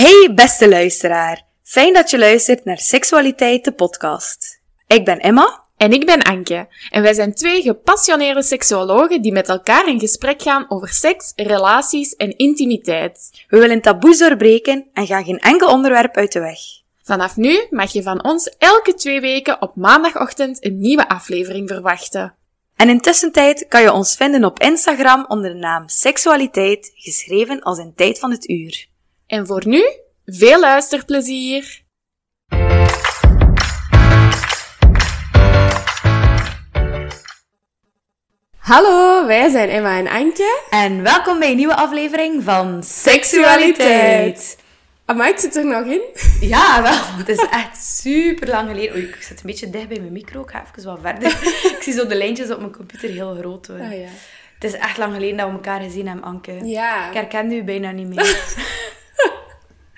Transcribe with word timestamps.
Hey 0.00 0.30
beste 0.34 0.68
luisteraar, 0.68 1.42
fijn 1.62 1.92
dat 1.92 2.10
je 2.10 2.18
luistert 2.18 2.64
naar 2.64 2.78
Seksualiteit 2.78 3.64
de 3.64 3.72
podcast. 3.72 4.60
Ik 4.86 5.04
ben 5.04 5.18
Emma. 5.18 5.64
En 5.76 5.92
ik 5.92 6.06
ben 6.06 6.22
Anke. 6.22 6.68
En 6.90 7.02
wij 7.02 7.14
zijn 7.14 7.34
twee 7.34 7.62
gepassioneerde 7.62 8.42
seksuologen 8.42 9.22
die 9.22 9.32
met 9.32 9.48
elkaar 9.48 9.88
in 9.88 10.00
gesprek 10.00 10.42
gaan 10.42 10.64
over 10.68 10.88
seks, 10.88 11.32
relaties 11.36 12.14
en 12.14 12.36
intimiteit. 12.36 13.44
We 13.48 13.58
willen 13.58 13.80
taboes 13.80 14.18
doorbreken 14.18 14.88
en 14.92 15.06
gaan 15.06 15.24
geen 15.24 15.38
enkel 15.38 15.68
onderwerp 15.68 16.16
uit 16.16 16.32
de 16.32 16.40
weg. 16.40 16.58
Vanaf 17.02 17.36
nu 17.36 17.66
mag 17.70 17.92
je 17.92 18.02
van 18.02 18.24
ons 18.24 18.54
elke 18.58 18.94
twee 18.94 19.20
weken 19.20 19.62
op 19.62 19.76
maandagochtend 19.76 20.64
een 20.64 20.78
nieuwe 20.78 21.08
aflevering 21.08 21.68
verwachten. 21.68 22.34
En 22.76 22.88
intussen 22.88 23.32
tijd 23.32 23.68
kan 23.68 23.82
je 23.82 23.92
ons 23.92 24.16
vinden 24.16 24.44
op 24.44 24.60
Instagram 24.60 25.24
onder 25.28 25.52
de 25.52 25.58
naam 25.58 25.88
Seksualiteit, 25.88 26.90
geschreven 26.94 27.60
als 27.60 27.78
in 27.78 27.92
tijd 27.94 28.18
van 28.18 28.30
het 28.30 28.48
uur. 28.48 28.89
En 29.30 29.46
voor 29.46 29.62
nu, 29.66 29.82
veel 30.24 30.60
luisterplezier! 30.60 31.82
Hallo, 38.56 39.26
wij 39.26 39.48
zijn 39.48 39.68
Emma 39.68 39.98
en 39.98 40.08
Anke. 40.08 40.62
En 40.70 41.02
welkom 41.02 41.38
bij 41.38 41.50
een 41.50 41.56
nieuwe 41.56 41.74
aflevering 41.74 42.42
van 42.42 42.82
Seksualiteit. 42.82 44.58
Amai, 45.04 45.30
het 45.30 45.40
zit 45.40 45.56
er 45.56 45.66
nog 45.66 45.84
in. 45.84 46.02
Ja, 46.40 46.82
wel. 46.82 47.16
Het 47.16 47.28
is 47.28 47.46
echt 47.50 47.84
super 47.84 48.48
lang 48.48 48.68
geleden. 48.68 48.96
Oei, 48.96 49.04
ik 49.04 49.22
zit 49.22 49.40
een 49.40 49.46
beetje 49.46 49.70
dicht 49.70 49.88
bij 49.88 50.00
mijn 50.00 50.12
micro. 50.12 50.42
Ik 50.42 50.50
ga 50.50 50.64
even 50.76 50.84
wat 50.84 50.98
verder. 51.02 51.28
ik 51.76 51.78
zie 51.80 51.92
zo 51.92 52.06
de 52.06 52.14
lijntjes 52.14 52.50
op 52.50 52.58
mijn 52.58 52.76
computer 52.76 53.08
heel 53.08 53.34
groot 53.34 53.66
worden. 53.66 53.86
Ah, 53.86 53.98
ja. 53.98 54.08
Het 54.54 54.64
is 54.64 54.72
echt 54.72 54.98
lang 54.98 55.14
geleden 55.14 55.36
dat 55.36 55.46
we 55.46 55.52
elkaar 55.52 55.80
gezien 55.80 56.06
hebben, 56.06 56.24
Anke. 56.24 56.64
Ja. 56.64 57.08
Ik 57.08 57.14
herken 57.14 57.52
u 57.52 57.62
bijna 57.62 57.90
niet 57.90 58.06
meer. 58.06 58.36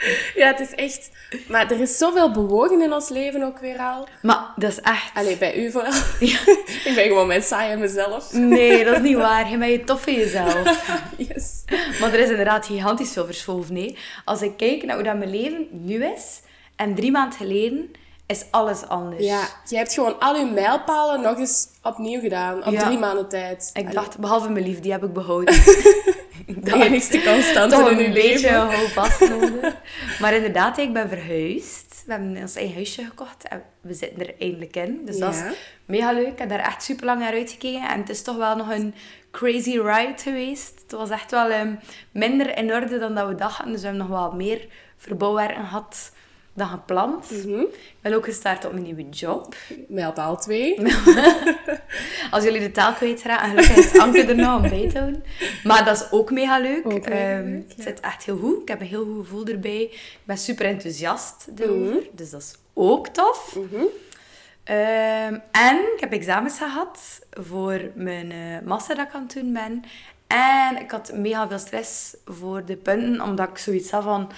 ja, 0.40 0.46
het 0.46 0.60
is 0.60 0.74
echt... 0.74 1.10
Maar 1.48 1.70
er 1.70 1.80
is 1.80 1.98
zoveel 1.98 2.30
bewogen 2.30 2.80
in 2.80 2.92
ons 2.92 3.08
leven 3.08 3.42
ook 3.42 3.58
weer 3.58 3.78
al. 3.78 4.08
maar 4.22 4.52
dat 4.56 4.70
is 4.70 4.80
echt... 4.80 5.10
Allee, 5.14 5.36
bij 5.36 5.56
u 5.56 5.70
vooral. 5.70 5.92
ik 6.88 6.92
ben 6.94 7.04
gewoon 7.04 7.26
mijn 7.26 7.42
saaie 7.42 7.76
mezelf. 7.76 8.32
Nee, 8.32 8.84
dat 8.84 8.96
is 8.96 9.02
niet 9.02 9.16
waar. 9.16 9.50
Je 9.50 9.58
bent 9.58 9.70
je 9.70 9.84
tof 9.84 10.06
in 10.06 10.14
jezelf. 10.14 10.86
Yes. 11.16 11.64
Maar 12.00 12.12
er 12.12 12.18
is 12.18 12.30
inderdaad 12.30 12.66
gigantisch 12.66 13.12
veel 13.12 13.26
verschoven. 13.26 13.74
Nee. 13.74 13.96
Als 14.24 14.42
ik 14.42 14.56
kijk 14.56 14.84
naar 14.84 14.94
hoe 14.94 15.04
dat 15.04 15.18
mijn 15.18 15.30
leven 15.30 15.68
nu 15.70 16.04
is, 16.04 16.40
en 16.76 16.94
drie 16.94 17.10
maanden 17.10 17.38
geleden, 17.38 17.90
is 18.26 18.44
alles 18.50 18.86
anders. 18.86 19.24
Ja, 19.24 19.48
je 19.68 19.76
hebt 19.76 19.92
gewoon 19.92 20.18
al 20.20 20.36
je 20.36 20.44
mijlpalen 20.44 21.20
nog 21.20 21.38
eens 21.38 21.68
opnieuw 21.82 22.20
gedaan. 22.20 22.66
Op 22.66 22.72
Ja. 22.72 22.84
drie 22.86 22.98
maanden 22.98 23.28
tijd. 23.28 23.70
Ik 23.72 23.92
dacht, 23.92 24.18
behalve 24.18 24.48
mijn 24.48 24.64
lief, 24.64 24.80
die 24.80 24.92
heb 24.92 25.04
ik 25.04 25.12
behouden. 25.12 25.54
ik 25.54 26.64
De 26.64 26.72
enigste 26.72 27.22
constante 27.22 27.76
in 27.76 27.98
een 27.98 28.06
uw 28.06 28.12
beetje 28.12 28.50
houvast 28.50 29.20
nodig. 29.28 29.76
Maar 30.20 30.34
inderdaad, 30.34 30.78
ik 30.78 30.92
ben 30.92 31.08
verhuisd. 31.08 32.02
We 32.06 32.12
hebben 32.12 32.36
ons 32.36 32.54
eigen 32.56 32.74
huisje 32.74 33.04
gekocht 33.04 33.48
en 33.48 33.62
we 33.80 33.94
zitten 33.94 34.26
er 34.26 34.34
eindelijk 34.38 34.76
in. 34.76 35.00
Dus 35.04 35.18
dat 35.18 35.34
is 35.34 35.42
mega 35.84 36.12
leuk. 36.12 36.26
Ik 36.26 36.38
heb 36.38 36.48
daar 36.48 36.58
echt 36.58 36.82
super 36.82 37.04
lang 37.06 37.20
naar 37.20 37.32
uitgekeken. 37.32 37.88
En 37.88 38.00
het 38.00 38.08
is 38.08 38.22
toch 38.22 38.36
wel 38.36 38.56
nog 38.56 38.70
een 38.70 38.94
crazy 39.30 39.70
ride 39.78 40.14
geweest. 40.16 40.80
Het 40.82 40.92
was 40.92 41.10
echt 41.10 41.30
wel 41.30 41.50
ehm, 41.50 41.74
minder 42.12 42.56
in 42.56 42.72
orde 42.72 42.98
dan 42.98 43.14
dat 43.14 43.28
we 43.28 43.34
dachten. 43.34 43.72
Dus 43.72 43.80
we 43.80 43.86
hebben 43.86 44.06
nog 44.08 44.18
wel 44.18 44.32
meer 44.32 44.66
verbouwwerken 44.96 45.64
gehad 45.64 46.12
dan 46.54 46.68
gepland. 46.68 47.30
Mhm. 47.30 47.60
Ik 47.60 47.98
ben 48.00 48.14
ook 48.14 48.24
gestart 48.24 48.64
op 48.64 48.72
mijn 48.72 48.84
nieuwe 48.84 49.08
job. 49.08 49.54
Mijlpaal 49.88 50.36
2. 50.40 50.78
Als 52.30 52.44
jullie 52.44 52.60
de 52.60 52.70
taal 52.70 52.92
kwijtraken, 52.92 53.48
gelukkig 53.48 53.76
is 53.76 53.98
Anke 53.98 54.24
er 54.24 54.36
nog 54.36 54.62
om 54.62 54.68
bij 54.68 54.88
te 54.88 54.98
houden. 54.98 55.24
Maar 55.64 55.84
dat 55.84 55.96
is 55.96 56.10
ook 56.10 56.30
mega 56.30 56.58
leuk. 56.58 56.86
Ook 56.86 57.08
mega 57.08 57.10
Ehm, 57.10 57.44
leuk, 57.44 57.64
Het 57.68 57.74
ja. 57.76 57.82
zit 57.82 58.00
echt 58.00 58.24
heel 58.24 58.36
goed. 58.36 58.62
Ik 58.62 58.68
heb 58.68 58.80
een 58.80 58.86
heel 58.86 59.04
goed 59.04 59.16
gevoel 59.26 59.44
erbij. 59.46 59.80
Ik 59.82 60.18
ben 60.24 60.38
super 60.38 60.66
enthousiast 60.66 61.46
erover. 61.58 61.94
Mhm. 61.94 61.98
Dus 62.12 62.30
dat 62.30 62.40
is 62.40 62.54
ook 62.74 63.08
tof. 63.08 63.56
Ehm, 64.64 65.38
en 65.50 65.76
ik 65.94 66.00
heb 66.00 66.12
examens 66.12 66.58
gehad 66.58 67.20
voor 67.30 67.80
mijn 67.94 68.30
eh, 68.32 68.38
master 68.66 68.96
dat 68.96 69.06
ik 69.06 69.14
aan 69.14 69.22
het 69.22 69.32
doen 69.34 69.52
ben. 69.52 69.82
En 70.26 70.80
ik 70.80 70.90
had 70.90 71.12
mega 71.12 71.48
veel 71.48 71.58
stress 71.58 72.16
voor 72.24 72.64
de 72.64 72.76
punten, 72.76 73.20
omdat 73.20 73.48
ik 73.48 73.58
zoiets 73.58 73.90
had 73.90 74.02
van 74.02 74.30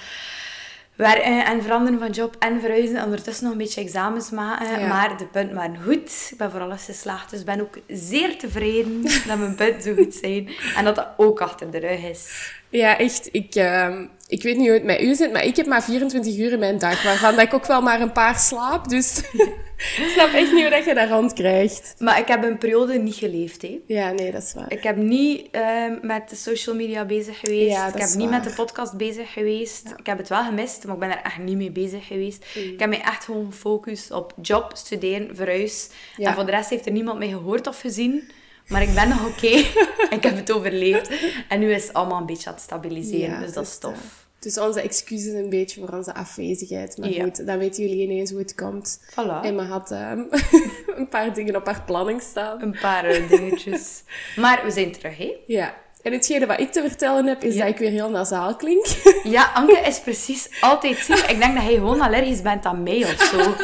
werken 0.94 1.44
en 1.44 1.62
veranderen 1.62 1.98
van 1.98 2.10
job 2.10 2.36
en 2.38 2.60
verhuizen. 2.60 2.96
En 2.96 3.04
ondertussen 3.04 3.44
nog 3.44 3.52
een 3.52 3.58
beetje 3.58 3.80
examens 3.80 4.30
maken. 4.30 4.80
Ja. 4.80 4.86
Maar 4.86 5.16
de 5.16 5.26
punten 5.26 5.56
waren 5.56 5.82
goed. 5.82 6.28
Ik 6.30 6.38
ben 6.38 6.50
voor 6.50 6.60
alles 6.60 6.84
geslaagd. 6.84 7.30
Dus 7.30 7.40
ik 7.40 7.46
ben 7.46 7.60
ook 7.60 7.78
zeer 7.88 8.38
tevreden 8.38 9.02
dat 9.26 9.38
mijn 9.38 9.54
punten 9.54 9.82
zo 9.82 9.94
goed 9.94 10.14
zijn. 10.14 10.48
En 10.76 10.84
dat 10.84 10.94
dat 10.94 11.08
ook 11.16 11.40
achter 11.40 11.70
de 11.70 11.78
rug 11.78 12.02
is. 12.02 12.52
Ja, 12.76 12.98
echt. 12.98 13.28
Ik, 13.32 13.54
ehm, 13.54 14.06
ik 14.26 14.42
weet 14.42 14.56
niet 14.56 14.66
hoe 14.66 14.76
het 14.76 14.84
met 14.84 15.00
u 15.00 15.14
zit, 15.14 15.32
maar 15.32 15.44
ik 15.44 15.56
heb 15.56 15.66
maar 15.66 15.82
24 15.82 16.38
uur 16.38 16.52
in 16.52 16.58
mijn 16.58 16.78
dag, 16.78 17.02
waarvan 17.02 17.36
dat 17.36 17.44
ik 17.44 17.54
ook 17.54 17.66
wel 17.66 17.82
maar 17.82 18.00
een 18.00 18.12
paar 18.12 18.38
slaap. 18.38 18.88
Dus 18.88 19.18
ik 20.02 20.10
snap 20.14 20.32
echt 20.32 20.52
niet 20.52 20.60
hoe 20.60 20.70
dat 20.70 20.84
je 20.84 20.94
dat 20.94 21.08
rond 21.08 21.32
krijgt. 21.32 21.94
Maar 21.98 22.18
ik 22.18 22.28
heb 22.28 22.44
een 22.44 22.58
periode 22.58 22.98
niet 22.98 23.14
geleefd, 23.14 23.62
hè. 23.62 23.80
Ja, 23.86 24.10
nee, 24.10 24.32
dat 24.32 24.42
is 24.42 24.54
waar. 24.54 24.72
Ik 24.72 24.82
heb 24.82 24.96
niet 24.96 25.48
ehm, 25.50 25.98
met 26.02 26.28
de 26.28 26.36
social 26.36 26.76
media 26.76 27.04
bezig 27.04 27.38
geweest. 27.38 27.76
Ja, 27.76 27.86
ik 27.86 28.00
heb 28.00 28.14
niet 28.14 28.30
met 28.30 28.44
de 28.44 28.52
podcast 28.54 28.96
bezig 28.96 29.32
geweest. 29.32 29.94
Ik 29.96 30.06
heb 30.06 30.18
het 30.18 30.28
wel 30.28 30.44
gemist, 30.44 30.84
maar 30.84 30.94
ik 30.94 31.00
ben 31.00 31.10
er 31.10 31.22
echt 31.22 31.38
niet 31.38 31.56
mee 31.56 31.70
bezig 31.70 32.06
geweest. 32.06 32.44
Mm. 32.54 32.62
Ik 32.62 32.80
heb 32.80 32.88
me 32.88 32.96
echt 32.96 33.24
gewoon 33.24 33.46
gefocust 33.46 34.10
op 34.10 34.34
job, 34.42 34.70
studeren, 34.74 35.36
verhuis. 35.36 35.88
Ja. 36.16 36.28
En 36.28 36.34
voor 36.34 36.44
de 36.44 36.50
rest 36.50 36.70
heeft 36.70 36.86
er 36.86 36.92
niemand 36.92 37.18
mij 37.18 37.28
gehoord 37.28 37.66
of 37.66 37.80
gezien. 37.80 38.30
Maar 38.68 38.82
ik 38.82 38.94
ben 38.94 39.08
nog 39.08 39.26
oké. 39.26 39.46
ik 40.16 40.22
heb 40.22 40.36
het 40.36 40.52
overleefd. 40.52 41.10
En 41.48 41.60
nu 41.60 41.72
is 41.72 41.82
het 41.86 41.92
allemaal 41.92 42.20
een 42.20 42.26
beetje 42.26 42.48
aan 42.48 42.54
het 42.54 42.62
stabiliseren. 42.62 43.30
Ja, 43.34 43.40
dus 43.40 43.52
dat 43.52 43.64
is 43.64 43.78
tof. 43.78 44.26
Dus 44.38 44.58
onze 44.58 44.80
excuses 44.80 45.32
een 45.32 45.48
beetje 45.48 45.80
voor 45.80 45.96
onze 45.96 46.14
afwezigheid. 46.14 46.98
Maar 46.98 47.10
Ja. 47.10 47.22
goed, 47.24 47.46
dan 47.46 47.58
weten 47.58 47.82
jullie 47.86 48.02
ineens 48.02 48.30
hoe 48.30 48.38
het 48.38 48.54
komt. 48.54 49.00
Voilà. 49.10 49.40
Emma 49.42 49.64
had 49.64 49.90
een 50.96 51.08
paar 51.10 51.34
dingen 51.34 51.56
op 51.56 51.66
haar 51.66 51.82
planning 51.86 52.22
staan. 52.22 52.62
Een 52.62 52.76
paar 52.80 53.04
eh, 53.04 53.28
dingetjes. 53.28 54.02
Maar 54.36 54.64
we 54.64 54.70
zijn 54.70 54.92
terug, 54.92 55.16
hè? 55.16 55.32
Ja. 55.46 55.82
En 56.04 56.12
hetgene 56.12 56.46
wat 56.46 56.60
ik 56.60 56.72
te 56.72 56.80
vertellen 56.80 57.26
heb, 57.26 57.42
is 57.42 57.54
Ja. 57.54 57.60
dat 57.64 57.72
ik 57.72 57.78
weer 57.78 57.90
heel 57.90 58.10
nasaal 58.10 58.56
klink. 58.56 58.86
Ja, 59.22 59.50
Anke 59.54 59.78
is 59.78 60.00
precies 60.00 60.48
altijd 60.60 60.96
ziek. 60.98 61.16
Ik 61.16 61.38
denk 61.40 61.54
dat 61.54 61.62
hij 61.62 61.74
gewoon 61.74 62.00
allergisch 62.00 62.42
bent 62.42 62.64
aan 62.64 62.82
mij 62.82 63.04
of 63.04 63.22
zo. 63.32 63.54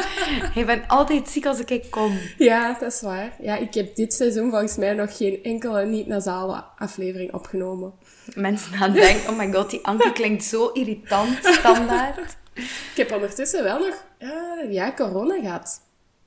Hij 0.53 0.65
bent 0.65 0.87
altijd 0.87 1.29
ziek 1.29 1.45
als 1.45 1.59
ik 1.59 1.85
kom. 1.89 2.17
ja, 2.37 2.77
dat 2.79 2.93
is 2.93 3.01
waar. 3.01 3.33
Ja, 3.41 3.57
ik 3.57 3.73
heb 3.73 3.95
dit 3.95 4.13
seizoen 4.13 4.49
volgens 4.49 4.75
mij 4.75 4.93
nog 4.93 5.17
geen 5.17 5.39
enkele 5.43 5.85
niet-nasale 5.85 6.63
aflevering 6.77 7.33
opgenomen. 7.33 7.93
Mensen 8.35 8.73
gaan 8.73 8.93
denken, 8.93 9.29
oh 9.31 9.37
my 9.37 9.51
god, 9.53 9.69
die 9.69 9.85
Anke 9.85 10.11
klinkt 10.13 10.43
zo 10.43 10.67
irritant, 10.67 11.37
standaard. 11.43 12.35
Ik 12.53 12.91
heb 12.95 13.11
ondertussen 13.11 13.63
wel 13.63 13.79
nog 13.79 14.03
eh, 14.17 14.71
ja, 14.71 14.93
corona 14.93 15.39
gehad. 15.41 15.81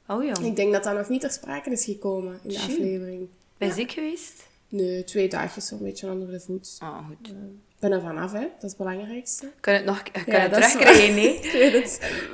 Oh 0.08 0.24
joh, 0.24 0.44
Ik 0.46 0.56
denk 0.56 0.72
dat 0.72 0.84
dat 0.84 0.94
nog 0.96 1.08
niet 1.08 1.20
ter 1.20 1.30
sprake 1.30 1.70
is 1.70 1.84
gekomen 1.84 2.38
in 2.42 2.48
de 2.48 2.54
Tjie. 2.54 2.74
aflevering. 2.74 3.28
ben 3.58 3.68
je 3.68 3.74
ziek 3.74 3.90
geweest? 3.92 4.42
Nee, 4.76 5.04
twee 5.04 5.28
dagjes 5.28 5.66
zo'n 5.66 5.82
beetje 5.82 6.10
onder 6.10 6.30
de 6.30 6.40
voet. 6.40 6.78
Oh, 6.82 7.06
goed. 7.06 7.28
Ik 7.28 7.90
ben 7.90 7.92
er 7.92 8.00
vanaf, 8.00 8.32
hè. 8.32 8.40
Dat 8.40 8.62
is 8.62 8.68
het 8.68 8.76
belangrijkste. 8.76 9.50
Kun 9.60 9.72
je 9.72 9.78
het 9.78 9.86
nog 9.88 10.02
kun 10.02 10.22
Ja, 10.32 10.38
het 10.38 10.52
terugkrijgen, 10.52 11.14
nee? 11.14 11.40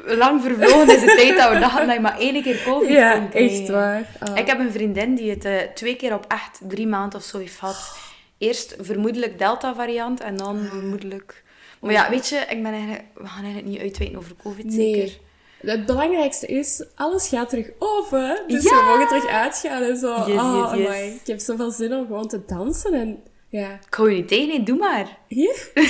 Lang 0.23 0.43
vervlogen 0.43 0.95
is 0.95 1.01
de 1.01 1.15
tijd 1.21 1.37
dat 1.37 1.53
we 1.53 1.59
dachten 1.59 1.87
dat 1.87 1.95
je 1.95 2.01
maar 2.01 2.19
één 2.19 2.43
keer 2.43 2.63
COVID 2.65 2.89
kon 2.89 2.97
Ja, 2.97 3.27
krijgen. 3.27 3.59
echt 3.61 3.69
waar. 3.69 4.07
Ah. 4.19 4.37
Ik 4.39 4.47
heb 4.47 4.59
een 4.59 4.73
vriendin 4.73 5.15
die 5.15 5.31
het 5.31 5.45
eh, 5.45 5.57
twee 5.75 5.97
keer 5.97 6.15
op 6.15 6.25
echt 6.29 6.61
drie 6.69 6.87
maanden 6.87 7.19
of 7.19 7.25
zo 7.25 7.39
heeft 7.39 7.59
gehad. 7.59 7.97
Eerst 8.39 8.77
vermoedelijk 8.81 9.39
Delta-variant 9.39 10.21
en 10.21 10.37
dan 10.37 10.59
Ah. 10.59 10.71
vermoedelijk... 10.71 11.43
Maar 11.81 11.93
ja, 11.93 12.11
weet 12.11 12.29
je, 12.29 12.37
ik 12.49 12.63
ben 12.63 12.73
eigenlijk, 12.73 13.03
we 13.15 13.27
gaan 13.27 13.43
eigenlijk 13.45 13.67
niet 13.73 13.81
uitweiden 13.81 14.19
over 14.19 14.33
COVID, 14.43 14.65
Nee. 14.65 14.95
zeker? 14.95 15.19
Het 15.61 15.87
belangrijkste 15.87 16.47
is, 16.47 16.85
alles 16.95 17.29
gaat 17.29 17.49
terug 17.49 17.71
open. 17.79 18.43
Dus 18.47 18.63
Ja! 18.63 18.71
we 18.71 18.85
mogen 18.87 19.07
terug 19.07 19.27
uitgaan 19.27 19.83
en 19.83 19.97
zo. 19.97 20.09
Yes, 20.27 20.41
oh, 20.41 20.73
yes, 20.75 20.87
amai. 20.87 21.11
Ik 21.15 21.27
heb 21.27 21.39
zoveel 21.41 21.71
zin 21.71 21.93
om 21.95 22.07
gewoon 22.07 22.29
te 22.29 22.41
dansen. 22.47 22.93
En 22.95 23.23
ja, 23.49 23.71
Ik 23.87 23.95
hou 23.95 24.11
je 24.11 24.17
niet 24.17 24.29
tegen, 24.29 24.49
nee, 24.49 24.63
doe 24.63 24.79
maar. 24.79 25.19
hier. 25.29 25.71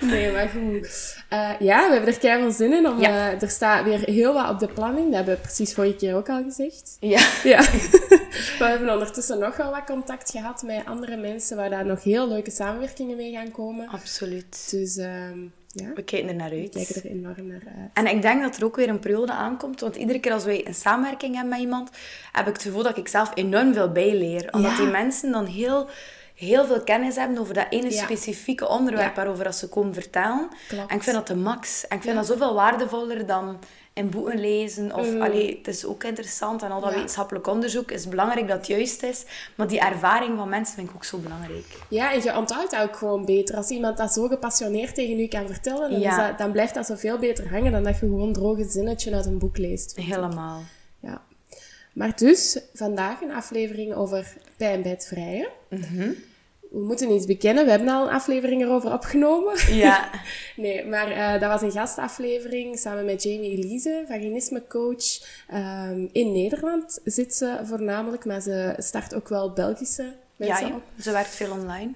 nee, 0.00 0.32
maar 0.32 0.48
goed. 0.48 1.16
Eh, 1.28 1.50
ja, 1.58 1.86
we 1.86 1.92
hebben 1.94 2.14
er 2.14 2.18
keihard 2.20 2.54
zin 2.54 2.72
in. 2.72 2.88
Om, 2.88 3.00
Ja. 3.00 3.30
eh, 3.30 3.42
er 3.42 3.50
staat 3.50 3.84
weer 3.84 3.98
heel 3.98 4.32
wat 4.34 4.50
op 4.50 4.58
de 4.58 4.68
planning. 4.68 5.06
Dat 5.06 5.14
hebben 5.14 5.34
we 5.34 5.40
precies 5.40 5.74
vorige 5.74 5.96
keer 5.96 6.14
ook 6.16 6.28
al 6.28 6.42
gezegd. 6.42 6.96
Ja. 7.00 7.26
Ja. 7.44 7.60
we 8.58 8.64
hebben 8.64 8.92
ondertussen 8.92 9.38
nog 9.38 9.56
wel 9.56 9.70
wat 9.70 9.84
contact 9.86 10.30
gehad 10.30 10.62
met 10.62 10.82
andere 10.84 11.16
mensen 11.16 11.56
waar 11.56 11.70
daar 11.70 11.86
nog 11.86 12.02
heel 12.02 12.28
leuke 12.28 12.50
samenwerkingen 12.50 13.16
mee 13.16 13.32
gaan 13.32 13.50
komen. 13.50 13.88
Absoluut. 13.88 14.70
Dus 14.70 14.96
ehm, 14.96 15.38
ja, 15.72 15.92
We 15.94 16.02
kijken 16.02 16.28
er 16.28 16.34
naar 16.34 16.50
we 16.50 16.56
uit. 16.60 16.70
kijken 16.70 16.94
er 17.02 17.10
enorm 17.10 17.46
naar 17.46 17.62
uit. 17.78 17.90
En 17.92 18.06
ik 18.06 18.22
denk 18.22 18.42
dat 18.42 18.56
er 18.56 18.64
ook 18.64 18.76
weer 18.76 18.88
een 18.88 18.98
periode 19.00 19.32
aankomt. 19.32 19.80
Want 19.80 19.96
iedere 19.96 20.18
keer 20.20 20.32
als 20.32 20.44
wij 20.44 20.66
een 20.66 20.74
samenwerking 20.74 21.32
hebben 21.34 21.50
met 21.52 21.60
iemand, 21.60 21.90
heb 22.32 22.46
ik 22.46 22.52
het 22.52 22.62
gevoel 22.62 22.82
dat 22.82 22.96
ik 22.96 23.08
zelf 23.08 23.30
enorm 23.34 23.74
veel 23.74 23.92
bijleer. 23.92 24.48
Omdat 24.52 24.70
Ja. 24.70 24.76
die 24.76 24.86
mensen 24.86 25.32
dan 25.32 25.44
heel, 25.46 25.88
heel 26.34 26.64
veel 26.66 26.82
kennis 26.82 27.16
hebben 27.16 27.38
over 27.38 27.54
dat 27.54 27.66
ene 27.70 27.90
Ja. 27.90 28.02
specifieke 28.04 28.68
onderwerp 28.68 29.14
waarover 29.16 29.52
ze 29.52 29.68
komen 29.68 29.94
vertellen. 29.94 30.48
Klopt. 30.68 30.90
En 30.90 30.96
ik 30.96 31.02
vind 31.02 31.16
dat 31.16 31.26
de 31.26 31.36
max. 31.36 31.86
En 31.88 31.96
ik 31.96 32.02
vind 32.02 32.16
dat 32.16 32.26
zoveel 32.26 32.54
waardevoller 32.54 33.26
dan 33.26 33.58
in 33.94 34.10
boeken 34.10 34.40
lezen. 34.40 34.94
Of, 34.94 35.20
allee, 35.20 35.56
het 35.58 35.68
is 35.68 35.84
ook 35.84 36.04
interessant 36.04 36.62
en 36.62 36.70
al 36.70 36.74
dat 36.74 36.84
Mm. 36.84 36.90
Ja. 36.90 36.96
wetenschappelijk 36.96 37.46
onderzoek 37.46 37.90
is 37.90 38.08
belangrijk 38.08 38.48
dat 38.48 38.56
het 38.56 38.66
juist 38.66 39.02
is. 39.02 39.24
Maar 39.54 39.68
die 39.68 39.80
ervaring 39.80 40.36
van 40.38 40.48
mensen 40.48 40.74
vind 40.74 40.88
ik 40.88 40.94
ook 40.94 41.04
zo 41.04 41.18
belangrijk. 41.18 41.64
Ja, 41.88 42.12
en 42.12 42.22
je 42.22 42.36
onthoudt 42.36 42.70
dat 42.70 42.82
ook 42.82 42.96
gewoon 42.96 43.24
beter. 43.24 43.56
Als 43.56 43.68
iemand 43.70 43.96
dat 43.96 44.12
zo 44.12 44.28
gepassioneerd 44.28 44.94
tegen 44.94 45.18
u 45.20 45.26
kan 45.26 45.46
vertellen, 45.46 45.90
dan, 45.90 46.00
Ja. 46.00 46.28
dat, 46.28 46.38
dan 46.38 46.52
blijft 46.52 46.74
dat 46.74 46.86
zoveel 46.86 47.18
beter 47.18 47.50
hangen 47.50 47.72
dan 47.72 47.82
dat 47.82 47.92
je 47.94 47.98
gewoon 47.98 48.32
droge 48.32 48.64
zinnetje 48.68 49.14
uit 49.14 49.26
een 49.26 49.38
boek 49.38 49.58
leest. 49.58 49.96
Helemaal. 49.96 50.62
Ja. 51.00 51.22
Maar 51.92 52.16
dus, 52.16 52.58
vandaag 52.74 53.20
een 53.20 53.32
aflevering 53.32 53.94
over 53.94 54.34
pijn 54.56 54.82
bij 54.82 54.90
het 54.90 55.06
vrije. 55.06 55.48
Mhm. 55.70 56.10
We 56.72 56.84
moeten 56.84 57.10
iets 57.10 57.26
bekennen. 57.26 57.64
We 57.64 57.70
hebben 57.70 57.88
al 57.88 58.06
een 58.06 58.14
aflevering 58.14 58.62
erover 58.62 58.92
opgenomen. 58.92 59.74
Ja. 59.74 60.10
Nee, 60.56 60.86
maar 60.86 61.10
eh, 61.10 61.40
dat 61.40 61.50
was 61.50 61.62
een 61.62 61.72
gastaflevering 61.72 62.78
samen 62.78 63.04
met 63.04 63.22
Jamie 63.22 63.50
Elise, 63.50 64.04
vaginismecoach. 64.08 65.20
Ehm 65.48 66.06
in 66.12 66.32
Nederland 66.32 67.00
zit 67.04 67.34
ze 67.34 67.60
voornamelijk, 67.64 68.24
maar 68.24 68.40
ze 68.40 68.74
start 68.76 69.14
ook 69.14 69.28
wel 69.28 69.52
Belgische 69.52 70.02
ja, 70.02 70.46
mensen 70.46 70.66
ja. 70.66 70.74
op. 70.74 70.82
Ze 70.98 71.12
werkt 71.12 71.34
veel 71.34 71.50
online. 71.50 71.92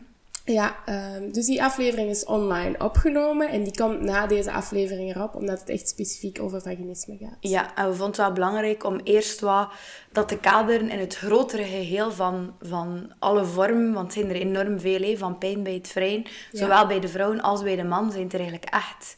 Ja, 0.53 0.77
ehm, 0.85 1.31
dus 1.33 1.47
die 1.47 1.63
aflevering 1.63 2.11
is 2.11 2.25
online 2.25 2.75
opgenomen 2.79 3.49
en 3.49 3.63
die 3.65 3.77
komt 3.77 4.01
na 4.01 4.27
deze 4.27 4.53
aflevering 4.53 5.15
erop, 5.15 5.35
omdat 5.35 5.61
het 5.61 5.69
echt 5.69 5.89
specifiek 5.89 6.41
over 6.41 6.63
vaginisme 6.63 7.17
gaat. 7.21 7.37
Ja, 7.41 7.75
en 7.75 7.85
we 7.85 7.91
vonden 7.91 8.07
het 8.07 8.17
wel 8.17 8.33
belangrijk 8.33 8.85
om 8.85 9.01
eerst 9.05 9.41
wat 9.41 9.69
dat 10.13 10.29
te 10.29 10.37
kaderen 10.39 10.91
in 10.91 10.99
het 10.99 11.17
grotere 11.17 11.63
geheel 11.65 12.13
van, 12.13 12.55
van 12.61 13.13
alle 13.19 13.45
vormen. 13.45 13.93
Want 13.93 14.07
er 14.07 14.13
zijn 14.13 14.29
er 14.31 14.37
enorm 14.41 14.81
veel, 14.81 15.01
hè, 15.01 15.17
van 15.17 15.39
pijn 15.39 15.63
bij 15.63 15.75
het 15.75 15.89
vrijen. 15.89 16.23
Ja. 16.23 16.59
Zowel 16.59 16.87
bij 16.87 17.01
de 17.01 17.09
vrouwen 17.09 17.41
als 17.41 17.63
bij 17.63 17.77
de 17.77 17.85
man 17.85 18.11
zijn 18.11 18.25
het 18.25 18.33
er 18.33 18.41
eigenlijk 18.41 18.71
echt. 18.75 19.17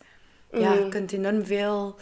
Ja, 0.53 0.73
Mm. 0.73 0.79
je 0.79 0.89
kunt 0.89 1.13
enorm 1.13 1.45
veel... 1.45 1.97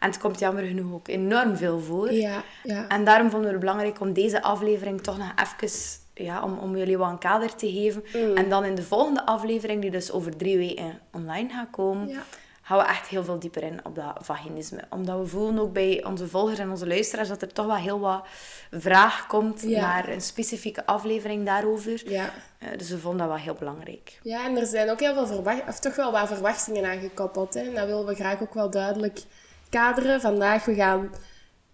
En 0.00 0.08
het 0.08 0.18
komt 0.18 0.38
jammer 0.38 0.64
genoeg 0.64 0.92
ook 0.92 1.08
enorm 1.08 1.56
veel 1.56 1.80
voor. 1.80 2.12
Ja, 2.12 2.42
ja. 2.62 2.88
En 2.88 3.04
daarom 3.04 3.30
vonden 3.30 3.46
we 3.48 3.54
het 3.56 3.64
belangrijk 3.64 4.00
om 4.00 4.12
deze 4.12 4.42
aflevering 4.42 5.00
toch 5.02 5.18
nog 5.18 5.32
even... 5.36 6.00
Ja, 6.14 6.42
om, 6.42 6.58
om 6.58 6.76
jullie 6.76 6.98
wat 6.98 7.10
een 7.10 7.18
kader 7.18 7.54
te 7.54 7.70
geven. 7.72 8.04
Mm. 8.14 8.36
En 8.36 8.48
dan 8.48 8.64
in 8.64 8.74
de 8.74 8.82
volgende 8.82 9.26
aflevering, 9.26 9.80
die 9.82 9.90
dus 9.90 10.12
over 10.12 10.36
drie 10.36 10.56
weken 10.58 11.00
online 11.12 11.48
gaat 11.48 11.70
komen 11.70 12.08
Ja. 12.08 12.22
gaan 12.62 12.78
we 12.78 12.84
echt 12.84 13.06
heel 13.08 13.24
veel 13.24 13.38
dieper 13.38 13.62
in 13.62 13.80
op 13.84 13.94
dat 13.94 14.12
vaginisme. 14.20 14.80
Omdat 14.90 15.18
we 15.18 15.26
voelen 15.26 15.58
ook 15.58 15.72
bij 15.72 16.04
onze 16.04 16.28
volgers 16.28 16.58
en 16.58 16.70
onze 16.70 16.86
luisteraars 16.86 17.28
dat 17.28 17.42
er 17.42 17.52
toch 17.52 17.66
wel 17.66 17.74
heel 17.76 18.00
wat 18.00 18.24
vraag 18.70 19.26
komt 19.26 19.62
Ja. 19.66 19.80
naar 19.80 20.08
een 20.08 20.20
specifieke 20.20 20.86
aflevering 20.86 21.46
daarover. 21.46 22.02
Ja. 22.10 22.30
Eh, 22.58 22.68
dus 22.78 22.90
we 22.90 22.98
vonden 22.98 23.18
dat 23.26 23.28
wel 23.36 23.44
heel 23.44 23.54
belangrijk. 23.58 24.18
Ja, 24.22 24.44
en 24.44 24.56
er 24.56 24.66
zijn 24.66 24.90
ook 24.90 25.00
heel 25.00 25.14
veel 25.14 25.26
verwacht 25.26 25.68
of 25.68 25.78
toch 25.78 25.96
wel 25.96 26.12
wat 26.12 26.28
verwachtingen 26.28 26.84
aan 26.90 27.00
gekoppeld. 27.00 27.54
Hè? 27.54 27.60
En 27.60 27.74
dat 27.74 27.86
willen 27.86 28.06
we 28.06 28.14
graag 28.14 28.42
ook 28.42 28.54
wel 28.54 28.70
duidelijk 28.70 29.20
kaderen. 29.68 30.20
Vandaag, 30.20 30.64
we 30.64 30.74
gaan 30.74 31.10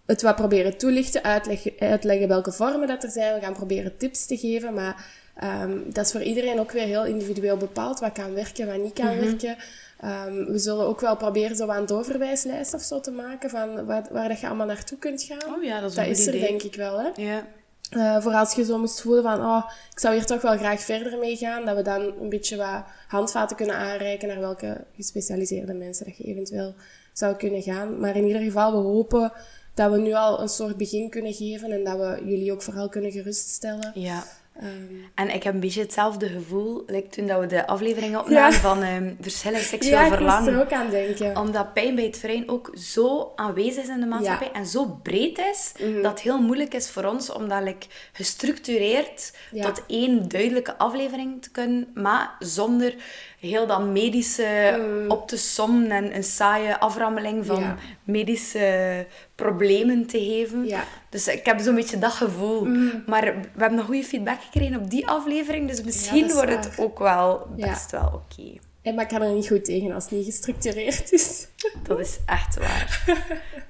het 0.09 0.21
wat 0.21 0.35
proberen 0.35 0.77
toelichten, 0.77 1.23
uitleggen, 1.23 1.73
uitleggen 1.79 2.27
welke 2.27 2.51
vormen 2.51 2.87
dat 2.87 3.03
er 3.03 3.09
zijn. 3.09 3.33
We 3.33 3.41
gaan 3.41 3.53
proberen 3.53 3.97
tips 3.97 4.25
te 4.25 4.37
geven, 4.37 4.73
maar 4.73 5.05
ehm, 5.35 5.77
dat 5.85 6.05
is 6.05 6.11
voor 6.11 6.21
iedereen 6.21 6.59
ook 6.59 6.71
weer 6.71 6.85
heel 6.85 7.05
individueel 7.05 7.57
bepaald. 7.57 7.99
Wat 7.99 8.11
kan 8.11 8.33
werken, 8.33 8.67
wat 8.67 8.77
niet 8.77 8.93
kan 8.93 9.19
werken. 9.19 9.57
Ehm, 9.99 10.45
we 10.45 10.59
zullen 10.59 10.85
ook 10.85 10.99
wel 10.99 11.15
proberen 11.15 11.55
zo 11.55 11.69
een 11.69 11.85
doorverwijslijst 11.85 12.73
of 12.73 12.81
zo 12.81 12.99
te 12.99 13.11
maken 13.11 13.49
van 13.49 13.85
waar, 13.85 14.07
waar 14.11 14.27
dat 14.27 14.39
je 14.39 14.47
allemaal 14.47 14.67
naartoe 14.67 14.97
kunt 14.97 15.23
gaan. 15.23 15.55
Oh 15.55 15.63
ja, 15.63 15.79
dat 15.79 15.89
is 15.89 15.95
dat 15.95 16.07
is 16.07 16.27
er 16.27 16.35
idee. 16.35 16.47
denk 16.47 16.61
ik 16.61 16.75
wel, 16.75 16.99
hè. 16.99 17.09
Ja. 17.15 17.47
Eh, 17.89 18.21
voor 18.21 18.33
als 18.33 18.53
je 18.53 18.63
zo 18.63 18.77
moest 18.77 19.01
voelen 19.01 19.23
van, 19.23 19.39
oh, 19.39 19.69
ik 19.91 19.99
zou 19.99 20.15
hier 20.15 20.25
toch 20.25 20.41
wel 20.41 20.57
graag 20.57 20.81
verder 20.81 21.17
mee 21.17 21.35
gaan, 21.35 21.65
dat 21.65 21.75
we 21.75 21.81
dan 21.81 22.01
een 22.21 22.29
beetje 22.29 22.57
wat 22.57 22.83
handvaten 23.07 23.55
kunnen 23.55 23.75
aanreiken 23.75 24.27
naar 24.27 24.39
welke 24.39 24.83
gespecialiseerde 24.95 25.73
mensen 25.73 26.05
dat 26.05 26.17
je 26.17 26.23
eventueel 26.23 26.75
zou 27.13 27.35
kunnen 27.35 27.61
gaan. 27.61 27.99
Maar 27.99 28.15
in 28.15 28.25
ieder 28.25 28.41
geval, 28.41 28.71
we 28.71 28.77
hopen 28.77 29.31
dat 29.79 29.91
we 29.91 29.97
nu 29.97 30.13
al 30.13 30.41
een 30.41 30.49
soort 30.49 30.77
begin 30.77 31.09
kunnen 31.09 31.33
geven 31.33 31.71
en 31.71 31.83
dat 31.83 31.97
we 31.97 32.21
jullie 32.29 32.51
ook 32.51 32.61
vooral 32.61 32.89
kunnen 32.89 33.11
geruststellen. 33.11 33.91
ja. 33.95 34.23
Ehm, 34.59 34.67
En 35.15 35.33
ik 35.33 35.43
heb 35.43 35.53
een 35.53 35.59
beetje 35.59 35.81
hetzelfde 35.81 36.27
gevoel 36.29 36.83
like 36.87 37.07
toen 37.07 37.27
dat 37.27 37.39
we 37.39 37.45
de 37.45 37.67
aflevering 37.67 38.17
opnamen 38.17 38.51
Ja. 38.53 38.59
van 38.59 38.83
ehm 38.83 39.13
verschillen 39.21 39.59
seksueel 39.61 39.93
ja, 39.95 40.03
ik 40.03 40.09
moest 40.09 40.21
verlangen. 40.21 40.53
er 40.53 40.61
ook 40.61 40.71
aan 40.71 40.89
denken. 40.89 41.37
Omdat 41.37 41.73
pijn 41.73 41.95
bij 41.95 42.03
het 42.05 42.17
vrijen 42.17 42.49
ook 42.49 42.71
zo 42.77 43.31
aanwezig 43.35 43.83
is 43.83 43.89
in 43.89 43.99
de 43.99 44.05
maatschappij 44.05 44.45
Ja. 44.47 44.51
Mhm. 44.53 44.61
en 44.61 44.67
zo 44.67 44.99
breed 45.03 45.37
is, 45.37 45.71
dat 46.01 46.11
het 46.11 46.19
heel 46.21 46.41
moeilijk 46.41 46.73
is 46.73 46.89
voor 46.89 47.03
ons 47.05 47.31
om 47.31 47.47
dat 47.49 47.63
like, 47.63 47.87
gestructureerd 48.13 49.33
Ja. 49.51 49.65
tot 49.65 49.83
één 49.87 50.27
duidelijke 50.29 50.77
aflevering 50.77 51.41
te 51.41 51.51
kunnen 51.51 51.87
maken, 51.93 52.47
zonder 52.47 52.95
heel 53.39 53.67
dat 53.67 53.87
medische 53.87 55.05
op 55.07 55.27
te 55.27 55.37
sommen 55.37 55.91
en 55.91 56.15
een 56.15 56.23
saaie 56.23 56.77
aframmeling 56.77 57.45
van. 57.45 57.59
Ja. 57.59 57.77
medische 58.03 59.07
problemen 59.35 60.05
te 60.05 60.19
geven. 60.19 60.65
Ja. 60.65 60.83
Dus 61.09 61.27
ik 61.27 61.45
heb 61.45 61.59
zo'n 61.59 61.75
beetje 61.75 61.99
dat 61.99 62.11
gevoel. 62.11 62.65
Maar 63.05 63.23
we 63.23 63.59
hebben 63.59 63.77
nog 63.77 63.85
goede 63.85 64.03
feedback 64.03 64.41
gekregen 64.41 64.79
op 64.79 64.89
die 64.89 65.07
aflevering, 65.07 65.67
dus 65.67 65.83
misschien 65.83 66.31
wordt 66.31 66.65
het 66.65 66.79
ook 66.79 66.99
wel 66.99 67.47
best 67.55 67.91
wel 67.91 68.05
oké. 68.13 68.57
En 68.81 68.95
maar 68.95 69.03
ik 69.03 69.09
kan 69.09 69.21
er 69.21 69.33
niet 69.33 69.47
goed 69.47 69.65
tegen 69.65 69.91
als 69.91 70.03
het 70.03 70.13
niet 70.13 70.25
gestructureerd 70.25 71.11
is. 71.11 71.47
Dat 71.87 71.99
is 71.99 72.17
echt 72.25 72.57
waar. 72.57 73.03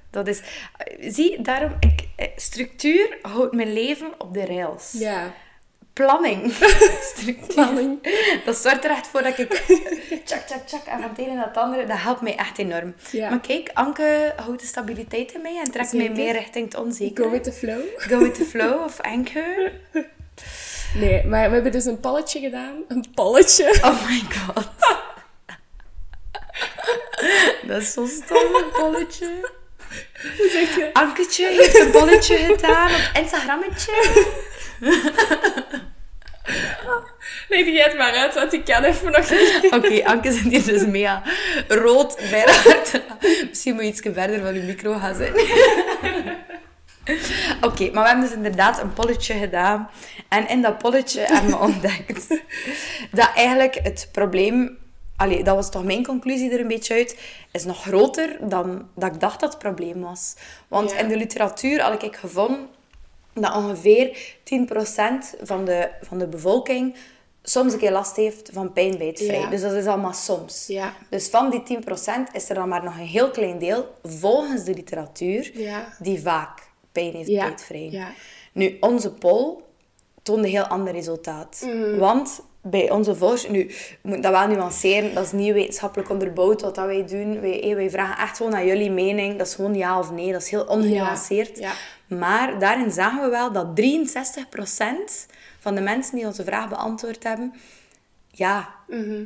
Dat 0.09 0.27
is... 0.27 0.41
Zie, 0.99 1.41
daarom... 1.41 1.71
Ik, 1.79 2.07
eh, 2.15 2.27
structuur 2.35 3.17
houdt 3.21 3.55
mijn 3.55 3.73
leven 3.73 4.13
op 4.17 4.33
de 4.33 4.45
rails. 4.45 4.91
ja. 4.91 5.33
Planning. 5.99 6.53
Planning. 7.53 7.99
Dat 8.45 8.57
zorgt 8.57 8.83
er 8.83 8.91
echt 8.91 9.07
voor 9.07 9.23
dat 9.23 9.37
ik... 9.37 9.51
Tjak, 10.25 10.39
tjak, 10.47 10.67
tjak. 10.67 10.85
En 10.85 10.99
van 10.99 11.09
het 11.09 11.17
ene 11.17 11.33
naar 11.33 11.47
het 11.47 11.57
andere. 11.57 11.85
Dat 11.85 11.97
helpt 11.97 12.21
mij 12.21 12.35
echt 12.35 12.57
enorm. 12.57 12.95
Ja. 13.11 13.29
Maar 13.29 13.39
kijk, 13.39 13.69
Anke 13.73 14.33
houdt 14.35 14.61
de 14.61 14.67
stabiliteit 14.67 15.31
in 15.31 15.41
mij 15.41 15.59
en 15.63 15.71
trekt 15.71 15.93
mij 15.93 16.09
meer 16.09 16.31
richting 16.33 16.65
het 16.65 16.75
Go 16.75 16.81
onzekere. 16.81 17.29
with 17.29 17.43
the 17.43 17.51
flow. 17.51 17.81
Go 17.97 18.17
with 18.17 18.35
the 18.35 18.45
flow 18.45 18.83
of 18.83 19.01
Anchor. 19.01 19.71
Nee, 20.95 21.25
maar 21.25 21.47
we 21.47 21.53
hebben 21.53 21.71
dus 21.71 21.85
een 21.85 21.99
polletje 21.99 22.39
gedaan. 22.39 22.75
Een 22.87 23.05
polletje. 23.15 23.79
Oh 23.81 24.07
my 24.07 24.21
god. 24.37 24.69
Dat 27.67 27.81
is 27.81 27.93
zo 27.93 28.05
stom, 28.05 28.55
een. 28.55 29.07
Hoe 30.37 30.49
zeg 30.51 30.75
je? 30.75 30.89
Anketje 30.93 31.47
heeft 31.47 31.79
een 31.79 31.91
bolletje 31.91 32.37
gedaan 32.37 32.91
op 32.91 33.11
Instagrammetje. 33.13 34.27
Leg 37.49 37.65
jij 37.65 37.83
het 37.83 37.97
maar 37.97 38.13
uit, 38.13 38.33
want 38.33 38.53
ik 38.53 38.65
kan 38.65 38.83
even 38.83 39.11
nog 39.11 39.29
niet. 39.29 39.67
Oké, 39.75 40.05
Anke 40.05 40.31
zit 40.31 40.43
hier 40.43 40.65
dus 40.65 40.85
mega 40.85 41.23
rood 41.67 42.15
bij 42.29 42.39
haar 42.41 42.63
hart. 42.63 43.01
Misschien 43.49 43.73
moet 43.73 43.83
je 43.83 43.89
iets 43.89 44.01
verder 44.01 44.39
van 44.41 44.53
je 44.53 44.61
micro 44.61 44.93
gaan 44.93 45.15
zitten. 45.15 45.47
Oké, 47.61 47.89
maar 47.91 48.03
we 48.03 48.09
hebben 48.09 48.25
dus 48.25 48.35
inderdaad 48.35 48.81
een 48.81 48.93
polletje 48.93 49.33
gedaan. 49.33 49.89
En 50.29 50.47
in 50.49 50.61
dat 50.61 50.77
polletje 50.77 51.21
hebben 51.21 51.51
we 51.51 51.57
ontdekt 51.57 52.27
dat 53.11 53.31
eigenlijk 53.35 53.79
het 53.83 54.09
probleem... 54.11 54.77
Allee, 55.15 55.43
dat 55.43 55.55
was 55.55 55.71
toch 55.71 55.83
mijn 55.83 56.03
conclusie 56.05 56.51
er 56.51 56.59
een 56.59 56.67
beetje 56.67 56.93
uit. 56.93 57.19
Is 57.51 57.63
nog 57.65 57.81
groter 57.81 58.37
dan 58.41 58.89
dat 58.95 59.13
ik 59.13 59.19
dacht 59.19 59.39
dat 59.39 59.49
het 59.49 59.59
probleem 59.61 60.01
was. 60.01 60.35
Want 60.67 60.91
Ja. 60.91 60.97
in 60.97 61.07
de 61.07 61.17
literatuur 61.17 61.81
had 61.81 62.03
ik 62.03 62.15
gevonden 62.15 62.67
dat 63.41 63.55
ongeveer 63.55 64.17
10% 64.43 65.41
van 65.41 65.65
de, 65.65 65.89
van 66.01 66.17
de 66.17 66.27
bevolking 66.27 66.95
soms 67.43 67.73
een 67.73 67.79
keer 67.79 67.91
last 67.91 68.15
heeft 68.15 68.49
van 68.53 68.73
pijn 68.73 68.97
bij 68.97 69.07
het 69.07 69.21
vrij. 69.23 69.39
Ja. 69.39 69.49
Dus 69.49 69.61
dat 69.61 69.71
is 69.73 69.85
allemaal 69.85 70.13
soms. 70.13 70.67
Ja. 70.67 70.93
Dus 71.09 71.27
van 71.29 71.49
die 71.49 71.77
10% 71.77 71.81
is 72.33 72.49
er 72.49 72.55
dan 72.55 72.69
maar 72.69 72.83
nog 72.83 72.93
een 72.97 73.05
heel 73.05 73.29
klein 73.29 73.59
deel, 73.59 73.95
volgens 74.03 74.63
de 74.63 74.73
literatuur, 74.73 75.51
Ja. 75.53 75.93
die 75.99 76.21
vaak 76.21 76.67
pijn 76.91 77.13
heeft 77.13 77.31
bij 77.31 77.49
het 77.49 77.63
vrij. 77.63 77.89
Ja. 77.91 78.11
Nu, 78.53 78.77
onze 78.79 79.11
poll 79.13 79.55
toonde 80.23 80.43
een 80.43 80.49
heel 80.53 80.63
ander 80.63 80.93
resultaat. 80.93 81.61
Mhm. 81.65 81.97
Want 81.97 82.41
bij 82.61 82.91
onze 82.91 83.15
volgers, 83.15 83.47
nu, 83.47 83.59
ik 83.59 83.99
moet 84.01 84.23
dat 84.23 84.31
wel 84.31 84.47
nuanceren, 84.47 85.13
dat 85.13 85.23
is 85.25 85.31
niet 85.31 85.53
wetenschappelijk 85.53 86.09
onderbouwd 86.09 86.61
wat 86.61 86.75
dat 86.75 86.85
wij 86.85 87.05
doen. 87.05 87.41
Wij, 87.41 87.63
eh, 87.63 87.75
wij 87.75 87.89
vragen 87.89 88.23
echt 88.23 88.37
gewoon 88.37 88.51
naar 88.51 88.65
jullie 88.65 88.91
mening. 88.91 89.37
Dat 89.37 89.47
is 89.47 89.55
gewoon 89.55 89.75
ja 89.75 89.99
of 89.99 90.11
nee, 90.11 90.31
dat 90.31 90.41
is 90.41 90.49
heel 90.49 90.63
ongenuanceerd. 90.63 91.57
Ja. 91.57 91.71
Maar 92.09 92.59
daarin 92.59 92.91
zagen 92.91 93.21
we 93.23 93.29
wel 93.29 93.51
dat 93.51 93.75
63% 93.75 95.27
van 95.59 95.75
de 95.75 95.81
mensen 95.81 96.15
die 96.15 96.25
onze 96.25 96.43
vraag 96.43 96.69
beantwoord 96.69 97.23
hebben, 97.23 97.53
ja, 98.31 98.69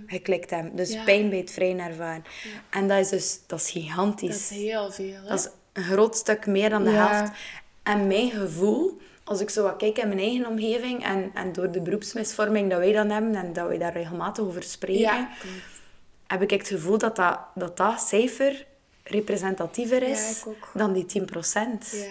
geklikt 0.07 0.49
hebben. 0.49 0.75
Dus 0.75 0.89
Mhm. 0.89 0.97
Ja. 0.97 1.03
pijn 1.03 1.29
bij 1.29 1.37
het 1.37 1.51
vrijen 1.51 1.79
ervaren. 1.79 2.23
En 2.69 2.87
dat 2.87 2.99
is 2.99 3.09
dus, 3.09 3.39
dat 3.47 3.59
is 3.59 3.69
gigantisch. 3.69 4.29
Dat 4.49 4.57
is 4.57 4.63
heel 4.63 4.91
veel, 4.91 5.13
hè? 5.21 5.27
Dat 5.29 5.39
is 5.39 5.49
een 5.73 5.83
groot 5.83 6.15
stuk 6.15 6.45
meer 6.45 6.69
dan 6.69 6.83
de 6.83 6.89
Ja. 6.91 7.07
helft. 7.09 7.31
En 7.83 8.07
mijn 8.07 8.31
gevoel, 8.31 9.01
als 9.23 9.41
ik 9.41 9.49
zo 9.49 9.63
wat 9.63 9.77
kijk 9.77 9.97
in 9.97 10.07
mijn 10.07 10.19
eigen 10.19 10.45
omgeving 10.47 11.03
en, 11.05 11.31
en 11.33 11.51
door 11.53 11.71
de 11.71 11.81
beroepsmisvorming 11.81 12.69
dat 12.69 12.79
wij 12.79 12.91
dan 12.93 13.09
hebben 13.09 13.35
en 13.35 13.53
dat 13.53 13.67
wij 13.67 13.77
daar 13.77 13.93
regelmatig 13.93 14.43
over 14.43 14.63
spreken, 14.63 15.27
heb 16.27 16.41
ik 16.41 16.49
het 16.49 16.67
gevoel 16.67 16.97
dat 16.97 17.15
dat, 17.15 17.39
dat, 17.55 17.77
dat 17.77 18.01
cijfer 18.01 18.65
representatiever 19.03 20.03
is 20.03 20.43
dan 20.73 20.93
die 20.93 21.05
10%. 21.05 21.91
Ja. 21.91 22.05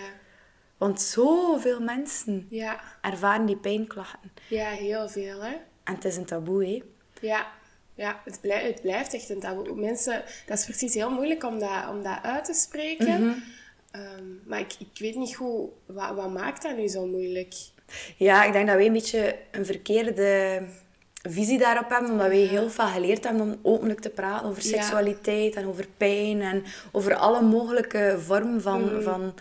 Want 0.82 1.00
zoveel 1.00 1.80
mensen 1.80 2.46
Ja. 2.50 2.80
ervaren 3.00 3.46
die 3.46 3.56
pijnklachten. 3.56 4.32
Ja, 4.48 4.68
heel 4.68 5.08
veel, 5.08 5.40
hè? 5.42 5.52
En 5.84 5.94
het 5.94 6.04
is 6.04 6.16
een 6.16 6.24
taboe, 6.24 6.64
hè. 6.66 6.82
Ja, 7.26 7.46
ja 7.94 8.20
het, 8.24 8.40
blijft, 8.40 8.66
het 8.66 8.80
blijft 8.80 9.14
echt 9.14 9.28
een 9.30 9.40
taboe. 9.40 9.74
Mensen, 9.74 10.22
dat 10.46 10.58
is 10.58 10.64
precies 10.64 10.94
heel 10.94 11.10
moeilijk 11.10 11.44
om 11.44 11.58
dat, 11.58 11.88
om 11.90 12.02
dat 12.02 12.18
uit 12.22 12.44
te 12.44 12.54
spreken. 12.54 13.20
Mhm. 13.26 13.38
Ehm, 13.90 14.24
maar 14.46 14.60
ik, 14.60 14.72
ik 14.78 14.98
weet 14.98 15.14
niet 15.14 15.36
goed, 15.36 15.70
wat, 15.86 16.14
wat 16.14 16.30
maakt 16.32 16.62
dat 16.62 16.76
nu 16.76 16.88
zo 16.88 17.06
moeilijk? 17.06 17.54
Ja, 18.16 18.44
ik 18.44 18.52
denk 18.52 18.66
dat 18.66 18.76
wij 18.76 18.86
een 18.86 18.92
beetje 18.92 19.36
een 19.50 19.66
verkeerde 19.66 20.62
visie 21.12 21.58
daarop 21.58 21.88
hebben, 21.90 22.10
omdat 22.10 22.26
wij 22.28 22.36
heel 22.36 22.70
veel 22.70 22.86
geleerd 22.86 23.24
hebben 23.24 23.42
om 23.42 23.58
openlijk 23.62 24.00
te 24.00 24.10
praten 24.10 24.48
over 24.48 24.62
Ja. 24.62 24.68
seksualiteit 24.68 25.54
en 25.54 25.66
over 25.66 25.86
pijn 25.96 26.40
en 26.40 26.64
over 26.92 27.14
alle 27.14 27.42
mogelijke 27.42 28.16
vormen 28.18 28.62
van, 28.62 29.02
van 29.02 29.34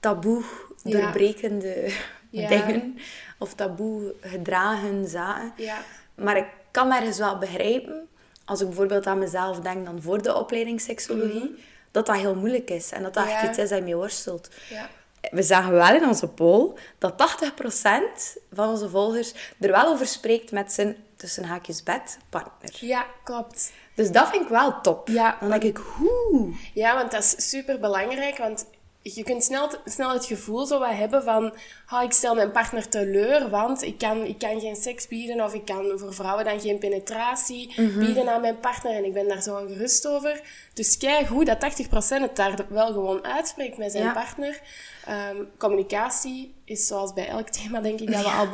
taboe. 0.00 0.42
Doorbrekende 0.90 1.92
Ja. 2.30 2.48
dingen 2.48 2.98
of 3.38 3.54
taboe 3.54 4.14
gedragen 4.20 5.08
zaken. 5.08 5.52
Ja. 5.56 5.78
Maar 6.14 6.36
ik 6.36 6.46
kan 6.70 6.92
ergens 6.92 7.18
wel 7.18 7.38
begrijpen, 7.38 8.08
als 8.44 8.60
ik 8.60 8.66
bijvoorbeeld 8.66 9.06
aan 9.06 9.18
mezelf 9.18 9.60
denk 9.60 9.84
dan 9.84 10.02
voor 10.02 10.22
de 10.22 10.34
opleiding 10.34 10.80
seksologie, 10.80 11.64
dat 11.90 12.06
dat 12.06 12.16
heel 12.16 12.34
moeilijk 12.34 12.70
is 12.70 12.90
en 12.92 13.02
dat 13.02 13.14
dat 13.14 13.26
echt 13.26 13.34
Mhm. 13.42 13.48
Iets 13.50 13.58
is 13.58 13.68
dat 13.68 13.78
je 13.78 13.84
mee 13.84 13.96
worstelt. 13.96 14.48
Ja. 14.70 14.88
We 15.30 15.42
zagen 15.42 15.72
wel 15.72 15.94
in 15.94 16.06
onze 16.06 16.28
poll 16.28 16.72
dat 16.98 17.16
80% 17.16 18.36
van 18.52 18.68
onze 18.68 18.88
volgers 18.88 19.34
er 19.60 19.70
wel 19.70 19.86
over 19.88 20.06
spreekt 20.06 20.50
met 20.52 20.72
zijn 20.72 20.96
tussen 21.16 21.44
haakjes 21.44 21.82
bedpartner. 21.82 22.70
ja, 22.80 23.06
klopt. 23.24 23.72
Dus 23.94 24.10
dat 24.10 24.28
vind 24.28 24.42
ik 24.42 24.48
wel 24.48 24.80
top. 24.80 25.08
Ja. 25.08 25.36
Dan 25.40 25.50
denk 25.50 25.62
ik, 25.62 25.76
hoe? 25.76 26.54
Ja, 26.74 26.94
want 26.94 27.10
dat 27.10 27.22
is 27.22 27.50
super 27.50 27.80
belangrijk. 27.80 28.38
Want 28.38 28.66
je 29.14 29.22
kunt 29.22 29.44
snel, 29.44 29.68
snel 29.84 30.12
het 30.12 30.24
gevoel 30.24 30.66
zo 30.66 30.78
wat 30.78 30.90
hebben 30.92 31.22
van... 31.22 31.54
Oh, 31.92 32.02
ik 32.02 32.12
stel 32.12 32.34
mijn 32.34 32.50
partner 32.50 32.88
teleur, 32.88 33.50
want 33.50 33.82
ik 33.82 33.98
kan, 33.98 34.24
ik 34.24 34.38
kan 34.38 34.60
geen 34.60 34.76
seks 34.76 35.08
bieden. 35.08 35.44
Of 35.44 35.54
ik 35.54 35.64
kan 35.64 35.92
voor 35.98 36.14
vrouwen 36.14 36.44
dan 36.44 36.60
geen 36.60 36.78
penetratie 36.78 37.74
bieden 37.98 38.28
aan 38.28 38.40
mijn 38.40 38.60
partner. 38.60 38.92
En 38.94 39.04
ik 39.04 39.12
ben 39.12 39.28
daar 39.28 39.42
zo 39.42 39.56
ongerust 39.58 40.06
over. 40.06 40.40
Dus 40.74 40.96
kijk 40.98 41.26
goed 41.26 41.46
dat 41.46 41.58
80% 41.60 42.20
het 42.20 42.36
daar 42.36 42.56
wel 42.68 42.86
gewoon 42.92 43.24
uitspreekt 43.24 43.76
met 43.78 43.92
zijn 43.92 44.04
Ja. 44.04 44.12
partner. 44.12 44.60
Ehm, 45.04 45.36
communicatie 45.58 46.54
is 46.64 46.86
zoals 46.86 47.12
bij 47.12 47.28
elk 47.28 47.48
thema, 47.48 47.80
denk 47.80 48.00
ik, 48.00 48.12
dat 48.12 48.22
we 48.22 48.28
al 48.30 48.48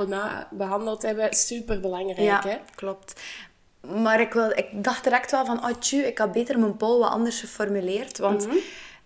behandeld 0.50 1.02
hebben, 1.02 1.34
super 1.34 1.80
belangrijk. 1.80 2.18
Ja, 2.18 2.42
Hè? 2.48 2.56
klopt. 2.74 3.20
Maar 4.02 4.20
ik, 4.20 4.32
wil, 4.32 4.50
ik 4.50 4.66
dacht 4.72 5.04
direct 5.04 5.30
wel 5.30 5.44
van, 5.44 5.64
oh 5.64 5.70
ik 5.90 6.18
had 6.18 6.32
beter 6.32 6.58
mijn 6.58 6.76
poll 6.76 6.98
wat 6.98 7.10
anders 7.10 7.40
geformuleerd. 7.40 8.18
Want 8.18 8.46
Mhm. 8.46 8.56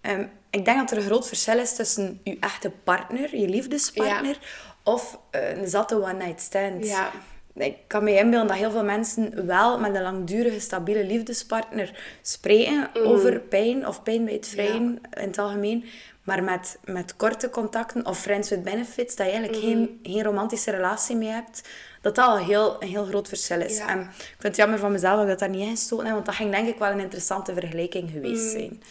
Ehm, 0.06 0.24
ik 0.50 0.64
denk 0.64 0.78
dat 0.78 0.90
er 0.90 0.96
een 0.96 1.02
groot 1.02 1.28
verschil 1.28 1.58
is 1.58 1.74
tussen 1.74 2.20
je 2.24 2.36
echte 2.40 2.70
partner, 2.84 3.36
je 3.36 3.48
liefdespartner, 3.48 4.38
of 4.82 5.18
eh, 5.30 5.56
een 5.58 5.68
zatte 5.68 5.94
one-night 6.02 6.40
stand. 6.40 6.86
Ja. 6.86 7.10
Ik 7.54 7.76
kan 7.86 8.04
me 8.04 8.14
inbeelden 8.18 8.48
dat 8.48 8.56
heel 8.56 8.70
veel 8.70 8.84
mensen 8.84 9.46
wel 9.46 9.78
met 9.78 9.94
een 9.94 10.02
langdurige, 10.02 10.60
stabiele 10.60 11.04
liefdespartner 11.04 12.00
spreken 12.22 12.88
Mhm. 12.94 13.04
over 13.06 13.40
pijn 13.40 13.86
of 13.88 14.02
pijn 14.02 14.24
bij 14.24 14.34
het 14.34 14.48
vrijen 14.48 15.00
in 15.12 15.26
het 15.26 15.38
algemeen. 15.38 15.84
Maar 16.22 16.42
met, 16.44 16.78
met 16.84 17.16
korte 17.16 17.50
contacten 17.50 18.06
of 18.06 18.18
friends 18.20 18.50
with 18.50 18.62
benefits, 18.62 19.16
dat 19.16 19.26
je 19.26 19.32
eigenlijk 19.32 19.62
Mhm. 19.62 19.66
geen, 19.72 19.98
geen 20.02 20.22
romantische 20.22 20.70
relatie 20.70 21.16
mee 21.16 21.28
hebt, 21.28 21.62
dat 22.02 22.14
dat 22.14 22.24
al 22.26 22.36
heel, 22.38 22.76
een 22.82 22.88
heel 22.88 23.04
groot 23.04 23.28
verschil 23.28 23.60
is. 23.60 23.78
En 23.78 24.00
ik 24.00 24.06
vind 24.28 24.42
het 24.42 24.56
jammer 24.56 24.78
van 24.78 24.92
mezelf 24.92 25.14
dat 25.14 25.22
ik 25.22 25.28
dat 25.28 25.38
daar 25.38 25.48
niet 25.48 25.60
ingestoten 25.68 26.04
heb, 26.04 26.14
want 26.14 26.26
dat 26.26 26.34
ging 26.34 26.50
denk 26.50 26.68
ik 26.68 26.78
wel 26.78 26.90
een 26.90 27.00
interessante 27.00 27.52
vergelijking 27.54 28.10
geweest 28.10 28.42
Mhm. 28.42 28.50
zijn. 28.50 28.82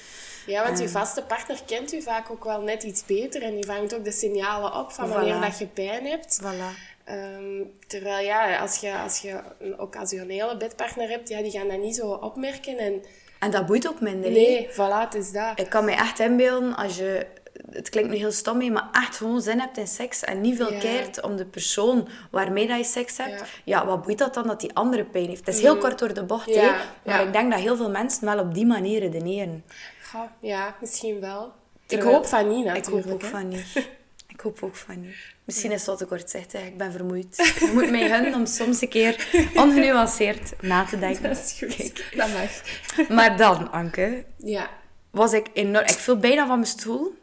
Ja, 0.46 0.64
want 0.64 0.80
je 0.80 0.90
vaste 0.90 1.24
partner 1.24 1.58
kent 1.66 1.94
u 1.94 2.02
vaak 2.02 2.32
ook 2.32 2.44
wel 2.44 2.62
net 2.62 2.84
iets 2.84 3.06
beter 3.06 3.42
en 3.44 3.56
die 3.56 3.66
vangt 3.66 3.96
ook 3.96 4.04
de 4.04 4.12
signalen 4.12 4.74
op 4.75 4.92
van 4.92 5.10
wanneer 5.10 5.36
Voilà. 5.38 5.40
dat 5.42 5.58
je 5.60 5.66
pijn 5.68 6.06
hebt. 6.06 6.40
Voilà. 6.44 6.94
Ehm, 7.04 7.62
terwijl 7.88 8.25
ja, 8.25 8.58
als 8.60 8.78
je, 8.78 8.98
als 8.98 9.20
je 9.20 9.40
een 9.60 9.80
occasionele 9.80 10.58
bedpartner 10.58 11.10
hebt, 11.10 11.30
ja, 11.30 11.42
die 11.42 11.52
gaan 11.52 11.68
dat 11.68 11.80
niet 11.80 11.96
zo 11.96 12.12
opmerken. 12.12 12.78
En 12.78 13.04
En 13.40 13.52
dat 13.52 13.66
boeit 13.66 13.88
ook 13.88 14.00
minder. 14.02 14.32
nee, 14.32 14.68
voilà, 14.72 15.00
het 15.10 15.14
is 15.16 15.32
dat. 15.32 15.60
Ik 15.60 15.70
kan 15.70 15.86
me 15.86 15.92
echt 15.92 16.20
inbeelden 16.20 16.75
als 16.75 16.98
je, 16.98 17.25
het 17.72 17.90
klinkt 17.90 18.10
nu 18.10 18.16
heel 18.16 18.32
stom, 18.32 18.62
hè, 18.62 18.70
maar 18.70 18.90
echt 18.92 19.18
gewoon 19.18 19.42
zin 19.42 19.60
hebt 19.60 19.78
in 19.78 19.88
seks 19.88 20.24
en 20.24 20.42
niet 20.42 20.56
veel 20.58 20.72
Ja. 20.74 20.80
keert 20.80 21.22
om 21.22 21.36
de 21.36 21.46
persoon 21.46 22.08
waarmee 22.32 22.68
dat 22.68 22.78
je 22.78 22.84
seks 22.84 23.18
hebt, 23.18 23.40
Ja. 23.40 23.46
ja. 23.64 23.86
wat 23.86 24.04
boeit 24.04 24.18
dat 24.18 24.34
dan 24.34 24.48
dat 24.48 24.60
die 24.60 24.74
andere 24.75 25.04
pijn 25.04 25.28
heeft? 25.28 25.46
Het 25.46 25.56
is 25.56 25.62
heel 25.62 25.78
kort 25.78 26.00
door 26.00 26.14
de 26.14 26.24
bocht, 26.24 26.46
Ja, 26.54 26.62
hè, 26.62 26.72
maar 27.12 27.22
ik 27.28 27.34
denk 27.34 27.52
dat 27.52 27.60
heel 27.60 27.75
veel 27.75 27.90
mensen 27.90 28.25
wel 28.25 28.40
op 28.40 28.54
die 28.54 28.66
manier 28.66 29.00
redeneren. 29.00 29.64
Goh, 30.12 30.22
ja, 30.40 30.76
misschien 30.82 31.20
wel. 31.20 31.54
Terwijl- 31.86 32.10
ik 32.10 32.16
hoop 32.16 32.26
van 32.26 32.48
niet, 32.48 32.66
Ik 32.66 32.74
natuurlijk. 32.74 33.06
hoop 33.06 33.14
ook 33.14 33.22
hè. 33.22 33.28
van 33.30 33.48
niet. 33.48 33.90
Ik 34.28 34.40
hoop 34.42 34.64
ook 34.64 34.76
van 34.76 35.02
niet. 35.02 35.16
Misschien 35.44 35.72
is 35.72 35.78
het 35.78 35.86
wat 35.88 35.98
te 35.98 36.06
kort 36.06 36.22
gezegd, 36.22 36.52
hè. 36.52 36.60
ik 36.60 36.78
ben 36.78 36.92
vermoeid. 36.92 37.36
Je 37.60 37.72
moet 37.74 37.90
mij 37.92 38.10
gunnen 38.10 38.34
om 38.34 38.46
soms 38.46 38.82
een 38.82 38.90
keer 38.90 39.28
ongenuanceerd 39.64 40.62
na 40.62 40.86
te 40.86 41.00
denken. 41.00 41.24
Dat 41.24 41.38
is 41.38 41.56
goed. 41.60 41.76
Kijk. 41.76 42.10
Dat 42.16 42.30
mag. 42.34 42.62
Maar 43.18 43.38
dan, 43.38 43.72
Anke, 43.72 44.26
Ja. 44.38 44.70
was 45.12 45.34
ik 45.34 45.48
enorm... 45.54 45.84
Ik 45.86 45.90
viel 45.98 46.18
bijna 46.18 46.48
van 46.48 46.56
mijn 46.60 46.70
stoel, 46.72 47.14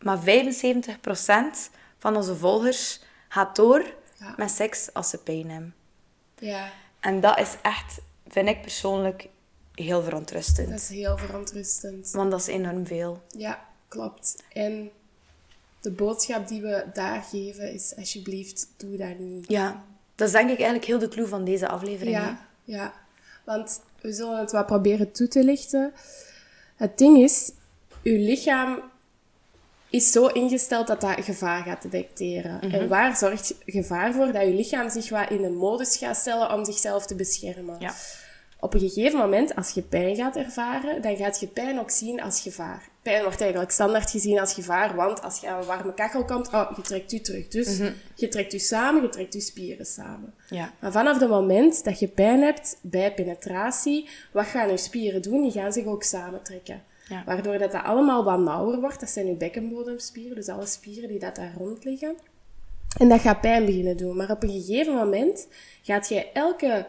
maar 0.00 0.18
75% 0.18 1.70
van 1.98 2.16
onze 2.16 2.36
volgers 2.36 3.00
gaat 3.28 3.56
door 3.56 3.84
Ja. 4.18 4.34
met 4.36 4.50
seks 4.50 4.92
als 4.94 5.10
ze 5.10 5.18
pijn 5.18 5.50
hebben. 5.50 5.74
ja, 6.38 6.70
En 7.00 7.20
dat 7.20 7.38
is 7.38 7.50
echt, 7.62 7.98
vind 8.28 8.48
ik 8.48 8.60
persoonlijk, 8.62 9.28
heel 9.74 10.02
verontrustend. 10.02 10.68
dat 10.68 10.78
is 10.78 10.88
heel 10.88 11.18
verontrustend. 11.18 12.10
Want 12.10 12.30
dat 12.30 12.40
is 12.40 12.46
enorm 12.46 12.86
veel. 12.86 13.22
Ja, 13.36 13.66
klopt. 13.88 14.42
En 14.52 14.90
de 15.80 15.90
boodschap 15.90 16.48
die 16.48 16.60
we 16.62 16.84
daar 16.92 17.22
geven 17.22 17.72
is, 17.72 17.96
alsjeblieft, 17.96 18.68
doe 18.76 18.96
dat 18.96 19.18
niet. 19.18 19.44
Ja, 19.48 19.84
dat 20.14 20.26
is 20.26 20.32
denk 20.32 20.50
ik 20.50 20.56
eigenlijk 20.56 20.84
heel 20.84 20.98
de 20.98 21.08
clue 21.08 21.26
van 21.26 21.44
deze 21.44 21.68
aflevering. 21.68 22.16
hè. 22.16 22.22
Ja, 22.22 22.46
ja. 22.64 22.92
Want 23.44 23.80
we 24.00 24.12
zullen 24.12 24.38
het 24.38 24.52
wat 24.52 24.66
proberen 24.66 25.12
toe 25.12 25.28
te 25.28 25.44
lichten. 25.44 25.92
Het 26.76 26.98
ding 26.98 27.18
is, 27.18 27.52
uw 28.02 28.16
lichaam 28.16 28.82
is 29.90 30.12
zo 30.12 30.26
ingesteld 30.26 30.86
dat 30.86 31.00
dat 31.00 31.24
gevaar 31.24 31.62
gaat 31.62 31.82
detecteren. 31.82 32.56
Mhm. 32.56 32.74
En 32.74 32.88
waar 32.88 33.16
zorgt 33.16 33.54
gevaar 33.66 34.12
voor? 34.12 34.32
Dat 34.32 34.42
uw 34.42 34.54
lichaam 34.54 34.90
zich 34.90 35.08
wat 35.08 35.30
in 35.30 35.44
een 35.44 35.56
modus 35.56 35.96
gaat 35.96 36.16
stellen 36.16 36.52
om 36.52 36.64
zichzelf 36.64 37.06
te 37.06 37.14
beschermen. 37.14 37.76
Ja. 37.80 37.94
Op 38.62 38.74
een 38.74 38.80
gegeven 38.80 39.18
moment, 39.18 39.56
als 39.56 39.70
je 39.70 39.82
pijn 39.82 40.16
gaat 40.16 40.36
ervaren, 40.36 41.02
dan 41.02 41.16
gaat 41.16 41.40
je 41.40 41.46
pijn 41.46 41.80
ook 41.80 41.90
zien 41.90 42.22
als 42.22 42.40
gevaar. 42.40 42.88
Pijn 43.02 43.22
wordt 43.22 43.40
eigenlijk 43.40 43.70
standaard 43.70 44.10
gezien 44.10 44.40
als 44.40 44.54
gevaar, 44.54 44.94
want 44.94 45.22
als 45.22 45.40
je 45.40 45.48
aan 45.48 45.60
een 45.60 45.66
warme 45.66 45.94
kachel 45.94 46.24
komt, 46.24 46.52
oh, 46.52 46.72
je 46.76 46.82
trekt 46.82 47.12
u 47.12 47.20
terug. 47.20 47.48
Dus 47.48 47.80
je 48.14 48.28
trekt 48.28 48.52
u 48.52 48.58
samen, 48.58 49.02
je 49.02 49.08
trekt 49.08 49.32
je 49.32 49.40
spieren 49.40 49.86
samen. 49.86 50.34
Ja. 50.48 50.72
Maar 50.80 50.92
vanaf 50.92 51.20
het 51.20 51.28
moment 51.28 51.84
dat 51.84 51.98
je 51.98 52.08
pijn 52.08 52.42
hebt 52.42 52.78
bij 52.80 53.14
penetratie, 53.14 54.08
wat 54.32 54.46
gaan 54.46 54.70
je 54.70 54.76
spieren 54.76 55.22
doen? 55.22 55.42
Die 55.42 55.52
gaan 55.52 55.72
zich 55.72 55.84
ook 55.84 56.02
samentrekken. 56.02 56.82
Ja. 57.08 57.22
Waardoor 57.26 57.58
dat, 57.58 57.72
dat 57.72 57.84
allemaal 57.84 58.24
wat 58.24 58.38
nauwer 58.38 58.80
wordt. 58.80 59.00
Dat 59.00 59.10
zijn 59.10 59.26
je 59.26 59.34
bekkenbodemspieren, 59.34 60.34
dus 60.34 60.48
alle 60.48 60.66
spieren 60.66 61.08
die 61.08 61.18
dat 61.18 61.36
daar 61.36 61.54
rond 61.58 61.84
liggen. 61.84 62.16
En 62.98 63.08
dat 63.08 63.20
gaat 63.20 63.40
pijn 63.40 63.64
beginnen 63.64 63.96
doen. 63.96 64.16
Maar 64.16 64.30
op 64.30 64.42
een 64.42 64.62
gegeven 64.62 64.94
moment 64.94 65.48
gaat 65.82 66.08
je 66.08 66.32
elke 66.32 66.86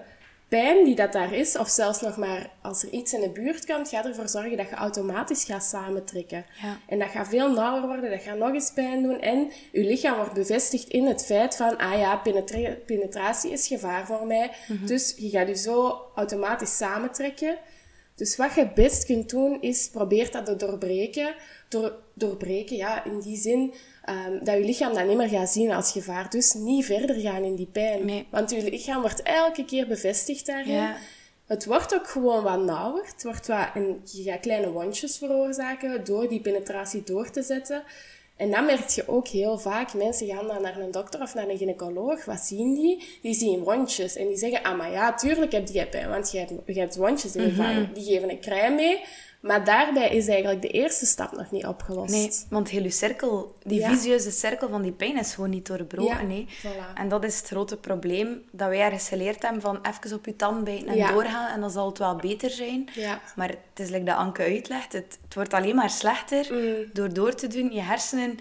pijn 0.60 0.86
die 0.86 0.95
dat 0.95 1.13
daar 1.13 1.33
is, 1.33 1.57
of 1.57 1.69
zelfs 1.69 2.01
nog 2.01 2.17
maar 2.17 2.50
als 2.62 2.83
er 2.83 2.89
iets 2.89 3.13
in 3.13 3.22
de 3.22 3.29
buurt 3.29 3.65
komt, 3.65 3.89
gaat 3.89 4.05
ervoor 4.05 4.27
zorgen 4.29 4.57
dat 4.57 4.69
je 4.69 4.75
automatisch 4.75 5.43
gaat 5.43 5.63
samentrekken. 5.63 6.45
Ja. 6.62 6.79
En 6.88 7.00
dat 7.00 7.10
gaat 7.10 7.27
veel 7.27 7.51
nauwer 7.51 7.88
worden, 7.88 8.12
dat 8.12 8.22
gaat 8.22 8.38
nog 8.38 8.53
eens 8.53 8.72
pijn 8.74 9.03
doen. 9.03 9.19
En 9.19 9.51
je 9.72 9.83
lichaam 9.83 10.15
wordt 10.15 10.33
bevestigd 10.33 10.88
in 10.88 11.05
het 11.05 11.25
feit 11.25 11.55
van, 11.55 11.77
ah 11.77 12.00
ja, 12.00 12.15
penetra- 12.15 12.77
penetratie 12.86 13.51
is 13.51 13.67
gevaar 13.67 14.05
voor 14.05 14.27
mij. 14.27 14.51
Dus 14.86 15.13
je 15.17 15.29
gaat 15.29 15.48
je 15.48 15.55
zo 15.55 16.01
automatisch 16.15 16.77
samentrekken. 16.77 17.57
Dus 18.15 18.36
wat 18.36 18.53
je 18.53 18.60
het 18.60 18.74
best 18.74 19.05
kunt 19.05 19.29
doen, 19.29 19.62
is 19.62 19.89
probeer 19.89 20.31
dat 20.31 20.45
te 20.45 20.55
doorbreken. 20.55 21.36
Door, 21.69 21.93
doorbreken, 22.13 22.75
ja, 22.75 23.03
in 23.03 23.19
die 23.19 23.38
zin 23.38 23.74
ehm, 24.05 24.43
dat 24.43 24.57
je 24.57 24.65
lichaam 24.65 24.93
dat 24.93 25.07
niet 25.07 25.17
meer 25.17 25.29
gaat 25.29 25.50
zien 25.50 25.72
als 25.72 25.91
gevaar. 25.91 26.29
Dus 26.29 26.53
niet 26.53 26.86
verder 26.86 27.15
gaan 27.15 27.43
in 27.43 27.55
die 27.55 27.69
pijn. 27.72 28.05
Nee. 28.05 28.27
Want 28.29 28.51
je 28.51 28.63
lichaam 28.63 29.01
wordt 29.01 29.22
elke 29.22 29.65
keer 29.65 29.88
bevestigd 29.88 30.45
daarin. 30.45 30.74
Ja. 30.74 30.98
Het 31.45 31.65
wordt 31.65 31.95
ook 31.95 32.07
gewoon 32.07 32.43
wat 32.43 32.63
nauwer. 32.63 33.05
Het 33.05 33.24
wordt 33.24 33.48
wat, 33.48 33.67
en 33.74 34.01
je 34.03 34.24
gaat 34.24 34.39
kleine 34.39 34.72
wondjes 34.72 35.17
veroorzaken 35.17 36.05
door 36.05 36.29
die 36.29 36.41
penetratie 36.41 37.03
door 37.03 37.29
te 37.29 37.41
zetten. 37.41 37.83
En 38.38 38.51
dan 38.51 38.65
merk 38.65 38.89
je 38.89 39.07
ook 39.07 39.27
heel 39.27 39.57
vaak, 39.57 39.93
mensen 39.93 40.27
gaan 40.27 40.48
dan 40.48 40.62
naar 40.62 40.77
een 40.77 40.91
dokter 40.91 41.22
of 41.22 41.33
naar 41.33 41.48
een 41.48 41.57
gynaecoloog. 41.57 42.25
Wat 42.25 42.39
zien 42.39 42.74
die? 42.74 43.19
Die 43.22 43.33
zien 43.33 43.63
wondjes. 43.63 44.15
En 44.15 44.27
die 44.27 44.38
zeggen, 44.38 44.63
ah 44.63 44.77
maar 44.77 44.91
ja, 44.91 45.13
tuurlijk 45.13 45.51
heb 45.51 45.67
je 45.67 45.88
pijn, 45.88 46.10
want 46.10 46.31
je 46.31 46.38
hebt, 46.38 46.51
je 46.65 46.79
hebt 46.79 46.95
wondjes 46.95 47.36
in 47.36 47.43
je 47.43 47.53
vaak. 47.53 47.95
Die 47.95 48.03
geven 48.03 48.29
een 48.29 48.39
crème 48.39 48.75
mee. 48.75 49.01
Maar 49.43 49.65
daarbij 49.65 50.09
is 50.09 50.27
eigenlijk 50.27 50.62
de 50.62 50.67
eerste 50.67 51.05
stap 51.05 51.31
nog 51.31 51.51
niet 51.51 51.65
opgelost. 51.65 52.12
Nee, 52.13 52.29
want 52.50 52.69
heel 52.69 52.83
je 52.83 52.89
cirkel, 52.89 53.55
die 53.63 53.79
Ja. 53.79 53.89
visieuze 53.89 54.31
cirkel 54.31 54.69
van 54.69 54.81
die 54.81 54.91
pijn 54.91 55.17
is 55.19 55.33
gewoon 55.33 55.50
niet 55.50 55.65
doorbroken. 55.67 56.35
Ja, 56.35 56.45
voilà. 56.45 56.93
En 56.95 57.09
dat 57.09 57.23
is 57.23 57.38
het 57.38 57.47
grote 57.47 57.77
probleem, 57.77 58.41
dat 58.51 58.67
wij 58.69 58.79
ergens 58.81 59.07
geleerd 59.07 59.41
hebben 59.43 59.62
van 59.62 59.79
even 59.81 60.17
op 60.17 60.25
je 60.25 60.35
tand 60.35 60.63
bijten 60.63 60.88
en 60.88 60.95
Ja. 60.95 61.12
doorgaan 61.12 61.53
en 61.53 61.62
dan 61.62 61.71
zal 61.71 61.88
het 61.88 61.97
wel 61.97 62.15
beter 62.15 62.50
zijn. 62.50 62.89
Ja. 62.93 63.21
Maar 63.35 63.50
het 63.50 63.79
is 63.79 63.89
like 63.89 64.03
dat 64.03 64.15
Anke 64.17 64.41
uitlegt, 64.41 64.93
het, 64.93 65.17
het 65.23 65.33
wordt 65.33 65.53
alleen 65.53 65.75
maar 65.75 65.89
slechter 65.89 66.47
Mm. 66.53 66.89
door 66.93 67.13
door 67.13 67.33
te 67.35 67.47
doen. 67.47 67.71
Je 67.71 67.81
hersenen 67.81 68.39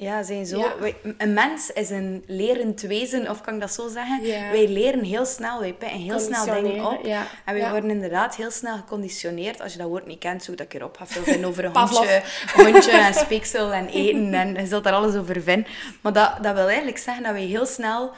ja, 0.00 0.22
zijn 0.22 0.46
zo... 0.46 0.58
Ja. 0.58 0.72
wij- 0.78 0.96
een 1.18 1.32
mens 1.34 1.70
is 1.70 1.90
een 1.90 2.24
lerend 2.26 2.80
wezen, 2.80 3.30
of 3.30 3.40
kan 3.40 3.54
ik 3.54 3.60
dat 3.60 3.72
zo 3.72 3.88
zeggen? 3.88 4.22
Ja. 4.26 4.50
Wij 4.50 4.68
leren 4.68 5.04
heel 5.04 5.24
snel, 5.24 5.60
wij 5.60 5.72
pikken 5.72 5.98
heel 5.98 6.18
snel 6.20 6.44
dingen 6.62 6.84
op. 6.92 7.04
ja. 7.04 7.26
En 7.44 7.54
wij 7.54 7.70
worden 7.70 7.90
inderdaad 7.90 8.36
heel 8.36 8.50
snel 8.50 8.76
geconditioneerd. 8.76 9.60
Als 9.62 9.72
je 9.72 9.78
dat 9.78 9.88
woord 9.88 10.06
niet 10.06 10.18
kent, 10.18 10.42
zoek 10.42 10.56
dat 10.56 10.66
ik 10.66 10.74
erop. 10.74 10.96
Ga 10.96 11.06
veel 11.06 11.22
vinden 11.22 11.48
over 11.50 11.64
een 11.64 11.72
hondje, 11.76 12.22
hondje 12.54 12.90
en 12.90 13.14
speeksel 13.14 13.72
en 13.72 13.86
eten. 13.88 14.34
En 14.34 14.54
je 14.54 14.66
zult 14.66 14.84
daar 14.84 14.92
alles 14.92 15.14
over 15.16 15.42
vinden. 15.42 15.66
Maar 16.00 16.12
dat, 16.12 16.32
dat 16.42 16.54
wil 16.54 16.66
eigenlijk 16.66 16.98
zeggen 16.98 17.22
dat 17.22 17.32
wij 17.32 17.44
heel 17.44 17.66
snel... 17.66 18.10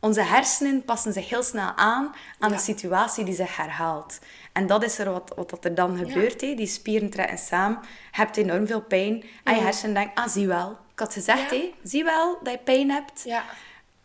Onze 0.00 0.22
hersenen 0.22 0.84
passen 0.84 1.12
zich 1.12 1.28
heel 1.28 1.42
snel 1.42 1.72
aan 1.76 2.14
aan 2.38 2.50
de 2.52 2.58
situatie 2.58 3.24
die 3.24 3.34
zich 3.34 3.56
herhaalt. 3.56 4.18
En 4.52 4.66
dat 4.66 4.84
is 4.84 4.98
er 4.98 5.10
wat, 5.12 5.32
wat 5.36 5.50
dat 5.50 5.64
er 5.64 5.74
dan 5.74 5.96
gebeurt. 5.96 6.40
hè. 6.40 6.54
Die 6.54 6.66
spieren 6.66 7.10
trekken 7.10 7.38
samen. 7.38 7.78
Je 7.82 7.88
hebt 8.10 8.36
enorm 8.36 8.66
veel 8.66 8.80
pijn. 8.80 9.24
En 9.44 9.54
je 9.54 9.60
hersenen 9.60 9.94
denken, 9.94 10.14
ah, 10.14 10.28
zie 10.28 10.46
wel. 10.46 10.76
Ik 10.96 11.02
had 11.02 11.12
gezegd, 11.12 11.50
Ja. 11.50 11.56
hè, 11.56 11.72
zie 11.82 12.04
wel 12.04 12.38
dat 12.42 12.52
je 12.52 12.58
pijn 12.58 12.90
hebt. 12.90 13.22
Ja. 13.24 13.44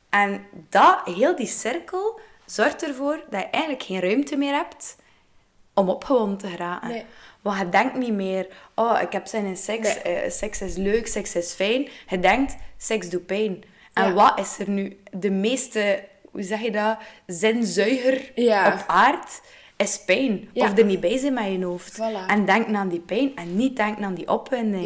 En 0.09 0.45
dat, 0.69 1.01
heel 1.05 1.35
die 1.35 1.47
cirkel, 1.47 2.19
zorgt 2.45 2.83
ervoor 2.87 3.23
dat 3.29 3.39
je 3.41 3.45
eigenlijk 3.47 3.83
geen 3.83 3.99
ruimte 3.99 4.37
meer 4.37 4.53
hebt 4.53 4.95
om 5.73 5.89
opgewonden 5.89 6.37
te 6.37 6.47
geraken. 6.47 6.87
Nee. 6.89 7.05
Want 7.41 7.57
je 7.59 7.69
denkt 7.69 7.95
niet 7.95 8.13
meer, 8.13 8.47
oh, 8.75 8.99
ik 9.01 9.11
heb 9.11 9.27
zin 9.27 9.45
in 9.45 9.57
seks, 9.57 9.87
Nee. 10.03 10.13
eh, 10.13 10.31
seks 10.31 10.61
is 10.61 10.75
leuk, 10.75 11.07
seks 11.07 11.35
is 11.35 11.53
fijn. 11.53 11.87
Je 12.07 12.19
denkt, 12.19 12.55
seks 12.77 13.09
doet 13.09 13.25
pijn. 13.25 13.63
En 13.93 14.07
Ja. 14.07 14.13
wat 14.13 14.39
is 14.39 14.59
er 14.59 14.69
nu 14.69 14.99
de 15.11 15.29
meeste, 15.31 16.03
hoe 16.31 16.43
zeg 16.43 16.61
je 16.61 16.71
dat, 16.71 16.97
zinzuiger 17.27 18.31
Ja. 18.35 18.73
op 18.73 18.83
aard? 18.87 19.41
Is 19.75 20.03
pijn. 20.05 20.49
Ja. 20.53 20.65
Of 20.71 20.77
er 20.77 20.85
niet 20.85 20.99
bij 20.99 21.17
zijn 21.17 21.33
met 21.33 21.45
je 21.45 21.65
hoofd. 21.65 21.93
Voilà. 22.01 22.25
En 22.27 22.45
denken 22.45 22.75
aan 22.75 22.89
die 22.89 22.99
pijn 22.99 23.35
en 23.35 23.55
niet 23.55 23.75
denken 23.75 24.03
aan 24.03 24.13
die 24.13 24.27
opwinding. 24.27 24.85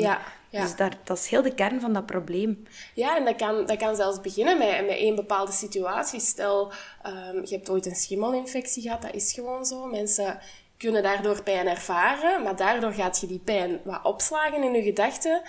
Ja. 0.56 0.62
Dus 0.62 0.76
daar, 0.76 0.98
dat 1.04 1.18
is 1.18 1.28
heel 1.28 1.42
de 1.42 1.54
kern 1.54 1.82
van 1.82 1.94
dat 1.94 2.06
probleem. 2.06 2.68
Ja, 2.94 3.18
en 3.18 3.26
dat 3.26 3.36
kan, 3.36 3.66
dat 3.66 3.78
kan 3.78 3.96
zelfs 3.96 4.22
beginnen 4.22 4.58
met, 4.58 4.86
met 4.86 4.98
één 4.98 5.16
bepaalde 5.16 5.52
situatie. 5.52 6.20
Stel, 6.20 6.72
ehm, 7.04 7.36
je 7.44 7.56
hebt 7.56 7.70
ooit 7.70 7.86
een 7.86 7.96
schimmelinfectie 7.96 8.82
gehad, 8.82 9.02
dat 9.02 9.14
is 9.14 9.34
gewoon 9.34 9.66
zo. 9.66 9.86
Mensen 9.86 10.40
kunnen 10.78 11.04
daardoor 11.04 11.44
pijn 11.44 11.68
ervaren, 11.68 12.44
maar 12.44 12.56
daardoor 12.56 12.92
gaat 12.92 13.20
je 13.20 13.28
die 13.28 13.40
pijn 13.40 13.80
wat 13.84 14.04
opslagen 14.04 14.64
in 14.64 14.74
je 14.74 14.82
gedachten. 14.82 15.42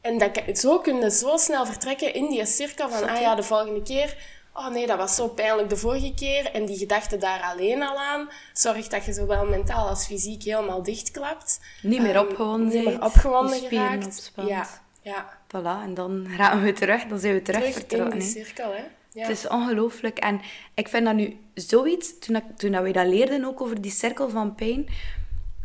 En 0.00 0.18
dat, 0.18 0.58
zo 0.58 0.78
kun 0.78 0.96
je 0.96 1.10
zo 1.10 1.36
snel 1.36 1.66
vertrekken 1.66 2.14
in 2.14 2.28
die 2.28 2.46
cirkel 2.46 2.88
van, 2.88 3.08
ah 3.08 3.20
ja, 3.20 3.34
de 3.34 3.42
volgende 3.42 3.82
keer, 3.82 4.16
oh 4.58 4.68
nee, 4.68 4.86
dat 4.86 4.98
was 4.98 5.14
zo 5.14 5.28
pijnlijk 5.28 5.68
de 5.68 5.76
vorige 5.76 6.12
keer. 6.14 6.50
En 6.52 6.66
die 6.66 6.76
gedachte 6.78 7.16
daar 7.16 7.40
alleen 7.42 7.82
al 7.82 7.96
aan 7.98 8.28
zorgt 8.52 8.90
dat 8.90 9.04
je 9.04 9.12
zowel 9.12 9.46
mentaal 9.46 9.88
als 9.88 10.06
fysiek 10.06 10.42
helemaal 10.42 10.82
dichtklapt. 10.82 11.60
Niet 11.82 12.00
meer 12.02 12.14
Ehm, 12.16 12.24
opgewonden 12.26 12.68
Niet 12.68 12.84
meer 12.84 13.02
opgewonden 13.04 13.58
geraakt. 13.60 14.06
opspant. 14.06 14.48
Ja, 14.48 14.66
ja. 15.02 15.28
Voilà, 15.46 15.82
en 15.84 15.94
dan 15.94 16.26
gaan 16.36 16.62
we 16.62 16.72
terug, 16.72 17.04
dan 17.04 17.18
zijn 17.18 17.34
we 17.34 17.42
terug, 17.42 17.72
Terug 17.86 18.12
in 18.12 18.18
die 18.18 18.28
cirkel, 18.28 18.70
hè. 18.72 18.82
Ja. 19.12 19.26
Het 19.26 19.36
is 19.36 19.48
ongelooflijk. 19.48 20.18
En 20.18 20.40
ik 20.74 20.88
vind 20.88 21.04
dat 21.04 21.14
nu 21.14 21.36
zoiets, 21.54 22.18
toen, 22.18 22.42
toen 22.56 22.72
dat 22.72 22.82
we 22.82 22.90
dat 22.90 23.06
leerden 23.06 23.44
ook 23.44 23.60
over 23.60 23.80
die 23.80 23.90
cirkel 23.90 24.28
van 24.30 24.54
pijn, 24.54 24.86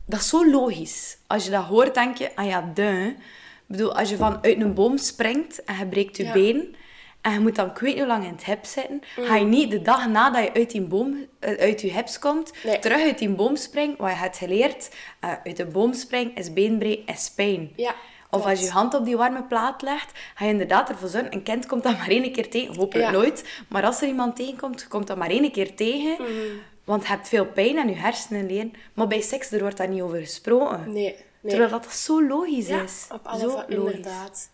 dat 0.05 0.19
is 0.19 0.27
zo 0.29 0.49
logisch. 0.49 1.17
Als 1.27 1.43
je 1.45 1.49
dat 1.51 1.63
hoort, 1.63 1.93
denk 1.93 2.17
je, 2.17 2.35
ah 2.35 2.45
ja, 2.45 2.71
de. 2.73 3.13
Ik 3.67 3.79
bedoel, 3.79 3.95
als 3.97 4.09
je 4.09 4.15
van 4.17 4.39
uit 4.43 4.61
een 4.61 4.73
boom 4.73 4.97
springt 4.97 5.63
en 5.63 5.77
je 5.77 5.85
breekt 5.87 6.17
je 6.17 6.23
Ja. 6.23 6.33
been, 6.33 6.75
en 7.23 7.33
je 7.33 7.39
moet 7.39 7.55
dan 7.55 7.69
ik 7.69 7.77
weet 7.77 7.89
niet 7.89 7.97
hoe 7.97 8.07
lang 8.07 8.23
in 8.23 8.31
het 8.31 8.45
hip 8.45 8.65
zitten, 8.65 9.01
ga 9.15 9.35
je 9.35 9.45
niet 9.45 9.71
de 9.71 9.81
dag 9.81 10.07
nadat 10.07 10.43
je 10.43 10.53
uit 10.53 10.71
die 10.71 10.81
boom, 10.81 11.25
eh, 11.39 11.57
uit 11.59 11.81
je 11.81 11.91
hips 11.91 12.19
komt, 12.19 12.51
Nee. 12.63 12.79
terug 12.79 13.01
uit 13.01 13.17
die 13.17 13.29
boom 13.29 13.55
springen, 13.55 13.95
wat 13.97 14.09
je 14.11 14.15
hebt 14.17 14.37
geleerd, 14.37 14.89
eh, 15.19 15.29
uit 15.43 15.57
de 15.57 15.65
boom 15.65 15.93
springen 15.93 16.35
is 16.35 16.53
beenbreek, 16.53 17.09
is 17.09 17.31
pijn. 17.35 17.71
Ja, 17.75 17.89
Of 17.89 17.95
klopt. 18.29 18.45
als 18.45 18.59
je 18.59 18.65
je 18.65 18.71
hand 18.71 18.93
op 18.93 19.05
die 19.05 19.17
warme 19.17 19.43
plaat 19.43 19.81
legt, 19.81 20.11
ga 20.35 20.45
je 20.45 20.51
inderdaad 20.51 20.89
ervoor 20.89 21.09
zorgen. 21.09 21.33
Een 21.33 21.43
kind 21.43 21.65
komt 21.65 21.83
dat 21.83 21.97
maar 21.97 22.07
één 22.09 22.31
keer 22.31 22.49
tegen. 22.49 22.75
Hopelijk 22.75 23.05
Ja. 23.09 23.11
nooit. 23.11 23.43
Maar 23.69 23.83
als 23.85 24.01
er 24.01 24.07
iemand 24.07 24.35
tegenkomt, 24.35 24.87
komt 24.87 25.07
dat 25.07 25.17
maar 25.17 25.29
één 25.29 25.51
keer 25.51 25.75
tegen. 25.75 26.11
Mhm. 26.19 26.29
Want 26.83 27.01
je 27.01 27.07
hebt 27.07 27.27
veel 27.29 27.45
pijn 27.45 27.77
en 27.77 27.87
je 27.89 27.95
hersenen 27.95 28.45
leren. 28.45 28.73
Maar 28.93 29.07
bij 29.07 29.21
seks, 29.21 29.51
er 29.51 29.59
wordt 29.61 29.77
daar 29.77 29.87
niet 29.89 30.01
over 30.01 30.17
gesproken. 30.19 30.83
Nee, 30.85 31.03
nee. 31.03 31.15
Terwijl 31.51 31.69
dat 31.69 31.93
zo 31.93 32.27
logisch 32.27 32.67
ja, 32.67 32.81
is. 32.81 33.07
op 33.11 33.19
alle 33.27 33.39
zo 33.39 33.47
logisch. 33.47 33.75
inderdaad. 33.75 34.49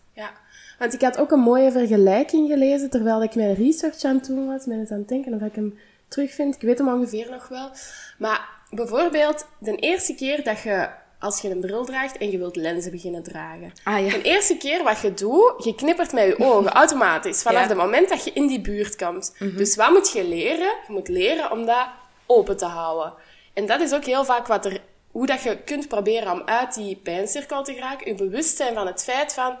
Want 0.80 0.94
ik 0.94 1.00
had 1.00 1.18
ook 1.18 1.30
een 1.30 1.40
mooie 1.40 1.72
vergelijking 1.72 2.48
gelezen 2.48 2.90
terwijl 2.90 3.22
ik 3.22 3.34
mijn 3.34 3.54
research 3.54 4.04
aan 4.04 4.14
het 4.14 4.26
doen 4.26 4.46
was, 4.46 4.64
met 4.64 4.78
het 4.78 4.90
aan 4.90 4.98
het 4.98 5.08
denken 5.08 5.34
of 5.34 5.40
ik 5.40 5.54
hem 5.54 5.78
terugvind. 6.08 6.54
Ik 6.54 6.60
weet 6.60 6.78
hem 6.78 6.88
ongeveer 6.88 7.30
nog 7.30 7.48
wel. 7.48 7.70
Maar 8.18 8.48
bijvoorbeeld, 8.70 9.46
de 9.58 9.76
eerste 9.76 10.14
keer 10.14 10.44
dat 10.44 10.60
je, 10.60 10.88
als 11.18 11.40
je 11.40 11.50
een 11.50 11.60
bril 11.60 11.84
draagt 11.84 12.18
en 12.18 12.30
je 12.30 12.38
wilt 12.38 12.56
lenzen 12.56 12.90
beginnen 12.90 13.22
dragen. 13.22 13.72
Ah, 13.84 14.06
ja. 14.06 14.12
De 14.12 14.22
eerste 14.22 14.56
keer 14.56 14.82
wat 14.82 15.00
je 15.00 15.14
doet, 15.14 15.64
je 15.64 15.74
knippert 15.74 16.12
met 16.12 16.26
je 16.26 16.38
ogen 16.38 16.70
automatisch 16.70 17.42
vanaf 17.42 17.58
Ja. 17.58 17.66
Mhm. 17.66 17.76
het 17.76 17.86
moment 17.86 18.08
dat 18.08 18.24
je 18.24 18.32
in 18.32 18.46
die 18.46 18.60
buurt 18.60 18.96
komt. 18.96 19.34
Dus 19.38 19.76
wat 19.76 19.90
moet 19.90 20.12
je 20.12 20.24
leren? 20.24 20.72
Je 20.86 20.92
moet 20.92 21.08
leren 21.08 21.50
om 21.50 21.66
dat 21.66 21.86
open 22.26 22.56
te 22.56 22.64
houden. 22.64 23.12
En 23.54 23.66
dat 23.66 23.80
is 23.80 23.94
ook 23.94 24.04
heel 24.04 24.24
vaak 24.24 24.46
wat 24.46 24.64
er, 24.64 24.80
hoe 25.10 25.26
dat 25.26 25.42
je 25.42 25.56
kunt 25.64 25.88
proberen 25.88 26.32
om 26.32 26.42
uit 26.44 26.74
die 26.74 26.96
pijncirkel 26.96 27.62
te 27.62 27.72
geraken. 27.72 28.06
Je 28.06 28.14
bewust 28.14 28.56
zijn 28.56 28.74
van 28.74 28.86
het 28.86 29.04
feit 29.04 29.32
van, 29.32 29.56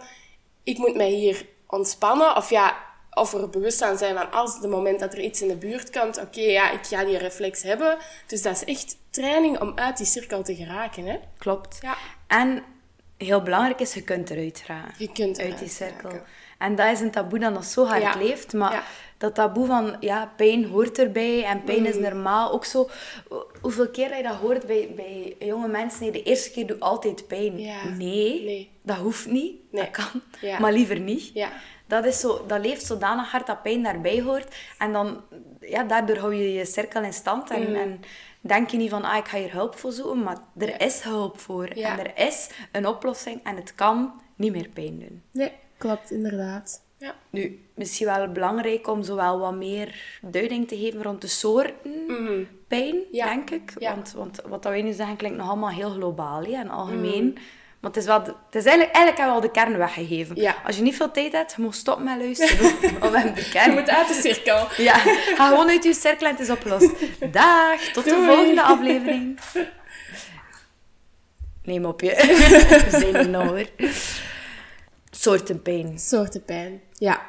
ik 0.70 0.78
moet 0.78 0.94
mij 0.96 1.10
hier 1.10 1.46
ontspannen. 1.66 2.36
Of 2.36 2.50
ja, 2.50 2.76
of 3.10 3.32
er 3.34 3.50
bewust 3.50 3.82
aan 3.82 3.98
zijn 3.98 4.16
van, 4.16 4.30
als 4.32 4.54
het 4.54 4.70
moment 4.70 5.00
dat 5.00 5.12
er 5.12 5.20
iets 5.20 5.42
in 5.42 5.48
de 5.48 5.56
buurt 5.56 5.90
komt, 5.98 6.18
oké, 6.20 6.40
ja, 6.40 6.70
ik 6.70 6.86
ga 6.86 7.04
die 7.04 7.18
reflex 7.18 7.62
hebben. 7.62 7.98
Dus 8.26 8.42
dat 8.42 8.54
is 8.54 8.64
echt 8.64 8.96
training 9.10 9.60
om 9.60 9.72
uit 9.74 9.96
die 9.96 10.06
cirkel 10.06 10.42
te 10.42 10.54
geraken, 10.54 11.04
hè. 11.06 11.18
Klopt. 11.38 11.78
Ja. 11.82 11.96
En 12.26 12.62
heel 13.16 13.42
belangrijk 13.42 13.80
is, 13.80 13.94
je 13.94 14.02
kunt 14.02 14.30
eruit 14.30 14.62
gaan. 14.66 14.90
Je 14.98 15.12
kunt 15.12 15.40
uit 15.40 15.58
die 15.58 15.68
cirkel. 15.68 16.10
En 16.58 16.74
dat 16.74 16.90
is 16.90 17.00
een 17.00 17.10
taboe 17.10 17.38
dat 17.38 17.52
nog 17.52 17.64
zo 17.64 17.86
hard 17.86 18.02
Ja. 18.02 18.14
leeft. 18.16 18.52
Maar 18.52 18.72
Ja. 18.72 18.82
Dat 19.20 19.34
taboe 19.34 19.66
van, 19.66 19.96
ja, 20.00 20.32
pijn 20.36 20.64
hoort 20.64 20.98
erbij 20.98 21.44
en 21.44 21.64
pijn 21.64 21.78
Mm. 21.80 21.86
is 21.86 21.96
normaal. 21.98 22.52
Ook 22.52 22.64
zo, 22.64 22.88
ho- 23.28 23.46
hoeveel 23.60 23.88
keer 23.88 24.08
dat 24.08 24.16
je 24.16 24.22
dat 24.22 24.34
hoort 24.34 24.66
bij, 24.66 24.92
bij 24.96 25.36
jonge 25.38 25.68
mensen. 25.68 26.00
Nee, 26.02 26.10
de 26.10 26.22
eerste 26.22 26.50
keer 26.50 26.66
doet 26.66 26.80
altijd 26.80 27.26
pijn. 27.26 27.58
Ja. 27.60 27.88
Nee, 27.88 28.44
Nee. 28.44 28.70
dat 28.82 28.96
hoeft 28.96 29.26
niet. 29.26 29.56
Nee. 29.72 29.82
Dat 29.82 29.90
kan. 29.90 30.20
Ja. 30.40 30.58
Maar 30.60 30.72
liever 30.72 31.00
niet. 31.00 31.30
Ja. 31.34 31.48
Dat, 31.86 32.04
is 32.04 32.20
zo, 32.20 32.44
dat 32.46 32.64
leeft 32.64 32.86
zodanig 32.86 33.30
hard 33.30 33.46
dat 33.46 33.62
pijn 33.62 33.82
daarbij 33.82 34.20
hoort. 34.22 34.54
En 34.78 34.92
dan, 34.92 35.20
ja, 35.60 35.82
daardoor 35.84 36.16
hou 36.16 36.34
je 36.34 36.52
je 36.52 36.64
cirkel 36.64 37.02
in 37.02 37.12
stand. 37.12 37.50
En, 37.50 37.68
Mm. 37.68 37.74
en 37.74 38.00
denk 38.40 38.70
je 38.70 38.76
niet 38.76 38.90
van, 38.90 39.04
ah, 39.04 39.16
ik 39.16 39.28
ga 39.28 39.38
hier 39.38 39.52
hulp 39.52 39.74
voor 39.78 39.92
zoeken. 39.92 40.22
Maar 40.22 40.38
er 40.58 40.80
is 40.80 41.00
hulp 41.02 41.38
voor. 41.40 41.64
En 41.66 41.98
er 41.98 42.26
is 42.26 42.50
een 42.72 42.86
oplossing. 42.86 43.40
En 43.44 43.56
het 43.56 43.74
kan 43.74 44.12
niet 44.36 44.52
meer 44.52 44.68
pijn 44.68 44.98
doen. 44.98 45.22
Nee, 45.32 45.52
klopt, 45.78 46.10
inderdaad. 46.10 46.82
Ja. 47.00 47.14
Nu, 47.30 47.60
misschien 47.74 48.06
wel 48.06 48.28
belangrijk 48.32 48.88
om 48.88 49.02
zowel 49.02 49.38
wat 49.38 49.54
meer 49.54 49.94
duiding 50.22 50.68
te 50.68 50.76
geven 50.78 51.02
rond 51.02 51.20
de 51.20 51.26
soorten 51.26 51.74
pijn, 52.68 52.94
Mhm. 52.94 52.98
Ja. 53.12 53.24
denk 53.26 53.50
ik. 53.50 53.72
Ja. 53.78 53.94
Want, 53.94 54.12
want 54.16 54.40
wat 54.48 54.62
dat 54.62 54.72
wij 54.72 54.82
nu 54.82 54.92
zeggen 54.92 55.16
klinkt 55.16 55.36
nog 55.36 55.48
allemaal 55.48 55.70
heel 55.70 55.90
globaal 55.90 56.42
hè, 56.44 56.52
en 56.52 56.68
algemeen. 56.70 57.24
Mhm. 57.24 57.42
Maar 57.80 57.90
het 57.90 57.96
is, 58.00 58.06
wel 58.06 58.22
de- 58.22 58.34
het 58.46 58.54
is 58.54 58.64
eigenlijk, 58.64 58.94
eigenlijk 58.94 59.16
hebben 59.16 59.26
we 59.26 59.40
al 59.42 59.52
de 59.54 59.60
kern 59.60 59.76
weggegeven. 59.78 60.36
Ja. 60.36 60.56
Als 60.66 60.76
je 60.76 60.82
niet 60.82 60.96
veel 60.96 61.10
tijd 61.10 61.32
hebt, 61.32 61.54
je 61.56 61.62
moet 61.62 61.74
stoppen 61.74 62.04
met 62.04 62.18
luisteren. 62.18 62.58
We 63.10 63.18
hebben 63.18 63.34
de 63.34 63.40
Je 63.40 63.48
kern. 63.50 63.72
moet 63.74 63.88
uit 63.90 64.08
de 64.08 64.14
cirkel. 64.14 64.66
Ja, 64.76 64.94
ga 65.36 65.48
gewoon 65.48 65.68
uit 65.68 65.84
je 65.84 65.94
cirkel 65.94 66.26
en 66.26 66.32
het 66.32 66.40
is 66.42 66.50
opgelost. 66.50 66.90
Dag, 67.32 67.80
tot 67.80 68.04
de 68.04 68.22
volgende 68.26 68.62
aflevering. 68.62 69.38
Neem 71.62 71.84
op 71.84 72.00
je. 72.00 72.08
We 72.90 72.98
zijn 72.98 73.14
er 73.14 73.28
nou 73.28 73.50
weer. 73.54 73.70
Soorten 75.20 75.62
pijn. 75.62 75.98
Soorten 75.98 76.44
pijn. 76.44 76.80
Ja. 76.92 77.20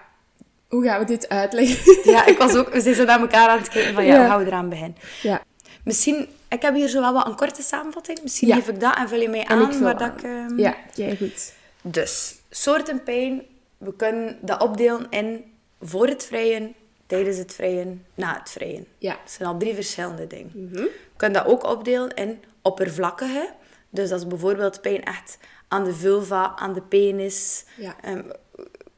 Hoe 0.68 0.84
gaan 0.84 1.00
we 1.00 1.06
dit 1.06 1.30
uitleggen? 1.30 2.12
Ja, 2.12 2.26
ik 2.26 2.38
was 2.38 2.56
ook... 2.56 2.70
We 2.74 2.82
zijn 2.82 2.96
zo 2.96 3.04
naar 3.04 3.20
elkaar 3.20 3.50
aan 3.50 3.58
het 3.58 3.70
kijken 3.70 3.94
van, 3.94 4.06
ja, 4.06 4.14
Ja. 4.16 4.28
gaan 4.28 4.40
we 4.40 4.46
eraan 4.46 4.70
beginnen? 4.70 4.98
ja. 5.22 5.42
Misschien... 5.84 6.28
Ik 6.50 6.62
heb 6.62 6.74
hier 6.76 6.88
zo 6.88 7.02
wel 7.02 7.14
wat 7.14 7.26
een 7.28 7.36
korte 7.36 7.62
samenvatting. 7.62 8.20
Misschien 8.24 8.48
Ja. 8.48 8.56
geef 8.56 8.68
ik 8.68 8.80
dat 8.80 8.96
en 8.96 9.10
vul 9.10 9.20
je 9.22 9.30
mij 9.30 9.44
En 9.44 9.48
aan 9.58 9.82
waar 9.82 9.98
dat 9.98 10.08
ik... 10.18 10.24
ehm, 10.24 10.58
Ja, 10.60 10.76
kijk 10.96 11.18
goed. 11.18 11.54
Dus, 11.82 12.36
soorten 12.50 13.04
pijn. 13.04 13.42
We 13.78 13.96
kunnen 13.96 14.38
dat 14.42 14.62
opdelen 14.62 15.08
in 15.10 15.44
voor 15.82 16.08
het 16.08 16.26
vrijen, 16.26 16.74
tijdens 17.08 17.38
het 17.38 17.54
vrijen, 17.54 18.06
na 18.16 18.38
het 18.40 18.50
vrijen. 18.50 18.88
Ja. 18.98 19.12
Dat 19.24 19.32
zijn 19.32 19.50
al 19.50 19.58
drie 19.58 19.74
verschillende 19.74 20.28
dingen. 20.28 20.52
We 20.72 20.92
kunnen 21.18 21.44
dat 21.44 21.52
ook 21.54 21.64
opdelen 21.64 22.14
in 22.14 22.44
oppervlakkige. 22.62 23.50
Dus 23.90 24.10
dat 24.10 24.20
is 24.20 24.28
bijvoorbeeld 24.28 24.82
pijn 24.82 25.04
echt 25.04 25.38
aan 25.72 25.84
de 25.84 25.94
vulva, 25.94 26.56
aan 26.56 26.74
de 26.74 26.82
penis. 26.82 27.66
Ja. 27.78 27.96
Ehm, 28.02 28.18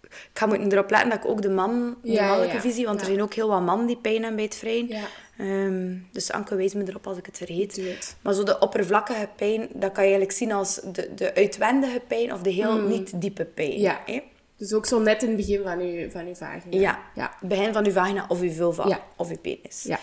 ik 0.09 0.29
ga 0.39 0.45
moeten 0.45 0.71
erop 0.71 0.89
letten 0.89 1.09
dat 1.09 1.17
ik 1.23 1.25
ook 1.29 1.41
de 1.41 1.49
man, 1.49 1.97
de 2.03 2.11
Ja, 2.11 2.21
mannelijke 2.27 2.55
ja. 2.55 2.61
visie, 2.61 2.85
want 2.85 2.99
er 2.99 3.05
zijn 3.05 3.21
ook 3.21 3.33
heel 3.33 3.47
wat 3.47 3.61
mannen 3.61 3.87
die 3.87 3.97
pijn 3.97 4.15
hebben 4.15 4.35
bij 4.35 4.43
het 4.45 4.55
vrijen. 4.55 4.89
Ehm, 5.37 5.95
dus 6.11 6.31
Anke 6.31 6.55
wijst 6.55 6.75
me 6.75 6.83
erop 6.87 7.07
als 7.07 7.17
ik 7.17 7.25
het 7.25 7.37
vergeet. 7.37 7.81
Maar 8.21 8.33
zo 8.33 8.43
de 8.43 8.59
oppervlakkige 8.59 9.29
pijn, 9.35 9.59
dat 9.73 9.91
kan 9.91 10.03
je 10.03 10.09
eigenlijk 10.09 10.31
zien 10.31 10.51
als 10.51 10.79
de, 10.91 11.09
de 11.15 11.35
uitwendige 11.35 12.01
pijn 12.07 12.33
of 12.33 12.41
de 12.41 12.49
heel 12.49 12.81
niet 12.81 13.21
diepe 13.21 13.45
pijn. 13.45 13.71
Mm. 13.73 13.77
Ja. 13.77 14.01
hè? 14.05 14.21
Dus 14.57 14.73
ook 14.73 14.85
zo 14.85 14.99
net 14.99 15.21
in 15.21 15.27
het 15.27 15.37
begin 15.37 15.61
van 15.63 15.79
uw, 15.79 16.09
van 16.09 16.25
uw 16.27 16.33
vagina. 16.35 16.79
Ja. 16.79 16.99
Ja. 17.15 17.33
Begin 17.41 17.73
van 17.73 17.83
je 17.83 17.91
vagina 17.91 18.25
of 18.27 18.41
je 18.41 18.51
vulva 18.51 18.99
of 19.17 19.29
je 19.29 19.37
penis. 19.37 19.83
Ja. 19.83 19.99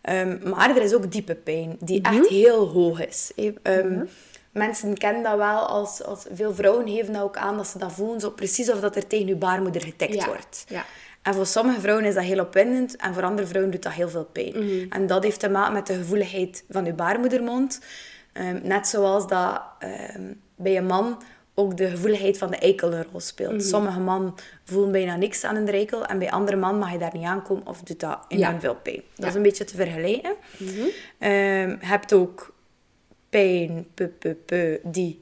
Ehm, 0.00 0.48
maar 0.48 0.76
er 0.76 0.82
is 0.82 0.94
ook 0.94 1.12
diepe 1.12 1.34
pijn, 1.34 1.76
die 1.80 2.00
Mhm. 2.00 2.14
echt 2.16 2.28
heel 2.28 2.68
hoog 2.68 3.06
is. 3.06 3.32
Mensen 4.54 4.98
kennen 4.98 5.22
dat 5.22 5.36
wel 5.36 5.58
als, 5.66 6.02
als... 6.02 6.26
Veel 6.32 6.54
vrouwen 6.54 6.88
geven 6.88 7.12
dat 7.12 7.22
ook 7.22 7.36
aan, 7.36 7.56
dat 7.56 7.66
ze 7.66 7.78
dat 7.78 7.92
voelen 7.92 8.20
zo 8.20 8.30
precies 8.30 8.70
of 8.72 8.80
dat 8.80 8.96
er 8.96 9.06
tegen 9.06 9.26
je 9.26 9.36
baarmoeder 9.36 9.82
getikt 9.82 10.14
Ja. 10.14 10.26
wordt. 10.26 10.64
Ja. 10.68 10.84
En 11.22 11.34
voor 11.34 11.46
sommige 11.46 11.80
vrouwen 11.80 12.04
is 12.06 12.14
dat 12.14 12.22
heel 12.24 12.40
opwindend 12.40 12.96
en 12.96 13.14
voor 13.14 13.22
andere 13.22 13.46
vrouwen 13.48 13.72
doet 13.72 13.82
dat 13.82 13.92
heel 13.92 14.08
veel 14.08 14.24
pijn. 14.32 14.52
Mhm. 14.64 14.86
En 14.92 15.06
dat 15.06 15.22
heeft 15.22 15.40
te 15.40 15.48
maken 15.48 15.72
met 15.72 15.86
de 15.86 15.94
gevoeligheid 15.94 16.64
van 16.70 16.84
je 16.84 16.92
baarmoedermond. 16.92 17.80
Ehm, 18.32 18.58
net 18.62 18.86
zoals 18.88 19.26
dat 19.28 19.62
ehm, 19.78 20.22
bij 20.56 20.76
een 20.76 20.86
man 20.86 21.22
ook 21.54 21.76
de 21.76 21.88
gevoeligheid 21.88 22.38
van 22.38 22.50
de 22.50 22.56
eikel 22.56 22.92
een 22.92 23.04
rol 23.12 23.20
speelt. 23.20 23.52
Mhm. 23.52 23.60
Sommige 23.60 24.00
mannen 24.00 24.34
voelen 24.64 24.92
bijna 24.92 25.16
niks 25.16 25.44
aan 25.44 25.56
een 25.56 25.68
eikel 25.68 26.04
en 26.06 26.18
bij 26.18 26.30
andere 26.30 26.56
mannen 26.56 26.78
mag 26.80 26.92
je 26.92 26.98
daar 26.98 27.14
niet 27.14 27.24
aankomen 27.26 27.66
of 27.66 27.80
doet 27.82 28.00
dat 28.00 28.18
enorm 28.28 28.52
Ja. 28.54 28.60
veel 28.60 28.74
pijn. 28.82 28.96
Dat 28.96 29.04
Ja. 29.14 29.20
Mhm. 29.20 29.28
is 29.28 29.34
een 29.34 29.42
beetje 29.42 29.64
te 29.64 29.76
vergelijken. 29.76 30.34
Ehm, 31.18 31.68
je 31.68 31.76
hebt 31.80 32.12
ook 32.12 32.53
pijn, 33.34 33.86
pu, 33.94 34.06
pu, 34.06 34.34
pu, 34.34 34.78
die, 34.82 35.20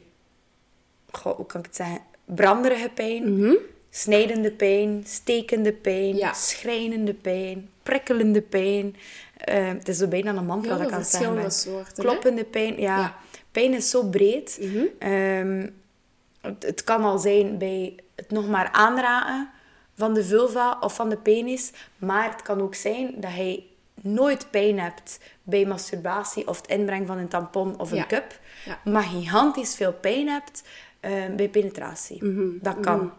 goh, 1.10 1.36
hoe 1.36 1.46
kan 1.46 1.60
ik 1.60 1.66
het 1.66 1.76
zeggen, 1.76 2.00
branderige 2.24 2.90
pijn, 2.94 3.56
snijdende 3.90 4.50
pijn, 4.52 5.02
stekende 5.06 5.72
pijn, 5.72 6.08
Mhm. 6.08 6.16
Ja. 6.16 6.32
schrijnende 6.32 7.14
pijn, 7.14 7.68
prikkelende 7.82 8.42
pijn. 8.42 8.96
Ehm, 9.36 9.76
het 9.76 9.88
is 9.88 9.96
zo 9.96 10.06
bijna 10.06 10.34
een 10.34 10.46
mantra 10.46 10.68
Heel 10.70 10.78
dat 10.78 10.86
ik 10.86 10.92
aan 10.92 11.00
het 11.00 11.08
zeggen 11.08 11.50
soorten, 11.52 11.92
hè? 11.96 12.02
Kloppende 12.02 12.44
pijn, 12.44 12.80
ja. 12.80 12.98
Ja. 12.98 13.16
Pijn 13.52 13.74
is 13.74 13.90
zo 13.90 14.02
breed. 14.08 14.58
Mhm. 14.60 14.84
Ehm, 14.98 15.68
het, 16.40 16.62
het 16.62 16.84
kan 16.84 17.04
al 17.04 17.18
zijn 17.18 17.58
bij 17.58 17.94
het 18.14 18.30
nog 18.30 18.48
maar 18.48 18.68
aanraken 18.72 19.50
van 19.94 20.14
de 20.14 20.24
vulva 20.24 20.76
of 20.80 20.94
van 20.94 21.08
de 21.08 21.16
penis. 21.16 21.70
Maar 21.98 22.30
het 22.32 22.42
kan 22.42 22.60
ook 22.60 22.74
zijn 22.74 23.14
dat 23.16 23.30
hij 23.30 23.66
nooit 24.02 24.50
pijn 24.50 24.78
hebt 24.80 25.18
bij 25.42 25.64
masturbatie 25.66 26.48
of 26.48 26.56
het 26.56 26.66
inbrengen 26.70 27.06
van 27.06 27.18
een 27.18 27.28
tampon 27.28 27.78
of 27.78 27.90
een 27.90 27.96
Ja. 27.96 28.06
cup. 28.06 28.40
Ja. 28.64 28.78
Maar 28.90 29.02
gigantisch 29.02 29.74
veel 29.74 29.92
pijn 29.92 30.28
hebt 30.28 30.62
ehm, 31.00 31.36
bij 31.36 31.48
penetratie. 31.48 32.24
Mhm. 32.24 32.48
Dat 32.60 32.80
kan. 32.80 33.12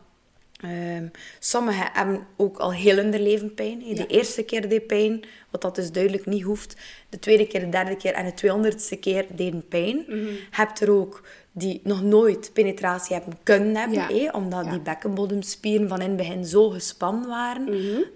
Ehm, 0.61 1.07
sommigen 1.39 1.89
hebben 1.93 2.27
ook 2.37 2.57
al 2.57 2.73
heel 2.73 2.95
hun 2.95 3.21
leven 3.21 3.53
pijn. 3.53 3.79
De 3.79 3.95
Ja. 3.95 4.07
eerste 4.07 4.43
keer 4.43 4.69
deed 4.69 4.87
pijn, 4.87 5.23
wat 5.49 5.61
dat 5.61 5.75
dus 5.75 5.91
duidelijk 5.91 6.25
niet 6.25 6.43
hoeft. 6.43 6.75
De 7.09 7.19
tweede 7.19 7.47
keer, 7.47 7.59
de 7.59 7.69
derde 7.69 7.95
keer 7.95 8.13
en 8.13 8.25
de 8.25 8.33
tweehonderdste 8.33 8.95
keer 8.95 9.25
deden 9.35 9.67
pijn. 9.67 10.03
Mhm. 10.07 10.17
Je 10.17 10.47
hebt 10.51 10.79
er 10.79 10.91
ook 10.91 11.21
die 11.51 11.79
nog 11.83 12.01
nooit 12.03 12.49
penetratie 12.53 13.15
hebben 13.15 13.37
kunnen 13.43 13.75
hebben, 13.75 13.97
Ja. 13.97 14.07
hè, 14.07 14.29
omdat 14.31 14.65
Ja. 14.65 14.71
die 14.71 14.79
bekkenbodemspieren 14.79 15.87
van 15.89 16.01
in 16.01 16.07
het 16.07 16.17
begin 16.17 16.45
zo 16.45 16.69
gespannen 16.69 17.29
waren, 17.29 17.67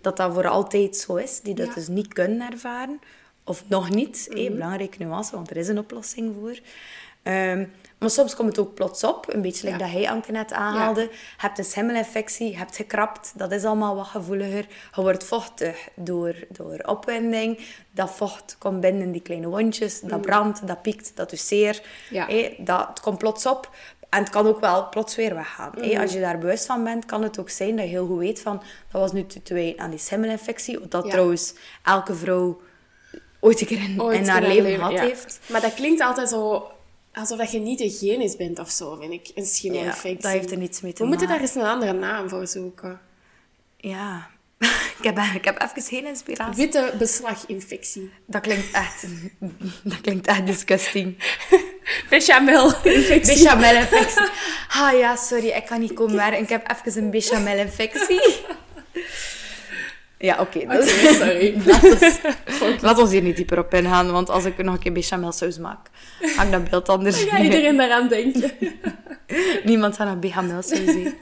dat 0.02 0.18
dat 0.18 0.34
voor 0.34 0.48
altijd 0.48 0.96
zo 0.98 1.16
is, 1.16 1.40
die 1.42 1.54
dat 1.54 1.66
Mhm. 1.66 1.76
Ja. 1.76 1.86
dus 1.86 1.96
niet 1.96 2.14
kunnen 2.14 2.52
ervaren. 2.52 3.00
Of 3.48 3.64
nog 3.68 3.90
niet, 3.90 4.28
Mhm. 4.32 4.52
belangrijke 4.54 5.04
nuance, 5.04 5.36
want 5.36 5.50
er 5.50 5.58
is 5.58 5.68
een 5.68 5.78
oplossing 5.80 6.36
voor. 6.40 6.58
Ehm, 7.24 7.66
maar 8.00 8.10
soms 8.10 8.36
komt 8.36 8.48
het 8.48 8.60
ook 8.60 8.74
plots 8.74 9.04
op, 9.04 9.34
een 9.34 9.42
beetje 9.42 9.68
like 9.68 9.80
Ja. 9.80 9.86
dat 9.92 9.94
hij 10.02 10.10
Anke 10.10 10.32
net 10.32 10.54
aanhaalde. 10.54 11.02
Je 11.02 11.10
hebt 11.38 11.58
een 11.58 11.64
schimmelinfectie, 11.64 12.50
je 12.52 12.58
hebt 12.58 12.76
gekrapt, 12.76 13.34
dat 13.36 13.52
is 13.52 13.64
allemaal 13.64 13.96
wat 13.96 14.06
gevoeliger. 14.08 14.66
Je 14.96 15.02
wordt 15.02 15.24
vochtig 15.24 15.88
door, 15.96 16.36
door 16.50 16.80
opwinding. 16.86 17.60
Dat 17.92 18.12
vocht 18.12 18.56
komt 18.60 18.80
binnen 18.82 19.02
in 19.02 19.12
die 19.12 19.22
kleine 19.22 19.48
wondjes, 19.48 20.00
dat 20.02 20.22
brandt, 20.22 20.68
dat 20.68 20.82
piekt, 20.82 21.12
dat 21.16 21.30
doet 21.30 21.40
zeer. 21.40 21.82
Ja. 22.10 22.28
Dat, 22.58 22.88
het 22.88 23.00
komt 23.00 23.18
plots 23.18 23.46
op. 23.46 23.70
En 24.10 24.20
het 24.20 24.30
kan 24.30 24.48
ook 24.48 24.60
wel 24.60 24.90
plots 24.90 25.16
weer 25.16 25.36
weggaan. 25.36 25.72
hé. 25.82 26.00
Als 26.02 26.14
je 26.14 26.20
daar 26.20 26.38
bewust 26.38 26.66
van 26.66 26.84
bent, 26.84 27.06
kan 27.06 27.24
het 27.24 27.40
ook 27.40 27.50
zijn 27.50 27.76
dat 27.76 27.86
je 27.86 27.92
heel 27.92 28.08
goed 28.08 28.20
weet 28.20 28.40
van... 28.42 28.62
Dat 28.92 29.02
was 29.02 29.12
nu 29.12 29.26
te 29.26 29.74
aan 29.78 29.90
die 29.90 30.00
schimmelinfectie. 30.00 30.88
Dat 30.88 31.04
Ja. 31.06 31.10
trouwens 31.12 31.54
elke 31.84 32.16
vrouw 32.16 32.62
ooit 33.40 33.62
een 33.62 33.68
keer 33.68 33.80
in, 33.84 34.02
Ooit 34.02 34.18
in 34.20 34.28
haar 34.28 34.44
in 34.44 34.50
leven 34.50 34.76
gehad 34.76 34.92
ja. 34.92 35.02
heeft. 35.02 35.40
Maar 35.48 35.62
dat 35.62 35.74
klinkt 35.74 36.02
altijd 36.02 36.30
zo... 36.30 36.72
Alsof 37.14 37.38
dat 37.38 37.52
je 37.52 37.60
niet 37.60 37.80
hygiënisch 37.80 38.36
bent 38.36 38.60
of 38.60 38.70
zo, 38.70 38.96
vind 38.96 39.14
ik. 39.14 39.28
Een 39.36 39.44
Ja, 39.44 39.50
schimmelinfectie. 39.50 40.22
dat 40.22 40.32
heeft 40.32 40.52
er 40.52 40.58
niets 40.58 40.82
mee 40.82 40.94
te 40.94 41.02
We 41.04 41.08
moeten 41.10 41.28
maken. 41.28 41.42
daar 41.44 41.54
eens 41.54 41.64
een 41.64 41.72
andere 41.72 41.94
naam 41.94 42.30
voor 42.30 42.48
zoeken. 42.48 43.00
Ja. 43.78 44.28
ik, 45.00 45.04
heb, 45.04 45.18
ik 45.36 45.46
heb 45.46 45.62
even 45.62 45.82
geen 45.82 46.06
inspiratie. 46.06 46.56
Witte 46.56 46.94
beslaginfectie. 46.98 48.12
Dat 48.26 48.42
klinkt 48.42 48.72
echt... 48.72 49.04
Dat 49.84 50.02
klinkt 50.02 50.28
echt 50.28 50.46
disgusting. 50.48 51.18
Bechamelinfectie. 52.10 53.34
Bechamelinfectie. 53.44 54.28
Ah 54.70 54.98
ja, 54.98 55.16
sorry, 55.16 55.48
ik 55.48 55.66
kan 55.66 55.80
niet 55.80 55.94
komen 55.94 56.16
werken. 56.16 56.40
Ik 56.42 56.50
heb 56.50 56.72
even 56.78 57.04
een 57.04 57.10
bechamelinfectie. 57.12 58.22
Ja, 60.18 60.40
oké. 60.40 60.66
dat- 60.66 60.82
Oké, 60.82 61.14
sorry. 61.14 61.62
Laat 62.86 62.98
ons, 63.00 63.12
hier 63.12 63.22
niet 63.22 63.36
dieper 63.36 63.60
op 63.60 63.74
ingaan, 63.74 64.12
want 64.12 64.30
als 64.30 64.46
ik 64.46 64.58
nog 64.58 64.74
een 64.74 64.80
keer 64.82 64.92
bechamelsaus 64.92 65.58
maak, 65.58 65.88
ik 66.20 66.52
dat 66.52 66.70
beeld 66.70 66.90
anders 66.90 67.24
Ga 67.24 67.40
iedereen 67.42 67.78
daaraan 67.78 68.08
denken? 68.08 68.52
Niemand 69.64 69.96
gaat 69.96 70.08
naar 70.08 70.20
bechamelsaus 70.20 70.86
zien. 70.86 71.14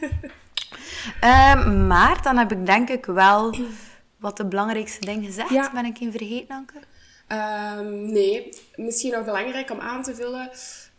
Ehm, 1.19 1.87
maar 1.87 2.21
dan 2.21 2.37
heb 2.37 2.51
ik 2.51 2.65
denk 2.65 2.89
ik 2.89 3.05
wel 3.05 3.55
wat 4.19 4.37
de 4.37 4.45
belangrijkste 4.45 5.05
dingen 5.05 5.23
gezegd. 5.25 5.49
Ja. 5.49 5.71
Ben 5.73 5.85
ik 5.85 5.99
in 5.99 6.11
vergeten, 6.11 6.55
Anke? 6.55 6.73
Ehm, 7.27 8.11
nee, 8.11 8.49
misschien 8.75 9.11
nog 9.11 9.25
belangrijk 9.25 9.71
om 9.71 9.79
aan 9.79 10.03
te 10.03 10.15
vullen. 10.15 10.49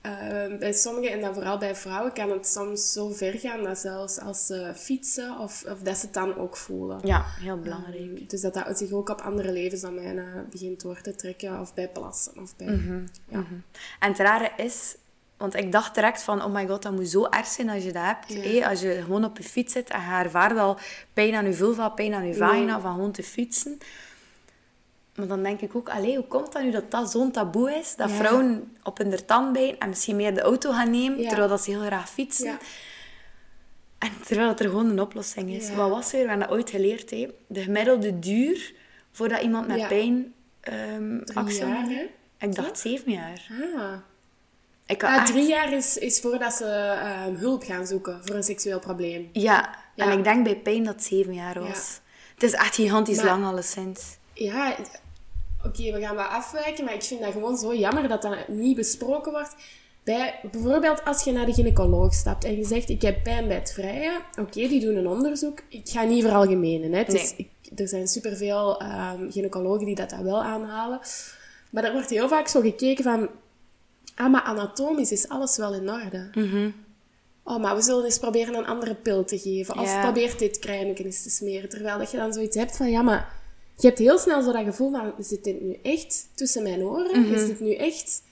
Ehm, 0.07 0.59
bij 0.59 0.73
sommigen, 0.73 1.13
en 1.13 1.21
dan 1.21 1.35
vooral 1.35 1.59
bij 1.59 1.77
vrouwen, 1.77 2.13
kan 2.13 2.31
het 2.31 2.47
soms 2.47 2.93
zo 2.93 3.09
ver 3.09 3.39
gaan 3.39 3.63
dat 3.63 3.79
zelfs 3.79 4.21
als 4.21 4.47
ze 4.47 4.73
fietsen 4.75 5.39
of, 5.39 5.65
of 5.69 5.79
dat 5.79 5.97
ze 5.97 6.05
het 6.05 6.15
dan 6.15 6.37
ook 6.37 6.57
voelen. 6.57 7.01
Ja, 7.05 7.25
heel 7.41 7.59
belangrijk. 7.59 8.31
Dus 8.31 8.41
dat 8.41 8.55
dat 8.55 8.79
zich 8.79 8.93
ook 8.93 9.09
op 9.09 9.21
andere 9.21 9.53
levensdomeinen 9.53 10.47
begint 10.51 10.81
door 10.81 11.01
te 11.01 11.15
trekken, 11.15 11.61
of 11.61 11.75
bij 11.75 11.89
plassen. 11.89 12.33
Of 12.43 12.57
bij... 12.57 12.67
Mhm. 12.67 13.05
ja. 13.29 13.45
En 14.01 14.09
het 14.09 14.19
rare 14.19 14.51
is, 14.57 14.97
want 15.37 15.55
ik 15.55 15.73
dacht 15.73 15.95
direct 15.95 16.23
van, 16.23 16.45
oh 16.45 16.53
my 16.53 16.67
god, 16.67 16.83
dat 16.83 16.93
moet 16.93 17.09
zo 17.09 17.27
erg 17.27 17.47
zijn 17.47 17.69
als 17.69 17.85
je 17.85 17.93
dat 17.93 18.05
hebt. 18.05 18.33
Ja. 18.33 18.69
als 18.69 18.81
je 18.81 19.01
gewoon 19.03 19.25
op 19.25 19.37
je 19.37 19.43
fiets 19.43 19.73
zit 19.73 19.91
en 19.91 20.01
je 20.01 20.11
ervaart 20.11 20.59
al 20.59 20.79
pijn 21.13 21.35
aan 21.35 21.45
je 21.45 21.53
vulva, 21.53 21.89
pijn 21.89 22.15
aan 22.15 22.27
je 22.27 22.35
vagina, 22.35 22.81
van 22.81 22.93
gewoon 22.93 23.13
te 23.13 23.23
fietsen. 23.23 23.79
Maar 25.17 25.27
dan 25.27 25.43
denk 25.43 25.61
ik 25.61 25.75
ook, 25.77 25.89
allee, 25.89 26.17
hoe 26.17 26.27
komt 26.27 26.53
dat 26.53 26.63
nu 26.63 26.71
dat 26.71 26.91
dat 26.91 27.11
zo'n 27.11 27.31
taboe 27.31 27.71
is? 27.73 27.97
Dat 27.97 28.11
Ja. 28.11 28.17
vrouwen 28.17 28.77
op 28.83 28.99
hun 28.99 29.25
tandbeen 29.27 29.79
en 29.79 29.89
misschien 29.89 30.17
meer 30.17 30.35
de 30.35 30.41
auto 30.41 30.73
gaan 30.73 30.91
nemen, 30.91 31.21
Ja. 31.21 31.29
terwijl 31.29 31.49
dat 31.49 31.63
ze 31.63 31.71
heel 31.71 31.81
graag 31.81 32.11
fietsen. 32.11 32.47
Ja. 32.47 32.59
En 33.99 34.11
terwijl 34.27 34.49
het 34.49 34.61
er 34.61 34.69
gewoon 34.69 34.91
een 34.91 35.01
oplossing 35.01 35.51
is. 35.51 35.71
Wat 35.75 35.91
was 35.91 36.13
er? 36.13 36.23
We 36.23 36.29
hebben 36.29 36.39
dat 36.49 36.57
ooit 36.57 36.71
geleerd. 36.71 37.11
Hè? 37.11 37.29
De 37.47 37.61
gemiddelde 37.63 38.19
duur 38.19 38.75
voordat 39.13 39.43
iemand 39.43 39.67
met 39.67 39.89
pijn 39.89 40.35
Drie 40.61 41.37
actie 41.37 41.59
jaar, 41.59 41.67
onderneemt. 41.77 42.11
hè? 42.39 42.47
Ik 42.47 42.55
dacht 42.55 42.79
zeven 42.79 43.13
jaar. 43.13 43.47
Ah. 43.77 43.93
Ik 44.87 45.01
had 45.03 45.11
Ah, 45.11 45.17
echt- 45.17 45.27
drie 45.27 45.49
jaar 45.49 45.73
is, 45.73 45.97
is 45.99 46.21
voordat 46.21 46.53
ze 46.53 46.65
ehm, 46.65 47.35
hulp 47.35 47.63
gaan 47.63 47.87
zoeken 47.87 48.21
voor 48.25 48.35
een 48.37 48.43
seksueel 48.43 48.79
probleem. 48.79 49.29
Ja. 49.33 49.75
en 49.97 50.19
ik 50.19 50.25
denk 50.25 50.45
bij 50.45 50.57
pijn 50.57 50.85
dat 50.85 50.95
het 50.95 51.05
zeven 51.05 51.35
jaar 51.35 51.61
was. 51.61 52.01
Het 52.35 52.43
is 52.43 52.53
echt 52.53 52.75
gigantisch 52.75 53.17
Maar- 53.17 53.27
lang 53.27 53.45
alleszins. 53.45 54.17
Ja, 54.33 54.77
oké, 55.67 55.93
we 55.93 56.01
gaan 56.01 56.17
wat 56.17 56.29
afwijken, 56.29 56.85
maar 56.85 56.95
ik 56.95 57.03
vind 57.03 57.21
dat 57.21 57.33
gewoon 57.33 57.57
zo 57.57 57.75
jammer 57.75 58.09
dat 58.09 58.23
dat 58.23 58.49
niet 58.49 58.77
besproken 58.77 59.33
wordt. 59.33 59.55
Bij, 60.05 60.41
bijvoorbeeld 60.51 61.05
als 61.05 61.25
je 61.25 61.33
naar 61.33 61.47
de 61.47 61.53
gynaecoloog 61.53 62.15
stapt 62.15 62.45
en 62.45 62.57
je 62.57 62.65
zegt, 62.65 62.89
ik 62.89 63.03
heb 63.03 63.23
pijn 63.23 63.47
bij 63.47 63.57
het 63.57 63.73
vrije. 63.73 64.21
Oké, 64.41 64.69
die 64.69 64.81
doen 64.81 64.97
een 64.97 65.09
onderzoek. 65.09 65.63
Ik 65.69 65.89
ga 65.89 66.03
niet 66.03 66.23
veralgemenen. 66.23 66.93
Hè. 66.93 67.03
Nee. 67.07 67.35
ik, 67.37 67.49
er 67.79 67.89
zijn 67.89 68.09
superveel 68.09 68.83
um, 68.83 69.31
gynaecologen 69.31 69.87
die 69.87 69.95
dat, 69.95 70.11
dat 70.11 70.21
wel 70.21 70.43
aanhalen. 70.43 71.01
Maar 71.71 71.85
er 71.85 71.93
wordt 71.93 72.11
heel 72.11 72.29
vaak 72.29 72.49
zo 72.49 72.61
gekeken 72.61 73.05
van... 73.05 73.29
Ah, 74.15 74.33
maar 74.33 74.43
anatomisch 74.43 75.13
is 75.13 75.29
alles 75.29 75.57
wel 75.57 75.75
in 75.75 75.91
orde. 75.91 76.31
Mhm. 76.35 76.71
Oh, 77.45 77.61
maar 77.61 77.77
we 77.77 77.83
zullen 77.83 78.05
eens 78.05 78.19
proberen 78.19 78.55
een 78.55 78.67
andere 78.67 78.95
pil 78.95 79.25
te 79.25 79.39
geven. 79.39 79.79
Of 79.79 79.93
Ja. 79.93 80.03
probeer 80.03 80.39
dit 80.39 80.67
eens 80.67 81.23
te 81.23 81.31
smeren. 81.31 81.69
Terwijl 81.69 81.99
dat 81.99 82.11
je 82.11 82.17
dan 82.17 82.33
zoiets 82.33 82.57
hebt 82.57 82.77
van, 82.77 82.91
ja, 82.91 83.03
maar... 83.03 83.45
Je 83.79 83.87
hebt 83.87 83.99
heel 83.99 84.19
snel 84.19 84.43
zo 84.43 84.53
dat 84.53 84.65
gevoel 84.65 84.91
van, 84.91 85.15
zit 85.19 85.45
dit 85.45 85.61
nu 85.61 85.79
echt 85.83 86.29
tussen 86.35 86.63
mijn 86.63 86.83
oren? 86.83 87.27
Is 87.35 87.47
dit 87.47 87.61
nu 87.61 87.75
echt... 87.75 88.23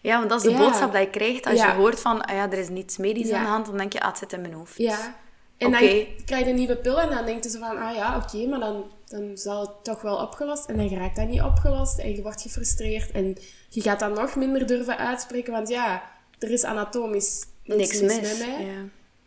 Ja, 0.00 0.18
want 0.18 0.30
dat 0.30 0.38
is 0.38 0.44
de 0.44 0.50
Ja. 0.50 0.58
boodschap 0.58 0.92
die 0.92 1.00
je 1.00 1.10
krijgt 1.10 1.46
als 1.46 1.58
Ja. 1.58 1.66
je 1.72 1.78
hoort 1.78 2.00
van, 2.00 2.20
ah 2.24 2.34
ja, 2.36 2.50
er 2.50 2.58
is 2.58 2.68
niets 2.68 2.96
medisch 2.96 3.30
aan 3.30 3.42
de 3.42 3.48
hand, 3.48 3.66
dan 3.66 3.76
denk 3.76 3.92
je, 3.92 4.00
ah, 4.00 4.08
het 4.08 4.18
zit 4.18 4.32
in 4.32 4.40
mijn 4.40 4.52
hoofd. 4.52 4.76
Ja. 4.76 5.16
En 5.58 5.70
dan 5.70 5.80
krijg 6.24 6.44
je 6.44 6.50
een 6.50 6.54
nieuwe 6.54 6.76
pil 6.76 7.00
en 7.00 7.08
dan 7.10 7.26
denk 7.26 7.42
je 7.44 7.50
zo 7.50 7.58
van, 7.58 7.76
ah 7.78 7.94
ja, 7.94 8.16
oké, 8.16 8.46
maar 8.46 8.60
dan, 8.60 8.84
dan 9.06 9.30
zal 9.34 9.60
het 9.60 9.70
toch 9.82 10.02
wel 10.02 10.16
opgelost. 10.16 10.64
En 10.68 10.76
dan 10.76 10.88
raakt 10.88 11.16
dat 11.16 11.28
niet 11.28 11.42
opgelost 11.42 11.98
en 11.98 12.14
je 12.14 12.22
wordt 12.22 12.42
gefrustreerd. 12.42 13.10
En 13.10 13.36
je 13.68 13.80
gaat 13.80 13.98
dan 14.00 14.12
nog 14.12 14.36
minder 14.36 14.66
durven 14.66 14.98
uitspreken, 14.98 15.52
want 15.52 15.68
ja, 15.68 16.02
er 16.38 16.50
is 16.50 16.64
anatomisch 16.64 17.44
niks, 17.64 18.00
mis, 18.00 18.20
met 18.20 18.38
mij. 18.38 18.66
Ja. 18.66 18.72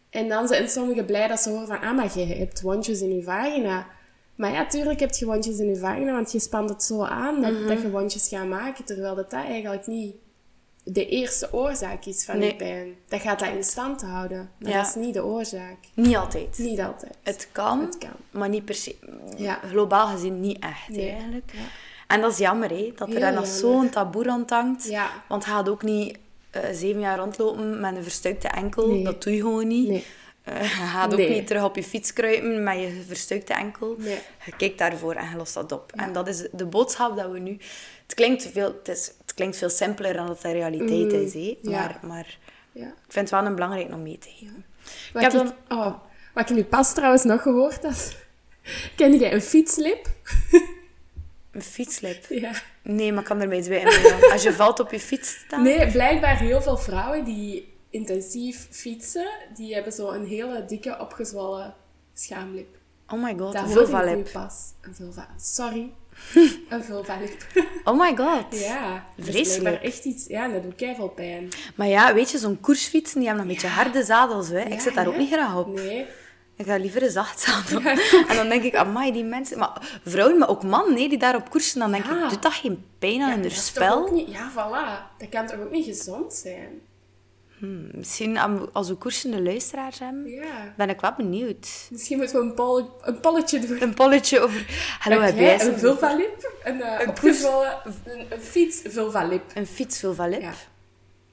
En 0.10 0.28
dan 0.28 0.48
zijn 0.48 0.70
sommigen 0.70 1.06
blij 1.06 1.28
dat 1.28 1.40
ze 1.40 1.50
horen 1.50 1.68
van, 1.68 1.80
ah, 1.82 1.96
maar 1.96 2.20
je 2.20 2.26
hebt 2.26 2.62
wondjes 2.62 3.02
in 3.02 3.16
je 3.16 3.24
vagina. 3.24 3.88
Maar 4.40 4.52
ja, 4.52 4.66
tuurlijk 4.68 5.00
heb 5.00 5.14
je 5.14 5.26
wondjes 5.26 5.58
in 5.60 5.68
je 5.68 5.76
vagina, 5.76 6.12
want 6.12 6.32
je 6.32 6.40
spant 6.40 6.70
het 6.70 6.84
zo 6.84 7.04
aan 7.04 7.42
dat, 7.42 7.52
Mhm. 7.52 7.68
dat 7.68 7.82
je 7.82 7.90
wondjes 7.90 8.28
gaat 8.28 8.48
maken, 8.48 8.86
terwijl 8.86 9.16
dat, 9.16 9.32
dat 9.32 9.44
eigenlijk 9.44 9.88
niet 9.88 10.16
de 10.84 11.08
eerste 11.08 11.50
oorzaak 11.54 12.06
is 12.06 12.26
van 12.26 12.38
Nee. 12.40 12.50
je 12.50 12.56
pijn. 12.56 12.96
Dat 13.08 13.22
gaat 13.22 13.40
dat 13.40 13.50
in 13.50 13.64
stand 13.64 14.02
houden, 14.02 14.50
maar 14.60 14.72
Ja. 14.72 14.78
dat 14.78 14.88
is 14.88 14.96
niet 14.96 15.14
de 15.14 15.26
oorzaak. 15.26 15.78
Niet 15.94 16.16
altijd. 16.16 16.58
Niet 16.58 16.80
altijd. 16.80 17.14
Het 17.24 17.48
kan, 17.52 17.80
Het 17.82 17.98
kan. 17.98 18.10
maar 18.32 18.50
niet 18.50 18.66
per 18.66 18.76
se. 18.76 18.96
Ja. 19.38 19.60
Globaal 19.70 20.08
gezien 20.08 20.40
niet 20.40 20.60
echt, 20.60 20.90
Nee. 20.90 21.10
eigenlijk. 21.10 21.52
Ja. 21.54 21.60
En 22.08 22.22
dat 22.22 22.32
is 22.32 22.38
jammer, 22.38 22.70
hè, 22.70 22.92
dat 22.96 23.08
er 23.08 23.14
Heel 23.14 23.20
daar 23.20 23.34
nog 23.34 23.44
jammer. 23.44 23.60
zo'n 23.60 23.90
taboe 23.90 24.30
aan 24.30 24.44
hangt. 24.48 24.90
Want 25.28 25.44
je 25.46 25.50
gaat 25.50 25.70
ook 25.70 25.84
niet 25.84 26.18
eh, 26.50 26.62
zeven 26.74 27.00
jaar 27.02 27.18
rondlopen 27.20 27.80
met 27.80 27.96
een 27.96 28.04
verstuikte 28.04 28.48
enkel. 28.48 28.88
Nee. 28.88 29.04
Dat 29.04 29.24
doe 29.24 29.34
je 29.36 29.42
gewoon 29.42 29.68
niet. 29.68 30.06
Eh, 30.54 30.62
je 30.80 30.86
gaat 30.86 31.14
ook 31.14 31.20
niet 31.30 31.48
terug 31.48 31.64
op 31.64 31.76
je 31.76 31.84
fiets 31.84 32.14
kruipen 32.14 32.64
met 32.64 32.80
je 32.80 33.04
verstuikte 33.08 33.54
enkel. 33.54 33.96
Nee. 33.98 34.20
Je 34.46 34.56
kijkt 34.58 34.78
daarvoor 34.78 35.14
en 35.14 35.30
je 35.30 35.36
lost 35.36 35.54
dat 35.54 35.72
op. 35.72 35.92
En 35.96 36.14
dat 36.14 36.28
is 36.28 36.48
de 36.52 36.66
boodschap 36.66 37.18
dat 37.18 37.32
we 37.32 37.40
nu... 37.40 37.58
Het 38.04 38.14
klinkt 38.14 38.50
veel, 38.54 38.66
het 38.78 38.88
is, 38.88 39.12
het 39.22 39.34
klinkt 39.34 39.58
veel 39.58 39.70
simpeler 39.70 40.14
dan 40.14 40.28
dat 40.28 40.42
de 40.42 40.52
realiteit 40.52 41.12
is. 41.14 41.34
Hè? 41.34 41.58
ja. 41.62 41.80
Maar, 41.80 42.00
maar 42.02 42.38
Ja. 42.72 42.86
ik 42.88 42.94
vind 43.12 43.30
het 43.30 43.40
wel 43.40 43.46
een 43.50 43.56
belangrijk 43.56 43.94
om 43.94 44.02
mee 44.04 44.18
te 44.18 44.30
geven. 44.40 44.66
Wat 45.14 45.22
heb 45.24 45.32
ik, 45.34 45.38
dan- 45.38 45.78
oh, 45.80 45.94
wat 46.34 46.50
ik 46.50 46.56
nu 46.56 46.64
pas 46.64 46.94
trouwens 46.94 47.24
nog 47.24 47.42
gehoord 47.42 47.84
had. 47.84 48.16
Ken 48.96 49.18
jij 49.18 49.34
een 49.34 49.42
fietslip? 49.42 50.08
Een 51.52 51.62
fietslip. 51.62 52.26
Ja. 52.30 52.52
Nee, 52.82 53.14
maar 53.14 53.24
kan 53.24 53.42
er 53.42 53.54
iets 53.54 53.68
bij. 53.68 53.86
Als 54.32 54.44
je 54.44 54.54
valt 54.54 54.80
op 54.80 54.92
je 54.92 55.00
fiets 55.00 55.30
staan... 55.46 55.64
Nee, 55.64 55.92
blijkbaar 55.92 56.38
heel 56.40 56.62
veel 56.62 56.78
vrouwen 56.78 57.24
die 57.24 57.74
intensief 57.90 58.68
fietsen, 58.72 59.28
die 59.56 59.74
hebben 59.74 59.94
zo 59.94 60.10
een 60.12 60.26
hele 60.26 60.66
dikke 60.66 60.98
opgezwollen 61.00 61.74
schaamlip. 62.14 62.78
Oh 63.08 63.24
my 63.24 63.36
god, 63.38 63.54
Daar 63.54 63.64
een 63.64 63.70
vulva-lip. 63.70 64.32
pas. 64.32 64.54
Een 64.82 64.96
vulva. 64.96 65.28
Sorry. 65.38 65.92
een 66.70 66.84
vulva-lip. 66.84 67.46
Oh 67.84 68.00
my 68.00 68.16
god. 68.16 68.44
ja. 68.60 69.06
Dat 69.16 69.26
is 69.28 69.32
Vreselijk. 69.34 69.60
blijkbaar 69.62 69.84
echt 69.88 70.06
iets... 70.06 70.26
Ja, 70.28 70.48
dat 70.48 70.64
doet 70.64 70.76
keiveel 70.76 71.08
pijn. 71.08 71.50
Maar 71.76 71.88
ja, 71.88 72.14
weet 72.14 72.32
je, 72.32 72.38
zo'n 72.38 72.60
koersfietsen, 72.60 73.20
die 73.20 73.28
hebben 73.28 73.46
nog 73.48 73.56
een 73.56 73.62
beetje 73.62 73.76
harde 73.82 74.04
zadels. 74.04 74.50
Hè. 74.50 74.60
ik 74.60 74.80
zit 74.80 74.94
daar 74.94 75.08
ook 75.08 75.18
niet 75.18 75.32
graag 75.32 75.58
op. 75.58 75.68
Nee. 75.76 76.06
Ik 76.56 76.66
ga 76.66 76.76
liever 76.78 77.04
een 77.04 77.10
zacht 77.12 77.40
zadel. 77.40 77.82
En 78.30 78.36
dan 78.36 78.50
denk 78.50 78.64
ik, 78.64 78.76
amai, 78.76 79.12
die 79.12 79.24
mensen... 79.24 79.58
Maar 79.60 80.00
vrouwen, 80.06 80.38
maar 80.38 80.50
ook 80.50 80.64
mannen, 80.64 80.94
nee, 80.94 81.10
die 81.10 81.18
daarop 81.18 81.50
koersen, 81.50 81.80
dan 81.80 81.92
denk 81.92 82.06
ik, 82.06 82.30
doet 82.30 82.42
dat 82.42 82.54
geen 82.54 82.86
pijn 83.00 83.22
aan 83.22 83.30
hun 83.30 83.42
dat 83.42 83.52
is 83.52 83.66
spel? 83.66 84.12
niet- 84.12 84.30
Ja, 84.32 84.52
voilà. 84.52 85.18
Dat 85.18 85.30
kan 85.30 85.48
toch 85.48 85.60
ook 85.60 85.72
niet 85.72 85.86
gezond 85.86 86.34
zijn? 86.34 86.82
Misschien 87.92 88.38
am- 88.38 88.70
als 88.74 88.88
we 88.90 88.96
koersende 88.96 89.42
luisteraars 89.42 90.00
hebben, 90.00 90.30
Ja. 90.32 90.74
ben 90.78 90.90
ik 90.90 91.02
wel 91.02 91.14
benieuwd. 91.18 91.88
Misschien 91.92 92.18
moeten 92.18 92.40
we 92.40 92.46
een, 92.46 92.54
pol 92.54 92.90
een 93.02 93.20
polletje 93.20 93.60
doen. 93.60 93.82
Een 93.82 93.94
polletje 93.94 94.40
over... 94.40 94.66
Hallo, 95.00 95.22
Heb 95.22 95.36
jij 95.36 95.44
jij 95.58 95.68
een 95.68 95.80
vulva-lip? 95.80 96.52
Een, 96.64 96.82
eh, 96.82 97.00
Een 97.02 97.10
opgezwollen... 97.10 97.78
Een, 98.06 98.26
een 98.30 98.42
fiets-vulva-lip. 98.42 99.44
Een 99.54 99.68
fietsvulva-lip? 99.68 100.42
Ja. 100.42 100.54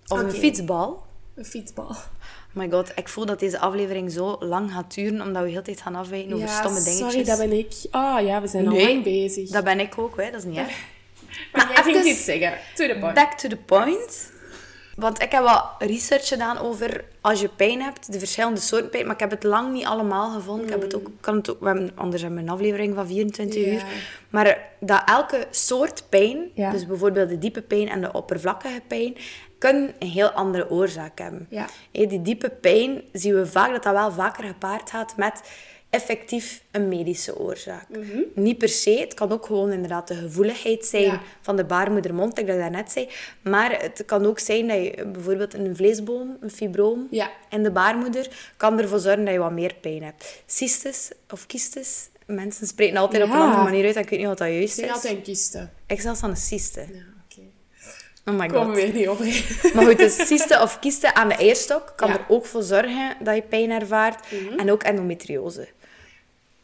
Of 0.06 0.18
een 0.18 0.30
fietsbal? 0.32 1.04
Een 1.34 1.44
fietsbal. 1.44 1.86
Oh 1.88 2.62
my 2.62 2.70
god, 2.70 2.92
ik 2.94 3.08
voel 3.08 3.26
dat 3.26 3.38
deze 3.40 3.58
aflevering 3.58 4.12
zo 4.12 4.36
lang 4.40 4.72
gaat 4.72 4.94
duren, 4.94 5.20
omdat 5.20 5.42
we 5.42 5.48
heel 5.48 5.62
tijd 5.62 5.80
gaan 5.80 5.94
afwijken 5.94 6.32
over 6.32 6.46
ja, 6.46 6.58
stomme 6.58 6.82
dingetjes. 6.82 6.98
sorry, 7.12 7.24
dat 7.24 7.38
ben 7.38 7.52
ik. 7.58 7.72
Ah 7.90 8.24
ja, 8.26 8.40
we 8.40 8.46
zijn 8.48 8.66
al 8.68 8.72
Nee, 8.74 8.86
lang 8.92 9.02
bezig. 9.04 9.50
Dat 9.50 9.64
ben 9.64 9.80
ik 9.80 9.98
ook, 9.98 10.16
hè. 10.16 10.30
dat 10.30 10.40
is 10.40 10.44
niet 10.46 10.56
erg. 10.66 10.84
Maar 11.52 11.72
jij 11.74 11.82
ging 11.82 11.96
even- 11.96 12.10
iets 12.10 12.24
zeggen. 12.24 12.52
To 12.74 12.86
the 12.86 12.96
point. 13.00 13.14
Back 13.14 13.32
to 13.38 13.48
the 13.48 13.56
point. 13.56 14.32
Want 14.96 15.22
ik 15.22 15.30
heb 15.32 15.42
wat 15.42 15.64
research 15.78 16.28
gedaan 16.28 16.58
over 16.58 17.04
als 17.20 17.40
je 17.40 17.48
pijn 17.48 17.82
hebt, 17.82 18.12
de 18.12 18.18
verschillende 18.18 18.60
soorten 18.60 18.90
pijn. 18.90 19.04
Maar 19.06 19.14
ik 19.14 19.20
heb 19.20 19.30
het 19.30 19.42
lang 19.42 19.72
niet 19.72 19.84
allemaal 19.84 20.30
gevonden. 20.32 20.64
Ik 20.64 20.70
heb 20.72 20.82
het 20.82 20.94
ook, 20.96 21.10
kan 21.20 21.36
het 21.36 21.50
ook, 21.50 21.60
we 21.60 21.66
hebben, 21.66 21.90
anders 21.94 22.22
hebben 22.22 22.40
we 22.40 22.46
een 22.46 22.52
aflevering 22.54 22.94
van 22.94 23.06
24 23.06 23.64
Ja. 23.64 23.72
uur. 23.72 23.84
Maar 24.30 24.58
dat 24.80 25.02
elke 25.06 25.46
soort 25.50 26.04
pijn, 26.08 26.50
Ja. 26.54 26.70
dus 26.70 26.86
bijvoorbeeld 26.86 27.28
de 27.28 27.38
diepe 27.38 27.62
pijn 27.62 27.88
en 27.88 28.00
de 28.00 28.12
oppervlakkige 28.12 28.80
pijn, 28.86 29.16
kunnen 29.58 29.94
een 29.98 30.08
heel 30.08 30.30
andere 30.30 30.70
oorzaak 30.70 31.18
hebben. 31.18 31.46
Ja. 31.50 31.66
Die 31.90 32.22
diepe 32.22 32.50
pijn 32.50 33.02
zien 33.12 33.34
we 33.34 33.46
vaak 33.46 33.70
dat 33.72 33.82
dat 33.82 33.92
wel 33.92 34.12
vaker 34.12 34.44
gepaard 34.44 34.90
gaat 34.90 35.16
met 35.16 35.42
effectief 35.90 36.62
een 36.70 36.88
medische 36.88 37.38
oorzaak. 37.38 37.88
Mhm. 37.88 38.18
Niet 38.34 38.58
per 38.58 38.68
se, 38.68 38.90
het 39.00 39.14
kan 39.14 39.32
ook 39.32 39.46
gewoon 39.46 39.72
inderdaad 39.72 40.08
de 40.08 40.14
gevoeligheid 40.14 40.84
zijn 40.86 41.02
Ja. 41.02 41.20
van 41.40 41.56
de 41.56 41.64
baarmoedermond, 41.64 42.36
like 42.36 42.46
dat 42.46 42.54
ik 42.56 42.60
daarnet 42.62 42.92
zei. 42.92 43.08
Maar 43.42 43.82
het 43.82 44.02
kan 44.06 44.26
ook 44.26 44.38
zijn 44.38 44.68
dat 44.68 44.76
je 44.76 45.06
bijvoorbeeld 45.12 45.54
een 45.54 45.76
vleesboom, 45.76 46.36
een 46.40 46.50
fibroom 46.50 47.06
Ja. 47.10 47.30
in 47.50 47.62
de 47.62 47.70
baarmoeder, 47.70 48.28
kan 48.56 48.80
ervoor 48.80 48.98
zorgen 48.98 49.24
dat 49.24 49.32
je 49.34 49.40
wat 49.40 49.52
meer 49.52 49.74
pijn 49.80 50.02
hebt. 50.02 50.42
Cystis 50.46 51.10
of 51.30 51.46
kystis, 51.46 52.08
mensen 52.26 52.66
spreken 52.66 52.96
altijd 52.96 53.22
op 53.22 53.30
een 53.30 53.36
andere 53.36 53.62
manier 53.62 53.84
uit 53.86 53.96
en 53.96 54.02
ik 54.02 54.08
weet 54.08 54.18
niet 54.18 54.28
wat 54.28 54.38
dat 54.38 54.48
Ik 54.48 54.54
juist 54.54 54.78
is. 54.78 54.90
altijd 54.90 55.14
een 55.14 55.22
kiste. 55.22 55.68
Ik 55.86 56.00
zelfs 56.00 56.22
aan 56.22 56.30
een 56.30 56.36
cyste. 56.36 56.84
Oh 58.28 58.34
my 58.38 58.48
god. 58.48 58.66
we 58.66 58.72
weer 58.72 58.92
niet 58.92 59.08
overheen. 59.08 59.44
Maar 59.74 59.84
goed, 59.84 59.98
dus 59.98 60.26
cyste 60.26 60.60
of 60.62 60.78
kiste 60.78 61.14
aan 61.14 61.28
de 61.28 61.34
eierstok 61.34 61.92
kan 61.96 62.08
Ja. 62.08 62.14
er 62.14 62.24
ook 62.28 62.46
voor 62.46 62.62
zorgen 62.62 63.16
dat 63.22 63.34
je 63.34 63.42
pijn 63.42 63.70
ervaart. 63.70 64.26
En 64.56 64.70
ook 64.70 64.82
endometriose. 64.82 65.68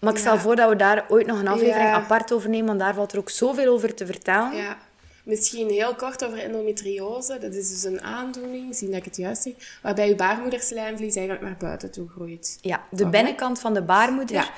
Maar 0.02 0.12
ik 0.12 0.18
stel 0.18 0.38
voor 0.38 0.56
dat 0.56 0.68
we 0.68 0.76
daar 0.76 1.04
ooit 1.08 1.26
nog 1.26 1.38
een 1.38 1.48
aflevering 1.48 1.90
apart 1.90 2.32
over 2.32 2.48
nemen, 2.48 2.66
want 2.66 2.78
daar 2.78 2.94
valt 2.94 3.12
er 3.12 3.18
ook 3.18 3.30
zoveel 3.30 3.72
over 3.72 3.94
te 3.94 4.06
vertellen. 4.06 4.56
Ja. 4.56 4.76
Misschien 5.24 5.68
heel 5.70 5.94
kort 5.94 6.24
over 6.24 6.38
endometriose. 6.38 7.38
Dat 7.40 7.54
is 7.54 7.68
dus 7.68 7.84
een 7.84 8.02
aandoening, 8.02 8.74
zien 8.74 8.88
dat 8.90 8.98
ik 8.98 9.04
het 9.04 9.16
juist 9.16 9.42
zeg, 9.42 9.52
waarbij 9.82 10.08
je 10.08 10.14
baarmoederslijmvlies 10.14 11.14
eigenlijk 11.16 11.46
naar 11.46 11.56
buiten 11.58 11.90
toe 11.90 12.08
groeit. 12.08 12.58
Ja, 12.60 12.82
de 12.90 13.06
binnenkant 13.08 13.58
van 13.60 13.74
de 13.74 13.82
baarmoeder 13.82 14.36
Ja. 14.36 14.50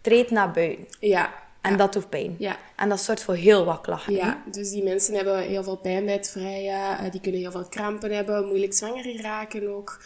treedt 0.00 0.30
naar 0.30 0.50
buiten. 0.50 0.86
Ja. 1.00 1.32
En 1.60 1.76
dat 1.76 1.92
doet 1.92 2.08
pijn. 2.08 2.34
Ja. 2.38 2.56
En 2.76 2.88
dat 2.88 3.00
zorgt 3.00 3.22
voor 3.22 3.34
heel 3.34 3.64
wat 3.64 3.80
klachten. 3.80 4.12
Ja, 4.14 4.42
dus 4.50 4.70
die 4.70 4.82
mensen 4.82 5.14
hebben 5.14 5.38
heel 5.38 5.62
veel 5.62 5.76
pijn 5.76 6.04
bij 6.04 6.14
het 6.14 6.30
vrijen. 6.30 6.98
eh, 6.98 7.10
Die 7.10 7.20
kunnen 7.20 7.40
heel 7.40 7.50
veel 7.50 7.66
krampen 7.68 8.10
hebben, 8.12 8.46
moeilijk 8.46 8.74
zwanger 8.74 9.20
raken 9.22 9.68
ook. 9.76 10.00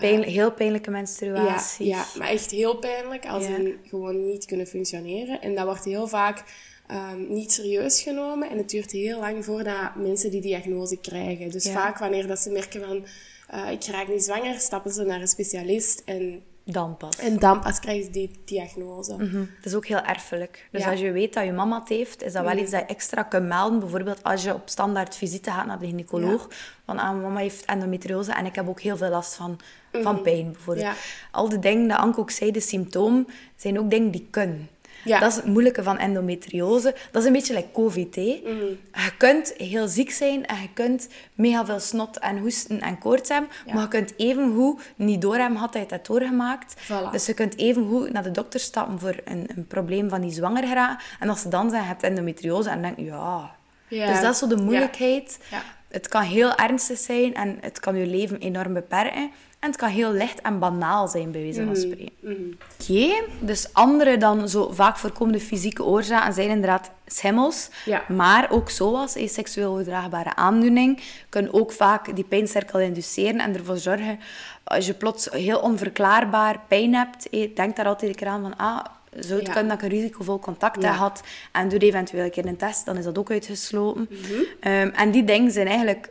Pijn, 0.00 0.22
heel 0.22 0.52
pijnlijke 0.52 0.90
ja, 0.90 0.96
menstruatie. 0.96 1.86
ja, 1.86 2.04
maar 2.18 2.28
echt 2.28 2.50
heel 2.50 2.76
pijnlijk 2.76 3.26
als 3.26 3.44
Ja. 3.44 3.56
in 3.56 3.78
gewoon 3.88 4.26
niet 4.26 4.44
kunnen 4.44 4.66
functioneren. 4.66 5.40
En 5.40 5.54
dat 5.54 5.64
wordt 5.64 5.84
heel 5.84 6.08
vaak 6.08 6.44
ehm, 6.86 7.26
niet 7.28 7.52
serieus 7.52 8.02
genomen. 8.02 8.50
En 8.50 8.56
het 8.58 8.70
duurt 8.70 8.90
heel 8.90 9.18
lang 9.20 9.44
voordat 9.44 9.94
mensen 9.96 10.30
die 10.30 10.40
diagnose 10.40 10.96
krijgen. 11.00 11.50
Dus 11.50 11.64
Ja. 11.64 11.72
vaak 11.72 11.98
wanneer 11.98 12.26
dat 12.26 12.38
ze 12.38 12.50
merken 12.50 12.80
van 12.86 13.06
eh, 13.48 13.70
ik 13.70 13.84
raak 13.84 14.08
niet 14.08 14.24
zwanger, 14.24 14.58
stappen 14.58 14.92
ze 14.92 15.04
naar 15.04 15.20
een 15.20 15.28
specialist. 15.28 16.02
En, 16.04 16.42
Dan 16.68 16.96
pas. 16.96 17.16
en 17.18 17.38
dan 17.38 17.60
pas 17.60 17.80
krijgen 17.80 18.04
ze 18.04 18.10
die 18.10 18.30
diagnose. 18.44 19.14
Mhm. 19.16 19.36
Dat 19.38 19.64
is 19.64 19.74
ook 19.74 19.86
heel 19.86 20.00
erfelijk. 20.02 20.68
Dus 20.70 20.82
Ja. 20.82 20.90
als 20.90 21.00
je 21.00 21.10
weet 21.12 21.34
dat 21.34 21.44
je 21.44 21.52
mama 21.52 21.78
het 21.78 21.88
heeft, 21.88 22.22
is 22.22 22.32
dat 22.32 22.42
wel 22.42 22.52
Mhm. 22.52 22.62
iets 22.62 22.70
dat 22.70 22.80
je 22.80 22.86
extra 22.86 23.22
kunt 23.22 23.46
melden. 23.46 23.78
Bijvoorbeeld 23.80 24.22
als 24.22 24.42
je 24.42 24.54
op 24.54 24.68
standaard 24.68 25.16
visite 25.16 25.50
gaat 25.50 25.66
naar 25.66 25.78
de 25.78 25.86
gynaecoloog. 25.86 26.48
Van, 26.84 26.98
ah, 26.98 27.20
mama 27.22 27.38
heeft 27.40 27.64
endometriose 27.64 28.32
en 28.32 28.46
ik 28.46 28.54
heb 28.54 28.68
ook 28.68 28.80
heel 28.80 28.96
veel 28.96 29.10
last 29.10 29.34
van, 29.34 29.58
van 29.92 30.22
pijn, 30.22 30.52
bijvoorbeeld. 30.52 30.86
Mhm. 30.86 30.94
Ja. 30.94 31.00
Al 31.30 31.48
de 31.48 31.58
dingen 31.58 31.88
dat 31.88 31.98
Anke 31.98 32.20
ook 32.20 32.30
zei, 32.30 32.50
de 32.50 32.60
symptomen, 32.60 33.26
zijn 33.56 33.78
ook 33.78 33.90
dingen 33.90 34.10
die 34.10 34.26
kunnen. 34.30 34.68
Ja. 35.06 35.18
Dat 35.18 35.30
is 35.30 35.36
het 35.36 35.44
moeilijke 35.44 35.82
van 35.82 35.98
endometriose. 35.98 36.94
Dat 37.10 37.22
is 37.22 37.26
een 37.26 37.32
beetje 37.32 37.54
like 37.54 37.72
COVID. 37.72 38.16
Mhm. 38.16 38.56
Je 38.92 39.12
kunt 39.18 39.54
heel 39.56 39.88
ziek 39.88 40.10
zijn 40.10 40.46
en 40.46 40.56
je 40.62 40.68
kunt 40.74 41.08
mega 41.34 41.64
veel 41.64 41.80
snot 41.80 42.18
en 42.18 42.38
hoesten 42.38 42.80
en 42.80 42.98
koorts 42.98 43.28
hebben. 43.28 43.50
Maar 43.72 43.82
je 43.82 43.88
kunt 43.88 44.12
evengoed 44.16 44.80
niet 44.96 45.20
door 45.20 45.36
hebben 45.36 45.56
gehad 45.56 45.72
dat 45.72 45.82
je 45.82 45.88
het 45.88 45.90
hebt 45.90 46.06
doorgemaakt. 46.06 46.74
Voilà. 46.84 47.10
Dus 47.12 47.26
je 47.26 47.34
kunt 47.34 47.58
evengoed 47.58 48.12
naar 48.12 48.22
de 48.22 48.30
dokter 48.30 48.60
stappen 48.60 48.98
voor 48.98 49.14
een, 49.24 49.50
een 49.56 49.66
probleem 49.66 50.08
van 50.08 50.20
die 50.20 50.32
zwanger 50.32 50.66
geraken. 50.66 51.04
En 51.20 51.28
als 51.28 51.40
ze 51.40 51.48
dan 51.48 51.70
zeggen, 51.70 51.88
je 51.88 51.92
hebt 51.92 52.02
endometriose, 52.02 52.70
en 52.70 52.82
denk 52.82 52.96
je, 52.96 53.04
ja. 53.04 53.54
Dus 53.88 54.20
dat 54.20 54.32
is 54.32 54.38
zo 54.38 54.46
de 54.46 54.56
moeilijkheid. 54.56 55.38
Ja. 55.50 55.62
Het 55.88 56.08
kan 56.08 56.22
heel 56.22 56.54
ernstig 56.54 56.98
zijn 56.98 57.34
en 57.34 57.58
het 57.60 57.80
kan 57.80 57.96
je 57.96 58.06
leven 58.06 58.38
enorm 58.38 58.72
beperken. 58.72 59.30
En 59.58 59.68
het 59.68 59.76
kan 59.80 59.88
heel 59.88 60.12
licht 60.12 60.40
en 60.40 60.58
banaal 60.58 61.08
zijn, 61.08 61.30
bij 61.30 61.40
wijze 61.42 61.60
Mhm. 61.60 61.66
van 61.74 61.76
spreken. 61.82 62.58
Oké, 62.80 63.22
dus 63.40 63.68
andere 63.72 64.16
dan 64.16 64.48
zo 64.48 64.70
vaak 64.72 64.96
voorkomende 64.98 65.40
fysieke 65.40 65.84
oorzaken 65.84 66.32
zijn 66.34 66.48
inderdaad 66.48 66.90
schimmels. 67.06 67.68
Ja. 67.84 68.04
Maar 68.08 68.50
ook 68.50 68.70
zoals 68.70 69.14
een 69.14 69.28
seksueel 69.28 69.72
overdraagbare 69.72 70.34
aandoening 70.34 71.00
kunnen 71.28 71.54
ook 71.54 71.72
vaak 71.72 72.14
die 72.16 72.24
pijncirkel 72.24 72.80
induceren 72.80 73.40
en 73.40 73.54
ervoor 73.54 73.76
zorgen, 73.76 74.18
als 74.64 74.86
je 74.86 74.94
plots 74.94 75.28
heel 75.30 75.58
onverklaarbaar 75.60 76.60
pijn 76.68 76.94
hebt, 76.94 77.28
eh, 77.30 77.54
denk 77.54 77.76
daar 77.76 77.86
altijd 77.86 78.10
een 78.10 78.16
keer 78.16 78.28
aan 78.28 78.42
van, 78.42 78.56
ah, 78.56 78.84
zou 79.18 79.38
het 79.38 79.46
Ja. 79.46 79.52
kunnen 79.52 79.68
dat 79.76 79.82
ik 79.84 79.92
een 79.92 79.98
risicovol 79.98 80.38
contact 80.38 80.82
Ja. 80.82 80.92
gehad 80.92 81.22
en 81.52 81.68
doe 81.68 81.78
eventueel 81.78 82.24
een 82.24 82.30
keer 82.30 82.46
een 82.46 82.56
test, 82.56 82.84
dan 82.86 82.96
is 82.96 83.04
dat 83.04 83.18
ook 83.18 83.30
uitgesloten. 83.30 84.08
Mhm. 84.10 84.42
Ehm, 84.60 84.88
en 84.88 85.10
die 85.10 85.24
dingen 85.24 85.50
zijn 85.50 85.66
eigenlijk 85.66 86.08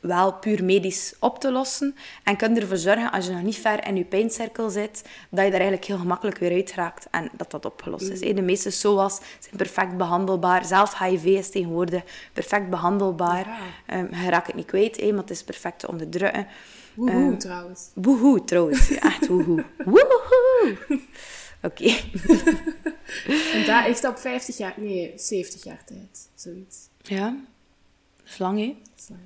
wel 0.00 0.32
puur 0.32 0.64
medisch 0.64 1.14
op 1.20 1.38
te 1.40 1.52
lossen 1.52 1.94
en 2.24 2.36
kunnen 2.36 2.62
ervoor 2.62 2.76
zorgen, 2.76 3.12
als 3.12 3.26
je 3.26 3.32
nog 3.32 3.42
niet 3.42 3.56
ver 3.56 3.86
in 3.86 3.96
je 3.96 4.04
pijncirkel 4.04 4.70
zit, 4.70 5.02
dat 5.30 5.44
je 5.44 5.50
daar 5.50 5.60
eigenlijk 5.60 5.84
heel 5.84 5.98
gemakkelijk 5.98 6.38
weer 6.38 6.52
uit 6.52 6.72
raakt 6.74 7.06
en 7.10 7.30
dat 7.36 7.50
dat 7.50 7.64
opgelost 7.64 8.08
is. 8.08 8.20
hè. 8.20 8.32
De 8.34 8.42
meeste 8.42 8.70
SOA's 8.70 9.20
zijn 9.38 9.56
perfect 9.56 9.96
behandelbaar. 9.96 10.64
Zelf 10.64 10.98
HIV 10.98 11.24
is 11.24 11.50
tegenwoordig 11.50 12.02
perfect 12.32 12.70
behandelbaar. 12.70 13.46
Ja. 13.46 13.58
Ehm, 13.86 14.14
je 14.24 14.30
raakt 14.30 14.46
het 14.46 14.56
niet 14.56 14.66
kwijt, 14.66 15.10
maar 15.10 15.20
het 15.20 15.30
is 15.30 15.42
perfect 15.44 15.78
te 15.78 15.88
onderdrukken. 15.88 16.46
Woehoe, 16.94 17.36
trouwens. 17.36 17.90
Woehoe, 17.94 18.44
trouwens. 18.44 18.90
Echt 18.90 19.26
woehoe. 19.26 19.64
Woehoe. 19.84 20.76
Oké. 21.62 21.84
En 23.52 23.64
dat 23.66 23.86
echt 23.86 24.04
op 24.04 24.18
50 24.18 24.56
jaar, 24.56 24.74
nee, 24.76 25.12
70 25.16 25.64
jaar 25.64 25.84
tijd. 25.84 26.28
Zoiets. 26.34 26.76
Ja, 27.02 27.36
dat 28.16 28.26
is 28.26 28.38
lang, 28.38 28.58
hè? 28.58 28.66
Dat 28.66 28.98
is 28.98 29.08
lang. 29.08 29.20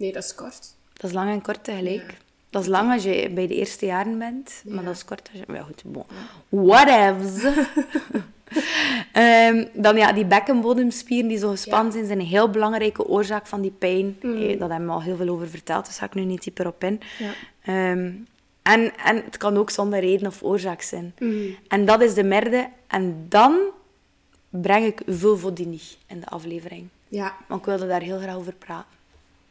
Nee, 0.00 0.12
dat 0.12 0.24
is 0.24 0.34
kort. 0.34 0.74
Dat 0.92 1.10
is 1.10 1.12
lang 1.12 1.30
en 1.30 1.42
kort 1.42 1.64
tegelijk. 1.64 2.10
Ja. 2.10 2.16
Dat 2.50 2.62
is 2.62 2.68
lang 2.68 2.92
als 2.92 3.02
je 3.02 3.30
bij 3.34 3.46
de 3.46 3.54
eerste 3.54 3.86
jaren 3.86 4.18
bent, 4.18 4.62
maar 4.64 4.84
dat 4.84 4.94
is 4.94 5.04
kort 5.04 5.28
als 5.32 5.42
je... 5.46 5.52
Ja, 5.52 5.62
goed, 5.62 5.82
bon. 5.84 6.04
Whatevs. 6.48 7.42
Ehm, 9.12 9.66
dan 9.72 9.96
ja, 9.96 10.12
die 10.12 10.24
bekkenbodemspieren 10.24 11.28
die 11.28 11.38
zo 11.38 11.50
gespannen 11.50 11.92
zijn, 11.92 12.06
zijn 12.06 12.20
een 12.20 12.26
heel 12.26 12.50
belangrijke 12.50 13.06
oorzaak 13.06 13.46
van 13.46 13.60
die 13.60 13.70
pijn. 13.70 14.16
Eh, 14.22 14.58
dat 14.58 14.70
hebben 14.70 14.86
we 14.86 14.94
al 14.94 15.02
heel 15.02 15.16
veel 15.16 15.28
over 15.28 15.48
verteld, 15.48 15.86
dus 15.86 15.98
ga 15.98 16.06
ik 16.06 16.14
nu 16.14 16.24
niet 16.24 16.42
dieper 16.42 16.66
op 16.66 16.84
in. 16.84 17.00
Ja. 17.18 17.30
Ehm, 17.62 18.12
en, 18.62 18.96
en 18.96 19.16
het 19.24 19.36
kan 19.36 19.56
ook 19.56 19.70
zonder 19.70 20.00
reden 20.00 20.26
of 20.26 20.42
oorzaak 20.42 20.82
zijn. 20.82 21.14
En 21.68 21.84
dat 21.84 22.02
is 22.02 22.14
de 22.14 22.24
merde. 22.24 22.68
En 22.86 23.26
dan 23.28 23.58
breng 24.48 24.86
ik 24.86 25.02
vulvodynie 25.06 25.82
in 26.06 26.20
de 26.20 26.26
aflevering. 26.26 26.88
Ja, 27.08 27.34
Want 27.48 27.60
ik 27.60 27.66
wilde 27.66 27.86
daar 27.86 28.02
heel 28.02 28.18
graag 28.18 28.36
over 28.36 28.52
praten. 28.52 28.98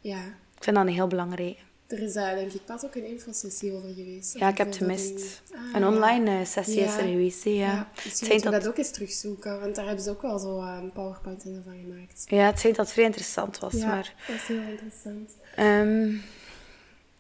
Ja. 0.02 0.20
Ik 0.58 0.64
vind 0.66 0.76
dat 0.76 0.86
een 0.88 0.94
heel 0.94 1.08
belangrijk. 1.08 1.58
Er 1.88 2.02
is 2.02 2.14
daar 2.14 2.36
denk 2.36 2.52
ik 2.52 2.66
pas 2.66 2.84
ook 2.86 2.96
een 2.96 3.06
infosessie 3.08 3.74
over 3.74 3.90
geweest. 3.94 4.38
Ja, 4.38 4.48
ik 4.50 4.58
heb 4.58 4.68
het 4.68 4.76
gemist. 4.78 5.42
Ah, 5.54 5.60
een 5.74 5.86
online 5.86 6.40
eh, 6.40 6.46
sessie 6.46 6.80
is 6.80 6.96
Ja. 6.96 7.00
er 7.00 7.08
geweest. 7.08 7.44
Ja. 7.44 7.52
Ja, 7.54 7.88
moeten 8.04 8.28
we 8.28 8.40
dat, 8.42 8.52
dat 8.52 8.68
ook 8.68 8.78
eens 8.78 8.92
terugzoeken, 8.92 9.60
want 9.60 9.76
daar 9.76 9.86
hebben 9.86 10.04
ze 10.04 10.10
ook 10.10 10.22
wel 10.22 10.40
zo 10.40 10.60
eh, 10.60 10.78
een 10.82 10.92
PowerPoint 10.92 11.46
in 11.46 11.62
van 11.66 11.74
gemaakt. 11.86 12.24
ja, 12.28 12.46
het 12.46 12.58
schijnt 12.60 12.76
dat 12.76 12.86
het 12.86 12.94
vrij 12.94 13.06
interessant 13.08 13.60
was. 13.60 13.74
Ja, 13.74 13.88
Maar 13.88 14.14
dat 14.28 14.36
is 14.36 14.42
heel 14.48 14.62
interessant. 14.62 15.32
ehm, 15.56 16.12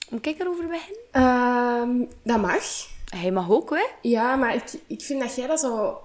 moet 0.09 0.25
ik 0.25 0.39
erover 0.39 0.67
beginnen? 0.67 1.01
Ehm, 1.11 2.05
dat 2.23 2.41
mag. 2.41 2.87
Hij 3.05 3.31
mag 3.31 3.49
ook, 3.49 3.69
hè? 3.69 3.85
Ja, 4.01 4.35
maar 4.35 4.55
ik, 4.55 4.63
ik 4.87 5.01
vind 5.01 5.19
dat 5.21 5.35
jij 5.35 5.47
dat 5.47 5.59
zo... 5.59 6.01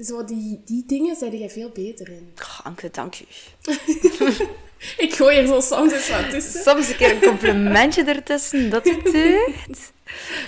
Zo 0.00 0.24
die, 0.24 0.62
die 0.64 0.84
dingen 0.86 1.16
zijn 1.16 1.38
jij 1.38 1.50
veel 1.50 1.70
beter 1.70 2.08
in. 2.08 2.32
Oh, 2.40 2.60
Anke, 2.66 2.90
dank 2.90 3.14
je. 3.14 3.26
Ik 4.96 5.14
gooi 5.14 5.36
er 5.36 5.46
zo 5.46 5.60
soms 5.60 5.92
eens 5.92 6.10
wat 6.10 6.30
tussen. 6.30 6.62
Soms 6.62 6.88
een 6.88 6.96
keer 6.96 7.10
een 7.10 7.20
complimentje 7.20 8.04
ertussen, 8.04 8.70
dat 8.70 8.84
het 8.84 9.04
deugd. 9.12 9.92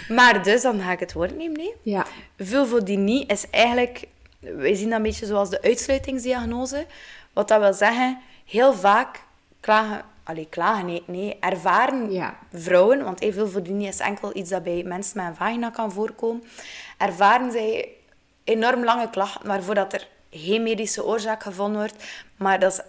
Maar 0.09 0.43
dus, 0.43 0.63
dan 0.63 0.81
ga 0.81 0.93
ik 0.93 1.01
het 1.01 1.13
woord 1.13 1.37
nemen. 1.37 1.57
Nee? 1.57 1.75
Ja. 1.83 2.07
Vulvodynie 2.39 3.27
is 3.27 3.51
eigenlijk, 3.51 4.05
wij 4.41 4.75
zien 4.75 4.89
dat 4.89 4.97
een 4.97 5.03
beetje 5.03 5.27
zoals 5.27 5.51
de 5.51 5.63
uitsluitingsdiagnose. 5.63 6.87
Wat 7.33 7.49
dat 7.49 7.61
wil 7.61 7.73
zeggen, 7.73 8.19
heel 8.47 8.75
vaak 8.75 9.21
klagen, 9.61 10.05
allee, 10.25 10.47
klagen, 10.51 10.87
nee, 10.87 11.03
nee 11.07 11.37
ervaren 11.41 12.13
Ja. 12.13 12.39
vrouwen, 12.53 13.05
want 13.05 13.21
hey, 13.21 13.33
vulvodynie 13.33 13.89
is 13.89 13.99
enkel 13.99 14.37
iets 14.37 14.51
dat 14.51 14.63
bij 14.63 14.83
mensen 14.87 15.17
met 15.17 15.27
een 15.27 15.35
vagina 15.35 15.71
kan 15.71 15.93
voorkomen, 15.93 16.45
ervaren 16.99 17.53
zij 17.53 17.89
enorm 18.45 18.85
lange 18.85 19.11
klachten, 19.11 19.47
waarvoor 19.47 19.75
dat 19.75 19.93
er 19.93 20.09
geen 20.31 20.63
medische 20.63 21.05
oorzaak 21.05 21.43
gevonden 21.43 21.81
wordt, 21.81 22.05
maar 22.37 22.59
dat, 22.59 22.73
is, 22.73 22.81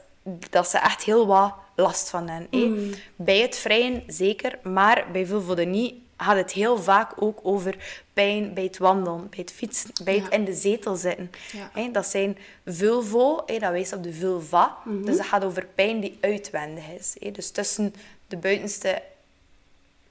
dat 0.49 0.69
ze 0.69 0.77
echt 0.77 1.03
heel 1.03 1.27
wat 1.27 1.53
last 1.75 2.09
van 2.09 2.27
hebben. 2.27 2.59
hè. 2.59 2.89
Bij 3.15 3.37
het 3.39 3.57
vrijen 3.57 4.03
zeker, 4.07 4.59
maar 4.63 5.05
bij 5.11 5.25
vulvodynie 5.25 6.01
gaat 6.17 6.35
het 6.35 6.51
heel 6.51 6.77
vaak 6.81 7.11
ook 7.15 7.39
over 7.43 7.75
pijn 8.13 8.53
bij 8.53 8.63
het 8.63 8.77
wandelen, 8.77 9.29
bij 9.29 9.39
het 9.39 9.51
fietsen, 9.51 9.89
bij 10.03 10.13
het 10.15 10.23
Ja. 10.23 10.29
in 10.31 10.45
de 10.45 10.53
zetel 10.53 10.95
zitten. 10.95 11.31
Ja. 11.75 11.87
Dat 11.87 12.05
zijn 12.05 12.37
vulvo, 12.65 13.35
dat 13.45 13.59
wijst 13.71 13.93
op 13.93 14.03
de 14.03 14.13
vulva. 14.13 14.77
Dus 14.85 15.17
dat 15.17 15.25
gaat 15.25 15.43
over 15.43 15.65
pijn 15.75 15.99
die 15.99 16.17
uitwendig 16.21 16.83
is. 16.99 17.15
Dus 17.33 17.49
tussen 17.51 17.93
de 18.27 18.37
buitenste 18.37 19.01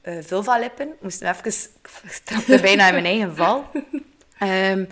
eh 0.00 0.16
vulvalippen. 0.20 0.88
Ik 0.88 1.00
moest 1.02 1.22
even... 1.22 1.46
Ik 2.02 2.20
trapte 2.24 2.60
bijna 2.60 2.86
in 2.86 2.92
mijn 2.92 3.04
eigen 3.04 3.36
val. 3.36 3.64
Ehm, 4.38 4.84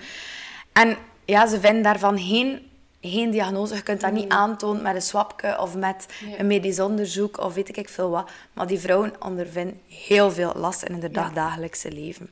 en 0.72 0.96
ja, 1.24 1.46
ze 1.46 1.60
vinden 1.60 1.82
daarvan 1.82 2.18
geen, 2.18 2.69
geen 3.00 3.30
diagnose. 3.30 3.74
Je 3.74 3.82
kunt 3.82 4.00
dat 4.00 4.12
niet 4.12 4.28
aantonen 4.28 4.82
met 4.82 4.94
een 4.94 5.02
swapje 5.02 5.60
of 5.60 5.74
met 5.76 6.06
Ja. 6.30 6.38
een 6.38 6.46
medisch 6.46 6.80
onderzoek 6.80 7.38
of 7.40 7.54
weet 7.54 7.76
ik 7.76 7.88
veel 7.88 8.10
wat. 8.10 8.30
Maar 8.52 8.66
die 8.66 8.78
vrouwen 8.78 9.12
ondervinden 9.18 9.80
heel 9.86 10.30
veel 10.32 10.52
last 10.56 10.82
in 10.82 11.00
hun 11.00 11.12
dagdagelijkse 11.12 11.92
leven. 11.92 12.30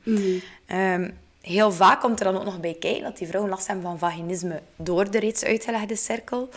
Ehm, 0.65 1.09
heel 1.41 1.71
vaak 1.71 1.99
komt 2.01 2.19
er 2.19 2.25
dan 2.25 2.37
ook 2.37 2.43
nog 2.45 2.59
bij 2.59 2.75
kijken 2.79 3.03
dat 3.03 3.17
die 3.17 3.27
vrouwen 3.27 3.51
last 3.51 3.67
hebben 3.67 3.85
van 3.85 3.99
vaginisme 3.99 4.61
door 4.75 5.11
de 5.11 5.19
reeds 5.19 5.43
uitgelegde 5.43 5.95
cirkel. 5.95 6.49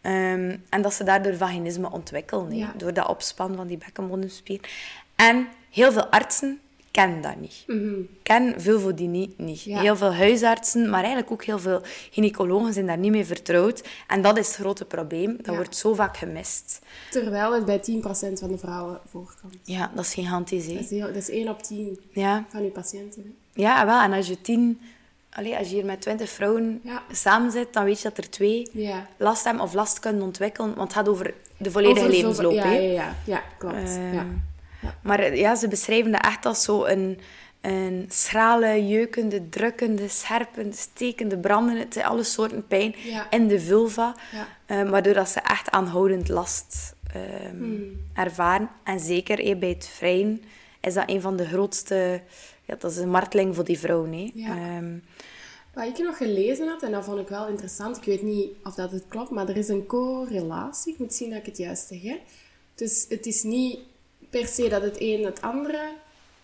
Ehm, 0.00 0.56
en 0.68 0.82
dat 0.82 0.94
ze 0.94 1.04
daardoor 1.04 1.36
vaginisme 1.36 1.90
ontwikkelen, 1.90 2.56
Ja. 2.56 2.72
door 2.76 2.92
dat 2.92 3.06
opspannen 3.08 3.56
van 3.56 3.66
die 3.66 3.78
bekkenbodemspier. 3.78 4.60
En 5.16 5.48
heel 5.70 5.92
veel 5.92 6.06
artsen 6.06 6.60
kennen 6.92 7.20
dat 7.22 7.36
niet. 7.40 7.64
Kennen 8.22 8.60
vulvodynie 8.60 9.34
niet. 9.36 9.62
Ja. 9.62 9.80
Heel 9.80 9.96
veel 9.96 10.14
huisartsen, 10.14 10.90
maar 10.90 10.98
eigenlijk 11.00 11.30
ook 11.32 11.44
heel 11.44 11.58
veel 11.58 11.80
gynaecologen 12.10 12.72
zijn 12.72 12.86
daar 12.86 12.98
niet 12.98 13.10
mee 13.10 13.24
vertrouwd. 13.24 13.82
En 14.06 14.22
dat 14.22 14.38
is 14.38 14.46
het 14.46 14.56
grote 14.56 14.84
probleem. 14.84 15.36
Dat 15.36 15.46
Ja. 15.46 15.54
wordt 15.54 15.76
zo 15.76 15.94
vaak 15.94 16.16
gemist. 16.16 16.80
Terwijl 17.10 17.52
het 17.54 17.64
bij 17.64 17.78
10% 17.78 18.38
van 18.40 18.48
de 18.48 18.58
vrouwen 18.58 19.00
voorkomt. 19.10 19.56
Ja, 19.62 19.90
dat 19.94 20.04
is 20.04 20.14
gigantisch, 20.14 20.66
hè. 20.66 20.72
Dat 20.72 20.82
is, 20.82 20.90
heel, 20.90 21.06
dat 21.06 21.16
is 21.16 21.30
1 21.30 21.48
op 21.48 21.62
10 21.62 22.00
Ja, 22.12 22.44
van 22.48 22.62
uw 22.62 22.70
patiënten. 22.70 23.34
ja 23.52 23.86
wel. 23.86 24.00
En 24.00 24.12
als 24.12 24.26
je 24.26 24.40
tien... 24.40 24.80
Allee, 25.34 25.56
als 25.56 25.68
je 25.68 25.74
hier 25.74 25.84
met 25.84 26.00
twintig 26.00 26.30
vrouwen 26.30 26.80
Ja. 26.84 27.02
samen 27.12 27.50
zit, 27.50 27.72
dan 27.72 27.84
weet 27.84 28.00
je 28.00 28.08
dat 28.08 28.18
er 28.18 28.30
twee 28.30 28.68
Ja. 28.72 29.06
last 29.16 29.44
hebben 29.44 29.62
of 29.62 29.72
last 29.72 29.98
kunnen 29.98 30.22
ontwikkelen. 30.22 30.68
Want 30.74 30.80
het 30.88 30.92
gaat 30.92 31.08
over 31.08 31.34
de 31.56 31.70
volledige 31.70 32.00
Over 32.06 32.10
levensloop. 32.16 32.52
Ja, 32.52 32.62
hè. 32.62 32.76
ja, 32.78 32.92
ja, 32.92 33.14
ja, 33.24 33.42
klopt. 33.58 33.74
Ehm, 33.74 34.14
ja. 34.14 34.26
Maar 35.02 35.18
eh, 35.20 35.36
ja, 35.36 35.54
ze 35.54 35.68
beschrijven 35.68 36.12
dat 36.12 36.24
echt 36.24 36.46
als 36.46 36.62
zo 36.62 36.84
een, 36.84 37.18
een 37.60 38.06
schrale, 38.08 38.86
jeukende, 38.88 39.48
drukkende, 39.48 40.08
scherpende, 40.08 40.76
stekende, 40.76 41.38
brandende, 41.38 42.04
alle 42.04 42.22
soorten 42.22 42.66
pijn 42.66 42.94
Ja. 43.04 43.30
in 43.30 43.48
de 43.48 43.60
vulva. 43.60 44.16
Ja. 44.32 44.46
eh, 44.66 44.90
waardoor 44.90 45.14
dat 45.14 45.28
ze 45.28 45.40
echt 45.40 45.70
aanhoudend 45.70 46.28
last 46.28 46.94
ehm, 47.12 47.56
Hmm. 47.56 48.00
ervaren. 48.14 48.70
En 48.84 49.00
zeker 49.00 49.38
eh, 49.38 49.58
bij 49.58 49.68
het 49.68 49.86
vrijen 49.86 50.42
is 50.80 50.94
dat 50.94 51.04
een 51.10 51.20
van 51.20 51.36
de 51.36 51.46
grootste... 51.46 52.20
Ja, 52.64 52.74
dat 52.78 52.90
is 52.90 52.96
een 52.96 53.10
marteling 53.10 53.54
voor 53.54 53.64
die 53.64 53.78
vrouwen. 53.78 54.12
hè. 54.12 54.30
Ja. 54.34 54.48
Ehm, 54.56 54.98
Wat 55.74 55.84
ik 55.98 55.98
nog 56.04 56.16
gelezen 56.16 56.68
had, 56.68 56.82
en 56.82 56.90
dat 56.92 57.04
vond 57.04 57.20
ik 57.20 57.28
wel 57.28 57.48
interessant, 57.48 57.96
ik 57.96 58.04
weet 58.04 58.22
niet 58.22 58.48
of 58.64 58.74
dat 58.74 58.90
het 58.92 59.04
klopt, 59.08 59.30
maar 59.30 59.48
er 59.48 59.56
is 59.56 59.68
een 59.68 59.86
correlatie. 59.86 60.92
Ik 60.92 60.98
moet 60.98 61.14
zien 61.14 61.30
dat 61.30 61.38
ik 61.38 61.46
het 61.46 61.56
juist 61.56 61.86
zeg. 61.88 62.02
Hè? 62.02 62.20
Dus 62.74 63.06
het 63.08 63.26
is 63.26 63.42
niet 63.42 63.78
per 64.32 64.46
se 64.46 64.68
dat 64.68 64.82
het 64.82 64.96
een 65.00 65.24
het 65.24 65.40
andere... 65.42 65.78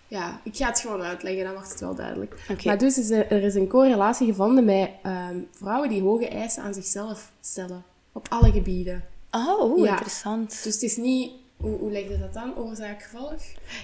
Ja, 0.09 0.41
ik 0.45 0.57
ga 0.57 0.67
het 0.69 0.81
gewoon 0.81 1.03
uitleggen, 1.03 1.45
dan 1.45 1.53
wordt 1.53 1.71
het 1.71 1.81
wel 1.81 1.95
duidelijk. 1.95 2.35
Maar 2.65 2.79
dus 2.79 2.99
is 2.99 3.11
er, 3.11 3.31
er 3.31 3.43
is 3.43 3.55
een 3.55 3.69
correlatie 3.69 4.27
gevonden 4.27 4.65
met 4.65 4.91
ehm, 5.03 5.37
vrouwen 5.53 5.89
die 5.89 6.03
hoge 6.03 6.29
eisen 6.29 6.63
aan 6.63 6.75
zichzelf 6.75 7.33
stellen. 7.41 7.85
Op 8.13 8.27
alle 8.31 8.53
gebieden. 8.53 9.05
Oh, 9.31 9.79
Ja. 9.85 9.91
interessant. 9.91 10.49
Dus 10.63 10.75
het 10.75 10.83
is 10.83 10.97
niet... 10.97 11.33
Hoe, 11.57 11.79
hoe 11.79 11.91
leg 11.91 12.03
je 12.03 12.19
dat 12.19 12.33
dan? 12.35 12.57
Oorzaak-gevolg? 12.57 13.33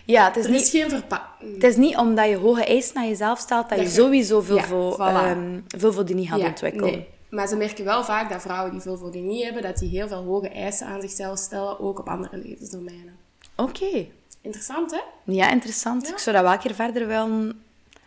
Ja, 0.04 0.26
het 0.26 0.36
is 0.36 0.44
Er 0.44 0.50
niet... 0.50 0.60
is 0.60 0.70
geen 0.70 0.88
verpakking. 0.90 1.54
Het 1.54 1.64
is 1.64 1.76
niet 1.76 1.96
omdat 1.96 2.28
je 2.28 2.36
hoge 2.36 2.64
eisen 2.64 2.94
naar 2.94 3.06
jezelf 3.06 3.38
stelt 3.38 3.68
dat 3.68 3.78
je 3.78 3.84
Dat 3.84 3.94
je- 3.94 4.00
sowieso 4.00 4.40
veel 4.40 4.56
Ja, 4.56 4.64
voor, 4.64 4.94
voilà. 4.94 4.98
ehm, 4.98 5.60
vulvodynie 5.66 6.28
gaat 6.28 6.40
ontwikkelen. 6.44 6.90
Nee. 6.92 7.06
Maar 7.30 7.48
ze 7.48 7.56
merken 7.56 7.84
wel 7.84 8.04
vaak 8.04 8.30
dat 8.32 8.40
vrouwen 8.42 8.70
die 8.72 8.80
veel 8.80 8.96
voeding 8.96 9.42
hebben, 9.42 9.62
dat 9.62 9.78
die 9.78 9.88
heel 9.88 10.08
veel 10.08 10.22
hoge 10.24 10.48
eisen 10.48 10.86
aan 10.86 11.00
zichzelf 11.00 11.38
stellen, 11.38 11.80
ook 11.80 11.98
op 11.98 12.08
andere 12.08 12.36
levensdomeinen. 12.36 13.16
Oké. 13.56 14.06
Interessant, 14.40 14.90
hè? 14.90 15.00
Ja, 15.24 15.50
interessant. 15.50 16.06
Ja. 16.06 16.12
Ik 16.12 16.18
zou 16.18 16.36
dat 16.36 16.44
wel 16.44 16.52
een 16.54 16.58
keer 16.60 16.74
verder 16.74 17.06
willen 17.06 17.62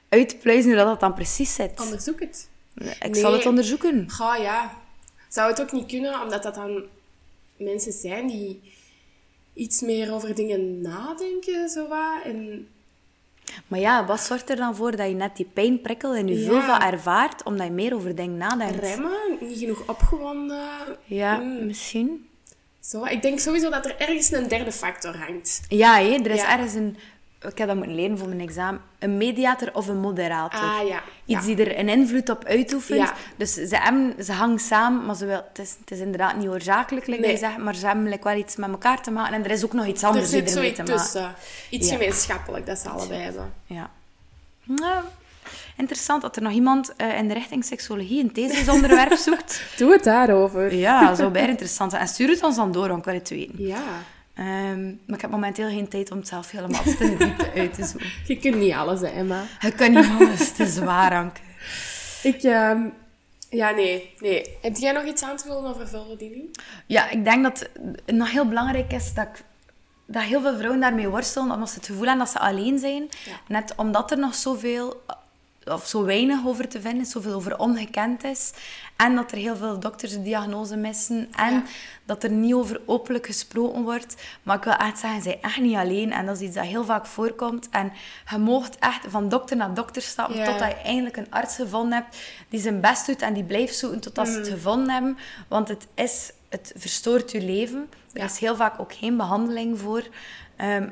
uitpluizen 0.10 0.70
hoe 0.70 0.80
dat, 0.80 0.88
dat 0.88 1.00
dan 1.00 1.14
precies 1.14 1.54
zit. 1.56 1.80
Onderzoek 1.82 2.20
het. 2.20 2.50
Ik 2.76 3.10
Nee. 3.12 3.22
zal 3.22 3.34
het 3.34 3.46
onderzoeken. 3.46 4.10
Ga 4.10 4.36
ja. 4.36 4.72
Zou 5.30 5.50
het 5.50 5.62
ook 5.62 5.72
niet 5.72 5.86
kunnen, 5.88 6.22
omdat 6.22 6.44
dat 6.44 6.56
dan 6.56 6.84
mensen 7.58 7.92
zijn 7.92 8.28
die 8.28 8.62
iets 9.54 9.82
meer 9.82 10.14
over 10.14 10.36
dingen 10.36 10.82
nadenken, 10.82 11.70
zo 11.70 11.88
wat. 11.88 12.22
En 12.24 12.68
Maar 13.68 13.80
ja, 13.80 14.06
wat 14.06 14.20
zorgt 14.22 14.50
er 14.50 14.56
dan 14.56 14.76
voor 14.76 14.96
dat 14.96 15.08
je 15.08 15.14
net 15.16 15.36
die 15.36 15.50
pijnprikkel 15.54 16.16
in 16.16 16.28
je 16.28 16.40
Ja. 16.40 16.46
vulva 16.50 16.92
ervaart, 16.92 17.44
omdat 17.44 17.66
je 17.68 17.72
meer 17.74 17.94
over 17.96 18.16
dingen 18.16 18.38
nadenkt? 18.38 18.80
remmen, 18.80 19.38
niet 19.40 19.58
genoeg 19.58 19.88
opgewonden. 19.88 20.68
Ja, 21.06 21.38
Mm. 21.38 21.66
misschien. 21.66 22.28
Zo, 22.88 23.04
ik 23.06 23.22
denk 23.22 23.40
sowieso 23.40 23.70
dat 23.70 23.86
er 23.86 23.96
ergens 23.98 24.32
een 24.32 24.48
derde 24.48 24.72
factor 24.72 25.18
hangt. 25.18 25.62
Ja, 25.68 25.96
hé, 25.96 26.14
er 26.24 26.32
is 26.32 26.42
Ja. 26.42 26.52
ergens 26.52 26.74
een... 26.74 26.98
Ik 27.42 27.58
heb 27.58 27.68
dat 27.68 27.78
moeten 27.78 27.96
leren 27.96 28.18
voor 28.18 28.28
mijn 28.28 28.40
examen. 28.42 28.82
Een 29.00 29.18
mediator 29.18 29.70
of 29.74 29.88
een 29.88 30.00
moderator. 30.00 30.60
Ah 30.60 30.88
ja. 30.88 31.02
Iets 31.26 31.46
ja. 31.48 31.56
die 31.56 31.66
er 31.66 31.80
een 31.80 31.90
invloed 31.90 32.30
op 32.30 32.46
uitoefent. 32.46 33.12
Dus 33.38 33.54
ze, 33.54 33.76
hebben, 33.78 34.24
ze 34.24 34.32
hangen 34.32 34.60
samen, 34.60 35.06
maar 35.06 35.16
ze 35.16 35.26
wil, 35.26 35.36
het, 35.48 35.60
is, 35.60 35.76
het 35.80 35.92
is 35.92 36.00
inderdaad 36.00 36.36
niet 36.38 36.48
oorzakelijk, 36.48 37.08
like 37.08 37.22
Nee. 37.22 37.32
dat 37.32 37.40
je 37.40 37.46
zegt, 37.46 37.58
maar 37.58 37.76
ze 37.76 37.86
hebben 37.88 38.10
like, 38.10 38.24
wel 38.24 38.38
iets 38.38 38.56
met 38.56 38.70
elkaar 38.70 39.02
te 39.02 39.12
maken. 39.12 39.34
En 39.34 39.44
er 39.44 39.52
is 39.52 39.66
ook 39.66 39.74
nog 39.74 39.86
iets 39.86 40.02
Er 40.02 40.08
anders 40.08 40.30
die 40.30 40.40
zit 40.40 40.50
ermee 40.50 40.64
zoiets 40.64 40.78
te 40.80 40.84
maken. 40.84 41.04
tussen. 41.04 41.36
Iets 41.70 41.92
gemeenschappelijk, 41.92 42.66
dat 42.66 42.78
ze 42.80 42.90
allebei 42.90 43.22
hebben. 43.22 43.54
Ja. 43.66 43.90
Nou, 44.64 45.04
interessant 45.78 46.22
dat 46.22 46.36
er 46.36 46.42
nog 46.42 46.52
iemand 46.52 46.96
eh, 46.96 47.18
in 47.18 47.28
de 47.28 47.34
richting 47.34 47.66
seksologie 47.66 48.24
een 48.24 48.32
thesisonderwerp 48.32 49.14
zoekt. 49.28 49.62
Doe 49.78 49.92
het 49.92 50.04
daarover. 50.04 50.74
Ja, 50.76 51.08
dat 51.08 51.18
zou 51.18 51.32
bijna 51.32 51.48
interessant 51.50 51.92
zijn. 51.92 52.04
En 52.04 52.08
stuur 52.10 52.30
het 52.30 52.44
ons 52.44 52.56
dan 52.56 52.72
door, 52.72 52.90
het 52.90 53.06
weten. 53.06 53.52
Ja. 53.58 53.84
Ehm, 54.34 54.86
maar 54.86 55.16
ik 55.16 55.22
heb 55.22 55.32
momenteel 55.32 55.68
geen 55.70 55.88
tijd 55.88 56.12
om 56.12 56.18
het 56.18 56.28
zelf 56.28 56.52
helemaal 56.52 56.84
diepte 56.84 57.52
uit 57.56 57.74
te 57.74 57.84
zoeken. 57.86 58.10
Je 58.28 58.38
kunt 58.38 58.56
niet 58.56 58.74
alles, 58.74 59.00
hè, 59.00 59.08
Emma. 59.08 59.44
Je 59.60 59.72
kan 59.72 59.92
niet 59.92 60.08
alles, 60.20 60.52
te 60.52 60.66
zwaar, 60.68 61.12
Anke. 61.14 61.40
Ik, 62.24 62.44
ehm, 62.44 62.82
ja, 63.50 63.70
nee, 63.70 64.14
nee. 64.20 64.58
Heb 64.62 64.76
jij 64.78 64.92
nog 64.92 65.04
iets 65.06 65.24
aan 65.24 65.36
te 65.38 65.44
vullen 65.44 65.66
over 65.70 65.88
vulvodynie? 65.88 66.52
Ja, 66.86 67.10
ik 67.10 67.24
denk 67.24 67.44
dat 67.44 67.70
het 68.06 68.16
nog 68.16 68.32
heel 68.32 68.48
belangrijk 68.48 68.94
is 68.94 69.14
dat, 69.14 69.26
ik- 69.28 69.44
dat 70.06 70.24
heel 70.24 70.42
veel 70.42 70.56
vrouwen 70.56 70.80
daarmee 70.80 71.08
worstelen, 71.08 71.52
omdat 71.52 71.70
ze 71.70 71.76
het 71.76 71.86
gevoel 71.86 72.06
hebben 72.06 72.24
dat 72.26 72.30
ze 72.34 72.40
alleen 72.40 72.80
zijn. 72.80 73.08
Ja. 73.26 73.32
Net 73.48 73.74
omdat 73.76 74.12
er 74.12 74.18
nog 74.20 74.36
zoveel 74.36 75.02
of 75.74 75.88
zo 75.88 76.04
weinig 76.04 76.46
over 76.46 76.68
te 76.68 76.82
vinden 76.82 77.02
is, 77.02 77.12
zoveel 77.12 77.34
over 77.34 77.58
ongekend 77.60 78.24
is. 78.24 78.52
En 78.96 79.16
dat 79.16 79.32
er 79.32 79.38
heel 79.38 79.56
veel 79.56 79.80
dokters 79.80 80.12
de 80.12 80.22
diagnose 80.22 80.76
missen. 80.76 81.30
En 81.36 81.54
Ja. 81.54 81.64
dat 82.06 82.24
er 82.24 82.30
niet 82.32 82.54
over 82.54 82.82
openlijk 82.86 83.26
gesproken 83.26 83.84
wordt. 83.84 84.16
Maar 84.44 84.58
ik 84.58 84.64
wil 84.64 84.74
echt 84.74 85.00
zeggen, 85.00 85.22
zij 85.22 85.40
echt 85.42 85.60
niet 85.60 85.76
alleen. 85.76 86.12
En 86.12 86.26
dat 86.26 86.36
is 86.36 86.42
iets 86.48 86.56
dat 86.56 86.66
heel 86.66 86.86
vaak 86.86 87.06
voorkomt. 87.06 87.68
En 87.70 87.92
je 88.30 88.38
moogt 88.38 88.78
echt 88.80 89.06
van 89.08 89.30
dokter 89.30 89.58
naar 89.58 89.74
dokter 89.74 90.02
stappen 90.02 90.38
Ja. 90.38 90.46
totdat 90.46 90.68
je 90.70 90.76
eindelijk 90.76 91.18
een 91.18 91.32
arts 91.32 91.56
gevonden 91.56 91.94
hebt 91.94 92.18
die 92.50 92.60
zijn 92.60 92.82
best 92.82 93.06
doet 93.06 93.22
en 93.22 93.34
die 93.34 93.44
blijft 93.44 93.76
zoeken 93.76 94.00
totdat 94.00 94.28
ze 94.28 94.34
Mm. 94.34 94.40
het 94.40 94.48
gevonden 94.50 94.90
hebben. 94.90 95.18
Want 95.48 95.68
het, 95.68 95.88
is, 95.94 96.32
het 96.50 96.74
verstoort 96.76 97.32
je 97.32 97.42
leven. 97.42 97.90
Er 98.14 98.20
Ja. 98.20 98.26
is 98.26 98.38
heel 98.40 98.56
vaak 98.56 98.80
ook 98.80 98.94
geen 98.94 99.18
behandeling 99.18 99.80
voor. 99.80 100.04
Ehm, 100.56 100.90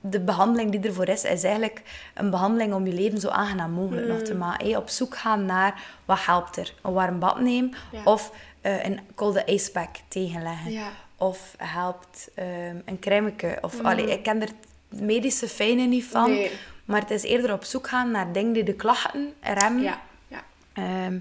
de 0.00 0.20
behandeling 0.20 0.70
die 0.70 0.80
ervoor 0.80 1.08
is, 1.08 1.24
is 1.24 1.42
eigenlijk 1.44 1.82
een 2.14 2.30
behandeling 2.30 2.74
om 2.74 2.86
je 2.86 2.92
leven 2.92 3.20
zo 3.20 3.28
aangenaam 3.28 3.70
mogelijk 3.70 4.06
nog 4.06 4.22
te 4.22 4.34
maken. 4.34 4.70
hè. 4.70 4.76
Op 4.76 4.88
zoek 4.88 5.16
gaan 5.16 5.44
naar 5.44 5.82
wat 6.04 6.24
helpt 6.24 6.56
er. 6.56 6.74
Een 6.82 6.92
warm 6.92 7.18
bad 7.18 7.40
nemen 7.40 7.74
Ja. 7.92 8.02
of 8.04 8.32
eh, 8.60 8.84
een 8.84 9.00
koude 9.14 9.44
ijspack 9.44 9.96
tegenleggen. 10.08 10.72
Ja. 10.72 10.90
Of 11.16 11.54
helpt 11.56 12.30
ehm, 12.34 12.76
een 12.84 12.98
crèmeke. 12.98 13.58
Of, 13.60 13.80
allee, 13.82 14.10
ik 14.10 14.22
ken 14.22 14.42
er 14.42 14.48
medische 14.88 15.48
fijne 15.48 15.82
niet 15.86 16.04
van. 16.04 16.30
Nee. 16.30 16.50
Maar 16.84 17.00
het 17.00 17.10
is 17.10 17.22
eerder 17.22 17.52
op 17.52 17.64
zoek 17.64 17.88
gaan 17.88 18.10
naar 18.10 18.32
dingen 18.32 18.52
die 18.52 18.64
de 18.64 18.74
klachten 18.74 19.32
remmen. 19.40 19.82
Ja, 19.82 20.00
ja. 20.28 20.42
Ehm, 20.72 21.18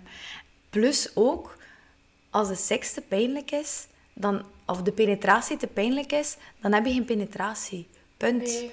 plus 0.69 1.11
ook, 1.15 1.57
als 2.29 2.47
de 2.47 2.55
seks 2.55 2.93
te 2.93 3.01
pijnlijk 3.01 3.51
is, 3.51 3.87
dan, 4.13 4.43
of 4.65 4.81
de 4.81 4.91
penetratie 4.91 5.57
te 5.57 5.67
pijnlijk 5.67 6.11
is, 6.11 6.37
dan 6.61 6.71
heb 6.73 6.85
je 6.85 6.93
geen 6.93 7.05
penetratie. 7.05 7.87
Punt. 8.19 8.41
Nee. 8.41 8.71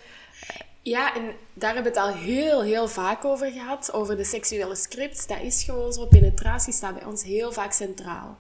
Ja, 0.83 1.15
en 1.15 1.23
daar 1.55 1.75
hebben 1.75 1.93
we 1.93 1.99
het 1.99 2.09
al 2.09 2.15
heel, 2.15 2.63
heel 2.63 2.89
vaak 2.89 3.25
over 3.25 3.51
gehad. 3.51 3.93
Over 3.93 4.17
de 4.17 4.25
seksuele 4.25 4.75
script. 4.77 5.29
Dat 5.29 5.41
is 5.43 5.63
gewoon 5.63 5.93
zo. 5.93 6.07
Penetratie 6.07 6.73
staat 6.73 6.95
bij 6.95 7.05
ons 7.05 7.23
heel 7.23 7.53
vaak 7.53 7.73
centraal. 7.73 8.39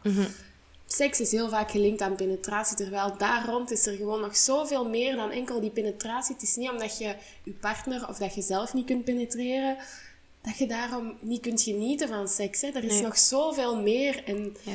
Seks 0.86 1.20
is 1.20 1.30
heel 1.30 1.48
vaak 1.48 1.70
gelinkt 1.70 2.00
aan 2.02 2.16
penetratie, 2.16 2.76
terwijl 2.76 3.16
daar 3.18 3.46
rond 3.46 3.70
is 3.70 3.86
er 3.86 3.96
gewoon 3.96 4.20
nog 4.20 4.36
zoveel 4.36 4.88
meer 4.88 5.16
dan 5.16 5.30
enkel 5.30 5.60
die 5.60 5.70
penetratie. 5.70 6.34
Het 6.34 6.42
is 6.42 6.56
niet 6.56 6.70
omdat 6.70 6.98
je 6.98 7.14
je 7.42 7.52
partner 7.52 8.08
of 8.08 8.18
dat 8.18 8.34
je 8.34 8.42
zelf 8.42 8.74
niet 8.74 8.86
kunt 8.86 9.04
penetreren, 9.04 9.76
dat 10.42 10.56
je 10.58 10.66
daarom 10.66 11.16
niet 11.20 11.40
kunt 11.40 11.62
genieten 11.62 12.08
van 12.08 12.28
seks. 12.28 12.60
Hè. 12.60 12.68
Er 12.68 12.84
is 12.84 12.92
Nee. 12.92 13.02
nog 13.02 13.18
zoveel 13.18 13.76
meer. 13.82 14.24
En 14.24 14.56
Ja. 14.62 14.72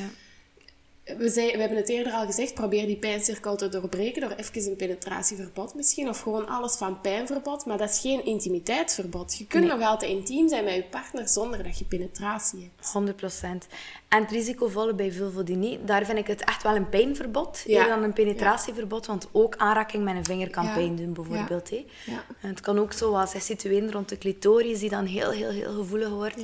We, 1.04 1.30
zei, 1.30 1.52
we 1.52 1.58
hebben 1.60 1.78
het 1.78 1.90
eerder 1.90 2.14
al 2.14 2.26
gezegd, 2.26 2.54
probeer 2.54 2.86
die 2.86 2.98
pijncirkel 2.98 3.56
te 3.56 3.70
doorbreken 3.70 4.22
door 4.22 4.32
even 4.32 4.70
een 4.70 4.76
penetratieverbod 4.76 5.76
misschien, 5.76 6.10
of 6.10 6.20
gewoon 6.22 6.48
alles 6.48 6.76
van 6.76 7.02
pijnverbod, 7.02 7.66
maar 7.66 7.78
dat 7.78 7.90
is 7.90 8.00
geen 8.00 8.26
intimiteitsverbod. 8.26 9.38
Je 9.38 9.48
kunt 9.48 9.64
Nee. 9.66 9.78
nog 9.78 9.88
altijd 9.88 10.12
intiem 10.12 10.50
zijn 10.50 10.64
met 10.64 10.74
je 10.74 10.84
partner 10.84 11.28
zonder 11.30 11.64
dat 11.64 11.80
je 11.80 11.86
penetratie 11.86 12.72
hebt. 12.76 12.92
100%. 12.92 13.68
En 14.08 14.22
het 14.22 14.32
risicovolle 14.32 14.94
bij 14.96 15.12
vulvodynie, 15.12 15.84
daar 15.84 16.06
vind 16.06 16.18
ik 16.18 16.28
het 16.28 16.44
echt 16.44 16.64
wel 16.64 16.76
een 16.76 16.90
pijnverbod, 16.90 17.64
Ja. 17.66 17.74
eerder 17.78 17.96
dan 17.96 18.04
een 18.04 18.14
penetratieverbod, 18.14 19.06
want 19.06 19.28
ook 19.32 19.56
aanraking 19.58 20.04
met 20.04 20.16
een 20.16 20.26
vinger 20.26 20.50
kan 20.50 20.66
Ja. 20.66 20.74
pijn 20.74 20.96
doen, 20.96 21.14
bijvoorbeeld. 21.14 21.70
Ja. 21.70 22.24
En 22.42 22.50
het 22.50 22.60
kan 22.62 22.80
ook 22.80 22.94
zo 22.94 23.14
als 23.16 23.32
hij 23.32 23.42
situeren 23.42 23.92
rond 23.92 24.10
de 24.10 24.18
clitoris, 24.18 24.80
die 24.80 24.90
dan 24.90 25.06
heel, 25.06 25.32
heel, 25.32 25.50
heel 25.50 25.74
gevoelig 25.74 26.10
wordt. 26.10 26.36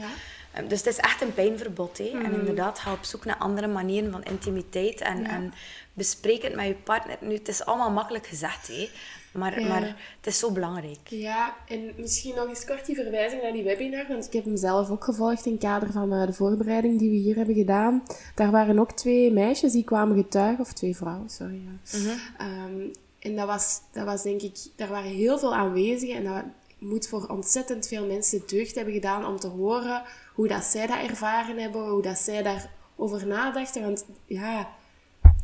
Ehm, 0.57 0.67
Dus 0.67 0.77
het 0.79 0.87
is 0.87 0.97
echt 0.97 1.21
een 1.21 1.33
pijnverbod. 1.33 1.97
Hè? 1.97 2.09
En 2.23 2.33
inderdaad, 2.33 2.79
ga 2.79 2.91
op 2.91 3.03
zoek 3.03 3.25
naar 3.25 3.37
andere 3.37 3.67
manieren 3.67 4.11
van 4.11 4.23
intimiteit 4.23 5.01
en, 5.01 5.21
Ja. 5.21 5.29
en 5.29 5.53
bespreek 5.93 6.41
het 6.41 6.55
met 6.55 6.67
je 6.67 6.73
partner. 6.73 7.17
Nu, 7.21 7.33
het 7.33 7.47
is 7.47 7.65
allemaal 7.65 7.91
makkelijk 7.91 8.27
gezegd, 8.27 8.67
hè? 8.67 8.89
Maar, 9.31 9.59
Ja. 9.61 9.67
maar 9.67 9.81
het 10.17 10.27
is 10.27 10.39
zo 10.39 10.51
belangrijk. 10.51 10.99
Ja, 11.09 11.55
en 11.67 11.91
misschien 11.97 12.35
nog 12.35 12.47
eens 12.47 12.65
kort 12.65 12.85
die 12.85 12.95
verwijzing 12.95 13.41
naar 13.41 13.51
die 13.51 13.63
webinar, 13.63 14.05
want 14.07 14.25
ik 14.25 14.33
heb 14.33 14.45
hem 14.45 14.57
zelf 14.57 14.89
ook 14.89 15.03
gevolgd 15.03 15.45
in 15.45 15.51
het 15.51 15.61
kader 15.61 15.91
van 15.91 16.13
eh, 16.13 16.25
de 16.25 16.33
voorbereiding 16.33 16.99
die 16.99 17.09
we 17.09 17.15
hier 17.15 17.35
hebben 17.35 17.55
gedaan. 17.55 18.03
Daar 18.35 18.51
waren 18.51 18.79
ook 18.79 18.91
twee 18.91 19.31
meisjes 19.31 19.71
die 19.71 19.83
kwamen 19.83 20.17
getuigen, 20.17 20.59
of 20.65 20.73
twee 20.73 20.95
vrouwen, 20.95 21.29
sorry. 21.29 21.61
ja. 21.91 22.15
Ehm, 22.37 22.81
en 23.19 23.35
dat 23.35 23.47
was, 23.47 23.79
dat 23.91 24.05
was 24.05 24.23
denk 24.23 24.41
ik, 24.41 24.57
daar 24.75 24.87
waren 24.89 25.11
heel 25.11 25.39
veel 25.39 25.55
aanwezigen 25.55 26.15
en 26.15 26.23
dat 26.23 26.43
moet 26.77 27.07
voor 27.07 27.27
ontzettend 27.27 27.87
veel 27.87 28.05
mensen 28.05 28.41
deugd 28.47 28.75
hebben 28.75 28.93
gedaan 28.93 29.25
om 29.25 29.39
te 29.39 29.47
horen 29.47 30.01
hoe 30.37 30.47
dat 30.47 30.63
zij 30.63 30.87
dat 30.87 30.97
ervaren 31.09 31.57
hebben, 31.57 31.89
hoe 31.89 32.01
dat 32.01 32.17
zij 32.17 32.43
daarover 32.43 33.27
nadachten. 33.27 33.81
Want 33.81 34.05
ja, 34.25 34.67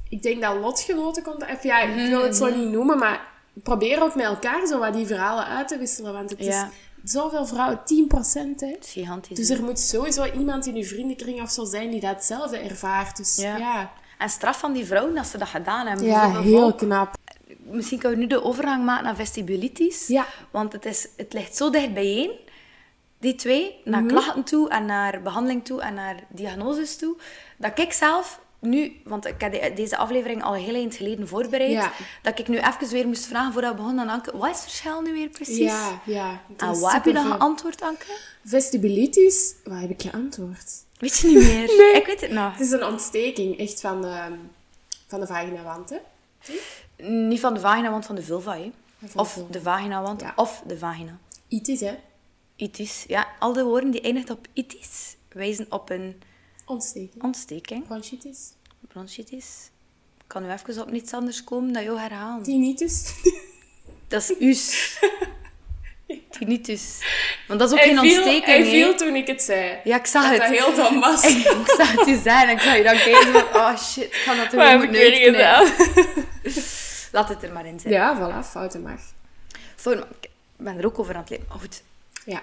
ik 0.10 0.22
denk 0.24 0.42
dat 0.42 0.56
lotgenoten 0.60 1.24
komt. 1.24 1.42
Of 1.42 1.64
ja, 1.64 1.80
ik 1.82 2.10
wil 2.10 2.24
het 2.24 2.36
zo 2.36 2.56
niet 2.56 2.70
noemen, 2.70 2.98
maar 2.98 3.28
probeer 3.54 4.02
ook 4.02 4.16
met 4.16 4.26
elkaar 4.26 4.68
zo 4.68 4.80
wat 4.80 4.94
die 4.94 5.06
verhalen 5.06 5.46
uit 5.46 5.68
te 5.68 5.78
wisselen. 5.78 6.14
Want 6.14 6.30
het 6.30 6.44
Ja. 6.46 6.70
is 7.04 7.12
zoveel 7.12 7.46
vrouwen, 7.46 7.80
10% 7.86 8.60
hè. 8.60 8.68
Het 8.68 8.86
is 8.86 8.92
gigantisch. 8.92 9.38
Dus 9.38 9.50
er 9.50 9.64
moet 9.64 9.80
sowieso 9.80 10.26
iemand 10.26 10.66
in 10.66 10.76
uw 10.76 10.84
vriendenkring 10.84 11.42
of 11.42 11.52
zo 11.52 11.66
zijn 11.66 11.90
die 11.92 12.00
dat 12.00 12.10
hetzelfde 12.16 12.58
ervaart. 12.58 13.18
Dus 13.18 13.36
Ja. 13.36 13.58
ja, 13.58 13.92
En 14.18 14.30
straf 14.30 14.60
van 14.60 14.74
die 14.74 14.86
vrouwen 14.86 15.16
dat 15.16 15.28
ze 15.28 15.38
dat 15.38 15.48
gedaan 15.48 15.88
hebben. 15.88 16.06
ja, 16.06 16.42
heel 16.42 16.74
knap. 16.74 17.14
Misschien 17.66 18.00
kunnen 18.00 18.18
we 18.18 18.24
nu 18.24 18.30
de 18.30 18.44
overgang 18.44 18.86
maken 18.86 19.04
naar 19.04 19.16
vestibulitis. 19.16 20.08
Ja. 20.08 20.26
Want 20.52 20.74
het, 20.74 20.86
is, 20.86 21.08
het 21.18 21.34
ligt 21.34 21.56
zo 21.58 21.70
dicht 21.70 21.94
bijeen, 21.94 22.32
die 23.24 23.36
twee, 23.36 23.76
naar 23.84 24.02
Mhm. 24.04 24.10
klachten 24.12 24.44
toe 24.44 24.70
en 24.70 24.86
naar 24.86 25.22
behandeling 25.22 25.66
toe 25.66 25.82
en 25.82 25.94
naar 25.94 26.16
diagnoses 26.30 26.98
toe, 26.98 27.16
dat 27.58 27.80
ik 27.80 27.94
zelf 27.94 28.42
nu, 28.60 29.02
want 29.04 29.26
ik 29.26 29.42
heb 29.42 29.52
de- 29.52 29.72
deze 29.76 29.98
aflevering 29.98 30.44
al 30.44 30.54
heel 30.54 30.74
eind 30.76 30.96
geleden 30.96 31.28
voorbereid, 31.28 31.72
Ja. 31.72 31.92
dat 32.22 32.40
ik 32.40 32.48
nu 32.48 32.58
even 32.58 32.90
weer 32.90 33.08
moest 33.08 33.26
vragen 33.26 33.54
voordat 33.54 33.72
we 33.72 33.78
begonnen 33.78 34.04
aan 34.10 34.14
Anke, 34.16 34.38
wat 34.38 34.50
is 34.50 34.56
het 34.56 34.64
verschil 34.64 35.02
nu 35.02 35.14
weer 35.14 35.30
precies? 35.30 35.58
Ja, 35.58 36.02
ja. 36.06 36.42
En 36.58 36.80
wat 36.80 36.92
heb 36.92 37.06
je 37.06 37.14
dan 37.14 37.26
geantwoord, 37.32 37.82
Anke? 37.82 38.06
Vestibulitis, 38.46 39.54
wat 39.64 39.80
heb 39.80 39.90
ik 39.90 40.02
geantwoord? 40.02 40.72
Weet 40.98 41.18
je 41.18 41.28
niet 41.28 41.38
meer? 41.44 41.64
Ik 42.00 42.06
weet 42.06 42.22
het 42.22 42.32
nog. 42.32 42.52
Het 42.52 42.62
is 42.62 42.72
een 42.72 42.84
ontsteking, 42.86 43.58
echt 43.60 43.82
van 43.82 44.02
de, 44.02 44.22
van 45.08 45.20
de 45.20 45.28
vaginawand, 45.28 45.90
hè? 45.90 45.98
Niet 47.08 47.40
van 47.40 47.54
de 47.54 47.60
vagina, 47.60 47.92
want 47.92 48.06
van 48.06 48.16
de 48.16 48.22
vulva, 48.24 48.58
hè. 48.58 48.72
Van 49.06 49.22
Of 49.22 49.40
de 49.50 49.62
vaginawand, 49.62 50.22
Ja. 50.22 50.34
of 50.36 50.64
de 50.68 50.78
vagina. 50.78 51.18
Itis, 51.48 51.80
hè? 51.80 51.94
Itis. 52.56 53.04
Ja, 53.08 53.28
al 53.40 53.54
de 53.54 53.64
woorden 53.64 53.92
die 53.92 54.02
eindigen 54.02 54.36
op 54.36 54.48
itis 54.54 55.16
wijzen 55.32 55.66
op 55.70 55.90
een 55.90 56.22
Ontsteking. 56.66 57.24
ontsteking. 57.24 57.88
Bronchitis. 57.88 58.40
Bronchitis. 58.88 59.70
Ik 60.18 60.24
kan 60.28 60.44
nu 60.44 60.52
even 60.52 60.82
op 60.82 60.92
niets 60.92 61.14
anders 61.14 61.44
komen 61.44 61.74
dan 61.74 61.84
jou 61.84 62.00
herhalen. 62.00 62.44
Tinnitus. 62.44 63.14
Dat 64.08 64.22
is 64.22 64.42
us. 64.42 65.00
Tinnitus. 66.40 67.00
Want 67.48 67.60
dat 67.60 67.72
is 67.72 67.74
ook 67.78 67.84
Hij 67.84 67.96
geen 67.96 68.00
viel, 68.00 68.16
ontsteking, 68.22 68.46
hij 68.46 68.66
viel 68.66 68.96
toen 68.96 69.16
ik 69.16 69.28
het 69.28 69.42
zei. 69.42 69.80
Ja, 69.84 69.96
ik 70.00 70.06
zag 70.06 70.24
dat 70.24 70.32
het. 70.32 70.42
dat 70.42 70.50
heel 70.60 70.76
dom 70.76 71.00
was. 71.00 71.24
Ik, 71.26 71.38
ik 71.68 71.74
zag 71.78 71.92
het 71.92 72.08
je 72.08 72.20
zijn 72.24 72.48
en 72.48 72.56
ik 72.56 72.62
zag 72.62 72.78
je 72.78 72.84
dan 72.84 72.98
kijken 72.98 73.32
van... 73.32 73.42
Oh 73.62 73.78
shit, 73.78 74.04
ik 74.04 74.14
ga 74.14 74.36
dat 74.36 74.50
toch 74.50 74.84
ik 74.84 74.90
weer 74.90 75.02
uitknippen. 75.02 75.34
gedaan? 75.34 76.64
Laat 77.12 77.30
het 77.30 77.44
er 77.44 77.52
maar 77.54 77.66
in 77.66 77.80
zitten. 77.80 77.92
Ja, 77.92 78.18
voilà, 78.44 78.48
fouten 78.50 78.82
mag. 78.82 79.00
Voor, 79.76 79.94
ik 80.22 80.30
ben 80.58 80.78
er 80.78 80.86
ook 80.86 81.00
over 81.00 81.14
aan 81.16 81.22
het 81.22 81.30
leren. 81.30 81.46
Maar 81.50 81.60
goed, 81.60 81.84
Ja. 82.26 82.42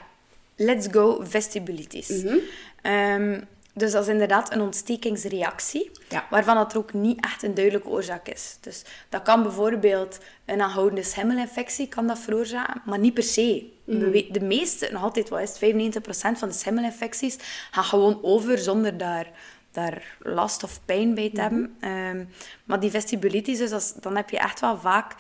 let's 0.57 0.87
go 0.91 1.21
vestibulitis. 1.25 2.09
Mhm. 2.09 2.37
Ehm, 2.83 3.41
dus 3.75 3.93
dat 3.93 4.03
is 4.03 4.09
inderdaad 4.09 4.53
een 4.53 4.61
ontstekingsreactie, 4.61 5.91
Ja. 6.09 6.27
waarvan 6.31 6.55
dat 6.57 6.73
er 6.73 6.79
ook 6.79 6.93
niet 6.93 7.25
echt 7.25 7.43
een 7.43 7.55
duidelijke 7.55 7.89
oorzaak 7.89 8.29
is. 8.29 8.57
Dus 8.61 8.83
dat 9.09 9.23
kan 9.23 9.43
bijvoorbeeld 9.43 10.19
een 10.45 10.61
aanhoudende 10.61 11.03
schimmelinfectie 11.03 11.89
kan 11.89 12.07
dat 12.07 12.19
veroorzaken, 12.19 12.83
maar 12.85 12.99
niet 12.99 13.15
per 13.15 13.23
se. 13.23 13.67
Mhm. 13.85 14.33
De 14.33 14.41
meeste, 14.41 14.89
nog 14.93 15.03
altijd 15.03 15.29
wat 15.29 15.41
is 15.41 15.49
het, 15.49 15.59
95% 15.59 16.39
van 16.39 16.49
de 16.49 16.55
schimmelinfecties 16.55 17.37
gaan 17.71 17.85
gewoon 17.85 18.19
over 18.23 18.59
zonder 18.59 18.99
daar, 18.99 19.31
daar 19.71 20.17
last 20.19 20.63
of 20.63 20.81
pijn 20.85 21.15
bij 21.15 21.25
Mhm. 21.25 21.35
te 21.35 21.41
hebben. 21.41 21.77
Ehm, 21.81 22.25
maar 22.65 22.81
die 22.81 22.91
vestibulitis, 22.91 23.59
dus 23.59 23.93
dan 24.01 24.17
heb 24.17 24.31
je 24.31 24.39
echt 24.39 24.61
wel 24.61 24.79
vaak 24.79 25.15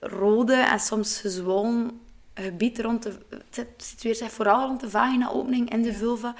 rode 0.00 0.54
en 0.54 0.80
soms 0.80 1.18
gezwollen 1.20 2.00
gebied 2.34 2.78
rond 2.80 3.02
de... 3.02 3.12
Het 3.50 3.68
situeert 3.76 4.16
zich 4.16 4.32
vooral 4.32 4.66
rond 4.66 4.80
de 4.80 4.90
vagina-opening 4.90 5.70
in 5.70 5.82
de 5.82 5.92
vulva. 5.92 6.34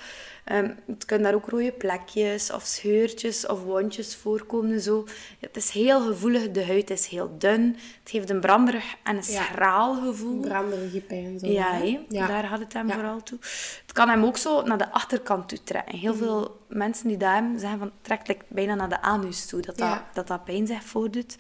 Ehm, 0.45 0.71
het 0.87 1.05
kunnen 1.05 1.25
daar 1.27 1.35
ook 1.35 1.49
rode 1.49 1.73
plekjes 1.73 2.53
of 2.53 2.63
scheurtjes 2.65 3.47
of 3.47 3.63
wondjes 3.63 4.17
voorkomen. 4.17 4.81
Zo. 4.81 5.07
Het 5.41 5.57
is 5.57 5.71
heel 5.71 6.01
gevoelig, 6.01 6.51
de 6.51 6.67
huid 6.67 6.91
is 6.91 7.07
heel 7.07 7.35
dun. 7.39 7.77
Het 8.03 8.11
geeft 8.11 8.31
een 8.31 8.41
branderig 8.41 8.95
en 9.03 9.17
een 9.17 9.23
Ja. 9.33 9.43
schraal 9.45 9.95
gevoel. 9.95 10.41
Branderige 10.41 11.01
pijn. 11.01 11.39
Zo, 11.39 11.47
Ja, 11.47 12.27
daar 12.27 12.45
gaat 12.45 12.59
het 12.61 12.73
hem 12.73 12.91
vooral 12.91 13.23
toe. 13.23 13.39
Het 13.83 13.93
kan 13.93 14.09
hem 14.09 14.25
ook 14.25 14.37
zo 14.37 14.63
naar 14.63 14.79
de 14.79 14.91
achterkant 14.91 15.49
toe 15.49 15.63
trekken. 15.63 15.99
Heel 15.99 16.15
veel 16.15 16.61
mensen 16.69 17.09
die 17.09 17.17
hebben, 17.27 17.61
zeggen 17.61 17.79
van 17.79 17.93
trekt 18.03 18.29
like, 18.29 18.45
bijna 18.49 18.75
naar 18.75 18.89
de 18.89 19.03
anus 19.03 19.47
toe, 19.47 19.61
dat 19.61 19.79
dat, 19.79 20.01
dat, 20.13 20.27
dat 20.27 20.45
pijn 20.45 20.67
zich 20.67 20.83
voordoet. 20.85 21.37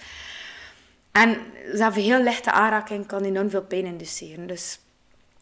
En 1.13 1.37
zelfs 1.73 1.97
een 1.97 2.03
heel 2.03 2.23
lichte 2.23 2.53
aanraking 2.53 3.07
kan 3.07 3.23
enorm 3.23 3.51
veel 3.51 3.63
pijn 3.63 3.85
induceren. 3.85 4.47
Dus 4.47 4.79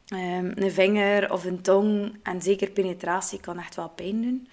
ehm, 0.08 0.50
een 0.54 0.72
vinger 0.72 1.32
of 1.32 1.44
een 1.44 1.62
tong 1.62 2.16
en 2.22 2.42
zeker 2.42 2.70
penetratie 2.70 3.40
kan 3.40 3.58
echt 3.58 3.74
wel 3.74 3.88
pijn 3.88 4.22
doen. 4.22 4.48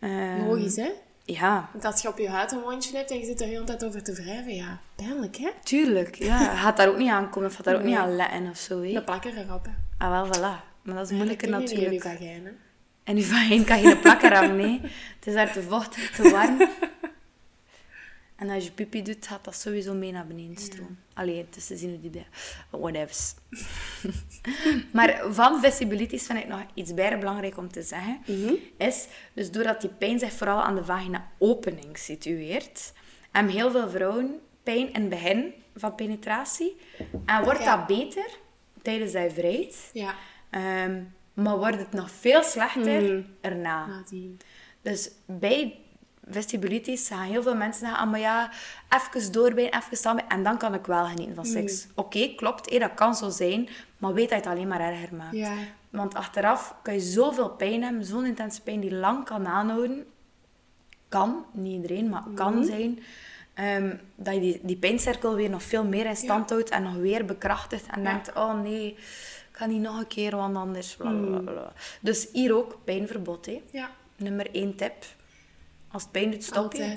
Ehm, 0.00 0.46
Logisch, 0.46 0.76
hè? 0.76 0.90
Ja, 1.24 1.68
Want 1.72 1.84
als 1.84 2.02
je 2.02 2.08
op 2.08 2.18
je 2.18 2.28
huid 2.28 2.52
een 2.52 2.60
wondje 2.60 2.96
hebt 2.96 3.10
en 3.10 3.18
je 3.18 3.24
zit 3.24 3.40
er 3.40 3.46
de 3.46 3.52
hele 3.52 3.64
tijd 3.64 3.84
over 3.84 4.02
te 4.02 4.12
wrijven, 4.12 4.54
ja, 4.54 4.78
pijnlijk, 4.94 5.36
hè? 5.36 5.48
tuurlijk. 5.62 6.14
Ja, 6.14 6.40
je 6.40 6.56
gaat 6.64 6.76
daar 6.76 6.88
ook 6.88 6.98
niet 6.98 7.10
aan 7.10 7.30
komen 7.30 7.48
of 7.48 7.54
gaat 7.54 7.64
daar 7.64 7.76
ook 7.76 7.82
niet 7.82 7.96
aan 7.96 8.16
letten 8.16 8.50
of 8.50 8.58
zo. 8.58 8.82
hè. 8.82 8.92
De 8.92 9.02
plakker 9.02 9.36
erop, 9.38 9.64
hè? 9.64 9.70
Ah, 10.04 10.10
wel, 10.10 10.26
voilà. 10.26 10.64
Maar 10.82 10.94
dat 10.96 11.10
is 11.10 11.16
moeilijker 11.16 11.50
Dat 11.50 11.56
kun 11.58 11.68
je 11.68 11.74
niet 11.76 11.84
in 11.84 11.92
je 11.92 11.98
natuurlijk. 11.98 12.20
vagina. 12.20 12.50
En 13.04 13.16
uw 13.16 13.64
kan 13.64 13.78
geen 13.78 14.00
plakker 14.00 14.34
aan, 14.34 14.56
nee. 14.56 14.80
Het 15.18 15.26
is 15.26 15.34
daar 15.34 15.52
te 15.52 15.62
vochtig, 15.62 16.10
te 16.10 16.30
warm. 16.30 16.56
En 18.38 18.50
als 18.50 18.64
je 18.64 18.70
pipi 18.72 19.02
doet, 19.02 19.26
gaat 19.26 19.44
dat 19.44 19.54
sowieso 19.54 19.94
mee 19.94 20.12
naar 20.12 20.26
beneden 20.26 20.56
stromen. 20.56 20.98
Allee, 21.14 21.36
het 21.38 21.56
is 21.56 21.66
te 21.66 21.76
zien 21.76 21.90
hoe 21.90 22.00
die 22.00 22.10
bij... 22.10 22.26
Whatevs. 22.70 23.34
maar 24.92 25.22
van 25.30 25.60
vestibulitis 25.60 26.26
vind 26.26 26.38
ik 26.38 26.48
nog 26.48 26.60
iets 26.74 26.94
bijna 26.94 27.18
belangrijk 27.18 27.56
om 27.56 27.70
te 27.72 27.82
zeggen. 27.82 28.20
Is, 28.76 29.06
dus 29.32 29.50
doordat 29.50 29.80
die 29.80 29.90
pijn 29.90 30.18
zich 30.18 30.32
vooral 30.32 30.62
aan 30.62 30.74
de 30.74 30.84
vagina-opening 30.84 31.98
situeert, 31.98 32.92
hebben 33.30 33.52
heel 33.52 33.70
veel 33.70 33.90
vrouwen 33.90 34.40
pijn 34.62 34.92
in 34.92 35.00
het 35.00 35.08
begin 35.08 35.52
van 35.76 35.94
penetratie. 35.94 36.76
En 37.24 37.44
wordt 37.44 37.64
dat 37.64 37.86
beter 37.86 38.26
tijdens 38.82 39.12
de 39.12 39.30
vrijheid. 39.30 39.90
Ja, 39.92 40.14
Ehm, 40.50 41.02
maar 41.34 41.56
wordt 41.58 41.78
het 41.78 41.92
nog 41.92 42.10
veel 42.10 42.42
slechter 42.42 43.02
Mm. 43.02 43.26
erna. 43.40 43.86
nadien. 43.86 44.38
Dus 44.82 45.10
bij 45.26 45.78
vestibulitis 46.30 47.08
gaan 47.08 47.22
heel 47.22 47.42
veel 47.42 47.54
mensen 47.54 47.80
zeggen, 47.86 47.98
ah, 48.04 48.10
maar 48.10 48.20
ja, 48.20 48.50
even 48.88 49.32
doorbijten, 49.32 49.78
even 49.80 49.96
staan 49.96 50.28
en 50.28 50.42
dan 50.42 50.58
kan 50.58 50.74
ik 50.74 50.86
wel 50.86 51.04
genieten 51.04 51.34
van 51.34 51.46
seks. 51.46 51.84
Mm. 51.86 51.92
Oké, 51.94 52.34
klopt, 52.36 52.70
hé, 52.70 52.78
dat 52.78 52.94
kan 52.94 53.14
zo 53.14 53.28
zijn, 53.28 53.68
maar 53.98 54.12
weet 54.14 54.28
dat 54.28 54.38
je 54.38 54.44
het 54.48 54.54
alleen 54.54 54.68
maar 54.68 54.80
erger 54.80 55.14
maakt. 55.16 55.36
Ja. 55.36 55.52
Want 55.90 56.14
achteraf 56.14 56.74
kan 56.82 56.94
je 56.94 57.00
zoveel 57.00 57.48
pijn 57.50 57.82
hebben, 57.82 58.04
zo'n 58.04 58.24
intense 58.26 58.62
pijn 58.62 58.80
die 58.80 58.94
lang 58.94 59.24
kan 59.24 59.46
aanhouden. 59.46 60.06
Kan, 61.08 61.44
niet 61.52 61.72
iedereen, 61.74 62.08
maar 62.08 62.22
kan 62.34 62.54
Mhm. 62.54 62.64
zijn. 62.66 62.98
ehm, 63.54 63.96
dat 64.14 64.34
je 64.34 64.40
die, 64.40 64.60
die 64.62 64.76
pijncirkel 64.76 65.34
weer 65.34 65.50
nog 65.50 65.62
veel 65.62 65.84
meer 65.84 66.06
in 66.06 66.16
stand 66.16 66.50
houdt 66.50 66.68
en 66.70 66.82
nog 66.82 66.94
weer 66.94 67.24
bekrachtigt. 67.24 67.86
En 67.86 68.02
Ja. 68.02 68.10
denkt, 68.10 68.32
oh 68.34 68.60
nee, 68.60 68.86
ik 68.88 69.48
ga 69.52 69.66
niet 69.66 69.80
nog 69.80 69.98
een 69.98 70.06
keer, 70.06 70.36
want 70.36 70.56
anders... 70.56 70.96
Bla, 70.96 71.10
bla, 71.10 71.38
bla, 71.38 71.52
bla. 71.52 71.72
Dus 72.00 72.28
hier 72.32 72.56
ook 72.56 72.78
pijnverbod. 72.84 73.46
Hè. 73.46 73.62
Ja, 73.70 73.90
Nummer 74.16 74.50
één 74.54 74.74
tip. 74.76 74.94
Als 75.90 76.02
het 76.02 76.12
pijn 76.12 76.30
doet, 76.30 76.44
stop 76.44 76.72
je. 76.72 76.82
Hè. 76.82 76.96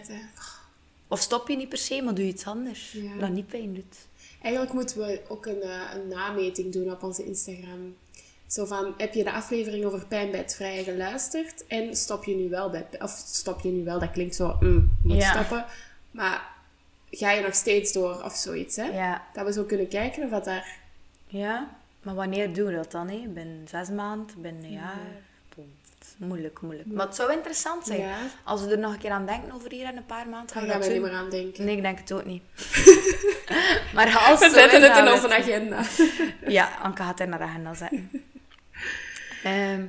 Of 1.07 1.19
stop 1.19 1.47
je 1.47 1.55
niet 1.57 1.69
per 1.69 1.77
se, 1.77 2.01
maar 2.01 2.13
doe 2.15 2.25
iets 2.25 2.45
anders. 2.45 2.91
Ja. 2.91 3.15
Dat 3.19 3.29
niet 3.29 3.47
pijn 3.47 3.73
doet. 3.73 3.95
Eigenlijk 4.41 4.73
moeten 4.73 4.97
we 4.97 5.21
ook 5.27 5.45
een, 5.45 5.61
eh, 5.61 5.79
een 5.93 6.07
nameting 6.07 6.73
doen 6.73 6.91
op 6.91 7.03
onze 7.03 7.25
Instagram. 7.25 7.95
Zo 8.47 8.65
van, 8.65 8.93
heb 8.97 9.13
je 9.13 9.23
de 9.23 9.31
aflevering 9.31 9.85
over 9.85 10.05
pijn 10.07 10.31
bij 10.31 10.39
het 10.39 10.55
vrije 10.55 10.83
geluisterd? 10.83 11.67
En 11.67 11.95
stop 11.95 12.23
je 12.23 12.35
nu 12.35 12.49
wel 12.49 12.69
bij... 12.69 12.87
Of 12.99 13.23
stop 13.25 13.59
je 13.61 13.69
nu 13.69 13.83
wel, 13.83 13.99
dat 13.99 14.11
klinkt 14.11 14.35
zo, 14.35 14.57
mm, 14.59 14.97
moet 15.03 15.17
Ja. 15.17 15.31
stoppen. 15.31 15.65
Maar 16.11 16.49
ga 17.11 17.31
je 17.31 17.41
nog 17.41 17.53
steeds 17.55 17.93
door 17.93 18.23
of 18.23 18.35
zoiets, 18.35 18.75
hè? 18.75 18.83
Ja. 18.85 19.23
Dat 19.33 19.45
we 19.45 19.53
zo 19.53 19.63
kunnen 19.63 19.87
kijken 19.87 20.23
of 20.23 20.29
wat 20.29 20.45
daar... 20.45 20.79
Ja, 21.27 21.77
maar 22.03 22.15
wanneer 22.15 22.53
doen 22.53 22.65
we 22.65 22.73
dat 22.73 22.91
dan? 22.91 23.09
Hè? 23.09 23.17
Binnen 23.27 23.67
zes 23.67 23.89
maanden, 23.89 24.41
binnen 24.41 24.63
een 24.63 24.71
jaar? 24.71 24.99
Moeilijk, 26.27 26.61
moeilijk. 26.61 26.87
Maar 26.91 27.05
het 27.05 27.15
zou 27.15 27.31
interessant 27.31 27.85
zijn. 27.85 27.99
Ja. 27.99 28.15
Als 28.43 28.61
we 28.63 28.71
er 28.71 28.77
nog 28.79 28.93
een 28.93 28.99
keer 28.99 29.11
aan 29.11 29.25
denken 29.25 29.51
over 29.51 29.71
hier 29.71 29.85
en 29.85 29.97
een 29.97 30.05
paar 30.05 30.27
maanden. 30.29 30.53
Daar 30.55 30.63
we 30.63 30.69
gaan 30.71 30.79
we 30.79 30.85
niet 30.87 30.95
doen. 30.95 31.03
meer 31.09 31.13
aan 31.19 31.29
denken. 31.29 31.65
Nee, 31.65 31.75
ik 31.75 31.81
denk 31.81 31.99
het 31.99 32.11
ook 32.11 32.25
niet. 32.25 32.43
maar 33.95 34.17
als 34.29 34.39
We 34.39 34.49
zetten 34.49 34.81
het 34.81 34.97
in 34.97 35.11
onze 35.11 35.35
agenda. 35.35 35.79
Ja, 36.57 36.69
Anke 36.81 37.03
gaat 37.03 37.19
er 37.19 37.27
naar 37.27 37.39
de 37.39 37.45
agenda 37.45 37.73
zetten. 37.73 38.09
Ehm, 39.43 39.85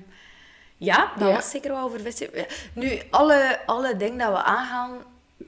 ja, 0.76 1.12
dat 1.18 1.28
Ja. 1.28 1.34
was 1.34 1.50
zeker 1.50 1.70
wel 1.70 1.82
over 1.84 2.00
visie. 2.00 2.28
Ja. 2.36 2.44
Nu, 2.72 2.98
alle, 3.10 3.58
alle 3.66 3.96
dingen 3.96 4.18
dat 4.18 4.28
we 4.32 4.42
aangaan, 4.42 4.90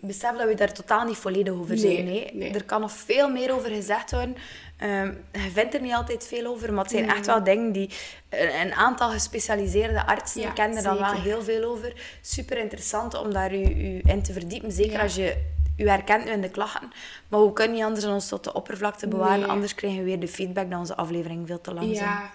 besef 0.06 0.36
dat 0.36 0.46
we 0.48 0.54
daar 0.54 0.72
totaal 0.72 1.04
niet 1.06 1.16
volledig 1.16 1.52
over 1.52 1.78
zijn. 1.78 2.04
nee. 2.04 2.50
Er 2.52 2.64
kan 2.64 2.80
nog 2.80 2.92
veel 2.92 3.28
meer 3.30 3.52
over 3.54 3.70
gezegd 3.70 4.10
worden. 4.10 4.36
Ehm, 4.76 5.12
je 5.32 5.50
vindt 5.52 5.74
er 5.74 5.80
niet 5.80 5.92
altijd 5.92 6.26
veel 6.26 6.46
over, 6.46 6.72
maar 6.72 6.82
het 6.84 6.92
zijn 6.92 7.08
echt 7.10 7.26
wel 7.26 7.44
dingen 7.44 7.72
die 7.72 7.90
een, 8.30 8.72
aantal 8.72 9.10
gespecialiseerde 9.10 10.06
artsen 10.06 10.40
Ja, 10.40 10.50
kennen 10.50 10.76
er 10.76 10.82
dan 10.82 10.98
wel 10.98 11.12
heel 11.12 11.42
veel 11.42 11.64
over. 11.70 11.92
Super 12.20 12.58
interessant 12.58 13.14
om 13.20 13.32
daar 13.32 13.54
u, 13.54 13.62
u 13.62 14.00
in 14.04 14.22
te 14.22 14.32
verdiepen, 14.32 14.72
zeker 14.72 14.92
Ja. 14.92 15.02
als 15.02 15.14
je 15.14 15.36
u 15.76 15.88
herkent 15.88 16.24
nu 16.24 16.30
in 16.30 16.40
de 16.40 16.50
klachten. 16.50 16.92
Maar 17.28 17.44
we 17.44 17.52
kunnen 17.52 17.74
niet 17.76 17.84
anders 17.84 18.04
dan 18.04 18.14
ons 18.14 18.28
tot 18.28 18.44
de 18.44 18.52
oppervlakte 18.54 19.08
bewaren, 19.08 19.40
Nee. 19.40 19.48
anders 19.48 19.74
krijgen 19.74 19.98
we 19.98 20.04
weer 20.04 20.20
de 20.20 20.28
feedback 20.28 20.70
dat 20.70 20.78
onze 20.78 20.94
aflevering 20.96 21.46
veel 21.46 21.60
te 21.60 21.74
lang 21.74 21.96
zijn. 21.96 22.08
Ja, 22.08 22.30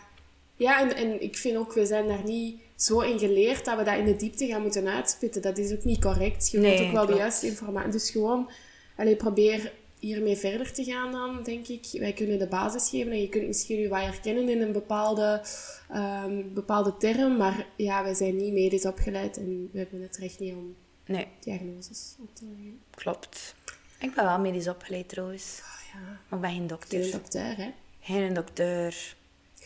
ja 0.56 0.80
en, 0.80 0.96
en 0.96 1.22
ik 1.22 1.38
vind 1.38 1.58
ook, 1.58 1.74
we 1.74 1.86
zijn 1.86 2.08
daar 2.08 2.24
niet 2.24 2.62
zo 2.80 3.00
in 3.00 3.20
geleerd 3.20 3.66
dat 3.66 3.78
we 3.78 3.84
dat 3.84 3.98
in 3.98 4.06
de 4.06 4.16
diepte 4.16 4.48
gaan 4.48 4.62
moeten 4.62 4.88
uitspitten. 4.88 5.42
Dat 5.42 5.58
is 5.58 5.72
ook 5.72 5.84
niet 5.84 6.02
correct. 6.02 6.50
Je 6.52 6.58
Nee, 6.58 6.72
moet 6.78 6.86
ook 6.86 6.92
wel 6.92 7.02
klopt. 7.02 7.12
de 7.12 7.18
juiste 7.24 7.48
informatie... 7.48 7.92
Dus 7.92 8.10
gewoon, 8.10 8.50
allez, 8.98 9.16
probeer 9.18 9.72
hiermee 10.00 10.36
verder 10.36 10.74
te 10.74 10.84
gaan 10.84 11.12
dan, 11.12 11.44
denk 11.44 11.68
ik. 11.68 11.86
Wij 11.92 12.14
kunnen 12.14 12.40
de 12.40 12.48
basis 12.48 12.90
geven 12.90 13.12
en 13.12 13.22
je 13.22 13.30
kunt 13.30 13.48
misschien 13.48 13.80
je 13.80 13.88
wat 13.88 14.02
herkennen 14.02 14.50
in 14.50 14.62
een 14.62 14.72
bepaalde, 14.72 15.42
ehm, 15.90 16.44
bepaalde 16.54 16.98
term. 16.98 17.38
Maar 17.38 17.66
ja, 17.76 18.04
wij 18.04 18.14
zijn 18.14 18.36
niet 18.36 18.54
medisch 18.54 18.86
opgeleid 18.86 19.38
en 19.38 19.70
we 19.72 19.80
hebben 19.80 20.02
het 20.02 20.18
recht 20.18 20.40
niet 20.40 20.54
om 20.54 20.76
Nee, 21.06 21.28
diagnoses 21.40 22.16
op 22.20 22.36
te 22.36 22.46
leggen. 22.46 22.80
klopt. 22.96 23.56
Ik 24.00 24.14
ben 24.16 24.24
wel 24.26 24.40
medisch 24.40 24.68
opgeleid 24.68 25.10
trouwens. 25.10 25.62
Ja, 25.94 26.00
Maar 26.30 26.40
ik 26.40 26.46
ben 26.46 26.52
geen 26.52 26.68
dokter. 26.68 27.02
geen 27.02 27.12
dokter, 27.12 27.56
hè. 27.58 27.70
Geen 28.00 28.34
dokter. 28.34 29.16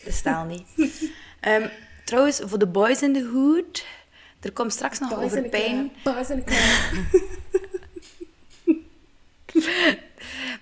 Bestel 0.04 0.44
niet. 0.44 0.66
Ehm, 1.40 1.68
trouwens, 2.04 2.40
voor 2.44 2.58
de 2.58 2.66
boys 2.66 3.02
in 3.02 3.12
the 3.12 3.30
hood. 3.32 3.86
Er 4.40 4.52
komt 4.52 4.72
straks 4.72 4.98
nog 4.98 5.10
Boys 5.14 5.24
over 5.24 5.42
pijn. 5.48 5.92
Boys 6.04 6.30
in 6.30 6.44
the. 6.44 7.22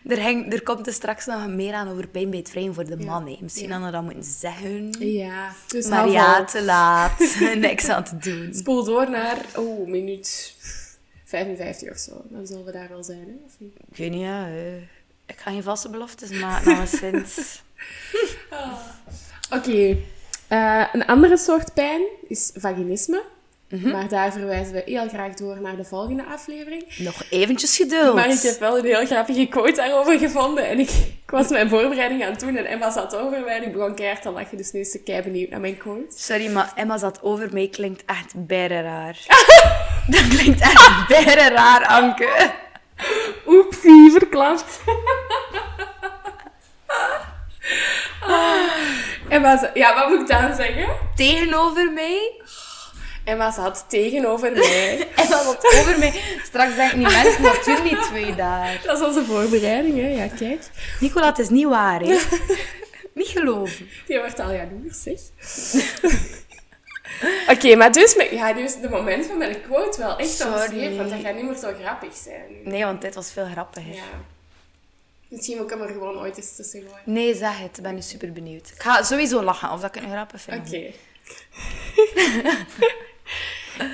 Er, 0.09 0.23
hang, 0.23 0.53
er 0.53 0.63
komt 0.63 0.87
er 0.87 0.93
straks 0.93 1.27
nog 1.27 1.47
meer 1.49 1.73
aan 1.75 1.89
over 1.89 2.09
pijn 2.09 2.31
bij 2.31 2.39
het 2.39 2.51
vrijen 2.51 2.75
voor 2.75 2.85
de 2.85 2.97
Ja. 2.99 3.05
man. 3.05 3.27
hè. 3.27 3.37
Misschien 3.41 3.69
Ja. 3.69 3.73
hadden 3.73 3.91
we 3.91 3.97
dat 3.97 4.15
moeten 4.15 4.33
zeggen. 4.33 4.95
Ja, 4.99 5.55
dus 5.67 5.87
Maar 5.87 5.99
hou 5.99 6.11
ja, 6.11 6.45
te 6.45 6.63
laat. 6.63 7.37
Niks 7.57 7.89
aan 7.89 8.05
te 8.05 8.17
doen. 8.19 8.55
Spoel 8.55 8.85
door 8.85 9.11
naar, 9.11 9.39
oh, 9.57 9.89
minuut 9.89 10.55
55 11.25 11.91
of 11.91 11.99
zo. 11.99 12.23
Dan 12.29 12.47
zullen 12.47 12.65
we 12.65 12.73
daar 12.73 12.89
wel 12.89 13.05
zijn, 13.05 13.19
hè? 13.27 13.35
Of 13.47 13.53
niet? 13.59 13.75
Ik 13.91 13.97
weet 13.97 14.11
niet, 14.11 14.21
ja, 14.21 14.47
ik 15.27 15.39
ga 15.39 15.51
geen 15.51 15.63
vaste 15.63 15.89
beloftes 15.91 16.31
maken, 16.31 16.77
alleszins. 16.77 17.63
Oké. 19.57 19.97
Eh, 20.53 20.85
een 20.93 21.07
andere 21.07 21.37
soort 21.37 21.75
pijn 21.75 22.03
is 22.29 22.51
vaginisme. 22.55 23.23
Mhm. 23.69 23.91
Maar 23.91 24.09
daar 24.09 24.33
verwijzen 24.33 24.73
we 24.73 24.83
heel 24.85 25.09
graag 25.09 25.35
door 25.35 25.61
naar 25.61 25.77
de 25.77 25.85
volgende 25.85 26.25
aflevering. 26.25 26.85
Nog 26.99 27.23
eventjes 27.31 27.77
geduld. 27.77 28.15
Maar 28.15 28.31
ik 28.31 28.43
heb 28.43 28.59
wel 28.59 28.79
een 28.79 28.85
heel 28.85 29.07
grappige 29.07 29.47
quote 29.47 29.73
daarover 29.73 30.19
gevonden. 30.19 30.69
En 30.69 30.79
ik, 30.79 30.89
ik 30.89 31.31
was 31.31 31.49
mijn 31.49 31.69
voorbereiding 31.69 32.25
aan 32.25 32.31
het 32.31 32.41
doen 32.41 32.57
en 32.57 32.67
Emma 32.67 32.91
zat 32.91 33.17
over 33.17 33.41
mij 33.41 33.57
en 33.57 33.63
ik 33.63 33.73
begon 33.73 33.95
keihard 33.95 34.23
te 34.23 34.31
lachen. 34.31 34.57
Dus 34.57 34.73
nu 34.73 34.81
is 34.81 34.91
ze 34.91 35.03
kei 35.03 35.23
benieuwd 35.23 35.51
naar 35.51 35.61
mijn 35.61 35.77
quote. 35.77 36.19
Sorry, 36.19 36.53
maar 36.53 36.73
Emma 36.75 36.99
zat 36.99 37.23
over 37.23 37.49
mij 37.53 37.69
klinkt 37.69 38.03
echt 38.07 38.47
bijna 38.47 38.81
raar. 38.81 39.19
dat 40.15 40.29
klinkt 40.29 40.61
echt 40.61 41.09
bijna 41.09 41.49
raar, 41.49 41.87
Anke. 41.87 42.51
Oepsie, 43.47 44.11
verklapt. 44.11 44.81
Emma 49.29 49.59
zei, 49.59 49.71
ja, 49.75 49.95
wat 49.95 50.09
moet 50.09 50.21
ik 50.21 50.27
dan 50.27 50.55
zeggen? 50.55 50.87
Tegenover 51.17 51.93
mij. 51.93 52.33
Emma 53.25 53.51
zat 53.51 53.85
tegenover 53.89 54.53
mij. 54.53 55.09
Emma 55.17 55.43
zat 55.43 55.75
over 55.79 55.99
mij. 55.99 56.21
Straks 56.45 56.75
denken 56.75 56.99
die 56.99 57.09
mensen, 57.09 57.43
wat 57.43 57.65
doen 57.65 57.83
die 57.85 57.99
twee 58.01 58.35
daar? 58.35 58.81
Dat 58.85 58.99
is 59.01 59.07
onze 59.07 59.25
voorbereiding, 59.25 60.01
hè? 60.01 60.09
Ja, 60.09 60.29
kijk. 60.39 60.61
Nicola, 61.01 61.27
het 61.27 61.39
is 61.39 61.49
niet 61.49 61.67
waar, 61.67 62.01
hè. 62.01 62.19
niet 63.15 63.29
geloven. 63.29 63.89
Die 64.07 64.19
wordt 64.19 64.41
al 64.41 64.53
jaloers, 64.53 65.03
zeg. 65.03 65.19
Oké, 67.49 67.77
maar 67.77 67.93
dus, 67.93 68.17
met, 68.17 68.31
ja, 68.31 68.53
dus 68.53 68.81
de 68.81 68.89
moment 68.89 69.27
van 69.27 69.39
mijn 69.39 69.63
quote 69.63 69.99
wel 70.01 70.19
echt 70.19 70.31
Sorry. 70.31 70.63
onzeer, 70.63 70.97
want 70.97 71.11
dat 71.11 71.19
gaat 71.23 71.35
niet 71.35 71.45
meer 71.45 71.55
zo 71.55 71.73
grappig 71.83 72.15
zijn. 72.15 72.43
nu. 72.49 72.71
Nee, 72.71 72.85
want 72.85 73.01
dit 73.01 73.15
was 73.15 73.33
veel 73.33 73.47
grappiger. 73.53 73.95
Ja. 73.95 74.03
Misschien 75.33 75.57
moet 75.57 75.71
ik 75.71 75.79
hem 75.79 75.89
er 75.89 75.93
gewoon 75.93 76.19
ooit 76.19 76.37
eens 76.37 76.57
tussen 76.57 76.81
gooien. 76.81 77.03
Nee, 77.05 77.35
zeg 77.35 77.59
het. 77.59 77.77
Ik 77.77 77.83
ben 77.83 77.95
nu 77.95 78.03
super 78.03 78.33
benieuwd. 78.33 78.69
Ik 78.75 78.83
ga 78.83 79.03
sowieso 79.03 79.43
lachen, 79.43 79.71
of 79.71 79.81
dat 79.81 79.97
ik 79.97 80.03
een 80.03 80.11
grappig 80.11 80.41
vind. 80.41 80.67
Oké. 80.67 80.93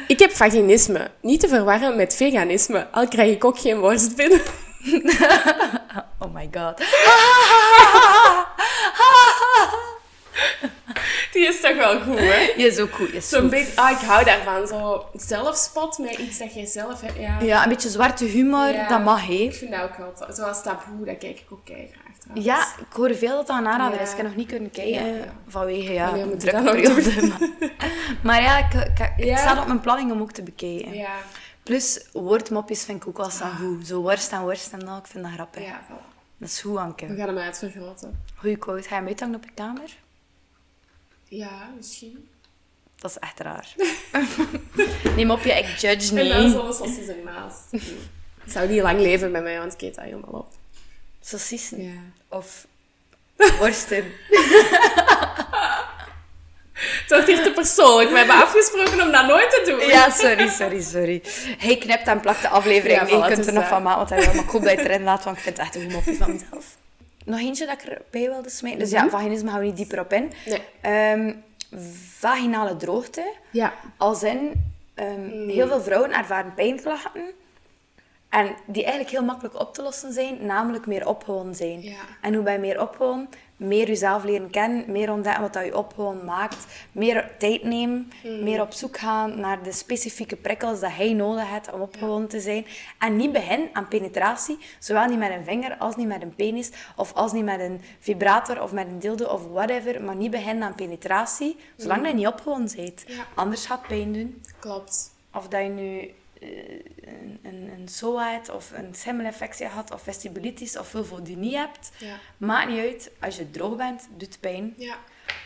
ik 0.15 0.19
heb 0.19 0.31
vaginisme. 0.31 1.11
Niet 1.21 1.41
te 1.41 1.49
verwarren 1.49 1.97
met 1.97 2.15
veganisme. 2.17 2.91
Al 2.91 3.09
krijg 3.09 3.35
ik 3.35 3.45
ook 3.45 3.59
geen 3.59 3.79
worst 3.79 4.17
binnen. 4.17 4.41
Oh 6.21 6.35
my 6.35 6.49
god. 6.53 6.83
Die 11.33 11.47
is 11.47 11.61
toch 11.61 11.77
wel 11.77 12.01
goed, 12.01 12.19
hè? 12.19 12.53
Je 12.57 12.67
is 12.67 12.79
ook 12.79 12.93
goed. 12.93 13.13
Is 13.13 13.29
Zo'n 13.29 13.41
goed. 13.41 13.51
beetje... 13.51 13.73
Ah, 13.81 13.91
ik 13.91 14.07
hou 14.07 14.25
daarvan. 14.25 14.67
Zo 14.67 15.07
zelfspot 15.15 15.99
met 15.99 16.17
iets 16.19 16.39
dat 16.39 16.55
jij 16.55 16.67
zelf 16.67 17.01
hebt. 17.01 17.19
Ja. 17.19 17.41
Ja, 17.41 17.63
een 17.63 17.69
beetje 17.69 17.89
zwarte 17.89 18.25
humor, 18.25 18.73
Ja. 18.73 18.89
dat 18.89 19.03
mag, 19.05 19.27
hè. 19.27 19.33
Ik 19.33 19.55
vind 19.55 19.71
dat 19.71 19.81
ook 19.83 19.97
wel... 19.97 20.13
Zoals 20.35 20.63
taboe, 20.63 21.05
dat 21.07 21.19
kijk 21.19 21.39
ik 21.41 21.47
ook 21.51 21.65
kei 21.65 21.89
graag 21.93 22.17
trouwens. 22.19 22.47
Ja, 22.47 22.67
ik 22.89 22.93
hoor 22.97 23.15
veel 23.15 23.37
dat 23.37 23.49
een 23.49 23.55
aanrader 23.67 23.97
Ja. 23.97 24.03
is. 24.05 24.11
Ik 24.11 24.17
heb 24.17 24.27
nog 24.27 24.37
niet 24.37 24.49
kunnen 24.49 24.71
kijken, 24.71 25.07
Ja, 25.07 25.15
ja. 25.17 25.25
vanwege 25.49 25.93
ja, 25.93 26.05
Wanneer 26.07 26.27
moet 26.27 26.41
drukke 26.41 26.63
periode. 26.71 27.27
Maar, 27.27 27.39
maar 28.23 28.43
ja, 28.43 28.59
ik, 28.59 28.73
ik, 28.75 29.13
ik 29.17 29.25
Ja. 29.25 29.37
sta 29.37 29.61
op 29.61 29.67
mijn 29.67 29.81
planning 29.81 30.13
om 30.13 30.21
ook 30.21 30.33
te 30.33 30.43
bekijken. 30.43 30.95
Ja. 30.95 31.11
Plus, 31.63 32.05
woordmopjes 32.13 32.85
vind 32.85 33.03
ik 33.03 33.09
ook 33.09 33.17
wel 33.17 33.31
staan 33.31 33.57
goed. 33.61 33.87
Zo 33.87 34.01
worst 34.01 34.33
en 34.33 34.41
worst 34.41 34.73
en 34.73 34.79
dat, 34.79 34.99
ik 34.99 35.07
vind 35.07 35.25
dat 35.25 35.33
grappig. 35.33 35.63
Ja, 35.63 35.81
voilà. 35.87 36.17
Dat 36.39 36.49
is 36.49 36.61
goed, 36.61 36.77
Anke. 36.77 37.07
We 37.07 37.17
gaan 37.17 37.27
hem 37.29 37.39
uitvergroten. 37.39 38.23
Goeie 38.37 38.57
quote. 38.57 38.83
Ga 38.83 38.89
je 38.89 38.95
hem 38.95 39.07
uithangen 39.07 39.35
op 39.37 39.45
je 39.45 39.51
kamer? 39.55 39.97
Ja, 41.29 41.71
misschien. 41.77 42.29
Dat 42.97 43.11
is 43.11 43.19
echt 43.19 43.41
raar. 43.41 43.75
Neem 45.17 45.31
op 45.31 45.43
je, 45.43 45.53
ik 45.53 45.67
judge 45.67 46.19
En 46.21 46.29
dan 46.29 46.45
niet. 46.45 46.53
zo'n 46.53 46.73
sausjes 46.73 47.07
ernaast. 47.09 47.65
Ik 48.45 48.53
zou 48.55 48.69
niet 48.69 48.83
lang 48.83 49.01
leven 49.01 49.33
bij 49.33 49.43
mij, 49.43 49.59
want 49.59 49.73
ik 49.73 49.81
eet 49.81 49.95
dat 49.95 50.05
helemaal 50.05 50.31
op. 50.41 50.49
Saucissen. 51.21 51.83
Ja. 51.83 52.01
Of 52.29 52.67
worsten. 53.61 54.05
Het 56.79 57.09
wordt 57.09 57.27
hier 57.27 57.43
te 57.43 57.51
persoonlijk. 57.53 58.11
We 58.11 58.17
hebben 58.17 58.37
afgesproken 58.37 59.01
om 59.03 59.13
dat 59.13 59.27
nooit 59.27 59.51
te 59.51 59.63
doen. 59.67 59.89
Ja, 59.89 60.11
sorry, 60.11 60.49
sorry, 60.49 60.83
sorry. 60.83 61.23
Hij 61.59 61.77
knipt 61.77 62.07
en 62.07 62.21
plakt 62.21 62.43
de 62.43 62.49
aflevering. 62.49 62.99
Ja, 62.99 63.05
mee. 63.05 63.13
je 63.13 63.19
voilà, 63.19 63.27
kunt 63.27 63.39
het 63.39 63.47
er 63.47 63.53
nog 63.53 63.63
dat. 63.63 63.73
van 63.73 63.83
maken, 63.83 63.99
want 63.99 64.11
hij 64.11 64.19
wil. 64.21 64.35
Maar 64.35 64.45
ik 64.45 64.51
hoop 64.51 64.63
dat 64.63 64.71
je 64.71 64.77
het 64.77 64.87
erin 64.87 65.03
laat, 65.03 65.25
want 65.25 65.37
ik 65.37 65.43
vind 65.43 65.57
het 65.57 65.67
echt 65.67 65.75
een 65.75 65.91
mopje 65.93 66.15
van 66.17 66.33
mezelf. 66.33 66.77
Nog 67.29 67.41
eentje 67.41 67.67
dat 67.67 67.83
ik 67.83 67.89
erbij 67.89 68.29
wilde 68.29 68.51
smijten. 68.51 68.81
Dus 68.81 68.91
ja, 68.91 69.09
vaginisme 69.09 69.51
gaan 69.51 69.59
we 69.59 69.67
niet 69.67 69.77
dieper 69.77 70.01
op 70.01 70.13
in. 70.13 70.33
Nee. 70.47 70.63
Ehm, 70.81 71.35
vaginale 72.19 72.77
droogte. 72.77 73.33
Ja. 73.51 73.75
Als 73.97 74.23
in, 74.23 74.73
ehm, 74.95 75.49
heel 75.49 75.67
veel 75.67 75.81
vrouwen 75.81 76.13
ervaren 76.13 76.55
pijnklachten. 76.55 77.23
En 78.29 78.55
die 78.67 78.83
eigenlijk 78.83 79.13
heel 79.13 79.25
makkelijk 79.25 79.61
op 79.61 79.75
te 79.75 79.83
lossen 79.83 80.13
zijn, 80.13 80.47
namelijk 80.47 80.87
meer 80.87 81.09
opgewonden 81.09 81.55
zijn. 81.55 81.83
Ja. 81.83 82.01
En 82.21 82.35
hoe 82.35 82.43
ben 82.43 82.53
je 82.53 82.59
meer 82.59 82.81
opgewonden? 82.81 83.29
Meer 83.59 83.87
jezelf 83.87 84.25
leren 84.25 84.51
kennen, 84.51 84.85
meer 84.93 85.13
ontdekken 85.13 85.43
wat 85.43 85.53
dat 85.53 85.65
je 85.65 85.77
opgewonden 85.77 86.25
maakt. 86.25 86.67
Meer 86.93 87.31
tijd 87.39 87.63
nemen, 87.63 88.13
meer 88.43 88.61
op 88.61 88.73
zoek 88.73 88.99
gaan 88.99 89.41
naar 89.41 89.63
de 89.63 89.73
specifieke 89.73 90.37
prikkels 90.37 90.81
dat 90.81 90.93
hij 90.95 91.13
nodig 91.13 91.51
heeft 91.51 91.73
om 91.73 91.81
opgewonden 91.81 92.29
te 92.29 92.41
zijn. 92.41 92.67
En 92.99 93.17
niet 93.17 93.33
beginnen 93.33 93.69
aan 93.73 93.89
penetratie, 93.89 94.59
zowel 94.79 95.07
niet 95.07 95.19
met 95.19 95.31
een 95.31 95.45
vinger 95.45 95.77
als 95.77 95.97
niet 95.97 96.07
met 96.07 96.23
een 96.23 96.35
penis, 96.35 96.71
of 96.97 97.13
als 97.13 97.33
niet 97.33 97.45
met 97.45 97.61
een 97.61 97.81
vibrator 97.99 98.63
of 98.63 98.73
met 98.73 98.87
een 98.87 98.99
dildo 98.99 99.25
of 99.25 99.47
whatever, 99.47 100.03
maar 100.03 100.17
niet 100.17 100.31
beginnen 100.31 100.65
aan 100.65 100.75
penetratie, 100.75 101.57
zolang 101.77 102.01
dat 102.01 102.11
je 102.11 102.17
niet 102.17 102.27
opgewonden 102.27 102.77
bent. 102.77 103.05
Ja. 103.07 103.27
Anders 103.35 103.67
gaat 103.67 103.79
het 103.79 103.89
pijn 103.89 104.13
doen. 104.13 104.43
Klopt. 104.59 105.15
Of 105.35 105.49
dat 105.49 105.63
je 105.63 105.69
nu 105.69 106.15
een, 106.41 107.39
een, 107.43 107.89
een 108.03 108.19
hebt, 108.21 108.51
of 108.51 108.73
een 108.75 108.95
schimmelinfectie 108.95 109.67
had, 109.67 109.91
of 109.91 110.03
vestibulitis, 110.03 110.79
of 110.79 110.89
vulvodynie 110.89 111.57
hebt. 111.57 111.91
Ja. 111.99 112.17
Maakt 112.37 112.69
niet 112.69 112.79
uit. 112.79 113.11
Als 113.21 113.37
je 113.37 113.51
droog 113.51 113.77
bent, 113.77 114.09
doet 114.17 114.41
pijn. 114.41 114.75
Ja. 114.77 114.97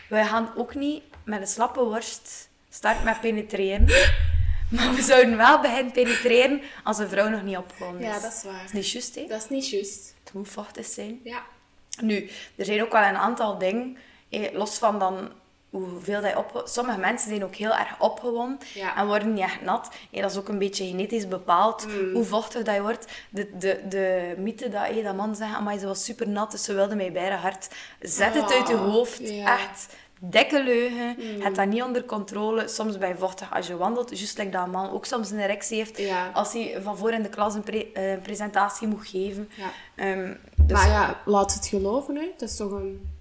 Wij 0.09 0.25
gaan 0.25 0.51
ook 0.55 0.75
niet 0.75 1.03
met 1.25 1.41
een 1.41 1.47
slappe 1.47 1.83
worst 1.83 2.49
starten 2.69 3.05
met 3.05 3.21
penetreren. 3.21 3.87
Maar 4.69 4.93
we 4.93 5.01
zouden 5.01 5.37
wel 5.37 5.61
beginnen 5.61 5.91
penetreren 5.91 6.61
als 6.83 6.97
een 6.97 7.09
vrouw 7.09 7.29
nog 7.29 7.43
niet 7.43 7.57
opgewonden 7.57 8.01
is. 8.01 8.07
Ja, 8.07 8.19
dat 8.19 8.33
is 8.33 8.43
waar. 8.43 8.53
Dat 8.53 8.63
is 8.63 8.71
niet 8.71 8.91
juist, 8.91 9.15
hè? 9.15 9.25
Dat 9.27 9.41
is 9.41 9.49
niet 9.49 9.69
juist. 9.69 10.15
Het 10.23 10.33
moet 10.33 10.49
vochtig 10.49 10.85
zijn. 10.85 11.19
Ja. 11.23 11.43
Nu, 12.01 12.29
er 12.55 12.65
zijn 12.65 12.81
ook 12.81 12.91
wel 12.91 13.03
een 13.03 13.15
aantal 13.15 13.57
dingen, 13.57 13.97
eh, 14.29 14.53
los 14.53 14.77
van 14.77 14.99
dan 14.99 15.31
hoeveel 15.81 16.21
dat 16.21 16.29
je 16.31 16.37
op... 16.37 16.61
Sommige 16.65 16.97
mensen 16.99 17.29
zijn 17.29 17.43
ook 17.43 17.55
heel 17.55 17.71
erg 17.73 17.95
opgewonden 17.99 18.57
Ja. 18.73 18.95
en 18.97 19.05
worden 19.07 19.33
niet 19.33 19.43
echt 19.43 19.61
nat. 19.61 19.89
Eh, 20.11 20.21
dat 20.21 20.31
is 20.31 20.37
ook 20.37 20.47
een 20.47 20.57
beetje 20.59 20.87
genetisch 20.87 21.27
bepaald, 21.27 21.85
Mm. 21.87 22.13
hoe 22.13 22.23
vochtig 22.23 22.63
dat 22.63 22.75
je 22.75 22.81
wordt. 22.81 23.05
De, 23.29 23.49
de, 23.57 23.79
de 23.89 24.33
mythe 24.37 24.69
dat, 24.69 25.03
dat 25.03 25.15
man 25.15 25.35
zegt, 25.35 25.59
maar 25.61 25.77
ze 25.77 25.87
was 25.87 26.03
super 26.03 26.27
nat, 26.29 26.51
dus 26.51 26.63
ze 26.63 26.73
wilde 26.73 26.95
mij 26.95 27.11
bijna 27.11 27.35
hard. 27.35 27.67
Zet 27.99 28.33
het 28.33 28.53
uit 28.53 28.67
je 28.67 28.73
Oh, 28.73 28.91
hoofd, 28.91 29.21
echt. 29.29 29.95
Dikke 30.25 30.63
leugen, 30.63 31.15
het 31.39 31.55
dat 31.55 31.67
niet 31.67 31.83
onder 31.83 32.03
controle. 32.05 32.67
Soms 32.67 32.95
je 32.99 33.15
vochtig 33.17 33.53
als 33.53 33.67
je 33.67 33.77
wandelt, 33.77 34.17
juist 34.17 34.37
like 34.37 34.49
dat 34.49 34.63
een 34.63 34.69
man 34.71 34.91
ook 34.91 35.05
soms 35.05 35.31
een 35.31 35.39
erectie 35.39 35.77
heeft 35.77 35.97
Ja. 35.97 36.29
als 36.33 36.53
hij 36.53 36.77
van 36.83 36.97
voor 36.97 37.11
in 37.11 37.21
de 37.23 37.29
klas 37.29 37.53
een 37.55 37.63
pre- 37.63 37.87
eh, 37.93 38.21
presentatie 38.21 38.87
moet 38.87 39.07
geven. 39.07 39.49
Ja. 39.55 39.69
Ehm, 39.95 40.33
dus 40.55 40.77
Maar 40.77 40.87
ja, 40.87 41.21
laat 41.25 41.53
het 41.53 41.67
geloven, 41.67 42.15
hè. 42.15 42.31
Dat 42.37 42.49
is 42.49 42.55
toch 42.55 42.71
een... 42.71 43.12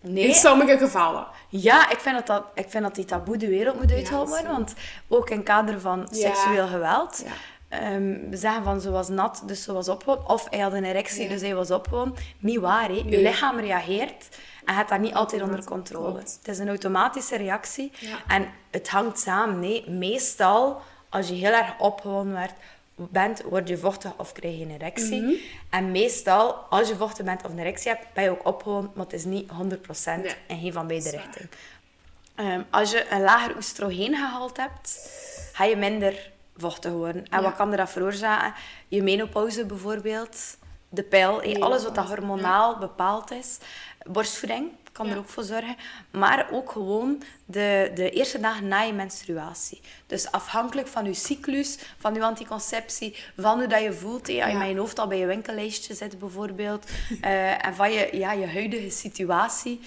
nee, 0.00 0.26
In 0.26 0.34
sommige 0.34 0.78
gevallen. 0.78 1.26
Ja, 1.48 1.90
ik 1.90 1.98
vind 2.00 2.14
dat, 2.16 2.26
dat, 2.26 2.44
ik 2.54 2.70
vind 2.70 2.82
dat 2.82 2.94
die 2.94 3.04
taboe 3.04 3.36
de 3.36 3.48
wereld 3.48 3.78
moet 3.80 3.90
is 3.90 4.10
worden. 4.10 4.46
Want 4.46 4.74
ook 5.08 5.30
in 5.30 5.42
kader 5.42 5.80
van 5.80 6.08
Ja. 6.10 6.16
seksueel 6.16 6.66
geweld. 6.66 7.24
Ja. 7.24 7.32
ehm, 7.78 8.30
we 8.30 8.36
zeggen 8.36 8.64
van 8.64 8.80
ze 8.80 8.90
was 8.90 9.08
nat, 9.08 9.42
dus 9.46 9.62
ze 9.62 9.72
was 9.72 9.88
opgewonden. 9.88 10.28
Of 10.28 10.46
hij 10.50 10.58
had 10.58 10.72
een 10.72 10.84
erectie, 10.84 11.28
dus 11.28 11.40
hij 11.40 11.54
was 11.54 11.70
opgewonden. 11.70 12.18
Niet 12.38 12.58
waar, 12.58 12.88
hè. 12.88 13.02
Je 13.06 13.22
lichaam 13.22 13.58
reageert 13.58 14.28
en 14.64 14.74
het 14.74 14.88
dat 14.88 14.98
niet 15.00 15.14
altijd 15.14 15.42
onder 15.42 15.64
controle. 15.64 16.12
Klopt. 16.12 16.36
Het 16.38 16.48
is 16.48 16.58
een 16.58 16.68
automatische 16.68 17.36
reactie. 17.36 17.92
En 18.28 18.48
het 18.70 18.88
hangt 18.88 19.18
samen. 19.20 19.58
Nee. 19.58 19.90
Meestal, 19.90 20.80
als 21.08 21.28
je 21.28 21.34
heel 21.34 21.52
erg 21.52 21.78
opgewonden 21.78 22.34
werd, 22.34 22.52
bent, 22.98 23.42
word 23.42 23.68
je 23.68 23.78
vochtig 23.78 24.12
of 24.16 24.32
krijg 24.32 24.56
je 24.58 24.64
een 24.64 24.70
erectie. 24.70 25.20
Mhm. 25.22 25.32
En 25.70 25.90
meestal, 25.90 26.54
als 26.54 26.88
je 26.88 26.96
vochtig 26.96 27.24
bent 27.24 27.44
of 27.44 27.50
een 27.50 27.58
erectie 27.58 27.90
hebt, 27.90 28.06
ben 28.14 28.24
je 28.24 28.30
ook 28.30 28.46
opgewonden, 28.46 28.90
maar 28.94 29.04
het 29.04 29.14
is 29.14 29.24
niet 29.24 29.50
100% 29.50 30.22
Nee. 30.22 30.34
in 30.46 30.58
geen 30.60 30.72
van 30.72 30.86
beide 30.86 31.10
richtingen. 31.10 31.50
Ehm, 32.34 32.62
als 32.70 32.90
je 32.90 33.06
een 33.10 33.20
lager 33.22 33.56
oestrogeengehalte 33.56 34.60
hebt, 34.60 35.10
ga 35.52 35.64
je 35.64 35.76
minder 35.76 36.30
vochtig 36.56 36.92
worden. 36.92 37.26
En 37.30 37.38
Ja. 37.38 37.42
wat 37.42 37.56
kan 37.56 37.70
er 37.70 37.76
dat 37.76 37.90
veroorzaken? 37.90 38.54
Je 38.88 39.02
menopauze 39.02 39.64
bijvoorbeeld, 39.64 40.56
de 40.88 41.02
pijl, 41.02 41.42
alles 41.60 41.82
wat 41.84 41.94
dat 41.94 42.06
hormonaal 42.08 42.78
bepaald 42.78 43.30
is. 43.30 43.58
Borstvoeding 44.06 44.70
kan 44.92 45.06
Ja. 45.06 45.12
er 45.12 45.18
ook 45.18 45.28
voor 45.28 45.42
zorgen. 45.42 45.76
Maar 46.10 46.48
ook 46.52 46.70
gewoon 46.72 47.22
de, 47.44 47.90
de 47.94 48.10
eerste 48.10 48.40
dagen 48.40 48.68
na 48.68 48.80
je 48.82 48.92
menstruatie. 48.92 49.80
Dus 50.06 50.30
afhankelijk 50.32 50.86
van 50.88 51.04
je 51.04 51.14
cyclus, 51.14 51.78
van 51.98 52.14
je 52.14 52.22
anticonceptie, 52.24 53.16
van 53.36 53.58
hoe 53.58 53.66
dat 53.66 53.82
je 53.82 53.92
voelt. 53.92 54.28
eh, 54.28 54.34
Als 54.42 54.46
je 54.46 54.52
Ja. 54.52 54.58
met 54.58 54.68
je 54.68 54.78
hoofd 54.78 54.98
al 54.98 55.06
bij 55.06 55.18
je 55.18 55.26
winkellijstje 55.26 55.94
zit 55.94 56.18
bijvoorbeeld. 56.18 56.86
eh, 57.20 57.66
en 57.66 57.74
van 57.74 57.92
je, 57.92 58.08
ja, 58.12 58.32
je 58.32 58.46
huidige 58.46 58.90
situatie 58.90 59.80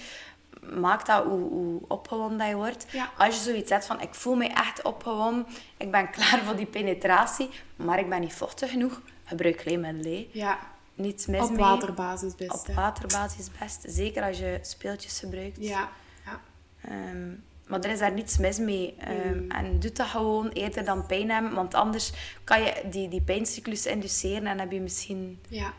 maakt 0.74 1.06
dat 1.06 1.24
hoe, 1.24 1.40
hoe 1.50 1.80
opgewonden 1.88 2.38
dat 2.38 2.48
je 2.48 2.54
wordt. 2.54 2.86
Ja. 2.90 3.10
Als 3.18 3.34
je 3.36 3.40
zoiets 3.42 3.70
hebt 3.70 3.86
van, 3.86 4.00
ik 4.00 4.14
voel 4.14 4.34
me 4.34 4.46
echt 4.46 4.82
opgewonden, 4.82 5.46
ik 5.76 5.90
ben 5.90 6.10
klaar 6.16 6.40
voor 6.44 6.56
die 6.56 6.66
penetratie, 6.66 7.50
maar 7.76 7.98
ik 7.98 8.08
ben 8.08 8.20
niet 8.20 8.32
vochtig 8.34 8.70
genoeg, 8.70 9.00
gebruik 9.24 9.62
hè. 9.64 10.28
Ja. 10.32 10.58
Niets 10.94 11.26
mis 11.26 11.40
Op 11.40 11.50
mee. 11.50 11.58
waterbasis 11.58 12.34
best, 12.34 12.50
Op 12.60 12.66
hè. 12.66 12.74
waterbasis 12.74 13.48
best. 13.60 13.84
Zeker 13.88 14.22
als 14.22 14.38
je 14.38 14.58
speeltjes 14.62 15.18
gebruikt. 15.18 15.56
Ja. 15.60 15.90
Ja. 16.24 16.40
Ehm, 16.80 17.30
maar 17.66 17.80
er 17.80 17.90
is 17.90 17.98
daar 17.98 18.12
niets 18.12 18.38
mis 18.38 18.58
mee. 18.58 18.94
Ehm, 18.98 19.38
Mm. 19.42 19.50
En 19.50 19.80
doe 19.80 19.92
dat 19.92 20.06
gewoon 20.06 20.48
eerder 20.48 20.84
dan 20.84 21.06
pijn 21.06 21.30
hebben. 21.30 21.54
Want 21.54 21.74
anders 21.74 22.12
kan 22.44 22.62
je 22.62 22.82
die, 22.90 23.08
die 23.08 23.22
pijncyclus 23.22 23.86
induceren 23.86 24.46
en 24.46 24.58
heb 24.58 24.72
je 24.72 24.80
misschien, 24.80 25.40
Ja. 25.48 25.72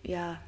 ja, 0.00 0.42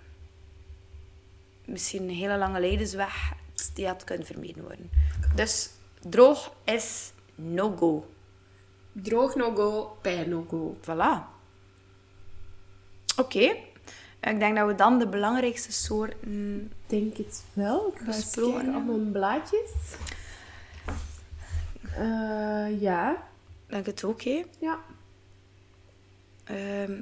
misschien 1.64 2.02
een 2.02 2.14
hele 2.14 2.36
lange 2.36 2.60
lijdensweg 2.60 3.32
die 3.74 3.86
had 3.86 4.04
kunnen 4.04 4.26
vermeden 4.26 4.62
worden. 4.62 4.90
Dus 5.34 5.70
droog 6.00 6.52
is 6.64 7.12
no-go. 7.34 8.10
Droog 8.92 9.34
no-go, 9.34 9.98
pijn 10.02 10.28
no-go. 10.28 10.76
Voilà. 10.80 11.34
Oké. 13.16 13.56
Ik 14.26 14.38
denk 14.38 14.56
dat 14.56 14.66
we 14.66 14.74
dan 14.74 14.98
de 14.98 15.08
belangrijkste 15.08 15.72
soorten 15.72 16.72
denk 16.86 17.16
het 17.16 17.44
wel. 17.52 17.92
Ik 17.94 18.06
Besproken 18.06 18.76
op 18.76 18.84
mijn 18.86 19.12
blaadjes. 19.12 19.70
Eh, 21.96 22.80
ja. 22.80 23.16
denk 23.66 23.86
het 23.86 24.04
ook, 24.04 24.22
hè. 24.22 24.44
Ja. 24.60 24.78
Ehm, 26.44 27.00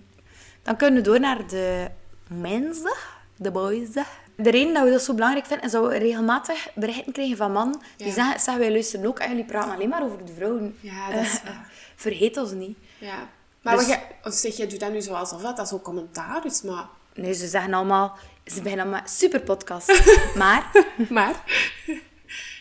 dan 0.63 0.77
kunnen 0.77 1.03
we 1.03 1.09
door 1.09 1.21
naar 1.21 1.47
de 1.49 1.91
mensen, 2.27 2.95
de 3.37 3.51
boys. 3.51 3.89
De 4.37 4.51
reden 4.51 4.75
dat 4.75 4.85
we 4.85 4.91
dat 4.91 5.03
zo 5.03 5.15
belangrijk 5.15 5.47
vinden, 5.47 5.67
is 5.67 5.73
dat 5.73 5.87
we 5.89 5.99
regelmatig 5.99 6.69
berichten 6.75 7.13
krijgen 7.13 7.37
van 7.37 7.53
mannen 7.53 7.81
die 7.97 8.13
zeggen, 8.13 8.41
zeg, 8.41 8.57
wij 8.57 8.71
luisteren 8.71 9.07
ook 9.07 9.19
en 9.19 9.29
jullie 9.29 9.45
praten 9.45 9.73
alleen 9.73 9.89
maar 9.89 10.05
over 10.05 10.25
de 10.27 10.33
vrouwen. 10.33 10.77
Ja, 10.81 11.11
dat 11.11 11.23
is 11.23 11.41
vergeet 11.97 12.37
ons 12.37 12.51
niet. 12.53 12.79
Ja. 12.99 13.29
Maar 13.63 13.77
Dus- 13.77 13.87
wat 13.87 13.97
jij- 14.23 14.33
zeg, 14.33 14.57
jij 14.57 14.67
doet 14.69 14.81
dat 14.81 14.93
nu 14.93 15.01
zoals 15.03 15.33
of 15.33 15.43
dat, 15.43 15.57
dat 15.57 15.67
is 15.67 15.73
ook 15.73 15.83
commentaar, 15.83 16.47
is, 16.47 16.63
maar... 16.63 16.87
Nee, 17.15 17.33
ze 17.33 17.47
zeggen 17.47 17.75
allemaal, 17.75 18.17
ze 18.45 18.63
beginnen 18.63 18.87
allemaal, 18.87 19.07
super 19.07 19.41
podcast. 19.41 20.03
maar, 20.35 20.71
Maar... 21.09 21.35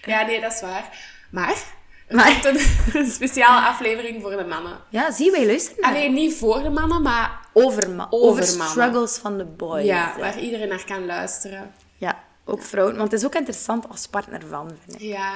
Ja, 0.05 0.25
nee, 0.25 0.41
dat 0.41 0.53
is 0.53 0.61
waar. 0.61 0.89
Maar... 1.31 1.63
Er 2.07 2.15
Maar- 2.15 2.31
komt 2.31 2.45
een, 2.45 2.59
een 3.01 3.11
speciale 3.11 3.67
aflevering 3.67 4.21
voor 4.21 4.37
de 4.37 4.43
mannen. 4.45 4.77
ja, 4.89 5.11
zie, 5.11 5.31
wij 5.31 5.45
luisteren. 5.45 5.83
Alleen 5.83 6.13
niet 6.13 6.35
voor 6.35 6.63
de 6.63 6.69
mannen, 6.69 7.01
maar... 7.01 7.39
over, 7.53 7.89
ma- 7.89 8.07
Over 8.09 8.43
struggles 8.43 9.17
van 9.17 9.37
de 9.37 9.45
boys. 9.45 9.85
Ja, 9.85 10.13
waar 10.19 10.39
iedereen 10.39 10.67
naar 10.67 10.83
kan 10.85 11.05
luisteren. 11.05 11.73
Ja, 11.97 12.23
ook 12.45 12.61
vrouwen. 12.63 12.95
Want 12.97 13.11
het 13.11 13.19
is 13.19 13.25
ook 13.25 13.35
interessant 13.35 13.89
als 13.89 14.07
partner 14.07 14.41
van, 14.49 14.69
vind 14.85 15.01
ik. 15.01 15.07
Ja. 15.07 15.31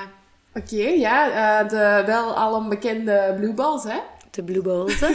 Oké, 0.53 0.76
ja. 0.88 1.30
eh, 1.61 1.70
de 1.70 2.03
wel 2.05 2.34
al 2.36 2.53
onbekende 2.53 3.34
Blue 3.38 3.53
Balls, 3.53 3.84
hè? 3.84 3.99
De 4.32 4.43
blue 4.43 4.61
balls. 4.61 4.99